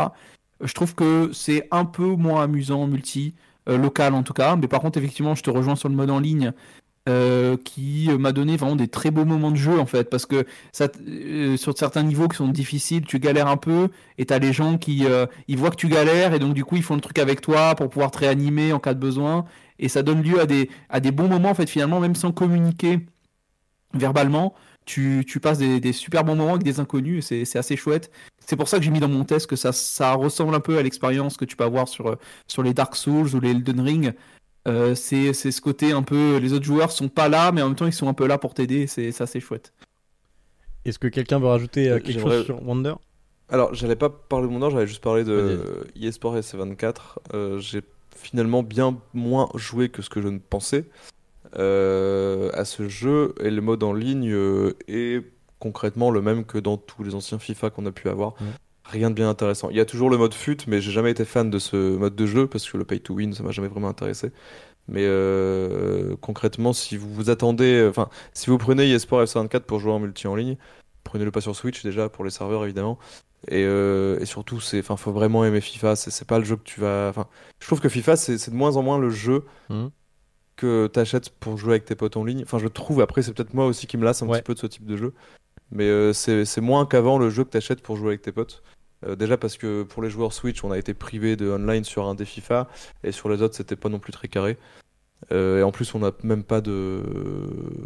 Je 0.61 0.73
trouve 0.75 0.95
que 0.97 1.31
c'est 1.33 1.69
un 1.71 1.85
peu 1.85 2.07
moins 2.17 2.43
amusant 2.43 2.87
multi, 2.89 3.35
local 3.69 4.15
en 4.15 4.25
tout 4.25 4.33
cas. 4.35 4.57
Mais 4.57 4.67
par 4.69 4.81
contre, 4.81 4.99
effectivement, 4.99 5.37
je 5.37 5.45
te 5.45 5.51
rejoins 5.51 5.77
sur 5.77 5.89
le 5.89 5.95
mode 5.95 6.11
en 6.11 6.19
ligne. 6.19 6.53
Euh, 7.09 7.57
qui 7.57 8.11
m'a 8.19 8.31
donné 8.33 8.59
vraiment 8.59 8.77
des 8.77 8.87
très 8.87 9.11
beaux 9.11 9.25
moments 9.25 9.51
de 9.51 9.57
jeu 9.57 9.81
en 9.81 9.87
fait. 9.87 10.11
Parce 10.11 10.27
que 10.27 10.45
ça, 10.71 10.89
euh, 11.09 11.57
sur 11.57 11.77
certains 11.77 12.03
niveaux 12.03 12.29
qui 12.29 12.37
sont 12.37 12.49
difficiles 12.49 13.07
tu 13.07 13.19
galères 13.19 13.49
un 13.49 13.57
peu 13.57 13.89
et 14.19 14.27
t'as 14.27 14.39
les 14.39 14.53
gens 14.53 14.77
qui 14.77 15.07
euh, 15.07 15.25
ils 15.49 15.57
voient 15.57 15.71
que 15.71 15.77
tu 15.77 15.89
galères 15.89 16.35
et 16.35 16.39
donc 16.39 16.53
du 16.53 16.63
coup 16.63 16.77
ils 16.77 16.83
font 16.83 16.95
le 16.97 17.01
truc 17.01 17.19
avec 17.19 17.41
toi 17.41 17.75
pour 17.75 17.89
pouvoir 17.89 18.11
te 18.11 18.19
réanimer 18.19 18.75
en 18.75 18.79
cas 18.81 18.93
de 18.93 19.01
besoin. 19.01 19.47
Et 19.79 19.89
ça 19.89 20.03
donne 20.03 20.23
lieu 20.23 20.41
à 20.41 20.47
des, 20.47 20.69
à 20.91 21.01
des 21.01 21.11
bons 21.11 21.27
moments 21.29 21.51
en 21.51 21.55
fait 21.55 21.71
finalement 21.71 22.01
même 22.01 22.15
sans 22.15 22.33
communiquer 22.33 23.01
verbalement. 23.95 24.55
Tu, 24.85 25.25
tu 25.27 25.41
passes 25.41 25.59
des, 25.59 25.81
des 25.81 25.93
super 25.93 26.25
bons 26.25 26.37
moments 26.37 26.53
avec 26.53 26.65
des 26.65 26.81
inconnus 26.81 27.33
et 27.33 27.45
c'est 27.47 27.59
assez 27.59 27.77
chouette. 27.77 28.11
C'est 28.45 28.57
pour 28.57 28.69
ça 28.69 28.79
que 28.79 28.85
j'ai 28.85 28.91
mis 28.91 29.01
dans 29.01 29.09
mon 29.09 29.25
test 29.25 29.47
que 29.47 29.57
ça, 29.57 29.73
ça 29.73 30.13
ressemble 30.15 30.55
un 30.55 30.61
peu 30.61 30.77
à 30.77 30.83
l'expérience 30.83 31.37
que 31.37 31.45
tu 31.45 31.57
peux 31.57 31.65
avoir 31.65 31.89
sur, 31.89 32.19
sur 32.47 32.63
les 32.63 32.75
Dark 32.75 32.95
Souls 32.97 33.35
ou 33.35 33.41
les 33.41 33.51
Elden 33.53 33.81
Ring 33.81 34.15
euh, 34.69 34.95
c'est 34.95 35.33
ce 35.33 35.61
côté 35.61 35.93
un 35.93 36.03
peu. 36.03 36.37
Les 36.37 36.53
autres 36.53 36.65
joueurs 36.65 36.91
sont 36.93 37.09
pas 37.09 37.29
là, 37.29 37.53
mais 37.53 37.63
en 37.63 37.69
même 37.69 37.77
temps, 37.77 37.87
ils 37.87 37.93
sont 37.93 38.09
un 38.09 38.15
peu 38.15 38.27
là 38.27 38.39
pour 38.39 38.55
t'aider. 38.55 38.87
C'est 38.87 39.13
ça, 39.13 39.27
c'est 39.27 39.41
chouette. 39.41 39.73
Est-ce 40.85 40.99
que 40.99 41.09
quelqu'un 41.09 41.39
veut 41.39 41.47
rajouter 41.49 41.89
euh, 41.91 41.97
Euh, 41.97 42.01
quelque 42.01 42.21
chose 42.21 42.45
sur 42.45 42.67
Wonder? 42.67 42.95
Alors, 43.49 43.75
j'allais 43.75 43.97
pas 43.97 44.09
parler 44.11 44.47
de 44.49 44.53
ordre, 44.55 44.71
j'allais 44.71 44.87
juste 44.87 45.03
parler 45.03 45.25
de 45.25 45.87
eSport 46.01 46.37
et 46.37 46.41
C24. 46.41 46.95
Euh, 47.35 47.59
J'ai 47.59 47.83
finalement 48.17 48.63
bien 48.63 48.99
moins 49.13 49.49
joué 49.55 49.89
que 49.89 50.03
ce 50.03 50.11
que 50.11 50.21
je 50.23 50.29
ne 50.29 50.39
pensais 50.39 50.85
euh, 51.57 52.51
à 52.53 52.65
ce 52.65 52.89
jeu 52.89 53.35
et 53.41 53.51
le 53.51 53.61
mode 53.61 53.83
en 53.83 53.93
ligne 53.93 54.31
euh, 54.31 54.77
est 54.89 55.25
concrètement 55.59 56.11
le 56.11 56.23
même 56.23 56.45
que 56.45 56.59
dans 56.59 56.77
tous 56.77 57.03
les 57.03 57.15
anciens 57.15 57.39
FIFA 57.39 57.71
qu'on 57.71 57.87
a 57.87 57.93
pu 57.93 58.09
avoir. 58.09 58.35
Rien 58.91 59.11
de 59.11 59.15
bien 59.15 59.29
intéressant. 59.29 59.71
Il 59.71 59.77
y 59.77 59.81
a 59.81 59.85
toujours 59.85 60.11
le 60.11 60.17
mode 60.17 60.35
fut, 60.35 60.57
mais 60.67 60.81
j'ai 60.81 60.91
jamais 60.91 61.11
été 61.13 61.25
fan 61.25 61.49
de 61.51 61.59
ce 61.59 61.97
mode 61.97 62.17
de 62.17 62.27
jeu 62.27 62.47
parce 62.47 62.69
que 62.69 62.77
le 62.77 62.85
pay 62.85 62.99
to 63.01 63.15
win, 63.15 63.33
ça 63.33 63.43
m'a 63.43 63.51
jamais 63.53 63.69
vraiment 63.69 63.89
intéressé. 63.89 64.33
Mais 64.89 65.05
euh, 65.05 66.17
concrètement, 66.21 66.73
si 66.73 66.97
vous 66.97 67.13
vous 67.13 67.31
attendez, 67.31 67.87
enfin, 67.89 68.09
si 68.35 68.51
vous 68.51 68.59
prenez 68.59 68.91
eSport 68.91 69.23
F54 69.23 69.61
pour 69.61 69.79
jouer 69.79 69.93
en 69.93 70.01
multi 70.01 70.27
en 70.27 70.35
ligne, 70.35 70.57
prenez-le 71.05 71.31
pas 71.31 71.41
sur 71.41 71.55
Switch 71.55 71.85
déjà 71.85 72.09
pour 72.09 72.25
les 72.25 72.31
serveurs 72.31 72.65
évidemment. 72.65 72.99
Et, 73.49 73.65
euh, 73.65 74.19
et 74.21 74.27
surtout, 74.27 74.61
c'est, 74.61 74.81
enfin, 74.81 74.97
faut 74.97 75.13
vraiment 75.13 75.45
aimer 75.45 75.61
FIFA. 75.61 75.95
C'est, 75.97 76.27
pas 76.27 76.39
le 76.39 76.45
jeu 76.45 76.57
que 76.57 76.65
tu 76.65 76.81
vas. 76.81 77.09
Enfin, 77.11 77.27
je 77.61 77.67
trouve 77.67 77.81
que 77.81 77.89
FIFA, 77.89 78.17
c'est, 78.17 78.51
de 78.51 78.55
moins 78.57 78.77
en 78.77 78.83
moins 78.83 78.99
le 78.99 79.11
jeu 79.11 79.45
Mhm. 79.71 79.91
que 80.57 80.89
t'achètes 80.89 81.31
pour 81.31 81.57
jouer 81.57 81.73
avec 81.75 81.85
tes 81.85 81.95
potes 81.95 82.17
en 82.17 82.25
ligne. 82.25 82.43
Enfin, 82.43 82.59
je 82.59 82.67
trouve. 82.67 83.01
Après, 83.01 83.23
c'est 83.23 83.33
peut-être 83.33 83.55
moi 83.55 83.67
aussi 83.67 83.87
qui 83.87 83.97
me 83.97 84.05
lasse 84.05 84.23
un 84.23 84.27
Ouais. 84.27 84.39
petit 84.39 84.45
peu 84.45 84.55
de 84.55 84.59
ce 84.59 84.67
type 84.67 84.85
de 84.85 84.97
jeu. 84.97 85.15
Mais 85.71 85.85
euh, 85.85 86.13
c'est, 86.13 86.45
c'est 86.45 86.61
moins 86.61 86.85
qu'avant 86.85 87.17
le 87.17 87.31
jeu 87.31 87.45
que 87.45 87.51
t'achètes 87.51 87.81
pour 87.81 87.97
jouer 87.97 88.09
avec 88.09 88.23
tes 88.23 88.33
potes. 88.33 88.63
Euh, 89.07 89.17
déjà 89.17 89.37
parce 89.37 89.57
que 89.57 89.83
pour 89.83 90.03
les 90.03 90.11
joueurs 90.11 90.33
Switch, 90.33 90.63
on 90.65 90.71
a 90.71 90.79
été 90.79 90.95
privé 90.95 91.37
de 91.37 91.51
online 91.51 91.85
sur 91.85 92.07
un 92.07 92.15
des 92.15 92.25
FIFA 92.25 92.69
et 93.05 93.13
sur 93.13 93.29
les 93.29 93.43
autres, 93.43 93.55
c'était 93.55 93.77
pas 93.77 93.89
non 93.89 93.99
plus 93.99 94.13
très 94.13 94.29
carré. 94.29 94.59
Euh, 95.33 95.61
et 95.61 95.63
en 95.63 95.71
plus, 95.71 95.95
on 95.95 96.01
n'a 96.01 96.13
même 96.23 96.43
pas 96.43 96.61
de, 96.61 97.03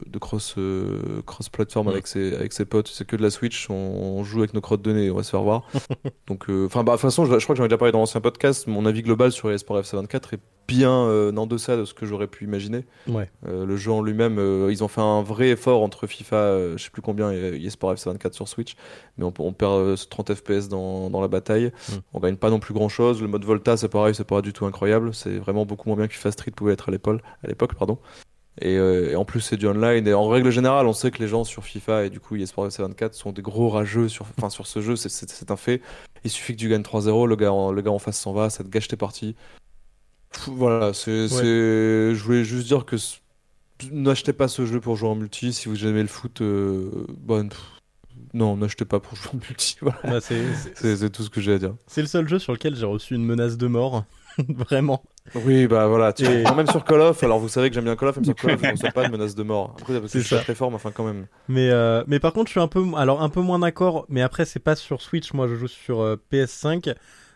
de 0.06 0.18
cross, 0.18 0.54
euh, 0.56 1.22
cross 1.26 1.48
platform 1.48 1.88
avec, 1.88 2.06
ses, 2.06 2.34
avec 2.34 2.52
ses 2.52 2.64
potes. 2.64 2.88
C'est 2.88 3.06
que 3.06 3.16
de 3.16 3.22
la 3.22 3.30
Switch. 3.30 3.68
On, 3.70 3.74
on 3.74 4.24
joue 4.24 4.38
avec 4.40 4.54
nos 4.54 4.60
crottes 4.60 4.82
de 4.82 4.92
nez. 4.92 5.10
On 5.10 5.16
va 5.16 5.22
se 5.22 5.30
faire 5.30 5.42
voir. 5.42 5.68
Donc, 6.26 6.48
euh, 6.48 6.66
enfin, 6.66 6.84
bah, 6.84 6.92
de 6.92 6.96
toute 6.96 7.02
façon, 7.02 7.24
je, 7.24 7.38
je 7.38 7.44
crois 7.44 7.54
que 7.54 7.58
j'en 7.58 7.64
ai 7.64 7.68
déjà 7.68 7.78
parlé 7.78 7.92
dans 7.92 7.98
l'ancien 7.98 8.20
podcast. 8.20 8.66
Mon 8.66 8.86
avis 8.86 9.02
global 9.02 9.32
sur 9.32 9.50
eSport 9.50 9.80
FC24 9.80 10.34
est 10.34 10.40
bien 10.66 10.90
euh, 10.92 11.34
en 11.36 11.46
deçà 11.46 11.76
de 11.76 11.84
ce 11.84 11.94
que 11.94 12.06
j'aurais 12.06 12.26
pu 12.26 12.44
imaginer. 12.44 12.84
Ouais. 13.08 13.30
Euh, 13.46 13.64
le 13.66 13.76
jeu 13.76 13.92
en 13.92 14.02
lui-même, 14.02 14.38
euh, 14.38 14.68
ils 14.70 14.82
ont 14.82 14.88
fait 14.88 15.00
un 15.00 15.22
vrai 15.22 15.48
effort 15.50 15.82
entre 15.82 16.06
FIFA, 16.06 16.76
je 16.76 16.82
sais 16.82 16.90
plus 16.90 17.02
combien, 17.02 17.32
et 17.32 17.60
eSport 17.64 17.94
FC24 17.94 18.32
sur 18.32 18.48
Switch, 18.48 18.74
mais 19.18 19.24
on, 19.24 19.32
on 19.38 19.52
perd 19.52 19.72
euh, 19.72 19.96
30 19.96 20.34
FPS 20.34 20.68
dans, 20.68 21.10
dans 21.10 21.20
la 21.20 21.28
bataille. 21.28 21.72
Mm. 21.88 21.92
On 22.14 22.20
gagne 22.20 22.36
pas 22.36 22.50
non 22.50 22.58
plus 22.60 22.74
grand-chose. 22.74 23.20
Le 23.20 23.28
mode 23.28 23.44
Volta, 23.44 23.76
c'est 23.76 23.88
pareil, 23.88 24.14
c'est 24.14 24.24
pas 24.26 24.42
du 24.42 24.52
tout 24.52 24.66
incroyable. 24.66 25.14
C'est 25.14 25.38
vraiment 25.38 25.66
beaucoup 25.66 25.88
moins 25.88 25.96
bien 25.96 26.08
que 26.08 26.14
FIFA 26.14 26.32
Street 26.32 26.50
pouvait 26.50 26.72
être 26.72 26.88
à 26.88 26.92
l'époque. 26.92 27.20
À 27.42 27.48
l'époque, 27.48 27.74
pardon. 27.74 27.98
Et, 28.60 28.74
et 28.74 29.16
en 29.16 29.24
plus, 29.24 29.40
c'est 29.40 29.56
du 29.56 29.66
online. 29.66 30.06
Et 30.06 30.14
en 30.14 30.28
règle 30.28 30.50
générale, 30.50 30.86
on 30.86 30.92
sait 30.92 31.10
que 31.10 31.18
les 31.18 31.26
gens 31.26 31.42
sur 31.42 31.64
FIFA 31.64 32.04
et 32.04 32.10
du 32.10 32.20
coup 32.20 32.36
eSport 32.36 32.68
FC24 32.68 33.14
sont 33.14 33.32
des 33.32 33.42
gros 33.42 33.68
rageux 33.68 34.08
sur, 34.08 34.26
sur 34.48 34.66
ce 34.66 34.80
jeu. 34.80 34.94
C'est- 34.94 35.50
un 35.50 35.56
fait. 35.56 35.80
Il 36.22 36.30
suffit 36.30 36.54
que 36.54 36.60
tu 36.60 36.68
gagnes 36.68 36.82
3-0, 36.82 37.26
le 37.26 37.36
gars, 37.36 37.52
en, 37.52 37.72
le 37.72 37.82
gars 37.82 37.90
en 37.90 37.98
face 37.98 38.18
s'en 38.18 38.32
va, 38.32 38.48
ça 38.50 38.62
te 38.64 38.68
gâche 38.68 38.88
tes 38.88 38.96
parties. 38.96 39.34
Voilà, 40.49 40.93
c'est, 40.93 41.28
c'est- 41.28 42.14
je 42.14 42.22
voulais 42.22 42.45
juste 42.45 42.66
dire 42.66 42.85
que 42.85 42.97
n'achetez 43.91 44.32
pas 44.32 44.49
ce 44.49 44.66
jeu 44.66 44.80
pour 44.80 44.97
jouer 44.97 45.09
en 45.09 45.14
multi. 45.14 45.53
Si 45.53 45.68
vous 45.68 45.87
aimez 45.87 46.03
le 46.03 46.09
foot, 46.09 46.41
euh, 46.41 46.91
bon, 47.18 47.49
pff, 47.49 47.61
non, 48.32 48.57
n'achetez 48.57 48.85
pas 48.85 49.01
pour 49.01 49.16
jouer 49.16 49.30
en 49.35 49.37
multi. 49.49 49.76
Voilà. 49.80 49.99
Bah, 50.05 50.20
c'est- 50.20 50.53
c'est- 50.55 50.72
C'est, 50.76 50.97
c'est 50.97 51.11
tout 51.11 51.22
ce 51.22 51.30
que 51.30 51.41
j'ai 51.41 51.55
à 51.55 51.59
dire. 51.59 51.74
C'est 51.87 52.01
le 52.01 52.07
seul 52.09 52.28
jeu 52.28 52.39
sur 52.39 52.53
lequel 52.53 52.74
j'ai 52.76 52.87
reçu 52.87 53.14
une 53.14 53.24
menace 53.24 53.57
de 53.57 53.66
mort. 53.66 54.05
Vraiment. 54.49 55.05
Oui, 55.37 55.68
bah 55.68 55.87
voilà. 55.87 56.12
Tu 56.12 56.24
Et- 56.24 56.43
même 56.43 56.66
sur 56.66 56.85
Call 56.85 57.01
of, 57.01 57.22
alors 57.22 57.39
vous 57.39 57.49
savez 57.49 57.68
que 57.70 57.74
j'aime 57.76 57.85
bien 57.85 57.95
Call 57.95 58.09
of, 58.09 58.16
même 58.16 58.24
sur 58.24 58.35
Call 58.35 58.55
of, 58.55 58.61
je 58.61 58.66
ne 58.87 58.91
pas 58.91 59.07
de 59.07 59.12
menace 59.12 59.35
de 59.37 59.43
mort. 59.45 59.76
Après, 59.80 59.93
parce 60.01 60.12
que 60.12 60.18
C'est 60.18 60.20
je 60.28 60.35
suis 60.35 60.45
très 60.45 60.57
fort, 60.57 60.70
mais 60.70 60.74
enfin, 60.76 60.91
quand 60.93 61.05
même. 61.05 61.26
Mais, 61.49 61.70
euh, 61.70 62.03
mais 62.09 62.18
par 62.18 62.32
contre, 62.32 62.49
je 62.49 62.53
suis 62.53 62.61
un 62.61 62.66
peu, 62.68 62.85
alors 62.97 63.22
un 63.22 63.28
peu 63.28 63.41
moins 63.41 63.61
d'accord. 63.61 64.07
Mais 64.09 64.22
après, 64.22 64.45
c'est 64.45 64.59
pas 64.59 64.74
sur 64.74 65.01
Switch. 65.01 65.32
Moi, 65.32 65.47
je 65.47 65.55
joue 65.55 65.68
sur 65.68 66.01
euh, 66.01 66.16
PS5. 66.32 66.95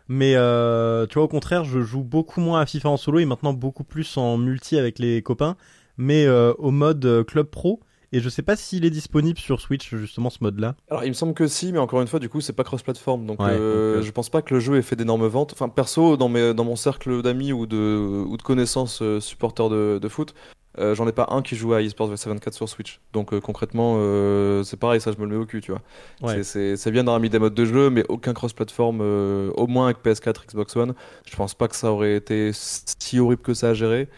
Mais 0.09 0.35
euh, 0.37 1.07
tu 1.07 1.15
vois, 1.15 1.25
au 1.25 1.29
contraire, 1.29 1.65
je 1.65 1.81
joue 1.81 2.03
beaucoup 2.03 2.41
moins 2.41 2.61
à 2.61 2.67
FIFA 2.67 2.89
en 2.91 2.97
solo 2.97 3.19
et 3.19 3.27
maintenant 3.27 3.53
beaucoup 3.53 3.85
plus 3.85 4.17
en 4.17 4.39
multi 4.39 4.79
avec 4.79 4.99
les 4.99 5.23
copains. 5.23 5.57
Mais 5.99 6.27
euh, 6.27 6.53
au 6.59 6.71
mode 6.71 7.05
euh, 7.05 7.25
Club 7.25 7.47
Pro. 7.47 7.81
Et 8.11 8.21
je 8.21 8.31
sais 8.31 8.41
pas 8.41 8.57
s'il 8.57 8.87
est 8.87 8.91
disponible 8.91 9.39
sur 9.39 9.61
Switch, 9.61 9.95
justement, 9.95 10.31
ce 10.31 10.39
mode-là. 10.41 10.77
Alors, 10.89 11.05
il 11.05 11.09
me 11.09 11.13
semble 11.13 11.35
que 11.35 11.47
si, 11.47 11.73
mais 11.73 11.79
encore 11.79 12.01
une 12.01 12.07
fois, 12.07 12.19
du 12.19 12.31
coup, 12.31 12.41
c'est 12.41 12.55
pas 12.55 12.65
cross-platform. 12.65 13.27
Donc, 13.27 13.39
Ouais, 13.39 13.49
euh, 13.51 13.97
donc, 13.97 14.05
je 14.05 14.11
pense 14.13 14.31
pas 14.31 14.41
que 14.41 14.55
le 14.55 14.61
jeu 14.61 14.77
ait 14.77 14.83
fait 14.83 14.97
d'énormes 14.97 15.27
ventes. 15.27 15.53
Enfin, 15.53 15.69
perso, 15.69 16.17
dans, 16.17 16.31
mes, 16.31 16.55
dans 16.55 16.65
mon 16.65 16.75
cercle 16.77 17.21
d'amis 17.21 17.53
ou 17.53 17.67
de, 17.67 18.25
ou 18.27 18.35
de 18.39 18.43
connaissances 18.43 19.03
supporters 19.21 19.69
de, 19.69 19.99
de 20.01 20.09
foot, 20.09 20.35
euh, 20.79 20.95
j'en 20.95 21.07
ai 21.09 21.13
pas 21.13 21.27
un 21.31 21.43
qui 21.43 21.57
joue 21.57 21.75
à 21.75 21.83
eSports 21.83 22.13
VC24 22.13 22.53
sur 22.53 22.69
Switch. 22.69 23.01
Donc, 23.13 23.33
euh, 23.33 23.41
concrètement, 23.41 23.97
euh, 23.99 24.63
c'est 24.63 24.77
pareil, 24.77 25.01
ça, 25.01 25.13
je 25.13 25.19
me 25.19 25.25
le 25.27 25.31
mets 25.37 25.43
au 25.43 25.47
cul, 25.47 25.61
tu 25.61 25.73
vois. 25.73 25.83
Ouais. 26.23 26.43
C'est- 26.43 26.91
bien 26.91 27.05
d'avoir 27.05 27.21
mis 27.21 27.29
des 27.31 27.39
modes 27.39 27.55
de 27.55 27.65
jeu, 27.65 27.91
mais 27.91 28.05
aucun 28.09 28.33
cross-platform, 28.35 29.01
au 29.01 29.67
moins 29.67 29.87
avec 29.87 29.99
PS4, 30.03 30.45
Xbox 30.47 30.75
One. 30.77 30.95
Je 31.31 31.37
pense 31.37 31.55
pas 31.55 31.69
que 31.69 31.77
ça 31.77 31.93
aurait 31.93 32.17
été 32.17 32.51
si 32.55 33.19
horrible 33.21 33.43
que 33.43 33.55
ça 33.55 33.71
à 33.71 33.75
gérer. 33.75 34.09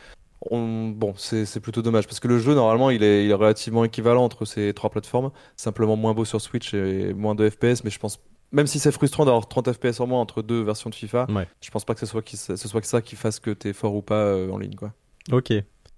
On- 0.50 0.88
Bon, 0.88 1.14
c'est 1.16 1.60
plutôt 1.60 1.82
dommage 1.82 2.06
parce 2.06 2.18
que 2.20 2.28
le 2.28 2.38
jeu, 2.38 2.54
normalement, 2.54 2.90
il 2.90 3.02
est, 3.02 3.24
il 3.24 3.30
est 3.30 3.34
relativement 3.34 3.84
équivalent 3.84 4.24
entre 4.24 4.44
ces 4.44 4.72
trois 4.74 4.88
plateformes. 4.90 5.30
Simplement 5.56 5.96
moins 5.96 6.14
beau 6.14 6.24
sur 6.24 6.40
Switch 6.40 6.72
et 6.74 7.12
moins 7.14 7.34
de 7.34 7.48
FPS, 7.48 7.84
mais 7.84 7.90
je 7.90 7.98
pense, 7.98 8.18
même 8.52 8.66
si 8.66 8.78
c'est 8.78 8.90
frustrant 8.92 9.24
d'avoir 9.26 9.46
30 9.48 9.70
FPS 9.72 10.00
en 10.00 10.06
moins 10.06 10.20
entre 10.20 10.40
deux 10.42 10.62
versions 10.62 10.88
de 10.90 10.94
FIFA, 10.94 11.26
Ouais. 11.30 11.46
je 11.60 11.70
pense 11.70 11.84
pas 11.84 11.92
que 11.94 12.00
ce 12.00 12.06
soit, 12.06 12.22
qui, 12.22 12.36
ce 12.36 12.56
soit 12.56 12.80
que 12.80 12.86
ça 12.86 13.02
qui 13.02 13.16
fasse 13.16 13.38
que 13.38 13.50
t'es 13.50 13.72
fort 13.74 13.94
ou 13.94 14.02
pas 14.02 14.34
en 14.50 14.56
ligne, 14.58 14.74
quoi. 14.76 14.92
Ok. 15.30 15.52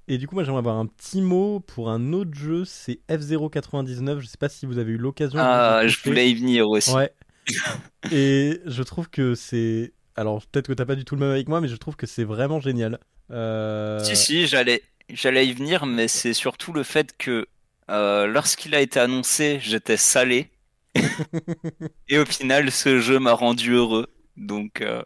Et 0.08 0.18
du 0.18 0.26
coup, 0.26 0.34
moi, 0.34 0.44
j'aimerais 0.44 0.58
avoir 0.58 0.76
un 0.76 0.86
petit 0.86 1.22
mot 1.22 1.60
pour 1.60 1.90
un 1.90 2.12
autre 2.12 2.34
jeu. 2.34 2.64
C'est 2.64 3.00
F099. 3.08 4.20
Je 4.20 4.26
sais 4.26 4.36
pas 4.38 4.48
si 4.48 4.66
vous 4.66 4.78
avez 4.78 4.92
eu 4.92 4.96
l'occasion. 4.98 5.38
Ah, 5.40 5.82
je 5.86 5.98
voulais 6.04 6.30
y 6.30 6.34
venir 6.34 6.68
aussi. 6.68 6.92
Ouais. 6.92 7.12
Et 8.12 8.60
je 8.66 8.82
trouve 8.82 9.08
que 9.10 9.34
c'est. 9.34 9.92
Alors, 10.16 10.44
peut-être 10.46 10.66
que 10.68 10.72
t'as 10.72 10.84
pas 10.84 10.94
du 10.96 11.04
tout 11.04 11.14
le 11.14 11.20
même 11.20 11.30
avec 11.30 11.48
moi, 11.48 11.60
mais 11.60 11.68
je 11.68 11.76
trouve 11.76 11.96
que 11.96 12.06
c'est 12.06 12.24
vraiment 12.24 12.60
génial. 12.60 12.98
Euh, 13.30 14.02
Si, 14.04 14.16
si, 14.16 14.46
j'allais, 14.46 14.82
j'allais 15.08 15.46
y 15.46 15.52
venir, 15.52 15.86
mais 15.86 16.08
c'est 16.08 16.34
surtout 16.34 16.72
le 16.72 16.82
fait 16.82 17.16
que 17.16 17.46
euh, 17.90 18.26
lorsqu'il 18.26 18.74
a 18.74 18.80
été 18.80 19.00
annoncé, 19.00 19.58
j'étais 19.62 19.96
salé. 19.96 20.50
Et 22.08 22.18
au 22.18 22.26
final, 22.26 22.70
ce 22.70 23.00
jeu 23.00 23.18
m'a 23.18 23.32
rendu 23.32 23.72
heureux. 23.72 24.06
Donc, 24.36 24.80
euh, 24.82 25.02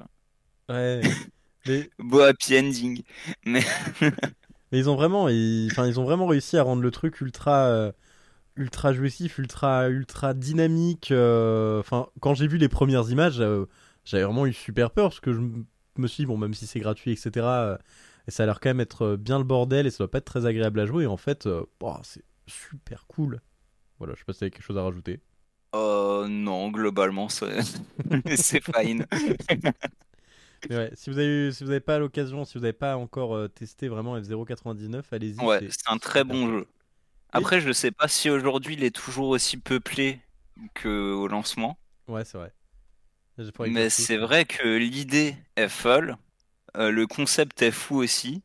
Ouais. 0.68 1.00
mais, 1.66 1.88
beau 1.98 2.20
happy 2.20 2.58
ending. 2.58 3.02
mais 3.44 3.62
ils 4.78 4.90
ont 4.90 4.96
vraiment, 4.96 5.28
ils... 5.28 5.68
Ils 5.86 6.00
ont 6.00 6.04
vraiment 6.04 6.26
réussi 6.26 6.56
à 6.58 6.62
rendre 6.62 6.82
le 6.82 6.90
truc 6.90 7.20
ultra, 7.20 7.66
euh, 7.66 7.92
ultra 8.56 8.92
jouissif, 8.92 9.38
ultra, 9.38 9.88
ultra 9.88 10.34
dynamique. 10.34 11.10
euh, 11.12 11.80
Enfin, 11.80 12.08
quand 12.20 12.34
j'ai 12.34 12.46
vu 12.48 12.58
les 12.58 12.68
premières 12.68 13.10
images, 13.10 13.40
euh, 13.40 13.66
j'avais 14.04 14.24
vraiment 14.24 14.46
eu 14.46 14.52
super 14.52 14.90
peur 14.90 15.10
parce 15.10 15.20
que 15.20 15.32
je 15.32 15.40
me 15.98 16.06
suis 16.08 16.22
dit, 16.22 16.26
bon, 16.26 16.38
même 16.38 16.54
si 16.54 16.66
c'est 16.66 16.80
gratuit, 16.80 17.12
etc. 17.12 17.46
euh, 17.46 17.78
et 18.28 18.30
ça 18.32 18.42
a 18.44 18.46
l'air 18.46 18.60
quand 18.60 18.70
même 18.70 18.80
être 18.80 19.16
bien 19.16 19.38
le 19.38 19.44
bordel 19.44 19.86
et 19.86 19.90
ça 19.90 19.98
doit 19.98 20.10
pas 20.10 20.18
être 20.18 20.24
très 20.26 20.46
agréable 20.46 20.80
à 20.80 20.86
jouer. 20.86 21.04
Et 21.04 21.06
en 21.06 21.16
fait, 21.16 21.48
bah, 21.80 22.00
c'est 22.04 22.24
super 22.46 23.06
cool. 23.06 23.40
Voilà, 23.98 24.14
je 24.14 24.20
sais 24.20 24.24
pas 24.24 24.32
si 24.32 24.40
quelque 24.40 24.62
chose 24.62 24.78
à 24.78 24.82
rajouter. 24.82 25.20
Euh, 25.74 26.26
non, 26.28 26.70
globalement, 26.70 27.28
c'est, 27.28 27.60
c'est 28.36 28.62
fine. 28.62 29.06
Mais 30.68 30.76
ouais, 30.76 30.90
si 30.94 31.10
vous 31.10 31.18
avez, 31.18 31.48
eu- 31.48 31.52
si 31.52 31.62
vous 31.64 31.70
n'avez 31.70 31.80
pas 31.80 31.98
l'occasion, 31.98 32.44
si 32.44 32.54
vous 32.54 32.60
n'avez 32.60 32.72
pas 32.72 32.96
encore 32.96 33.34
euh, 33.36 33.48
testé 33.48 33.88
vraiment 33.88 34.16
F099, 34.20 35.12
allez-y. 35.12 35.44
Ouais, 35.44 35.60
c'est- 35.60 35.88
un 35.88 35.98
très 35.98 36.24
bon 36.24 36.48
jeu. 36.48 36.66
Après, 37.32 37.60
je 37.60 37.72
sais 37.72 37.90
pas 37.90 38.08
si 38.08 38.30
aujourd'hui 38.30 38.74
il 38.74 38.84
est 38.84 38.94
toujours 38.94 39.28
aussi 39.28 39.56
peuplé 39.56 40.20
qu'au 40.80 41.28
lancement. 41.28 41.78
Ouais, 42.08 42.24
c'est 42.24 42.38
vrai. 42.38 42.52
Mais 43.60 43.90
c'est 43.90 44.16
vrai 44.16 44.44
que 44.44 44.66
l'idée 44.76 45.36
est 45.56 45.68
folle, 45.68 46.16
euh, 46.76 46.90
le 46.90 47.06
concept 47.06 47.62
est 47.62 47.70
fou 47.70 47.96
aussi, 47.96 48.42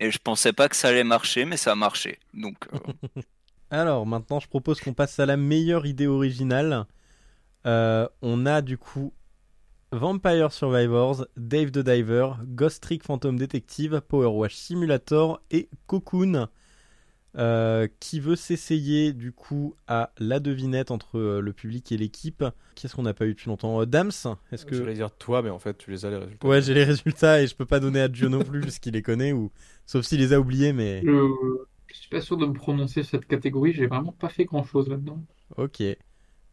et 0.00 0.10
je 0.10 0.18
pensais 0.18 0.52
pas 0.52 0.68
que 0.68 0.76
ça 0.76 0.88
allait 0.88 1.04
marcher, 1.04 1.44
mais 1.44 1.56
ça 1.56 1.72
a 1.72 1.74
marché. 1.74 2.18
Donc, 2.34 2.56
euh, 2.74 2.78
Alors 3.70 4.06
maintenant, 4.06 4.40
je 4.40 4.48
propose 4.48 4.80
qu'on 4.80 4.94
passe 4.94 5.18
à 5.18 5.26
la 5.26 5.36
meilleure 5.36 5.86
idée 5.86 6.06
originale. 6.06 6.86
Euh, 7.66 8.08
on 8.22 8.46
a 8.46 8.62
du 8.62 8.78
coup 8.78 9.12
Vampire 9.94 10.52
Survivors, 10.52 11.26
Dave 11.36 11.70
the 11.70 11.78
Diver, 11.78 12.32
Ghost 12.44 12.82
Trick 12.82 13.02
Phantom 13.04 13.38
Detective, 13.38 14.00
Power 14.08 14.26
Wash 14.28 14.54
Simulator 14.54 15.40
et 15.50 15.68
Cocoon. 15.86 16.48
Euh, 17.36 17.88
qui 17.98 18.20
veut 18.20 18.36
s'essayer 18.36 19.12
du 19.12 19.32
coup 19.32 19.74
à 19.88 20.12
la 20.18 20.38
devinette 20.38 20.92
entre 20.92 21.18
euh, 21.18 21.40
le 21.40 21.52
public 21.52 21.90
et 21.90 21.96
l'équipe? 21.96 22.44
Qu'est-ce 22.76 22.94
qu'on 22.94 23.02
n'a 23.02 23.12
pas 23.14 23.26
eu 23.26 23.30
depuis 23.30 23.48
longtemps? 23.48 23.80
Euh, 23.80 23.86
Dams 23.86 24.12
Est-ce 24.52 24.62
Je 24.62 24.66
que 24.66 24.74
voulais 24.76 24.94
dire 24.94 25.10
toi, 25.10 25.42
mais 25.42 25.50
en 25.50 25.58
fait, 25.58 25.76
tu 25.76 25.90
les 25.90 26.06
as 26.06 26.10
les 26.10 26.16
résultats. 26.18 26.46
ouais 26.46 26.62
j'ai 26.62 26.74
les 26.74 26.84
résultats 26.84 27.42
et 27.42 27.48
je 27.48 27.56
peux 27.56 27.66
pas 27.66 27.80
donner 27.80 28.00
à 28.00 28.12
Gio 28.12 28.28
non 28.28 28.44
plus 28.44 28.60
puisqu'il 28.60 28.92
les 28.92 29.02
connaît 29.02 29.32
ou 29.32 29.50
sauf 29.84 30.04
s'il 30.06 30.20
les 30.20 30.32
a 30.32 30.38
oubliés 30.38 30.72
mais 30.72 31.02
Je... 31.04 31.10
je 31.88 31.94
suis 31.96 32.08
pas 32.08 32.20
sûr 32.20 32.36
de 32.36 32.46
me 32.46 32.52
prononcer 32.52 33.02
sur 33.02 33.10
cette 33.18 33.26
catégorie, 33.26 33.72
j'ai 33.72 33.86
vraiment 33.88 34.12
pas 34.12 34.28
fait 34.28 34.44
grand-chose 34.44 34.88
là-dedans. 34.88 35.20
ok. 35.56 35.82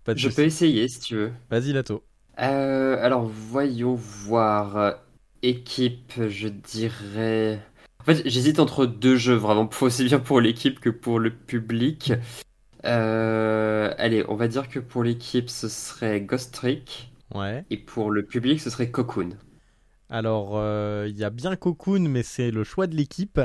Pas 0.03 0.13
de 0.15 0.19
Je 0.19 0.30
peux 0.30 0.43
essayer 0.43 0.88
si 0.88 0.99
tu 0.99 1.15
veux. 1.15 1.31
Vas-y 1.51 1.73
Lato. 1.73 2.03
Euh, 2.40 2.98
alors, 3.03 3.26
voyons 3.26 3.95
voir. 3.95 4.78
Euh, 4.78 4.91
Équipe, 5.44 6.14
je 6.30 6.48
dirais. 6.48 7.60
En 7.99 8.03
fait, 8.03 8.22
j'hésite 8.28 8.60
entre 8.60 8.86
deux 8.86 9.16
jeux, 9.16 9.36
vraiment, 9.36 9.70
aussi 9.82 10.03
bien 10.06 10.20
pour 10.20 10.40
l'équipe 10.40 10.80
que 10.80 10.90
pour 10.90 11.20
le 11.20 11.32
public. 11.32 12.14
Euh, 12.86 13.94
allez, 13.98 14.24
on 14.28 14.36
va 14.36 14.48
dire 14.48 14.70
que 14.70 14.80
pour 14.80 15.03
l'équipe, 15.03 15.49
ce 15.49 15.68
serait 15.68 16.22
Ghost 16.22 16.53
Trick. 16.53 17.12
Ouais. 17.34 17.66
Et 17.70 17.78
pour 17.78 18.12
le 18.12 18.24
public, 18.24 18.60
ce 18.60 18.70
serait 18.70 18.91
Cocoon. 18.91 19.30
Alors, 20.10 20.52
euh, 20.56 21.08
il 21.10 21.18
y 21.18 21.24
a 21.24 21.30
bien 21.30 21.56
Cocoon, 21.56 22.02
mais 22.02 22.24
c'est 22.24 22.52
le 22.52 22.64
choix 22.64 22.86
de 22.88 22.95
l'équipe. 22.95 23.40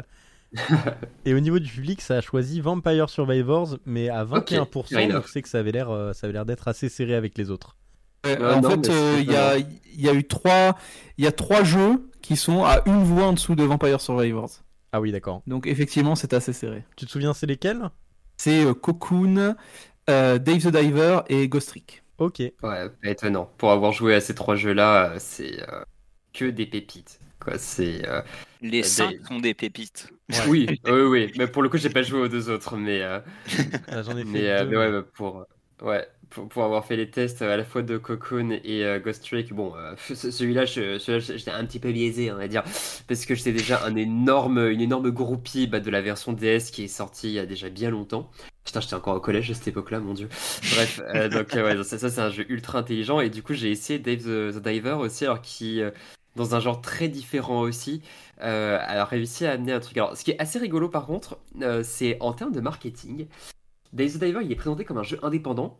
Et 1.24 1.34
au 1.34 1.40
niveau 1.40 1.58
du 1.58 1.70
public, 1.70 2.00
ça 2.00 2.16
a 2.16 2.20
choisi 2.20 2.60
Vampire 2.60 3.08
Survivors, 3.08 3.78
mais 3.84 4.08
à 4.08 4.24
21%, 4.24 4.86
fair 4.86 5.08
donc 5.12 5.28
c'est 5.28 5.42
que 5.42 5.48
ça 5.48 5.58
avait 5.58 5.72
l'air, 5.72 5.88
ça 6.14 6.26
avait 6.26 6.32
l'air 6.32 6.46
d'être 6.46 6.66
assez 6.66 6.88
serré 6.88 7.14
avec 7.14 7.36
les 7.36 7.50
autres. 7.50 7.76
En 8.48 8.62
non, 8.62 8.70
fait, 8.70 8.90
euh, 8.90 9.18
il 9.20 9.30
y, 9.30 9.36
a, 9.36 9.56
il 9.58 10.00
y 10.00 10.08
a 10.08 10.14
eu 10.14 10.24
trois, 10.26 10.76
il 11.18 11.24
y 11.24 11.26
a 11.28 11.32
trois 11.32 11.64
jeux 11.64 12.10
qui 12.22 12.36
sont 12.36 12.64
à 12.64 12.82
une 12.86 13.02
voix 13.04 13.24
en 13.26 13.32
dessous 13.32 13.54
de 13.54 13.62
Vampire 13.64 14.00
Survivors. 14.00 14.50
Ah 14.92 15.00
oui, 15.00 15.12
d'accord. 15.12 15.42
Donc 15.46 15.66
effectivement, 15.66 16.14
c'est 16.16 16.32
assez 16.32 16.52
serré. 16.52 16.84
Tu 16.96 17.06
te 17.06 17.10
souviens, 17.10 17.34
c'est 17.34 17.46
lesquels? 17.46 17.90
C'est 18.36 18.64
euh, 18.64 18.74
Cocoon, 18.74 19.54
euh, 20.10 20.38
Dave 20.38 20.62
the 20.62 20.68
Diver 20.68 21.20
et 21.28 21.48
Ghost 21.48 21.68
Trick. 21.68 22.02
Ok. 22.18 22.42
Ouais, 22.62 22.88
pas 22.90 23.10
étonnant. 23.10 23.46
Pour 23.58 23.70
avoir 23.70 23.92
joué 23.92 24.14
à 24.14 24.20
ces 24.20 24.34
trois 24.34 24.56
jeux-là, 24.56 25.18
c'est 25.18 25.62
euh, 25.70 25.84
que 26.32 26.46
des 26.46 26.66
pépites. 26.66 27.20
Quoi, 27.40 27.58
c'est. 27.58 28.06
euh, 28.08 28.22
Les 28.60 28.82
Des- 28.82 28.82
cinq 28.82 29.16
sont 29.26 29.40
des 29.40 29.54
pépites. 29.54 30.08
Oui, 30.46 30.80
oui, 30.84 31.00
oui. 31.02 31.32
Mais 31.38 31.46
pour 31.46 31.62
le 31.62 31.68
coup, 31.68 31.78
j'ai 31.78 31.90
pas 31.90 32.02
joué 32.02 32.20
aux 32.20 32.28
deux 32.28 32.50
autres, 32.50 32.76
mais. 32.76 33.02
euh, 33.02 33.20
Là, 33.90 34.02
J'en 34.02 34.16
ai 34.16 34.24
fait 34.24 34.42
Mais, 34.42 34.50
euh, 34.50 34.64
deux. 34.64 34.68
mais 34.68 34.76
ouais, 34.76 35.02
pour, 35.14 35.46
ouais, 35.82 36.08
pour, 36.30 36.64
avoir 36.64 36.84
fait 36.84 36.96
les 36.96 37.10
tests 37.10 37.42
euh, 37.42 37.54
à 37.54 37.56
la 37.56 37.64
fois 37.64 37.82
de 37.82 37.96
Cocoon 37.98 38.50
et 38.64 38.84
euh, 38.84 38.98
Ghost 38.98 39.24
Trick, 39.24 39.52
bon, 39.52 39.74
euh, 39.76 39.94
ce- 40.14 40.30
celui-là, 40.30 40.64
j'étais 40.64 41.50
un 41.50 41.64
petit 41.64 41.78
peu 41.78 41.92
biaisé, 41.92 42.30
on 42.32 42.36
va 42.36 42.48
dire, 42.48 42.62
parce 43.08 43.24
que 43.26 43.34
j'étais 43.34 43.52
déjà 43.52 43.84
un 43.84 43.96
énorme, 43.96 44.70
une 44.70 44.80
énorme 44.80 45.10
groupie 45.10 45.66
bah, 45.66 45.80
de 45.80 45.90
la 45.90 46.02
version 46.02 46.32
DS 46.32 46.70
qui 46.72 46.84
est 46.84 46.88
sortie 46.88 47.28
il 47.28 47.34
y 47.34 47.38
a 47.38 47.46
déjà 47.46 47.68
bien 47.68 47.90
longtemps. 47.90 48.30
Putain, 48.64 48.80
j'étais 48.80 48.94
encore 48.94 49.16
au 49.16 49.20
collège 49.20 49.50
à 49.50 49.54
cette 49.54 49.68
époque-là, 49.68 50.00
mon 50.00 50.12
dieu. 50.14 50.28
Bref, 50.74 51.00
euh, 51.14 51.28
donc 51.28 51.84
ça, 51.84 51.98
c'est 51.98 52.20
un 52.20 52.30
jeu 52.30 52.44
ultra 52.48 52.78
intelligent, 52.78 53.20
et 53.20 53.30
du 53.30 53.42
coup, 53.42 53.54
j'ai 53.54 53.70
essayé 53.70 53.98
Dave 53.98 54.22
the, 54.22 54.62
Diver 54.62 54.96
aussi, 54.98 55.24
alors 55.24 55.40
qui, 55.40 55.80
dans 56.34 56.56
un 56.56 56.60
genre 56.60 56.80
très 56.80 57.08
différent 57.08 57.60
aussi, 57.60 58.02
a 58.40 59.04
réussi 59.04 59.46
à 59.46 59.52
amener 59.52 59.70
un 59.72 59.78
truc. 59.78 59.96
Alors, 59.96 60.16
ce 60.16 60.24
qui 60.24 60.32
est 60.32 60.40
assez 60.40 60.58
rigolo 60.58 60.88
par 60.88 61.06
contre, 61.06 61.38
c'est 61.84 62.16
en 62.20 62.32
termes 62.32 62.52
de 62.52 62.60
marketing. 62.60 63.28
Dave 63.92 64.12
the 64.14 64.18
Diver, 64.18 64.40
il 64.42 64.50
est 64.50 64.56
présenté 64.56 64.84
comme 64.84 64.98
un 64.98 65.04
jeu 65.04 65.20
indépendant, 65.22 65.78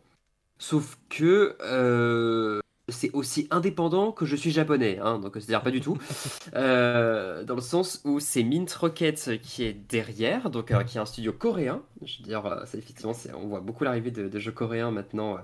sauf 0.59 0.97
que 1.09 1.57
euh, 1.61 2.59
c'est 2.89 3.11
aussi 3.13 3.47
indépendant 3.51 4.11
que 4.11 4.25
je 4.25 4.35
suis 4.35 4.51
japonais, 4.51 4.99
hein, 5.01 5.19
donc 5.19 5.33
c'est-à-dire 5.35 5.61
pas 5.63 5.71
du 5.71 5.81
tout, 5.81 5.97
Euh, 6.55 7.43
dans 7.43 7.55
le 7.55 7.61
sens 7.61 8.01
où 8.05 8.19
c'est 8.19 8.43
Mint 8.43 8.71
Rocket 8.73 9.39
qui 9.41 9.63
est 9.63 9.73
derrière, 9.73 10.49
donc 10.49 10.71
euh, 10.71 10.83
qui 10.83 10.97
est 10.97 11.01
un 11.01 11.05
studio 11.05 11.33
coréen. 11.33 11.83
Je 12.03 12.19
veux 12.19 12.23
dire, 12.25 12.45
euh, 12.45 12.63
c'est 12.65 12.77
effectivement, 12.79 13.13
c'est- 13.13 13.33
on 13.33 13.47
voit 13.47 13.61
beaucoup 13.61 13.83
l'arrivée 13.85 14.11
de, 14.11 14.27
de 14.29 14.39
jeux 14.39 14.51
coréens 14.53 14.91
maintenant 14.91 15.37
euh, 15.37 15.41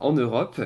en 0.00 0.12
Europe, 0.12 0.60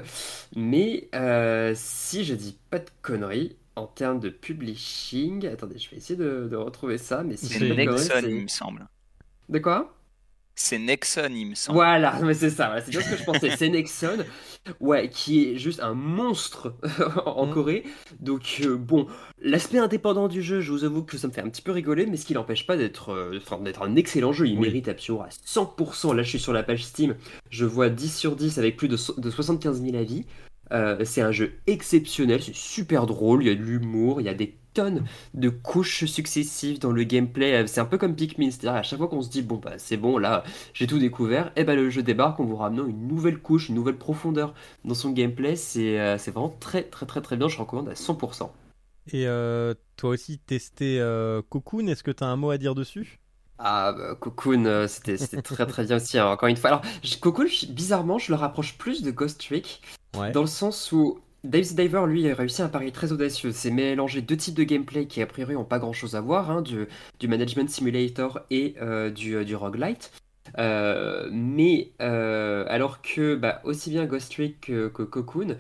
mais 0.57 1.09
euh, 1.15 1.73
si 1.77 2.25
je 2.25 2.35
dis 2.35 2.59
pas 2.71 2.79
de 2.79 2.91
conneries. 3.03 3.57
En 3.77 3.87
termes 3.87 4.21
de 4.21 4.29
publishing, 4.29 5.47
attendez, 5.47 5.79
je 5.79 5.89
vais 5.91 5.99
essayer 5.99 6.17
de, 6.19 6.49
de 6.51 6.57
retrouver 6.57 6.99
ça, 6.99 7.23
mais 7.23 7.37
si 7.37 7.55
je 7.55 7.59
C'est 7.59 7.61
dis 7.61 7.67
pas 7.67 7.77
de 7.77 7.81
conneries, 7.83 8.11
Nexon, 8.11 8.29
il 8.35 8.43
me 8.43 8.49
semble. 8.49 8.87
De 9.49 9.59
quoi? 9.61 9.98
C'est 10.61 10.79
Nexon, 10.81 11.29
il 11.31 11.47
me 11.51 11.55
semble. 11.55 11.77
Voilà, 11.77 12.19
mais 12.23 12.35
c'est 12.35 12.51
ça, 12.51 12.67
voilà, 12.67 12.81
c'est 12.83 12.91
bien 12.91 13.01
ce 13.01 13.11
que 13.11 13.17
je 13.17 13.23
pensais. 13.25 13.51
C'est 13.57 13.69
Nexon, 13.69 14.25
ouais, 14.81 15.09
qui 15.09 15.45
est 15.53 15.57
juste 15.57 15.79
un 15.81 15.95
monstre 15.95 16.75
en 17.27 17.47
Mm. 17.47 17.51
Corée. 17.55 17.85
Donc, 18.19 18.61
euh, 18.65 18.77
bon, 18.77 19.07
l'aspect 19.41 19.79
indépendant 19.79 20.27
du 20.27 20.43
jeu, 20.43 20.61
je 20.61 20.73
vous 20.73 20.83
avoue 20.83 21.05
que 21.05 21.17
ça 21.17 21.29
me 21.29 21.33
fait 21.33 21.43
un 21.43 21.49
petit 21.49 21.63
peu 21.63 21.71
rigoler, 21.71 22.07
mais 22.07 22.17
ce 22.17 22.27
qui 22.27 22.35
n'empêche 22.35 22.67
pas 22.67 22.77
d'être 22.77 23.11
euh, 23.13 23.39
d'être 23.63 23.83
un 23.83 23.95
excellent 23.95 24.33
jeu. 24.33 24.47
Il 24.49 24.55
Oui. 24.59 24.67
mérite 24.67 24.89
absolument 24.89 25.25
à 25.25 25.29
100%. 25.47 26.13
Là, 26.13 26.25
je 26.25 26.29
suis 26.29 26.41
sur 26.41 26.53
la 26.53 26.65
page 26.65 26.85
Steam, 26.85 27.15
je 27.51 27.65
vois 27.65 27.89
10 27.89 28.15
sur 28.17 28.35
10 28.35 28.59
avec 28.59 28.77
plus 28.77 28.89
de, 28.89 28.97
so- 28.97 29.15
de 29.17 29.31
75 29.31 29.81
000 29.81 29.97
avis. 29.97 30.27
Euh, 30.73 31.03
c'est 31.05 31.23
un 31.23 31.33
jeu 31.33 31.53
exceptionnel, 31.67 32.43
c'est 32.43 32.55
super 32.55 33.07
drôle, 33.07 33.43
il 33.43 33.49
y 33.49 33.51
a 33.51 33.55
de 33.55 33.63
l'humour, 33.63 34.21
il 34.21 34.25
y 34.25 34.29
a 34.29 34.35
des 34.35 34.55
tonnes 34.79 35.05
de 35.35 35.49
couches 35.49 36.05
successives 36.05 36.79
dans 36.79 36.93
le 36.93 37.03
gameplay. 37.05 37.53
Euh, 37.63 37.67
C'est 37.67 37.81
un 37.81 37.85
peu 37.85 37.99
comme 37.99 38.15
Pikmin, 38.15 38.51
c'est-à-dire 38.51 38.75
à 38.75 38.83
chaque 38.83 38.99
fois 38.99 39.09
qu'on 39.09 39.23
se 39.23 39.29
dit, 39.31 39.43
bon, 39.43 39.57
bah 39.57 39.73
c'est 39.79 39.97
bon, 39.97 40.19
là, 40.19 40.45
j'ai 40.73 40.87
tout 40.87 40.99
découvert, 40.99 41.51
et 41.57 41.65
ben 41.65 41.75
le 41.75 41.91
jeu 41.91 42.03
débarque 42.03 42.39
en 42.41 42.45
vous 42.45 42.57
ramenant 42.57 42.87
une 42.87 43.09
nouvelle 43.09 43.39
couche, 43.39 43.69
une 43.69 43.75
nouvelle 43.75 43.97
profondeur 43.99 44.55
dans 44.85 44.95
son 44.95 45.11
gameplay. 45.11 45.57
C'est 45.57 45.99
euh, 46.01 46.17
vraiment 46.27 46.55
très, 46.61 46.85
très, 46.85 47.07
très, 47.07 47.21
très 47.21 47.37
bien, 47.37 47.49
je 47.49 47.59
recommande 47.59 47.89
à 47.89 47.95
100%. 47.95 48.51
Et 49.11 49.27
euh, 49.27 49.75
toi 49.97 50.11
aussi, 50.11 50.39
testé 50.39 51.01
euh, 51.01 51.41
Cocoon, 51.49 51.87
est-ce 51.89 52.03
que 52.03 52.11
tu 52.11 52.23
as 52.23 52.27
un 52.29 52.37
mot 52.37 52.51
à 52.51 52.59
dire 52.59 52.75
dessus? 52.75 53.19
Ah, 53.59 53.93
bah, 53.93 54.15
Cocoon, 54.15 54.87
c'était 54.87 55.17
c'était 55.17 55.43
très 55.43 55.67
très 55.67 55.85
bien 55.85 55.97
aussi, 55.97 56.19
hein, 56.19 56.29
encore 56.29 56.49
une 56.49 56.57
fois. 56.57 56.71
Alors, 56.71 56.83
je- 57.03 57.17
Cocoon, 57.17 57.47
je- 57.47 57.67
bizarrement, 57.67 58.19
je 58.19 58.31
le 58.31 58.37
rapproche 58.39 58.79
plus 58.79 59.03
de 59.03 59.11
Ghost 59.11 59.41
Trick, 59.41 59.83
Ouais. 60.17 60.31
dans 60.33 60.43
le 60.43 60.47
sens 60.47 60.93
où 60.93 61.19
Dave 61.49 61.67
the 61.67 61.77
Diver, 61.77 62.05
lui, 62.07 62.31
a 62.31 62.35
réussi 62.35 62.61
un 62.61 62.69
pari 62.69 62.93
très 62.93 63.11
audacieux. 63.11 63.53
C'est 63.53 63.71
mélanger 63.71 64.21
deux 64.21 64.37
types 64.37 64.55
de 64.55 64.65
gameplay 64.65 65.07
qui, 65.07 65.23
a 65.23 65.27
priori, 65.27 65.55
n'ont 65.55 65.65
pas 65.65 65.79
grand 65.79 65.95
chose 65.95 66.15
à 66.15 66.21
voir, 66.21 66.51
hein, 66.51 66.61
du, 66.61 66.87
Management 67.27 67.71
Simulator 67.71 68.41
et 68.51 68.75
euh, 68.83 69.09
du, 69.11 69.35
euh, 69.35 69.45
du 69.45 69.57
Roguelite. 69.57 70.13
Euh, 70.59 71.29
mais 71.33 71.93
alors 71.99 73.01
que 73.01 73.35
bah, 73.35 73.61
aussi 73.65 73.91
bien 73.91 74.05
Ghost 74.05 74.33
Trick 74.33 74.61
que, 74.61 74.89
Cocoon, 74.89 75.57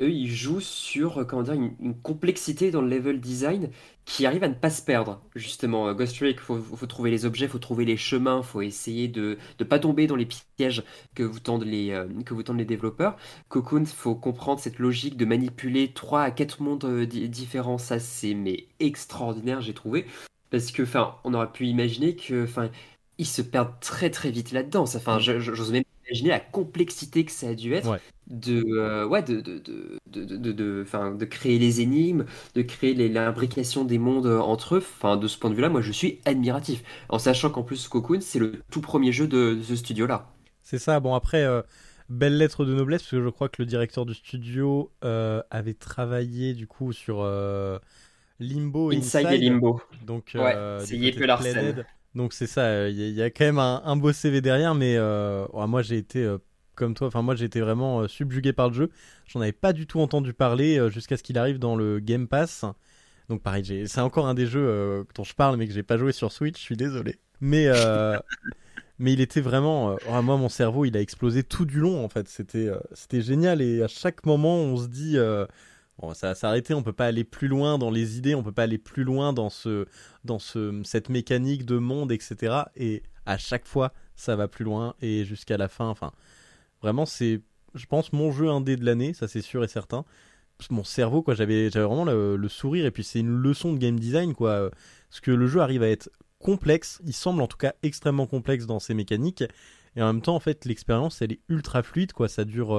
eux 0.00 0.10
ils 0.10 0.30
jouent 0.30 0.60
sur 0.60 1.26
comment 1.26 1.42
dire 1.42 1.54
une, 1.54 1.72
une 1.80 1.94
complexité 1.94 2.70
dans 2.70 2.82
le 2.82 2.88
level 2.88 3.18
design 3.18 3.70
qui 4.06 4.24
arrive 4.24 4.44
à 4.44 4.48
ne 4.48 4.54
pas 4.54 4.70
se 4.70 4.82
perdre. 4.82 5.20
Justement, 5.34 5.88
Euh, 5.88 5.94
Ghost 5.94 6.16
Trick, 6.16 6.40
faut, 6.40 6.58
faut 6.60 6.86
trouver 6.86 7.10
les 7.10 7.26
objets, 7.26 7.48
faut 7.48 7.58
trouver 7.58 7.84
les 7.84 7.96
chemins, 7.98 8.42
faut 8.42 8.62
essayer 8.62 9.08
de 9.08 9.36
ne 9.60 9.64
pas 9.64 9.78
tomber 9.80 10.06
dans 10.06 10.16
les 10.16 10.26
pièges 10.26 10.84
que 11.14 11.22
vous 11.24 11.40
tendent 11.40 11.64
les, 11.64 11.90
euh, 11.90 12.06
que 12.24 12.32
vous 12.34 12.42
tendent 12.44 12.58
les 12.58 12.64
développeurs. 12.64 13.16
Cocoon, 13.48 13.84
faut 13.86 14.14
comprendre 14.14 14.60
cette 14.60 14.78
logique 14.78 15.16
de 15.18 15.24
manipuler 15.26 15.92
3 15.92 16.22
à 16.22 16.30
4 16.30 16.62
mondes 16.62 16.84
euh, 16.84 17.04
di- 17.06 17.28
différents. 17.28 17.78
Ça, 17.78 17.98
c'est 17.98 18.34
mais 18.34 18.66
extraordinaire, 18.80 19.60
j'ai 19.60 19.74
trouvé. 19.74 20.06
Parce 20.50 20.70
que, 20.72 20.82
enfin, 20.84 21.16
on 21.24 21.34
aurait 21.34 21.52
pu 21.52 21.66
imaginer 21.66 22.16
que, 22.16 22.44
enfin, 22.44 22.70
ils 23.18 23.26
se 23.26 23.42
perdent 23.42 23.78
très 23.80 24.10
très 24.10 24.30
vite 24.30 24.52
là-dedans. 24.52 24.84
Enfin, 24.84 25.18
j'ose 25.18 25.72
même 25.72 25.82
imaginer 26.08 26.30
la 26.30 26.40
complexité 26.40 27.24
que 27.24 27.32
ça 27.32 27.48
a 27.48 27.54
dû 27.54 27.74
être 27.74 27.88
Ouais. 27.90 28.00
de, 28.28 28.64
euh, 28.78 29.06
ouais, 29.06 29.22
de, 29.22 29.40
de, 29.40 29.58
de, 29.58 29.98
de, 30.06 30.24
de, 30.24 30.36
de- 30.36 30.52
de- 30.52 30.82
enfin, 30.86 31.12
de 31.12 31.24
créer 31.24 31.58
les 31.58 31.80
énigmes, 31.80 32.24
de 32.54 32.62
créer 32.62 32.94
l'imbrication 33.08 33.84
des 33.84 33.98
mondes 33.98 34.26
entre 34.26 34.76
eux. 34.76 34.78
Enfin, 34.78 35.16
de 35.16 35.28
ce 35.28 35.38
point 35.38 35.50
de 35.50 35.54
vue-là, 35.54 35.68
moi, 35.68 35.80
je 35.82 35.92
suis 35.92 36.20
admiratif. 36.24 36.82
En 37.08 37.18
sachant 37.18 37.50
qu'en 37.50 37.62
plus, 37.62 37.86
Cocoon, 37.88 38.20
c'est 38.20 38.38
le 38.38 38.60
tout 38.70 38.80
premier 38.80 39.12
jeu 39.12 39.28
de, 39.28 39.58
ce 39.62 39.76
studio-là. 39.76 40.28
C'est 40.62 40.78
ça. 40.78 40.98
Bon, 41.00 41.14
après, 41.14 41.44
euh, 41.44 41.62
belle 42.08 42.36
lettre 42.38 42.64
de 42.64 42.74
noblesse, 42.74 43.02
parce 43.02 43.12
que 43.12 43.22
je 43.22 43.28
crois 43.28 43.48
que 43.48 43.62
le 43.62 43.66
directeur 43.66 44.06
du 44.06 44.14
studio 44.14 44.90
euh, 45.04 45.42
avait 45.50 45.74
travaillé 45.74 46.54
du 46.54 46.66
coup 46.66 46.92
sur 46.92 47.20
euh, 47.22 47.78
Limbo 48.40 48.90
et 48.92 48.96
Inside 48.96 49.26
Inside. 49.26 49.42
et 49.42 49.48
Limbo. 49.50 49.80
Donc, 50.04 50.32
Ouais, 50.34 50.54
c'est 50.80 50.96
Yeppe 50.96 51.20
Larsen. 51.20 51.84
Donc 52.16 52.32
c'est 52.32 52.46
ça, 52.46 52.88
il 52.88 52.96
y, 52.98 53.02
a- 53.04 53.08
il 53.08 53.14
y 53.14 53.22
a 53.22 53.30
quand 53.30 53.44
même 53.44 53.58
un, 53.58 53.94
beau 53.96 54.10
CV 54.12 54.40
derrière, 54.40 54.74
mais 54.74 54.96
euh, 54.96 55.46
ouais, 55.52 55.66
moi 55.66 55.82
j'ai 55.82 55.98
été 55.98 56.24
euh, 56.24 56.38
comme 56.74 56.94
toi, 56.94 57.08
enfin 57.08 57.20
moi 57.20 57.34
été 57.38 57.60
vraiment 57.60 58.00
euh, 58.00 58.08
subjugué 58.08 58.54
par 58.54 58.68
le 58.68 58.74
jeu. 58.74 58.90
J'en 59.26 59.42
avais 59.42 59.52
pas 59.52 59.74
du 59.74 59.86
tout 59.86 60.00
entendu 60.00 60.32
parler 60.32 60.78
euh, 60.78 60.88
jusqu'à 60.88 61.18
ce 61.18 61.22
qu'il 61.22 61.36
arrive 61.36 61.58
dans 61.58 61.76
le 61.76 62.00
Game 62.00 62.26
Pass. 62.26 62.64
Donc 63.28 63.42
pareil, 63.42 63.86
c'est 63.86 64.00
encore 64.00 64.26
un 64.26 64.34
des 64.34 64.46
jeux 64.46 64.66
euh, 64.66 65.04
dont 65.14 65.24
je 65.24 65.34
parle, 65.34 65.58
mais 65.58 65.66
que 65.68 65.74
j'ai 65.74 65.82
pas 65.82 65.98
joué 65.98 66.12
sur 66.12 66.32
Switch, 66.32 66.56
je 66.58 66.62
suis 66.62 66.76
désolé. 66.76 67.18
Mais 67.42 67.66
euh, 67.68 68.18
mais 68.98 69.12
il 69.12 69.20
était 69.20 69.42
vraiment, 69.42 69.92
euh, 69.92 69.96
oh, 70.08 70.22
moi 70.22 70.38
mon 70.38 70.48
cerveau 70.48 70.86
il 70.86 70.96
a 70.96 71.00
explosé 71.02 71.42
tout 71.42 71.66
du 71.66 71.80
long 71.80 72.04
en 72.04 72.08
fait. 72.08 72.28
C'était 72.28 72.68
euh, 72.68 72.78
c'était 72.94 73.20
génial 73.20 73.60
et 73.62 73.82
à 73.82 73.88
chaque 73.88 74.24
moment 74.24 74.56
on 74.56 74.76
se 74.78 74.88
dit 74.88 75.18
euh, 75.18 75.46
Bon, 75.98 76.12
ça 76.12 76.28
va 76.28 76.34
s'arrêter, 76.34 76.74
on 76.74 76.82
peut 76.82 76.92
pas 76.92 77.06
aller 77.06 77.24
plus 77.24 77.48
loin 77.48 77.78
dans 77.78 77.90
les 77.90 78.18
idées, 78.18 78.34
on 78.34 78.42
peut 78.42 78.52
pas 78.52 78.64
aller 78.64 78.78
plus 78.78 79.04
loin 79.04 79.32
dans 79.32 79.48
ce, 79.48 79.86
dans 80.24 80.38
ce, 80.38 80.82
cette 80.84 81.08
mécanique 81.08 81.64
de 81.64 81.78
monde, 81.78 82.12
etc. 82.12 82.64
Et 82.76 83.02
à 83.24 83.38
chaque 83.38 83.66
fois, 83.66 83.92
ça 84.14 84.36
va 84.36 84.46
plus 84.46 84.64
loin 84.64 84.94
et 85.00 85.24
jusqu'à 85.24 85.56
la 85.56 85.68
fin. 85.68 85.88
Enfin, 85.88 86.12
vraiment, 86.82 87.06
c'est, 87.06 87.40
je 87.74 87.86
pense, 87.86 88.12
mon 88.12 88.30
jeu 88.30 88.48
indé 88.50 88.76
de 88.76 88.84
l'année, 88.84 89.14
ça 89.14 89.26
c'est 89.26 89.40
sûr 89.40 89.64
et 89.64 89.68
certain. 89.68 90.04
Mon 90.70 90.84
cerveau, 90.84 91.22
quoi, 91.22 91.34
j'avais, 91.34 91.70
j'avais 91.70 91.86
vraiment 91.86 92.04
le, 92.04 92.48
sourire 92.48 92.86
et 92.86 92.90
puis 92.90 93.04
c'est 93.04 93.20
une 93.20 93.36
leçon 93.36 93.72
de 93.72 93.78
game 93.78 93.98
design, 93.98 94.34
quoi. 94.34 94.70
Parce 95.10 95.20
que 95.20 95.30
le 95.30 95.46
jeu 95.46 95.60
arrive 95.60 95.82
à 95.82 95.88
être 95.88 96.10
complexe. 96.38 97.00
Il 97.04 97.12
semble 97.12 97.42
en 97.42 97.46
tout 97.46 97.58
cas 97.58 97.74
extrêmement 97.82 98.26
complexe 98.26 98.66
dans 98.66 98.80
ses 98.80 98.94
mécaniques. 98.94 99.44
Et 99.96 100.02
en 100.02 100.12
même 100.12 100.22
temps, 100.22 100.36
en 100.36 100.40
fait, 100.40 100.64
l'expérience, 100.66 101.22
elle 101.22 101.32
est 101.32 101.40
ultra 101.48 101.82
fluide, 101.82 102.12
quoi. 102.12 102.28
Ça 102.28 102.44
dure 102.44 102.78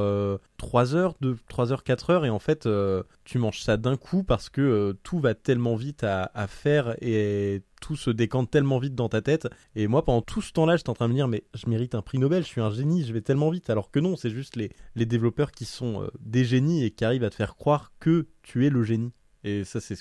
3 0.57 0.95
heures, 0.95 1.15
2, 1.21 1.37
3 1.49 1.71
heures, 1.71 1.83
4 1.83 2.09
heures, 2.11 2.25
et 2.25 2.29
en 2.29 2.39
fait, 2.39 2.65
euh, 2.65 3.03
tu 3.23 3.37
manges 3.39 3.61
ça 3.61 3.77
d'un 3.77 3.97
coup 3.97 4.23
parce 4.23 4.49
que 4.49 4.61
euh, 4.61 4.93
tout 5.03 5.19
va 5.19 5.33
tellement 5.33 5.75
vite 5.75 6.03
à, 6.03 6.29
faire 6.47 6.95
et 7.01 7.63
tout 7.81 7.95
se 7.95 8.09
décante 8.09 8.49
tellement 8.49 8.79
vite 8.79 8.95
dans 8.95 9.09
ta 9.09 9.21
tête. 9.21 9.47
Et 9.75 9.87
moi, 9.87 10.03
pendant 10.03 10.21
tout 10.21 10.41
ce 10.41 10.51
temps-là, 10.53 10.77
j'étais 10.77 10.89
en 10.89 10.93
train 10.93 11.07
de 11.07 11.13
me 11.13 11.17
dire, 11.17 11.27
mais 11.27 11.43
je 11.53 11.69
mérite 11.69 11.95
un 11.95 12.01
prix 12.01 12.19
Nobel, 12.19 12.43
je 12.43 12.47
suis 12.47 12.61
un 12.61 12.71
génie, 12.71 13.03
je 13.03 13.13
vais 13.13 13.21
tellement 13.21 13.49
vite. 13.49 13.69
Alors 13.69 13.91
que 13.91 13.99
non, 13.99 14.15
c'est 14.15 14.29
juste 14.29 14.55
les, 14.55 14.71
les 14.95 15.05
développeurs 15.05 15.51
qui 15.51 15.65
sont 15.65 16.03
euh, 16.03 16.07
des 16.19 16.45
génies 16.45 16.83
et 16.83 16.91
qui 16.91 17.05
arrivent 17.05 17.23
à 17.23 17.29
te 17.29 17.35
faire 17.35 17.55
croire 17.55 17.91
que 17.99 18.27
tu 18.43 18.65
es 18.65 18.69
le 18.69 18.83
génie. 18.83 19.11
Et 19.43 19.63
ça, 19.63 19.79
c'est 19.79 19.97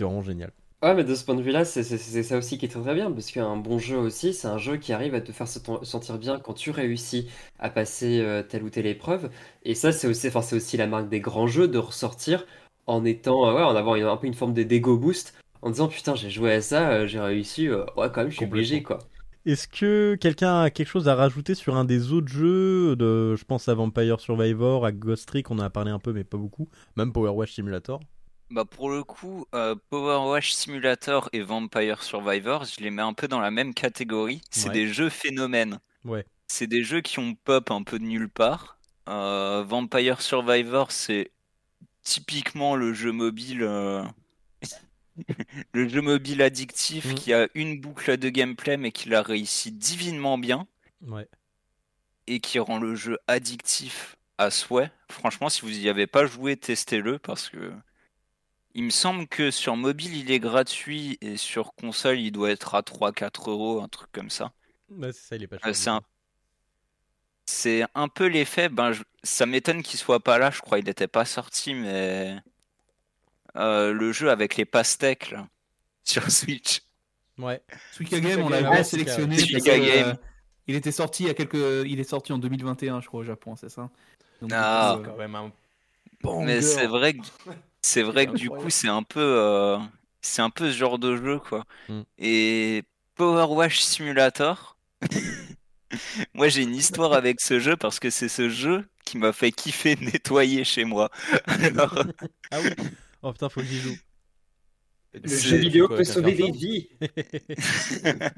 vraiment 0.00 0.22
génial. 0.22 0.52
Ouais, 0.82 0.94
mais 0.94 1.04
de 1.04 1.14
ce 1.14 1.24
point 1.26 1.34
de 1.34 1.42
vue-là, 1.42 1.66
c'est 1.66 1.82
ça 2.22 2.38
aussi 2.38 2.56
qui 2.56 2.64
est 2.64 2.68
très 2.68 2.80
très 2.80 2.94
bien, 2.94 3.12
parce 3.12 3.30
qu'un 3.30 3.56
bon 3.58 3.78
jeu 3.78 3.98
aussi, 3.98 4.32
c'est 4.32 4.48
un 4.48 4.56
jeu 4.56 4.78
qui 4.78 4.94
arrive 4.94 5.14
à 5.14 5.20
te 5.20 5.30
faire 5.30 5.46
se 5.46 5.58
sentir 5.82 6.16
bien 6.16 6.38
quand 6.40 6.54
tu 6.54 6.70
réussis 6.70 7.28
à 7.58 7.68
passer 7.68 8.20
euh, 8.20 8.42
telle 8.42 8.62
ou 8.62 8.70
telle 8.70 8.86
épreuve. 8.86 9.30
Et 9.62 9.74
ça, 9.74 9.92
c'est 9.92 10.06
aussi, 10.08 10.28
enfin, 10.28 10.40
c'est 10.40 10.56
aussi 10.56 10.78
la 10.78 10.86
marque 10.86 11.10
des 11.10 11.20
grands 11.20 11.46
jeux 11.46 11.68
de 11.68 11.76
ressortir 11.76 12.46
en 12.86 13.04
étant, 13.04 13.46
euh, 13.50 13.54
ouais, 13.54 13.62
en 13.62 13.76
avoir 13.76 13.96
une- 13.96 14.04
un 14.06 14.16
peu 14.16 14.26
une 14.26 14.32
forme 14.34 14.54
de 14.54 14.62
d'ego 14.62 14.96
boost, 14.96 15.34
en 15.60 15.68
disant 15.70 15.88
putain, 15.88 16.14
j'ai 16.14 16.30
joué 16.30 16.54
à 16.54 16.62
ça, 16.62 16.90
euh, 16.92 17.06
j'ai 17.06 17.20
réussi, 17.20 17.68
euh, 17.68 17.84
ouais, 17.98 18.08
quand 18.10 18.22
même, 18.22 18.30
je 18.30 18.36
suis 18.36 18.44
obligé, 18.46 18.82
quoi. 18.82 18.98
Est-ce 19.46 19.68
que 19.68 20.16
quelqu'un 20.16 20.62
a 20.62 20.70
quelque 20.70 20.86
chose 20.88 21.08
à 21.08 21.14
rajouter 21.14 21.54
sur 21.54 21.76
un 21.76 21.84
des 21.84 22.12
autres 22.12 22.28
jeux 22.28 22.94
de, 22.96 23.34
je 23.36 23.44
pense 23.44 23.68
à 23.68 23.74
Vampire 23.74 24.20
Survivor, 24.20 24.84
à 24.84 24.92
Ghost 24.92 25.28
Trick, 25.28 25.50
on 25.50 25.56
en 25.58 25.60
a 25.62 25.70
parlé 25.70 25.90
un 25.90 25.98
peu 25.98 26.12
mais 26.12 26.24
pas 26.24 26.36
beaucoup, 26.38 26.68
même 26.96 27.12
Power 27.12 27.30
Wash 27.30 27.52
Simulator? 27.54 28.00
Bah 28.50 28.64
pour 28.64 28.90
le 28.90 29.04
coup, 29.04 29.46
euh, 29.54 29.76
Power 29.90 30.28
Wash 30.28 30.52
Simulator 30.52 31.28
et 31.32 31.40
Vampire 31.40 32.02
Survivor, 32.02 32.64
je 32.64 32.80
les 32.80 32.90
mets 32.90 33.02
un 33.02 33.12
peu 33.12 33.28
dans 33.28 33.38
la 33.40 33.52
même 33.52 33.74
catégorie. 33.74 34.40
C'est 34.50 34.68
Ouais. 34.68 34.74
des 34.74 34.88
jeux 34.88 35.08
phénomènes. 35.08 35.78
Ouais. 36.04 36.26
C'est 36.48 36.66
des 36.66 36.82
jeux 36.82 37.00
qui 37.00 37.20
ont 37.20 37.34
pop 37.36 37.70
un 37.70 37.84
peu 37.84 37.98
de 38.00 38.04
nulle 38.04 38.28
part. 38.28 38.78
Euh, 39.08 39.62
Vampire 39.66 40.20
Survivor, 40.20 40.90
c'est 40.90 41.30
typiquement 42.02 42.74
le 42.74 42.92
jeu 42.92 43.12
mobile, 43.12 43.62
euh, 43.62 44.02
le 45.72 45.88
jeu 45.88 46.00
mobile 46.00 46.42
addictif 46.42 47.06
Mm. 47.12 47.14
qui 47.14 47.32
a 47.32 47.48
une 47.54 47.80
boucle 47.80 48.16
de 48.16 48.28
gameplay 48.30 48.76
mais 48.76 48.90
qui 48.92 49.08
l'a 49.08 49.22
réussi 49.22 49.70
divinement 49.72 50.38
bien 50.38 50.66
Ouais. 51.06 51.28
et 52.26 52.40
qui 52.40 52.58
rend 52.58 52.78
le 52.78 52.94
jeu 52.96 53.18
addictif 53.28 54.16
à 54.38 54.50
souhait. 54.50 54.90
Franchement, 55.10 55.48
si 55.50 55.62
vous 55.62 55.78
y 55.78 55.88
avez 55.88 56.06
pas 56.06 56.26
joué, 56.26 56.56
testez-le 56.56 57.18
parce 57.18 57.48
que 57.50 57.72
il 58.74 58.84
me 58.84 58.90
semble 58.90 59.28
que 59.28 59.50
sur 59.50 59.76
mobile 59.76 60.16
il 60.16 60.30
est 60.32 60.40
gratuit 60.40 61.18
et 61.20 61.36
sur 61.36 61.74
console 61.74 62.18
il 62.20 62.32
doit 62.32 62.50
être 62.50 62.74
à 62.74 62.82
3-4 62.82 63.50
euros, 63.50 63.80
un 63.82 63.88
truc 63.88 64.10
comme 64.12 64.30
ça. 64.30 64.52
Ouais, 64.90 65.12
c'est 65.12 65.20
ça, 65.28 65.36
il 65.36 65.42
est 65.42 65.46
pas 65.46 65.58
Euh, 65.66 65.72
cher. 65.72 65.74
c'est 65.74 65.90
un... 65.90 66.00
c'est 67.44 67.84
un 67.94 68.08
peu 68.08 68.26
l'effet, 68.26 68.68
ben, 68.70 68.92
je- 68.92 69.02
ça 69.22 69.44
m'étonne 69.46 69.82
qu'il 69.82 69.98
soit 69.98 70.20
pas 70.20 70.38
là, 70.38 70.50
je 70.50 70.60
crois 70.60 70.78
il 70.78 70.84
n'était 70.86 71.08
pas 71.08 71.24
sorti, 71.26 71.74
mais 71.74 72.38
euh, 73.56 73.92
le 73.92 74.12
jeu 74.12 74.30
avec 74.30 74.56
les 74.56 74.64
pastèques 74.64 75.30
là, 75.30 75.48
sur 76.04 76.30
Switch. 76.30 76.82
Ouais. 77.38 77.62
Suika 77.90 78.20
Game, 78.20 78.42
on 78.42 78.48
l'a 78.48 78.62
Game, 78.62 78.70
bien 78.70 78.82
ouais, 78.82 78.84
sélectionné. 78.84 79.36
Game. 79.64 80.08
euh, 80.12 80.14
il 80.66 80.74
était 80.76 80.92
sorti 80.92 81.24
il 81.24 81.26
y 81.28 81.30
a 81.30 81.34
quelques, 81.34 81.54
il 81.86 81.98
est 82.00 82.04
sorti 82.04 82.32
en 82.32 82.38
2021, 82.38 83.00
je 83.00 83.06
crois, 83.08 83.20
au 83.20 83.24
Japon, 83.24 83.56
c'est 83.56 83.68
ça? 83.70 83.90
Donc, 84.40 84.52
Ah. 84.52 84.98
coup, 85.02 85.10
euh, 85.10 85.16
même 85.16 85.34
un 85.34 85.52
Mais 86.38 86.60
c'est 86.62 86.86
vrai 86.86 87.14
que 87.14 87.24
c'est 87.82 88.02
vrai 88.02 88.26
que 88.26 88.32
du 88.32 88.50
coup 88.50 88.70
c'est 88.70 88.88
un 88.88 89.02
peu 89.02 89.20
euh, 89.20 89.78
c'est 90.20 90.42
un 90.42 90.50
peu 90.50 90.70
ce 90.70 90.76
genre 90.76 90.98
de 90.98 91.16
jeu 91.16 91.38
quoi. 91.38 91.64
Mm. 91.88 92.00
Et 92.18 92.82
Power 93.14 93.46
Wash 93.54 93.80
Simulator, 93.80 94.76
moi 96.34 96.48
j'ai 96.48 96.62
une 96.62 96.74
histoire 96.74 97.12
avec 97.12 97.40
ce 97.40 97.58
jeu 97.58 97.76
parce 97.76 98.00
que 98.00 98.10
c'est 98.10 98.28
ce 98.28 98.48
jeu 98.48 98.88
qui 99.04 99.18
m'a 99.18 99.32
fait 99.32 99.52
kiffer 99.52 99.96
nettoyer 99.96 100.64
chez 100.64 100.84
moi. 100.84 101.10
Alors, 101.46 102.04
Ah 102.50 102.58
oui. 102.62 102.70
Oh 103.22 103.32
putain, 103.32 103.48
faut 103.48 103.60
que 103.60 103.66
j'y 103.66 103.80
joue. 103.80 103.96
Le 105.12 105.28
jeu 105.28 105.56
vidéo 105.56 105.88
peut 105.88 106.00
un 106.00 106.04
sauver 106.04 106.34
des 106.34 106.50
vies. 106.50 106.88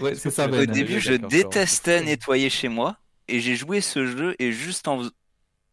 Ouais, 0.00 0.14
c'est 0.14 0.30
ça, 0.30 0.46
Au 0.46 0.50
Ben. 0.50 0.64
début, 0.70 1.00
je 1.00 1.14
détestais 1.14 2.00
nettoyer 2.00 2.50
chez 2.50 2.68
moi 2.68 2.98
et 3.26 3.40
j'ai 3.40 3.56
joué 3.56 3.80
ce 3.80 4.06
jeu 4.06 4.36
et 4.38 4.52
juste 4.52 4.86
en 4.86 5.02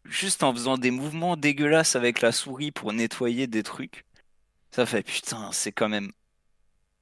juste 0.05 0.43
en 0.43 0.53
faisant 0.53 0.77
des 0.77 0.91
mouvements 0.91 1.37
dégueulasses 1.37 1.95
avec 1.95 2.21
la 2.21 2.31
souris 2.31 2.71
pour 2.71 2.93
nettoyer 2.93 3.47
des 3.47 3.63
trucs, 3.63 4.05
ça 4.71 4.85
fait 4.85 5.03
putain 5.03 5.51
c'est 5.53 5.71
quand 5.73 5.89
même 5.89 6.11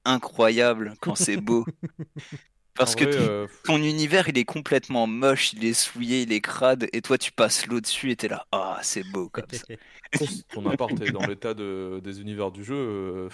incroyable 0.05 0.95
quand 1.01 1.15
c'est 1.15 1.37
beau. 1.37 1.65
Parce 2.75 2.91
En 2.91 2.95
que 2.95 3.03
vrai, 3.03 3.07
ton- 3.07 3.31
euh, 3.43 3.47
ton 3.63 3.77
univers 3.83 4.29
il 4.29 4.37
est 4.37 4.45
complètement 4.45 5.05
moche, 5.07 5.53
il 5.53 5.65
est 5.65 5.73
souillé, 5.73 6.21
il 6.23 6.31
est 6.31 6.41
crade, 6.41 6.87
et 6.93 7.01
toi 7.01 7.17
tu 7.17 7.31
passes 7.31 7.67
l'eau 7.67 7.81
dessus 7.81 8.11
et 8.11 8.15
t'es 8.15 8.27
là, 8.29 8.47
ah 8.51 8.79
c'est 8.83 9.03
beau 9.03 9.29
comme 9.29 9.45
ça. 9.51 9.65
ton 10.51 10.65
appart 10.67 10.99
est 11.01 11.11
dans 11.11 11.25
l'état 11.25 11.53
de, 11.53 11.99
des 12.03 12.21
univers 12.21 12.51
du 12.51 12.63
jeu, 12.63 12.75
euh, 12.75 13.29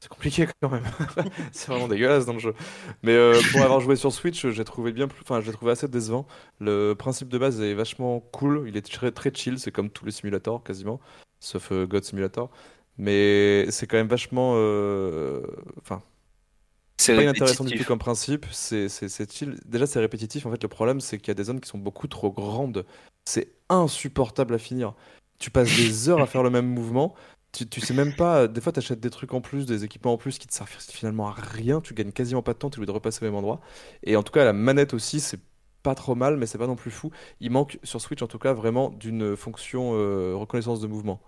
c'est 0.00 0.08
compliqué 0.08 0.46
quand 0.60 0.70
même. 0.70 0.82
c'est 1.52 1.68
vraiment 1.68 1.88
dégueulasse 1.88 2.26
dans 2.26 2.32
le 2.32 2.38
jeu. 2.38 2.54
Mais 3.02 3.12
euh, 3.12 3.38
pour 3.52 3.60
avoir 3.62 3.80
joué 3.80 3.96
sur 3.96 4.12
Switch, 4.12 4.46
j'ai 4.48 4.64
trouvé 4.64 4.92
bien 4.92 5.08
plus, 5.08 5.20
enfin, 5.22 5.40
j'ai 5.40 5.52
trouvé 5.52 5.72
assez 5.72 5.88
décevant. 5.88 6.26
Le 6.58 6.94
principe 6.94 7.28
de 7.28 7.38
base 7.38 7.60
est 7.60 7.74
vachement 7.74 8.20
cool, 8.32 8.64
il 8.66 8.76
est 8.76 8.82
très, 8.90 9.12
très 9.12 9.32
chill, 9.34 9.58
c'est 9.58 9.70
comme 9.72 9.90
tous 9.90 10.04
les 10.06 10.10
simulators 10.12 10.62
quasiment, 10.64 11.00
sauf 11.38 11.70
euh, 11.72 11.86
God 11.86 12.04
Simulator. 12.04 12.50
Mais 12.98 13.70
c'est 13.70 13.86
quand 13.86 13.96
même 13.96 14.08
vachement, 14.08 14.54
euh, 14.56 15.42
enfin, 15.80 16.02
C'est 16.98 17.12
pas 17.16 17.22
inintéressant 17.22 17.64
du 17.64 17.70
tout 17.78 17.84
comme 17.88 17.98
principe. 17.98 18.46
C'est 18.50 18.88
c'est- 18.90 19.08
c'est 19.08 19.30
chill. 19.32 19.58
Déjà, 19.66 19.86
c'est 19.86 20.00
répétitif. 20.00 20.44
En 20.46 20.50
fait, 20.50 20.62
le 20.62 20.68
problème, 20.68 21.00
c'est 21.00 21.18
qu'il 21.18 21.28
y 21.28 21.30
a 21.30 21.34
des 21.34 21.44
zones 21.44 21.60
qui 21.60 21.68
sont 21.68 21.78
beaucoup 21.78 22.08
trop 22.08 22.30
grandes. 22.30 22.84
C'est 23.24 23.52
insupportable 23.70 24.54
à 24.54 24.58
finir. 24.58 24.94
Tu 25.38 25.50
passes 25.50 25.74
des 25.76 26.08
heures 26.10 26.20
à 26.20 26.26
faire 26.26 26.42
le 26.42 26.50
même 26.50 26.66
mouvement. 26.66 27.14
Tu, 27.52 27.68
tu 27.68 27.80
sais 27.80 27.94
même 27.94 28.14
pas. 28.14 28.46
Des 28.48 28.60
fois, 28.60 28.72
tu 28.72 28.78
achètes 28.78 29.00
des 29.00 29.10
trucs 29.10 29.34
en 29.34 29.40
plus, 29.40 29.66
des 29.66 29.84
équipements 29.84 30.12
en 30.12 30.16
plus 30.18 30.38
qui 30.38 30.46
te 30.46 30.54
servent 30.54 30.70
finalement 30.70 31.28
à 31.28 31.32
rien. 31.32 31.80
Tu 31.80 31.94
gagnes 31.94 32.12
quasiment 32.12 32.42
pas 32.42 32.52
de 32.52 32.58
temps. 32.58 32.70
Tu 32.70 32.76
es 32.76 32.78
obligé 32.78 32.86
de 32.86 32.92
repasser 32.92 33.24
au 33.24 33.28
même 33.28 33.34
endroit. 33.34 33.60
Et 34.04 34.16
en 34.16 34.22
tout 34.22 34.32
cas, 34.32 34.44
la 34.44 34.52
manette 34.52 34.94
aussi, 34.94 35.20
c'est 35.20 35.40
pas 35.82 35.94
trop 35.94 36.14
mal, 36.14 36.36
mais 36.36 36.46
c'est 36.46 36.58
pas 36.58 36.66
non 36.68 36.76
plus 36.76 36.90
fou. 36.92 37.10
Il 37.40 37.50
manque 37.50 37.78
sur 37.82 38.00
Switch, 38.00 38.22
en 38.22 38.26
tout 38.28 38.38
cas, 38.38 38.52
vraiment 38.52 38.90
d'une 38.90 39.36
fonction 39.36 39.92
euh, 39.94 40.34
reconnaissance 40.36 40.80
de 40.80 40.86
mouvement. 40.86 41.20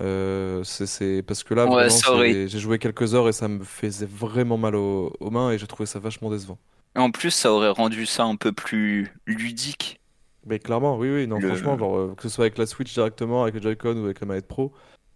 Euh, 0.00 0.64
c'est 0.64 1.22
parce 1.22 1.44
que 1.44 1.54
là, 1.54 1.68
Ouais, 1.68 1.88
j'ai 1.90 2.48
joué 2.48 2.78
quelques 2.78 3.14
heures 3.14 3.28
et 3.28 3.32
ça 3.32 3.48
me 3.48 3.64
faisait 3.64 4.06
vraiment 4.06 4.58
mal 4.58 4.76
aux, 4.76 5.12
aux 5.20 5.30
mains 5.30 5.52
et 5.52 5.58
j'ai 5.58 5.66
trouvé 5.68 5.86
ça 5.86 5.98
vachement 6.00 6.30
décevant. 6.30 6.58
Et 6.96 6.98
En 6.98 7.10
plus, 7.10 7.30
ça 7.30 7.50
aurait 7.50 7.70
rendu 7.70 8.04
ça 8.04 8.24
un 8.24 8.36
peu 8.36 8.52
plus 8.52 9.10
ludique. 9.26 10.02
Mais 10.46 10.58
clairement, 10.58 10.96
oui, 10.96 11.10
oui, 11.10 11.26
non, 11.26 11.40
Le- 11.40 11.48
franchement, 11.48 11.76
genre, 11.78 11.96
euh, 11.98 12.14
que 12.16 12.22
ce 12.22 12.28
soit 12.28 12.44
avec 12.44 12.58
la 12.58 12.66
Switch 12.66 12.92
directement, 12.94 13.42
avec 13.42 13.54
le 13.54 13.60
Joy-Con 13.60 13.96
ou 13.98 14.04
avec 14.04 14.20
la 14.20 14.26
manette 14.26 14.48
Pro, 14.48 14.72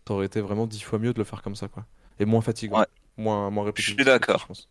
ça 0.06 0.14
aurait 0.14 0.26
été 0.26 0.40
vraiment 0.40 0.66
dix 0.66 0.80
fois 0.82 0.98
mieux 0.98 1.12
de 1.12 1.18
le 1.18 1.24
faire 1.24 1.42
comme 1.42 1.56
ça, 1.56 1.68
quoi. 1.68 1.86
Et 2.18 2.24
moins 2.24 2.40
fatigant, 2.42 2.80
Ouais. 2.80 2.86
moins, 3.16 3.50
moins 3.50 3.64
répétitif. 3.64 3.96
suis 3.96 4.04
d'accord. 4.04 4.38
je 4.40 4.46
pense. 4.46 4.68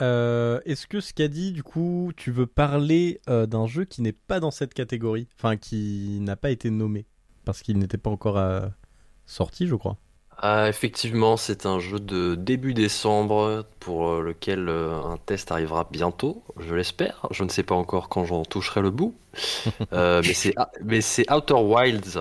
Euh, 0.00 0.60
Est-ce 0.64 0.86
que 0.86 1.00
ce 1.00 1.12
qu'a 1.12 1.28
dit, 1.28 1.52
du 1.52 1.62
coup, 1.62 2.12
tu 2.16 2.30
veux 2.30 2.46
parler 2.46 3.20
euh, 3.28 3.46
d'un 3.46 3.66
jeu 3.66 3.84
qui 3.84 4.02
n'est 4.02 4.12
pas 4.12 4.38
dans 4.40 4.50
cette 4.52 4.74
catégorie? 4.74 5.28
Enfin, 5.38 5.56
qui 5.56 6.18
n'a 6.20 6.36
pas 6.36 6.50
été 6.50 6.70
nommé 6.70 7.06
Parce 7.44 7.62
qu'il 7.62 7.78
n'était 7.78 7.98
pas 7.98 8.10
encore 8.10 8.38
euh, 8.38 8.68
sorti, 9.26 9.66
je 9.66 9.74
crois. 9.74 9.96
Ah, 10.40 10.68
effectivement, 10.68 11.36
c'est 11.36 11.66
un 11.66 11.80
jeu 11.80 11.98
de 11.98 12.36
début 12.36 12.72
décembre 12.72 13.66
pour 13.80 14.08
euh, 14.08 14.22
lequel 14.22 14.68
un 14.68 15.16
test 15.26 15.50
arrivera 15.50 15.88
bientôt, 15.90 16.44
je 16.60 16.76
l'espère. 16.76 17.26
Je 17.32 17.42
ne 17.42 17.48
sais 17.48 17.64
pas 17.64 17.74
encore 17.74 18.08
quand 18.08 18.24
j'en 18.24 18.44
toucherai 18.44 18.80
le 18.82 18.90
bout. 18.90 19.16
Euh, 19.92 20.22
mais 20.24 20.34
c'est 20.34 20.54
mais 20.84 21.00
c'est 21.00 21.30
Outer 21.32 21.54
Wilds 21.54 22.18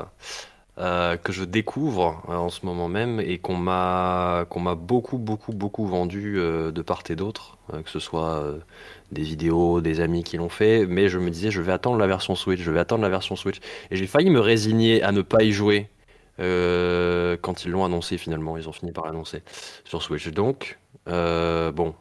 euh, 0.80 1.18
que 1.18 1.34
je 1.34 1.44
découvre 1.44 2.22
euh, 2.30 2.36
en 2.36 2.50
ce 2.50 2.64
moment 2.64 2.88
même 2.88 3.20
et 3.20 3.40
qu'on 3.40 3.56
m'a 3.56 4.46
qu'on 4.48 4.60
m'a 4.60 4.76
beaucoup 4.76 5.18
beaucoup 5.18 5.52
beaucoup 5.52 5.88
vendu 5.88 6.36
euh, 6.38 6.72
de 6.72 6.84
part 6.84 7.02
et 7.10 7.16
d'autre, 7.16 7.58
que 7.84 7.90
ce 7.90 8.00
soit 8.00 8.44
des 9.12 9.24
vidéos, 9.24 9.82
des 9.82 10.02
amis 10.02 10.24
qui 10.24 10.38
l'ont 10.38 10.50
fait. 10.50 10.86
Mais 10.86 11.10
je 11.10 11.18
me 11.18 11.32
disais, 11.32 11.50
je 11.52 11.62
vais 11.62 11.72
attendre 11.72 11.98
la 11.98 12.06
version 12.08 12.36
Switch, 12.36 12.62
je 12.62 12.72
vais 12.72 12.80
attendre 12.80 13.02
la 13.02 13.10
version 13.10 13.36
Switch. 13.36 13.58
Et 13.90 13.96
j'ai 13.96 14.08
failli 14.08 14.30
me 14.30 14.40
résigner 14.40 15.02
à 15.02 15.12
ne 15.12 15.22
pas 15.22 15.44
y 15.44 15.52
jouer 15.52 15.90
quand 16.38 17.66
ils 17.66 17.72
l'ont 17.72 17.84
annoncé 17.84 18.18
finalement, 18.18 18.58
ils 18.58 18.70
ont 18.70 18.72
fini 18.72 18.92
par 18.92 19.06
l'annoncer 19.06 19.42
sur 19.84 20.04
Switch. 20.04 20.28
Donc, 20.30 20.80
bon, 21.08 21.96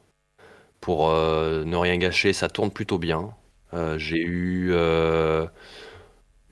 pour 0.80 1.08
ne 1.10 1.76
rien 1.76 1.96
gâcher, 1.96 2.32
ça 2.32 2.48
tourne 2.48 2.70
plutôt 2.70 2.98
bien. 2.98 3.30
J'ai 3.96 4.20
eu, 4.20 4.72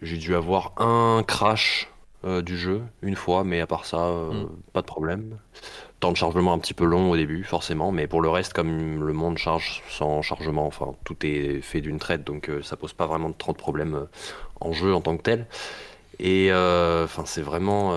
j'ai 0.02 0.16
dû 0.16 0.34
avoir 0.34 0.72
un 0.78 1.22
crash 1.26 1.93
euh, 2.24 2.42
du 2.42 2.56
jeu 2.56 2.82
une 3.02 3.16
fois, 3.16 3.44
mais 3.44 3.60
à 3.60 3.66
part 3.66 3.84
ça, 3.84 3.98
euh, 4.06 4.32
Mm. 4.44 4.48
pas 4.72 4.80
de 4.80 4.86
problème. 4.86 5.38
Temps 6.00 6.12
de 6.12 6.16
chargement 6.16 6.52
un 6.52 6.58
petit 6.58 6.74
peu 6.74 6.84
long 6.84 7.10
au 7.10 7.16
début, 7.16 7.44
forcément, 7.44 7.92
mais 7.92 8.06
pour 8.06 8.20
le 8.22 8.28
reste, 8.30 8.52
comme 8.52 9.04
le 9.06 9.12
monde 9.12 9.38
charge 9.38 9.82
sans 9.90 10.22
chargement, 10.22 10.66
enfin, 10.66 10.94
tout 11.04 11.16
est 11.24 11.60
fait 11.62 11.80
d'une 11.80 11.98
traite, 11.98 12.24
donc 12.24 12.48
euh, 12.50 12.62
ça 12.62 12.76
pose 12.76 12.92
pas 12.92 13.06
vraiment 13.06 13.32
trop 13.32 13.52
de 13.52 13.58
problèmes 13.58 13.94
euh, 13.94 14.06
en 14.60 14.72
jeu 14.72 14.94
en 14.94 15.00
tant 15.00 15.16
que 15.16 15.22
tel. 15.22 15.46
Et 16.20 16.50
enfin, 16.52 17.24
c'est 17.26 17.42
vraiment, 17.42 17.92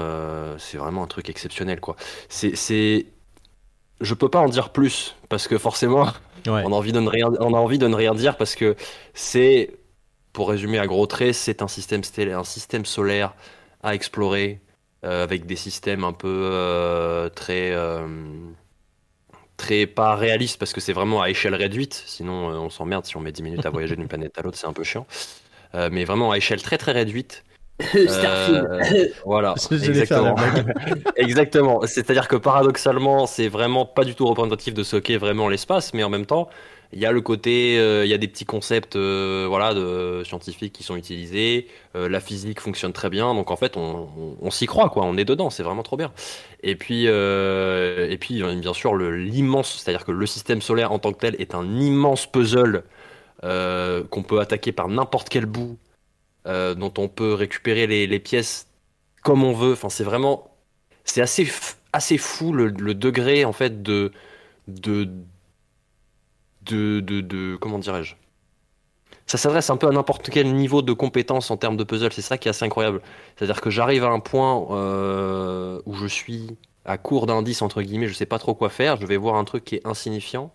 c'est 0.57 0.77
vraiment 0.77 1.03
un 1.03 1.07
truc 1.07 1.29
exceptionnel, 1.29 1.79
quoi. 1.79 1.95
C'est, 2.29 2.55
c'est, 2.55 3.05
je 4.01 4.13
peux 4.13 4.29
pas 4.29 4.39
en 4.39 4.49
dire 4.49 4.69
plus 4.71 5.15
parce 5.29 5.47
que 5.47 5.57
forcément, 5.57 6.07
Ouais. 6.47 6.63
on 6.65 6.71
a 6.71 6.75
envie 6.75 6.93
de 6.93 6.99
ne 6.99 7.09
rien, 7.09 7.29
on 7.39 7.53
a 7.53 7.57
envie 7.57 7.77
de 7.79 7.87
ne 7.87 7.95
rien 7.95 8.15
dire 8.15 8.37
parce 8.37 8.55
que 8.55 8.75
c'est, 9.13 9.71
pour 10.33 10.49
résumer 10.49 10.79
à 10.79 10.87
gros 10.87 11.05
traits, 11.07 11.33
c'est 11.35 11.61
un 11.61 11.67
système 11.67 12.03
stellaire, 12.03 12.39
un 12.39 12.43
système 12.45 12.85
solaire 12.85 13.33
à 13.87 13.95
explorer 13.95 14.61
euh, 15.05 15.23
avec 15.23 15.45
des 15.45 15.55
systèmes 15.55 16.03
un 16.03 16.13
peu 16.13 16.49
euh, 16.51 17.29
très, 17.29 17.71
euh, 17.71 18.07
très 19.57 19.87
pas 19.87 20.15
réalistes 20.15 20.59
parce 20.59 20.73
que 20.73 20.81
c'est 20.81 20.93
vraiment 20.93 21.21
à 21.21 21.29
échelle 21.29 21.55
réduite. 21.55 22.03
Sinon, 22.05 22.49
euh, 22.49 22.57
on 22.57 22.69
s'emmerde 22.69 23.05
si 23.05 23.17
on 23.17 23.19
met 23.19 23.31
10 23.31 23.43
minutes 23.43 23.65
à 23.65 23.69
voyager 23.69 23.95
d'une 23.95 24.07
planète 24.07 24.37
à 24.37 24.41
l'autre, 24.41 24.57
c'est 24.57 24.67
un 24.67 24.73
peu 24.73 24.83
chiant. 24.83 25.05
Euh, 25.75 25.89
mais 25.91 26.05
vraiment 26.05 26.31
à 26.31 26.37
échelle 26.37 26.61
très 26.61 26.77
très 26.77 26.93
réduite. 26.93 27.43
Starfield. 27.81 28.67
Euh, 28.71 29.07
voilà, 29.25 29.53
exactement. 29.71 30.35
exactement. 31.15 31.81
C'est-à-dire 31.85 32.27
que 32.27 32.35
paradoxalement, 32.35 33.27
c'est 33.27 33.49
vraiment 33.49 33.85
pas 33.85 34.03
du 34.03 34.15
tout 34.15 34.25
représentatif 34.25 34.73
de 34.73 34.83
ce 34.83 34.97
qu'est 34.97 35.17
vraiment 35.17 35.47
l'espace, 35.47 35.93
mais 35.93 36.03
en 36.03 36.09
même 36.09 36.25
temps, 36.25 36.49
il 36.93 36.99
y 36.99 37.05
a 37.05 37.11
le 37.11 37.21
côté, 37.21 37.77
euh, 37.79 38.05
il 38.05 38.09
y 38.09 38.13
a 38.13 38.17
des 38.17 38.27
petits 38.27 38.45
concepts, 38.45 38.95
euh, 38.95 39.45
voilà, 39.47 39.73
scientifiques 40.23 40.73
qui 40.73 40.83
sont 40.83 40.95
utilisés. 40.95 41.67
euh, 41.95 42.07
la 42.09 42.19
physique 42.19 42.59
fonctionne 42.61 42.93
très 42.93 43.09
bien, 43.09 43.33
donc 43.33 43.51
en 43.51 43.55
fait, 43.55 43.75
on, 43.77 44.09
on- 44.41 44.51
s'y 44.51 44.65
croit, 44.67 44.89
quoi. 44.89 45.03
On 45.05 45.17
est 45.17 45.25
dedans, 45.25 45.49
c'est 45.49 45.63
vraiment 45.63 45.83
trop 45.83 45.97
bien. 45.97 46.13
Et 46.63 46.75
puis, 46.75 47.05
et 47.05 48.17
puis, 48.19 48.41
bien 48.43 48.73
sûr, 48.73 48.95
l'immense, 48.95 49.81
c'est-à-dire 49.83 50.05
que 50.05 50.11
le 50.11 50.25
système 50.25 50.61
solaire 50.61 50.91
en 50.91 50.99
tant 50.99 51.11
que 51.13 51.19
tel 51.19 51.35
est 51.39 51.55
un 51.55 51.65
immense 51.79 52.27
puzzle 52.27 52.83
qu'on 53.41 54.23
peut 54.23 54.39
attaquer 54.39 54.71
par 54.71 54.87
n'importe 54.89 55.29
quel 55.29 55.45
bout 55.45 55.77
dont 56.45 56.93
on 56.97 57.07
peut 57.09 57.33
récupérer 57.33 57.87
les, 57.87 58.19
pièces 58.19 58.67
comme 59.23 59.43
on 59.43 59.53
veut. 59.53 59.73
Enfin, 59.73 59.89
c'est 59.89 60.03
vraiment, 60.03 60.55
c'est 61.05 61.21
assez, 61.21 61.47
assez 61.93 62.17
fou 62.17 62.53
le, 62.53 62.71
degré 62.71 63.45
en 63.45 63.53
fait 63.53 63.83
de, 63.83 64.11
de, 66.67 66.99
de, 66.99 67.55
comment 67.55 67.79
dirais-je? 67.79 68.15
Ça 69.25 69.37
s'adresse 69.37 69.69
un 69.69 69.77
peu 69.77 69.87
à 69.87 69.91
n'importe 69.91 70.29
quel 70.29 70.53
niveau 70.53 70.81
de 70.81 70.93
compétence 70.93 71.51
en 71.51 71.57
termes 71.57 71.75
de 71.75 71.83
puzzle. 71.83 72.13
C'est 72.13 72.21
ça 72.21 72.37
qui 72.37 72.47
est 72.47 72.51
assez 72.51 72.63
incroyable. 72.63 73.01
C'est-à-dire 73.35 73.59
que 73.59 73.69
j'arrive 73.69 74.05
à 74.05 74.09
un 74.09 74.19
point 74.19 74.65
euh, 74.71 75.81
où 75.85 75.93
je 75.95 76.07
suis 76.07 76.55
à 76.85 76.97
court 76.97 77.25
d'indices 77.25 77.61
entre 77.61 77.81
guillemets, 77.81 78.07
je 78.07 78.13
sais 78.13 78.25
pas 78.25 78.39
trop 78.39 78.55
quoi 78.55 78.69
faire. 78.69 78.95
Je 78.99 79.05
vais 79.05 79.17
voir 79.17 79.35
un 79.35 79.43
truc 79.43 79.65
qui 79.65 79.75
est 79.75 79.85
insignifiant, 79.85 80.53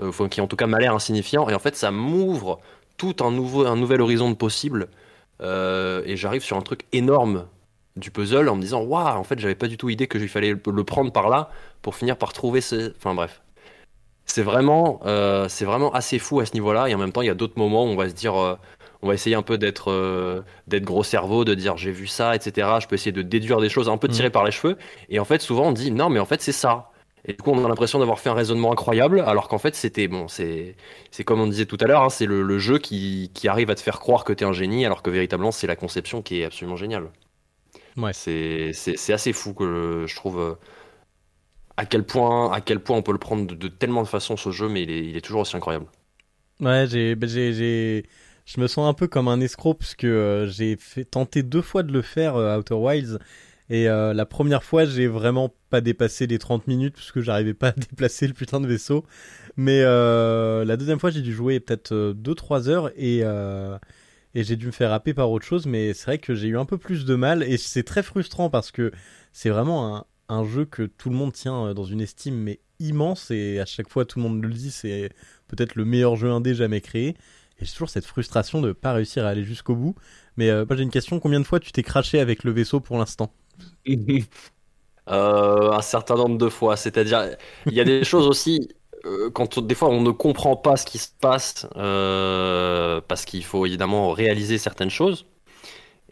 euh, 0.00 0.10
enfin, 0.10 0.28
qui 0.28 0.40
en 0.40 0.46
tout 0.46 0.56
cas 0.56 0.68
m'a 0.68 0.78
l'air 0.78 0.94
insignifiant, 0.94 1.48
et 1.48 1.54
en 1.54 1.58
fait 1.58 1.74
ça 1.74 1.90
m'ouvre 1.90 2.60
tout 2.96 3.16
un 3.20 3.32
nouveau, 3.32 3.66
un 3.66 3.76
nouvel 3.76 4.00
horizon 4.00 4.30
de 4.30 4.36
possible. 4.36 4.88
Euh, 5.40 6.02
et 6.06 6.16
j'arrive 6.16 6.44
sur 6.44 6.56
un 6.56 6.62
truc 6.62 6.84
énorme 6.92 7.46
du 7.96 8.12
puzzle 8.12 8.48
en 8.48 8.54
me 8.54 8.60
disant 8.60 8.82
waouh 8.82 9.18
en 9.18 9.24
fait 9.24 9.38
j'avais 9.40 9.56
pas 9.56 9.66
du 9.66 9.76
tout 9.76 9.88
idée 9.88 10.06
que 10.06 10.18
il 10.18 10.28
fallait 10.28 10.52
le 10.52 10.84
prendre 10.84 11.12
par 11.12 11.28
là 11.28 11.50
pour 11.82 11.96
finir 11.96 12.16
par 12.16 12.32
trouver 12.32 12.60
ce 12.60 12.92
enfin 12.96 13.14
bref 13.14 13.42
c'est 14.26 14.42
vraiment 14.42 15.00
euh, 15.06 15.48
c'est 15.48 15.64
vraiment 15.64 15.92
assez 15.92 16.18
fou 16.18 16.40
à 16.40 16.46
ce 16.46 16.54
niveau-là. 16.54 16.88
Et 16.88 16.94
en 16.94 16.98
même 16.98 17.12
temps 17.12 17.22
il 17.22 17.26
y 17.26 17.30
a 17.30 17.34
d'autres 17.34 17.58
moments 17.58 17.84
où 17.84 17.88
on 17.88 17.96
va 17.96 18.08
se 18.08 18.14
dire 18.14 18.34
euh, 18.36 18.56
on 19.02 19.08
va 19.08 19.14
essayer 19.14 19.36
un 19.36 19.42
peu 19.42 19.58
d'être 19.58 19.90
euh, 19.90 20.42
d'être 20.66 20.84
gros 20.84 21.02
cerveau 21.04 21.44
de 21.44 21.54
dire 21.54 21.76
j'ai 21.76 21.90
vu 21.92 22.06
ça 22.06 22.34
etc 22.34 22.68
je 22.80 22.86
peux 22.86 22.94
essayer 22.94 23.12
de 23.12 23.22
déduire 23.22 23.60
des 23.60 23.68
choses 23.68 23.88
un 23.88 23.98
peu 23.98 24.08
tirées 24.08 24.30
par 24.30 24.44
les 24.44 24.50
cheveux. 24.52 24.76
Et 25.08 25.18
en 25.20 25.24
fait 25.24 25.42
souvent 25.42 25.68
on 25.68 25.72
dit 25.72 25.90
non 25.90 26.08
mais 26.10 26.20
en 26.20 26.26
fait 26.26 26.40
c'est 26.42 26.52
ça. 26.52 26.90
Et 27.26 27.32
du 27.32 27.38
coup 27.42 27.50
on 27.52 27.64
a 27.64 27.68
l'impression 27.68 27.98
d'avoir 27.98 28.18
fait 28.20 28.28
un 28.30 28.34
raisonnement 28.34 28.72
incroyable 28.72 29.20
alors 29.26 29.48
qu'en 29.48 29.58
fait 29.58 29.74
c'était 29.74 30.08
bon 30.08 30.28
c'est 30.28 30.76
c'est 31.10 31.24
comme 31.24 31.40
on 31.40 31.46
disait 31.46 31.66
tout 31.66 31.78
à 31.80 31.86
l'heure, 31.86 32.02
hein, 32.02 32.10
c'est 32.10 32.26
le, 32.26 32.42
le 32.42 32.58
jeu 32.58 32.78
qui, 32.78 33.30
qui 33.34 33.48
arrive 33.48 33.70
à 33.70 33.74
te 33.74 33.80
faire 33.80 33.98
croire 34.00 34.24
que 34.24 34.32
t'es 34.34 34.44
un 34.44 34.52
génie, 34.52 34.84
alors 34.86 35.02
que 35.02 35.10
véritablement 35.10 35.52
c'est 35.52 35.66
la 35.66 35.76
conception 35.76 36.20
qui 36.22 36.40
est 36.40 36.44
absolument 36.44 36.76
géniale. 36.76 37.10
Ouais. 37.96 38.12
C'est 38.12 38.72
c'est- 38.74 38.96
c'est 38.96 39.12
assez 39.12 39.32
fou 39.32 39.54
que 39.54 40.04
je 40.08 40.16
trouve 40.16 40.56
à 41.76 41.86
quel 41.86 42.04
point 42.04 42.52
à 42.52 42.60
quel 42.60 42.80
point 42.80 42.96
on 42.96 43.02
peut 43.02 43.12
le 43.12 43.18
prendre 43.18 43.54
de, 43.54 43.68
tellement 43.68 44.02
de 44.02 44.08
façons 44.08 44.36
ce 44.36 44.50
jeu, 44.50 44.68
mais 44.68 44.82
il 44.82 45.16
est, 45.16 45.20
toujours 45.20 45.42
aussi 45.42 45.56
incroyable. 45.56 45.86
Ouais, 46.60 46.86
j'ai, 46.88 47.14
bah, 47.14 47.26
j'ai, 47.26 47.52
j'ai, 47.52 48.06
je 48.44 48.60
me 48.60 48.66
sens 48.66 48.88
un 48.88 48.94
peu 48.94 49.08
comme 49.08 49.28
un 49.28 49.40
escroc 49.40 49.74
parce 49.74 49.94
que 49.94 50.06
euh, 50.06 50.46
j'ai 50.46 50.76
fait 50.76 51.04
tenter 51.04 51.42
deux 51.42 51.62
fois 51.62 51.82
de 51.82 51.92
le 51.92 52.02
faire 52.02 52.36
euh, 52.36 52.58
Outer 52.58 52.74
Wilds 52.74 53.18
et 53.70 53.88
euh, 53.88 54.12
la 54.12 54.26
première 54.26 54.62
fois 54.62 54.84
j'ai 54.84 55.06
vraiment 55.06 55.52
pas 55.70 55.80
dépassé 55.80 56.26
les 56.26 56.38
30 56.38 56.66
minutes 56.68 56.94
parce 56.94 57.10
que 57.12 57.20
j'arrivais 57.20 57.54
pas 57.54 57.68
à 57.68 57.72
déplacer 57.76 58.28
le 58.28 58.34
putain 58.34 58.60
de 58.60 58.66
vaisseau. 58.68 59.04
Mais 59.56 59.82
euh, 59.82 60.64
la 60.64 60.76
deuxième 60.76 61.00
fois 61.00 61.10
j'ai 61.10 61.22
dû 61.22 61.32
jouer 61.32 61.60
peut-être 61.60 62.14
2-3 62.14 62.68
heures 62.68 62.90
et 62.96 63.22
et 64.36 64.42
j'ai 64.42 64.56
dû 64.56 64.66
me 64.66 64.72
faire 64.72 64.92
happer 64.92 65.14
par 65.14 65.30
autre 65.30 65.46
chose. 65.46 65.66
Mais 65.66 65.94
c'est 65.94 66.06
vrai 66.06 66.18
que 66.18 66.34
j'ai 66.34 66.48
eu 66.48 66.58
un 66.58 66.64
peu 66.64 66.76
plus 66.76 67.04
de 67.04 67.14
mal 67.14 67.42
et 67.42 67.56
c'est 67.56 67.84
très 67.84 68.02
frustrant 68.02 68.50
parce 68.50 68.72
que 68.72 68.90
c'est 69.32 69.48
vraiment 69.48 69.96
un, 69.96 70.04
un 70.28 70.44
jeu 70.44 70.64
que 70.64 70.82
tout 70.82 71.10
le 71.10 71.16
monde 71.16 71.32
tient 71.32 71.66
euh, 71.66 71.74
dans 71.74 71.84
une 71.84 72.00
estime 72.00 72.36
mais 72.36 72.60
immense 72.80 73.30
et 73.30 73.60
à 73.60 73.66
chaque 73.66 73.88
fois 73.88 74.04
tout 74.04 74.18
le 74.18 74.24
monde 74.24 74.42
le 74.42 74.50
dit 74.50 74.70
c'est 74.70 75.10
peut-être 75.48 75.74
le 75.74 75.84
meilleur 75.84 76.16
jeu 76.16 76.30
indé 76.30 76.54
jamais 76.54 76.80
créé. 76.80 77.16
Et 77.60 77.64
j'ai 77.64 77.72
toujours 77.72 77.88
cette 77.88 78.04
frustration 78.04 78.60
de 78.60 78.72
pas 78.72 78.92
réussir 78.92 79.24
à 79.24 79.28
aller 79.28 79.44
jusqu'au 79.44 79.76
bout. 79.76 79.94
Mais 80.36 80.50
euh, 80.50 80.64
moi 80.68 80.76
j'ai 80.76 80.82
une 80.82 80.90
question, 80.90 81.20
combien 81.20 81.40
de 81.40 81.44
fois 81.44 81.60
tu 81.60 81.70
t'es 81.72 81.82
craché 81.82 82.18
avec 82.18 82.44
le 82.44 82.50
vaisseau 82.50 82.80
pour 82.80 82.98
l'instant? 82.98 83.32
Euh, 85.10 85.70
un 85.72 85.82
certain 85.82 86.14
nombre 86.14 86.38
de 86.38 86.48
fois, 86.48 86.78
c'est-à-dire 86.78 87.36
il 87.66 87.74
y 87.74 87.80
a 87.80 87.84
des 87.84 88.04
choses 88.06 88.26
aussi 88.26 88.70
euh, 89.04 89.28
quand 89.28 89.58
des 89.58 89.74
fois 89.74 89.90
on 89.90 90.00
ne 90.00 90.12
comprend 90.12 90.56
pas 90.56 90.78
ce 90.78 90.86
qui 90.86 90.96
se 90.96 91.10
passe 91.20 91.66
parce 91.74 93.26
qu'il 93.26 93.44
faut 93.44 93.66
évidemment 93.66 94.12
réaliser 94.12 94.56
certaines 94.56 94.88
choses. 94.88 95.26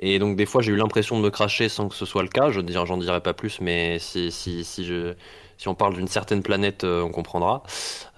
Et 0.04 0.18
donc 0.18 0.36
des 0.36 0.46
fois 0.46 0.62
j'ai 0.62 0.72
eu 0.72 0.76
l'impression 0.76 1.16
de 1.16 1.22
me 1.24 1.30
cracher 1.30 1.68
sans 1.68 1.88
que 1.88 1.94
ce 1.94 2.04
soit 2.04 2.22
le 2.22 2.28
cas. 2.28 2.50
Je 2.50 2.60
j'en 2.86 2.96
dirai 2.98 3.20
pas 3.20 3.34
plus, 3.34 3.60
mais 3.60 3.98
si 4.00 4.28
on 5.66 5.74
parle 5.76 5.94
d'une 5.94 6.08
certaine 6.08 6.42
planète, 6.42 6.82
euh, 6.84 7.02
on 7.02 7.10
comprendra. 7.10 7.62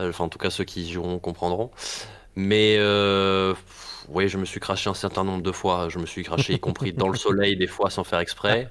Euh, 0.00 0.08
Enfin 0.08 0.24
en 0.24 0.28
tout 0.30 0.38
cas 0.38 0.48
ceux 0.50 0.64
qui 0.64 0.82
y 0.84 0.92
joueront 0.92 1.18
comprendront. 1.18 1.70
Mais 2.36 2.76
euh, 2.78 3.54
oui, 4.08 4.28
je 4.28 4.38
me 4.38 4.46
suis 4.46 4.60
craché 4.60 4.90
un 4.90 4.94
certain 4.94 5.24
nombre 5.24 5.42
de 5.42 5.52
fois. 5.52 5.88
Je 5.90 5.98
me 5.98 6.06
suis 6.06 6.24
craché 6.24 6.54
y 6.54 6.60
compris 6.60 6.92
dans 6.94 7.08
le 7.08 7.16
soleil 7.18 7.56
des 7.56 7.66
fois 7.66 7.90
sans 7.90 8.04
faire 8.04 8.20
exprès. 8.20 8.70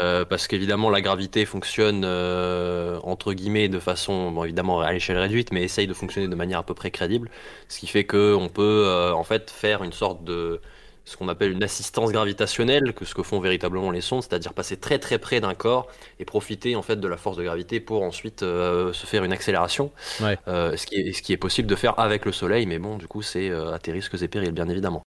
Euh, 0.00 0.24
parce 0.26 0.48
qu'évidemment 0.48 0.90
la 0.90 1.00
gravité 1.00 1.46
fonctionne 1.46 2.04
entre 2.04 3.32
guillemets 3.34 3.68
de 3.68 3.78
façon 3.78 4.32
bon, 4.32 4.44
évidemment 4.44 4.80
à 4.80 4.92
l'échelle 4.92 5.18
réduite 5.18 5.52
mais 5.52 5.62
essaye 5.62 5.86
de 5.86 5.94
fonctionner 5.94 6.28
de 6.28 6.34
manière 6.34 6.58
à 6.58 6.62
peu 6.64 6.74
près 6.74 6.90
crédible 6.90 7.30
ce 7.68 7.78
qui 7.78 7.86
fait 7.86 8.04
que 8.04 8.34
on 8.34 8.48
peut 8.50 9.12
en 9.14 9.24
fait 9.24 9.50
faire 9.50 9.82
une 9.84 9.92
sorte 9.92 10.24
de 10.24 10.60
ce 11.06 11.16
qu'on 11.16 11.28
appelle 11.28 11.52
une 11.52 11.62
assistance 11.62 12.12
gravitationnelle 12.12 12.92
que 12.92 13.04
ce 13.06 13.14
que 13.14 13.22
font 13.22 13.40
véritablement 13.40 13.90
les 13.90 14.02
sondes 14.02 14.22
c'est-à-dire 14.22 14.52
passer 14.52 14.76
très 14.76 14.98
très 14.98 15.18
près 15.18 15.40
d'un 15.40 15.54
corps 15.54 15.86
et 16.18 16.24
profiter 16.26 16.76
en 16.76 16.82
fait 16.82 16.96
de 16.96 17.08
la 17.08 17.16
force 17.16 17.36
de 17.38 17.44
gravité 17.44 17.80
pour 17.80 18.02
ensuite 18.02 18.42
euh, 18.42 18.92
se 18.92 19.06
faire 19.06 19.24
une 19.24 19.32
accélération 19.32 19.92
Ouais. 20.20 20.36
Euh, 20.48 20.76
ce 20.76 20.86
qui 20.86 20.96
est 20.96 21.12
ce 21.12 21.22
qui 21.22 21.32
est 21.32 21.36
possible 21.36 21.68
de 21.68 21.76
faire 21.76 21.98
avec 21.98 22.24
le 22.26 22.32
soleil 22.32 22.66
mais 22.66 22.78
bon 22.78 22.98
du 22.98 23.06
coup 23.06 23.22
c'est 23.22 23.48
euh, 23.50 23.72
à 23.72 23.78
tes 23.78 23.92
risques 23.92 24.20
et 24.20 24.28
périls 24.28 24.52
bien 24.52 24.68
évidemment 24.68 25.02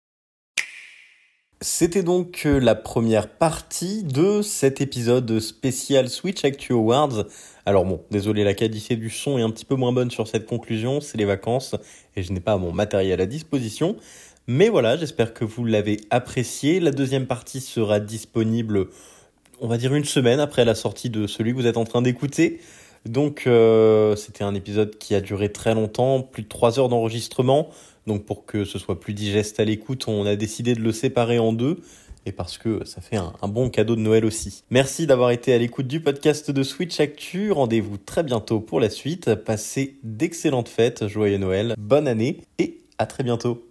C'était 1.61 2.03
donc 2.03 2.41
la 2.45 2.75
première 2.75 3.29
partie 3.29 4.03
de 4.03 4.41
cet 4.41 4.81
épisode 4.81 5.39
spécial 5.39 6.09
Switch 6.09 6.43
Actu 6.43 6.73
Awards. 6.73 7.23
Alors 7.65 7.85
bon, 7.85 8.03
désolé, 8.11 8.43
la 8.43 8.53
qualité 8.53 8.95
du 8.97 9.09
son 9.09 9.39
est 9.39 9.41
un 9.41 9.49
petit 9.49 9.65
peu 9.65 9.75
moins 9.75 9.91
bonne 9.93 10.11
sur 10.11 10.27
cette 10.27 10.45
conclusion, 10.45 11.01
c'est 11.01 11.17
les 11.17 11.25
vacances 11.25 11.73
et 12.15 12.21
je 12.23 12.31
n'ai 12.33 12.41
pas 12.41 12.57
mon 12.57 12.71
matériel 12.71 13.21
à 13.21 13.25
disposition. 13.25 13.95
Mais 14.47 14.69
voilà, 14.69 14.95
j'espère 14.95 15.33
que 15.33 15.43
vous 15.43 15.65
l'avez 15.65 16.01
apprécié. 16.11 16.79
La 16.79 16.91
deuxième 16.91 17.25
partie 17.25 17.61
sera 17.61 17.99
disponible, 17.99 18.87
on 19.59 19.67
va 19.67 19.77
dire 19.77 19.95
une 19.95 20.05
semaine 20.05 20.39
après 20.39 20.65
la 20.65 20.75
sortie 20.75 21.09
de 21.09 21.25
celui 21.25 21.51
que 21.51 21.57
vous 21.57 21.67
êtes 21.67 21.77
en 21.77 21.85
train 21.85 22.03
d'écouter. 22.03 22.59
Donc 23.05 23.45
euh, 23.47 24.15
c'était 24.15 24.43
un 24.43 24.53
épisode 24.55 24.97
qui 24.97 25.15
a 25.15 25.21
duré 25.21 25.51
très 25.51 25.73
longtemps, 25.73 26.21
plus 26.21 26.43
de 26.43 26.47
trois 26.47 26.79
heures 26.79 26.89
d'enregistrement. 26.89 27.69
Donc 28.05 28.25
pour 28.25 28.45
que 28.45 28.65
ce 28.65 28.77
soit 28.77 28.99
plus 28.99 29.13
digeste 29.13 29.59
à 29.59 29.65
l'écoute, 29.65 30.07
on 30.07 30.25
a 30.27 30.35
décidé 30.35 30.75
de 30.75 30.81
le 30.81 30.91
séparer 30.91 31.39
en 31.39 31.51
deux. 31.51 31.79
Et 32.27 32.31
parce 32.31 32.57
que 32.57 32.83
ça 32.85 33.01
fait 33.01 33.17
un, 33.17 33.33
un 33.41 33.47
bon 33.47 33.69
cadeau 33.69 33.95
de 33.95 34.01
Noël 34.01 34.25
aussi. 34.25 34.63
Merci 34.71 35.05
d'avoir 35.05 35.29
été 35.29 35.53
à 35.53 35.57
l'écoute 35.59 35.87
du 35.87 35.99
podcast 35.99 36.49
de 36.49 36.63
Switch 36.63 36.99
Actu. 36.99 37.51
Rendez-vous 37.51 37.97
très 37.97 38.23
bientôt 38.23 38.59
pour 38.59 38.79
la 38.79 38.89
suite. 38.89 39.35
Passez 39.35 39.97
d'excellentes 40.03 40.69
fêtes, 40.69 41.07
joyeux 41.07 41.37
Noël, 41.37 41.75
bonne 41.77 42.07
année 42.07 42.41
et 42.57 42.79
à 42.97 43.05
très 43.05 43.23
bientôt. 43.23 43.64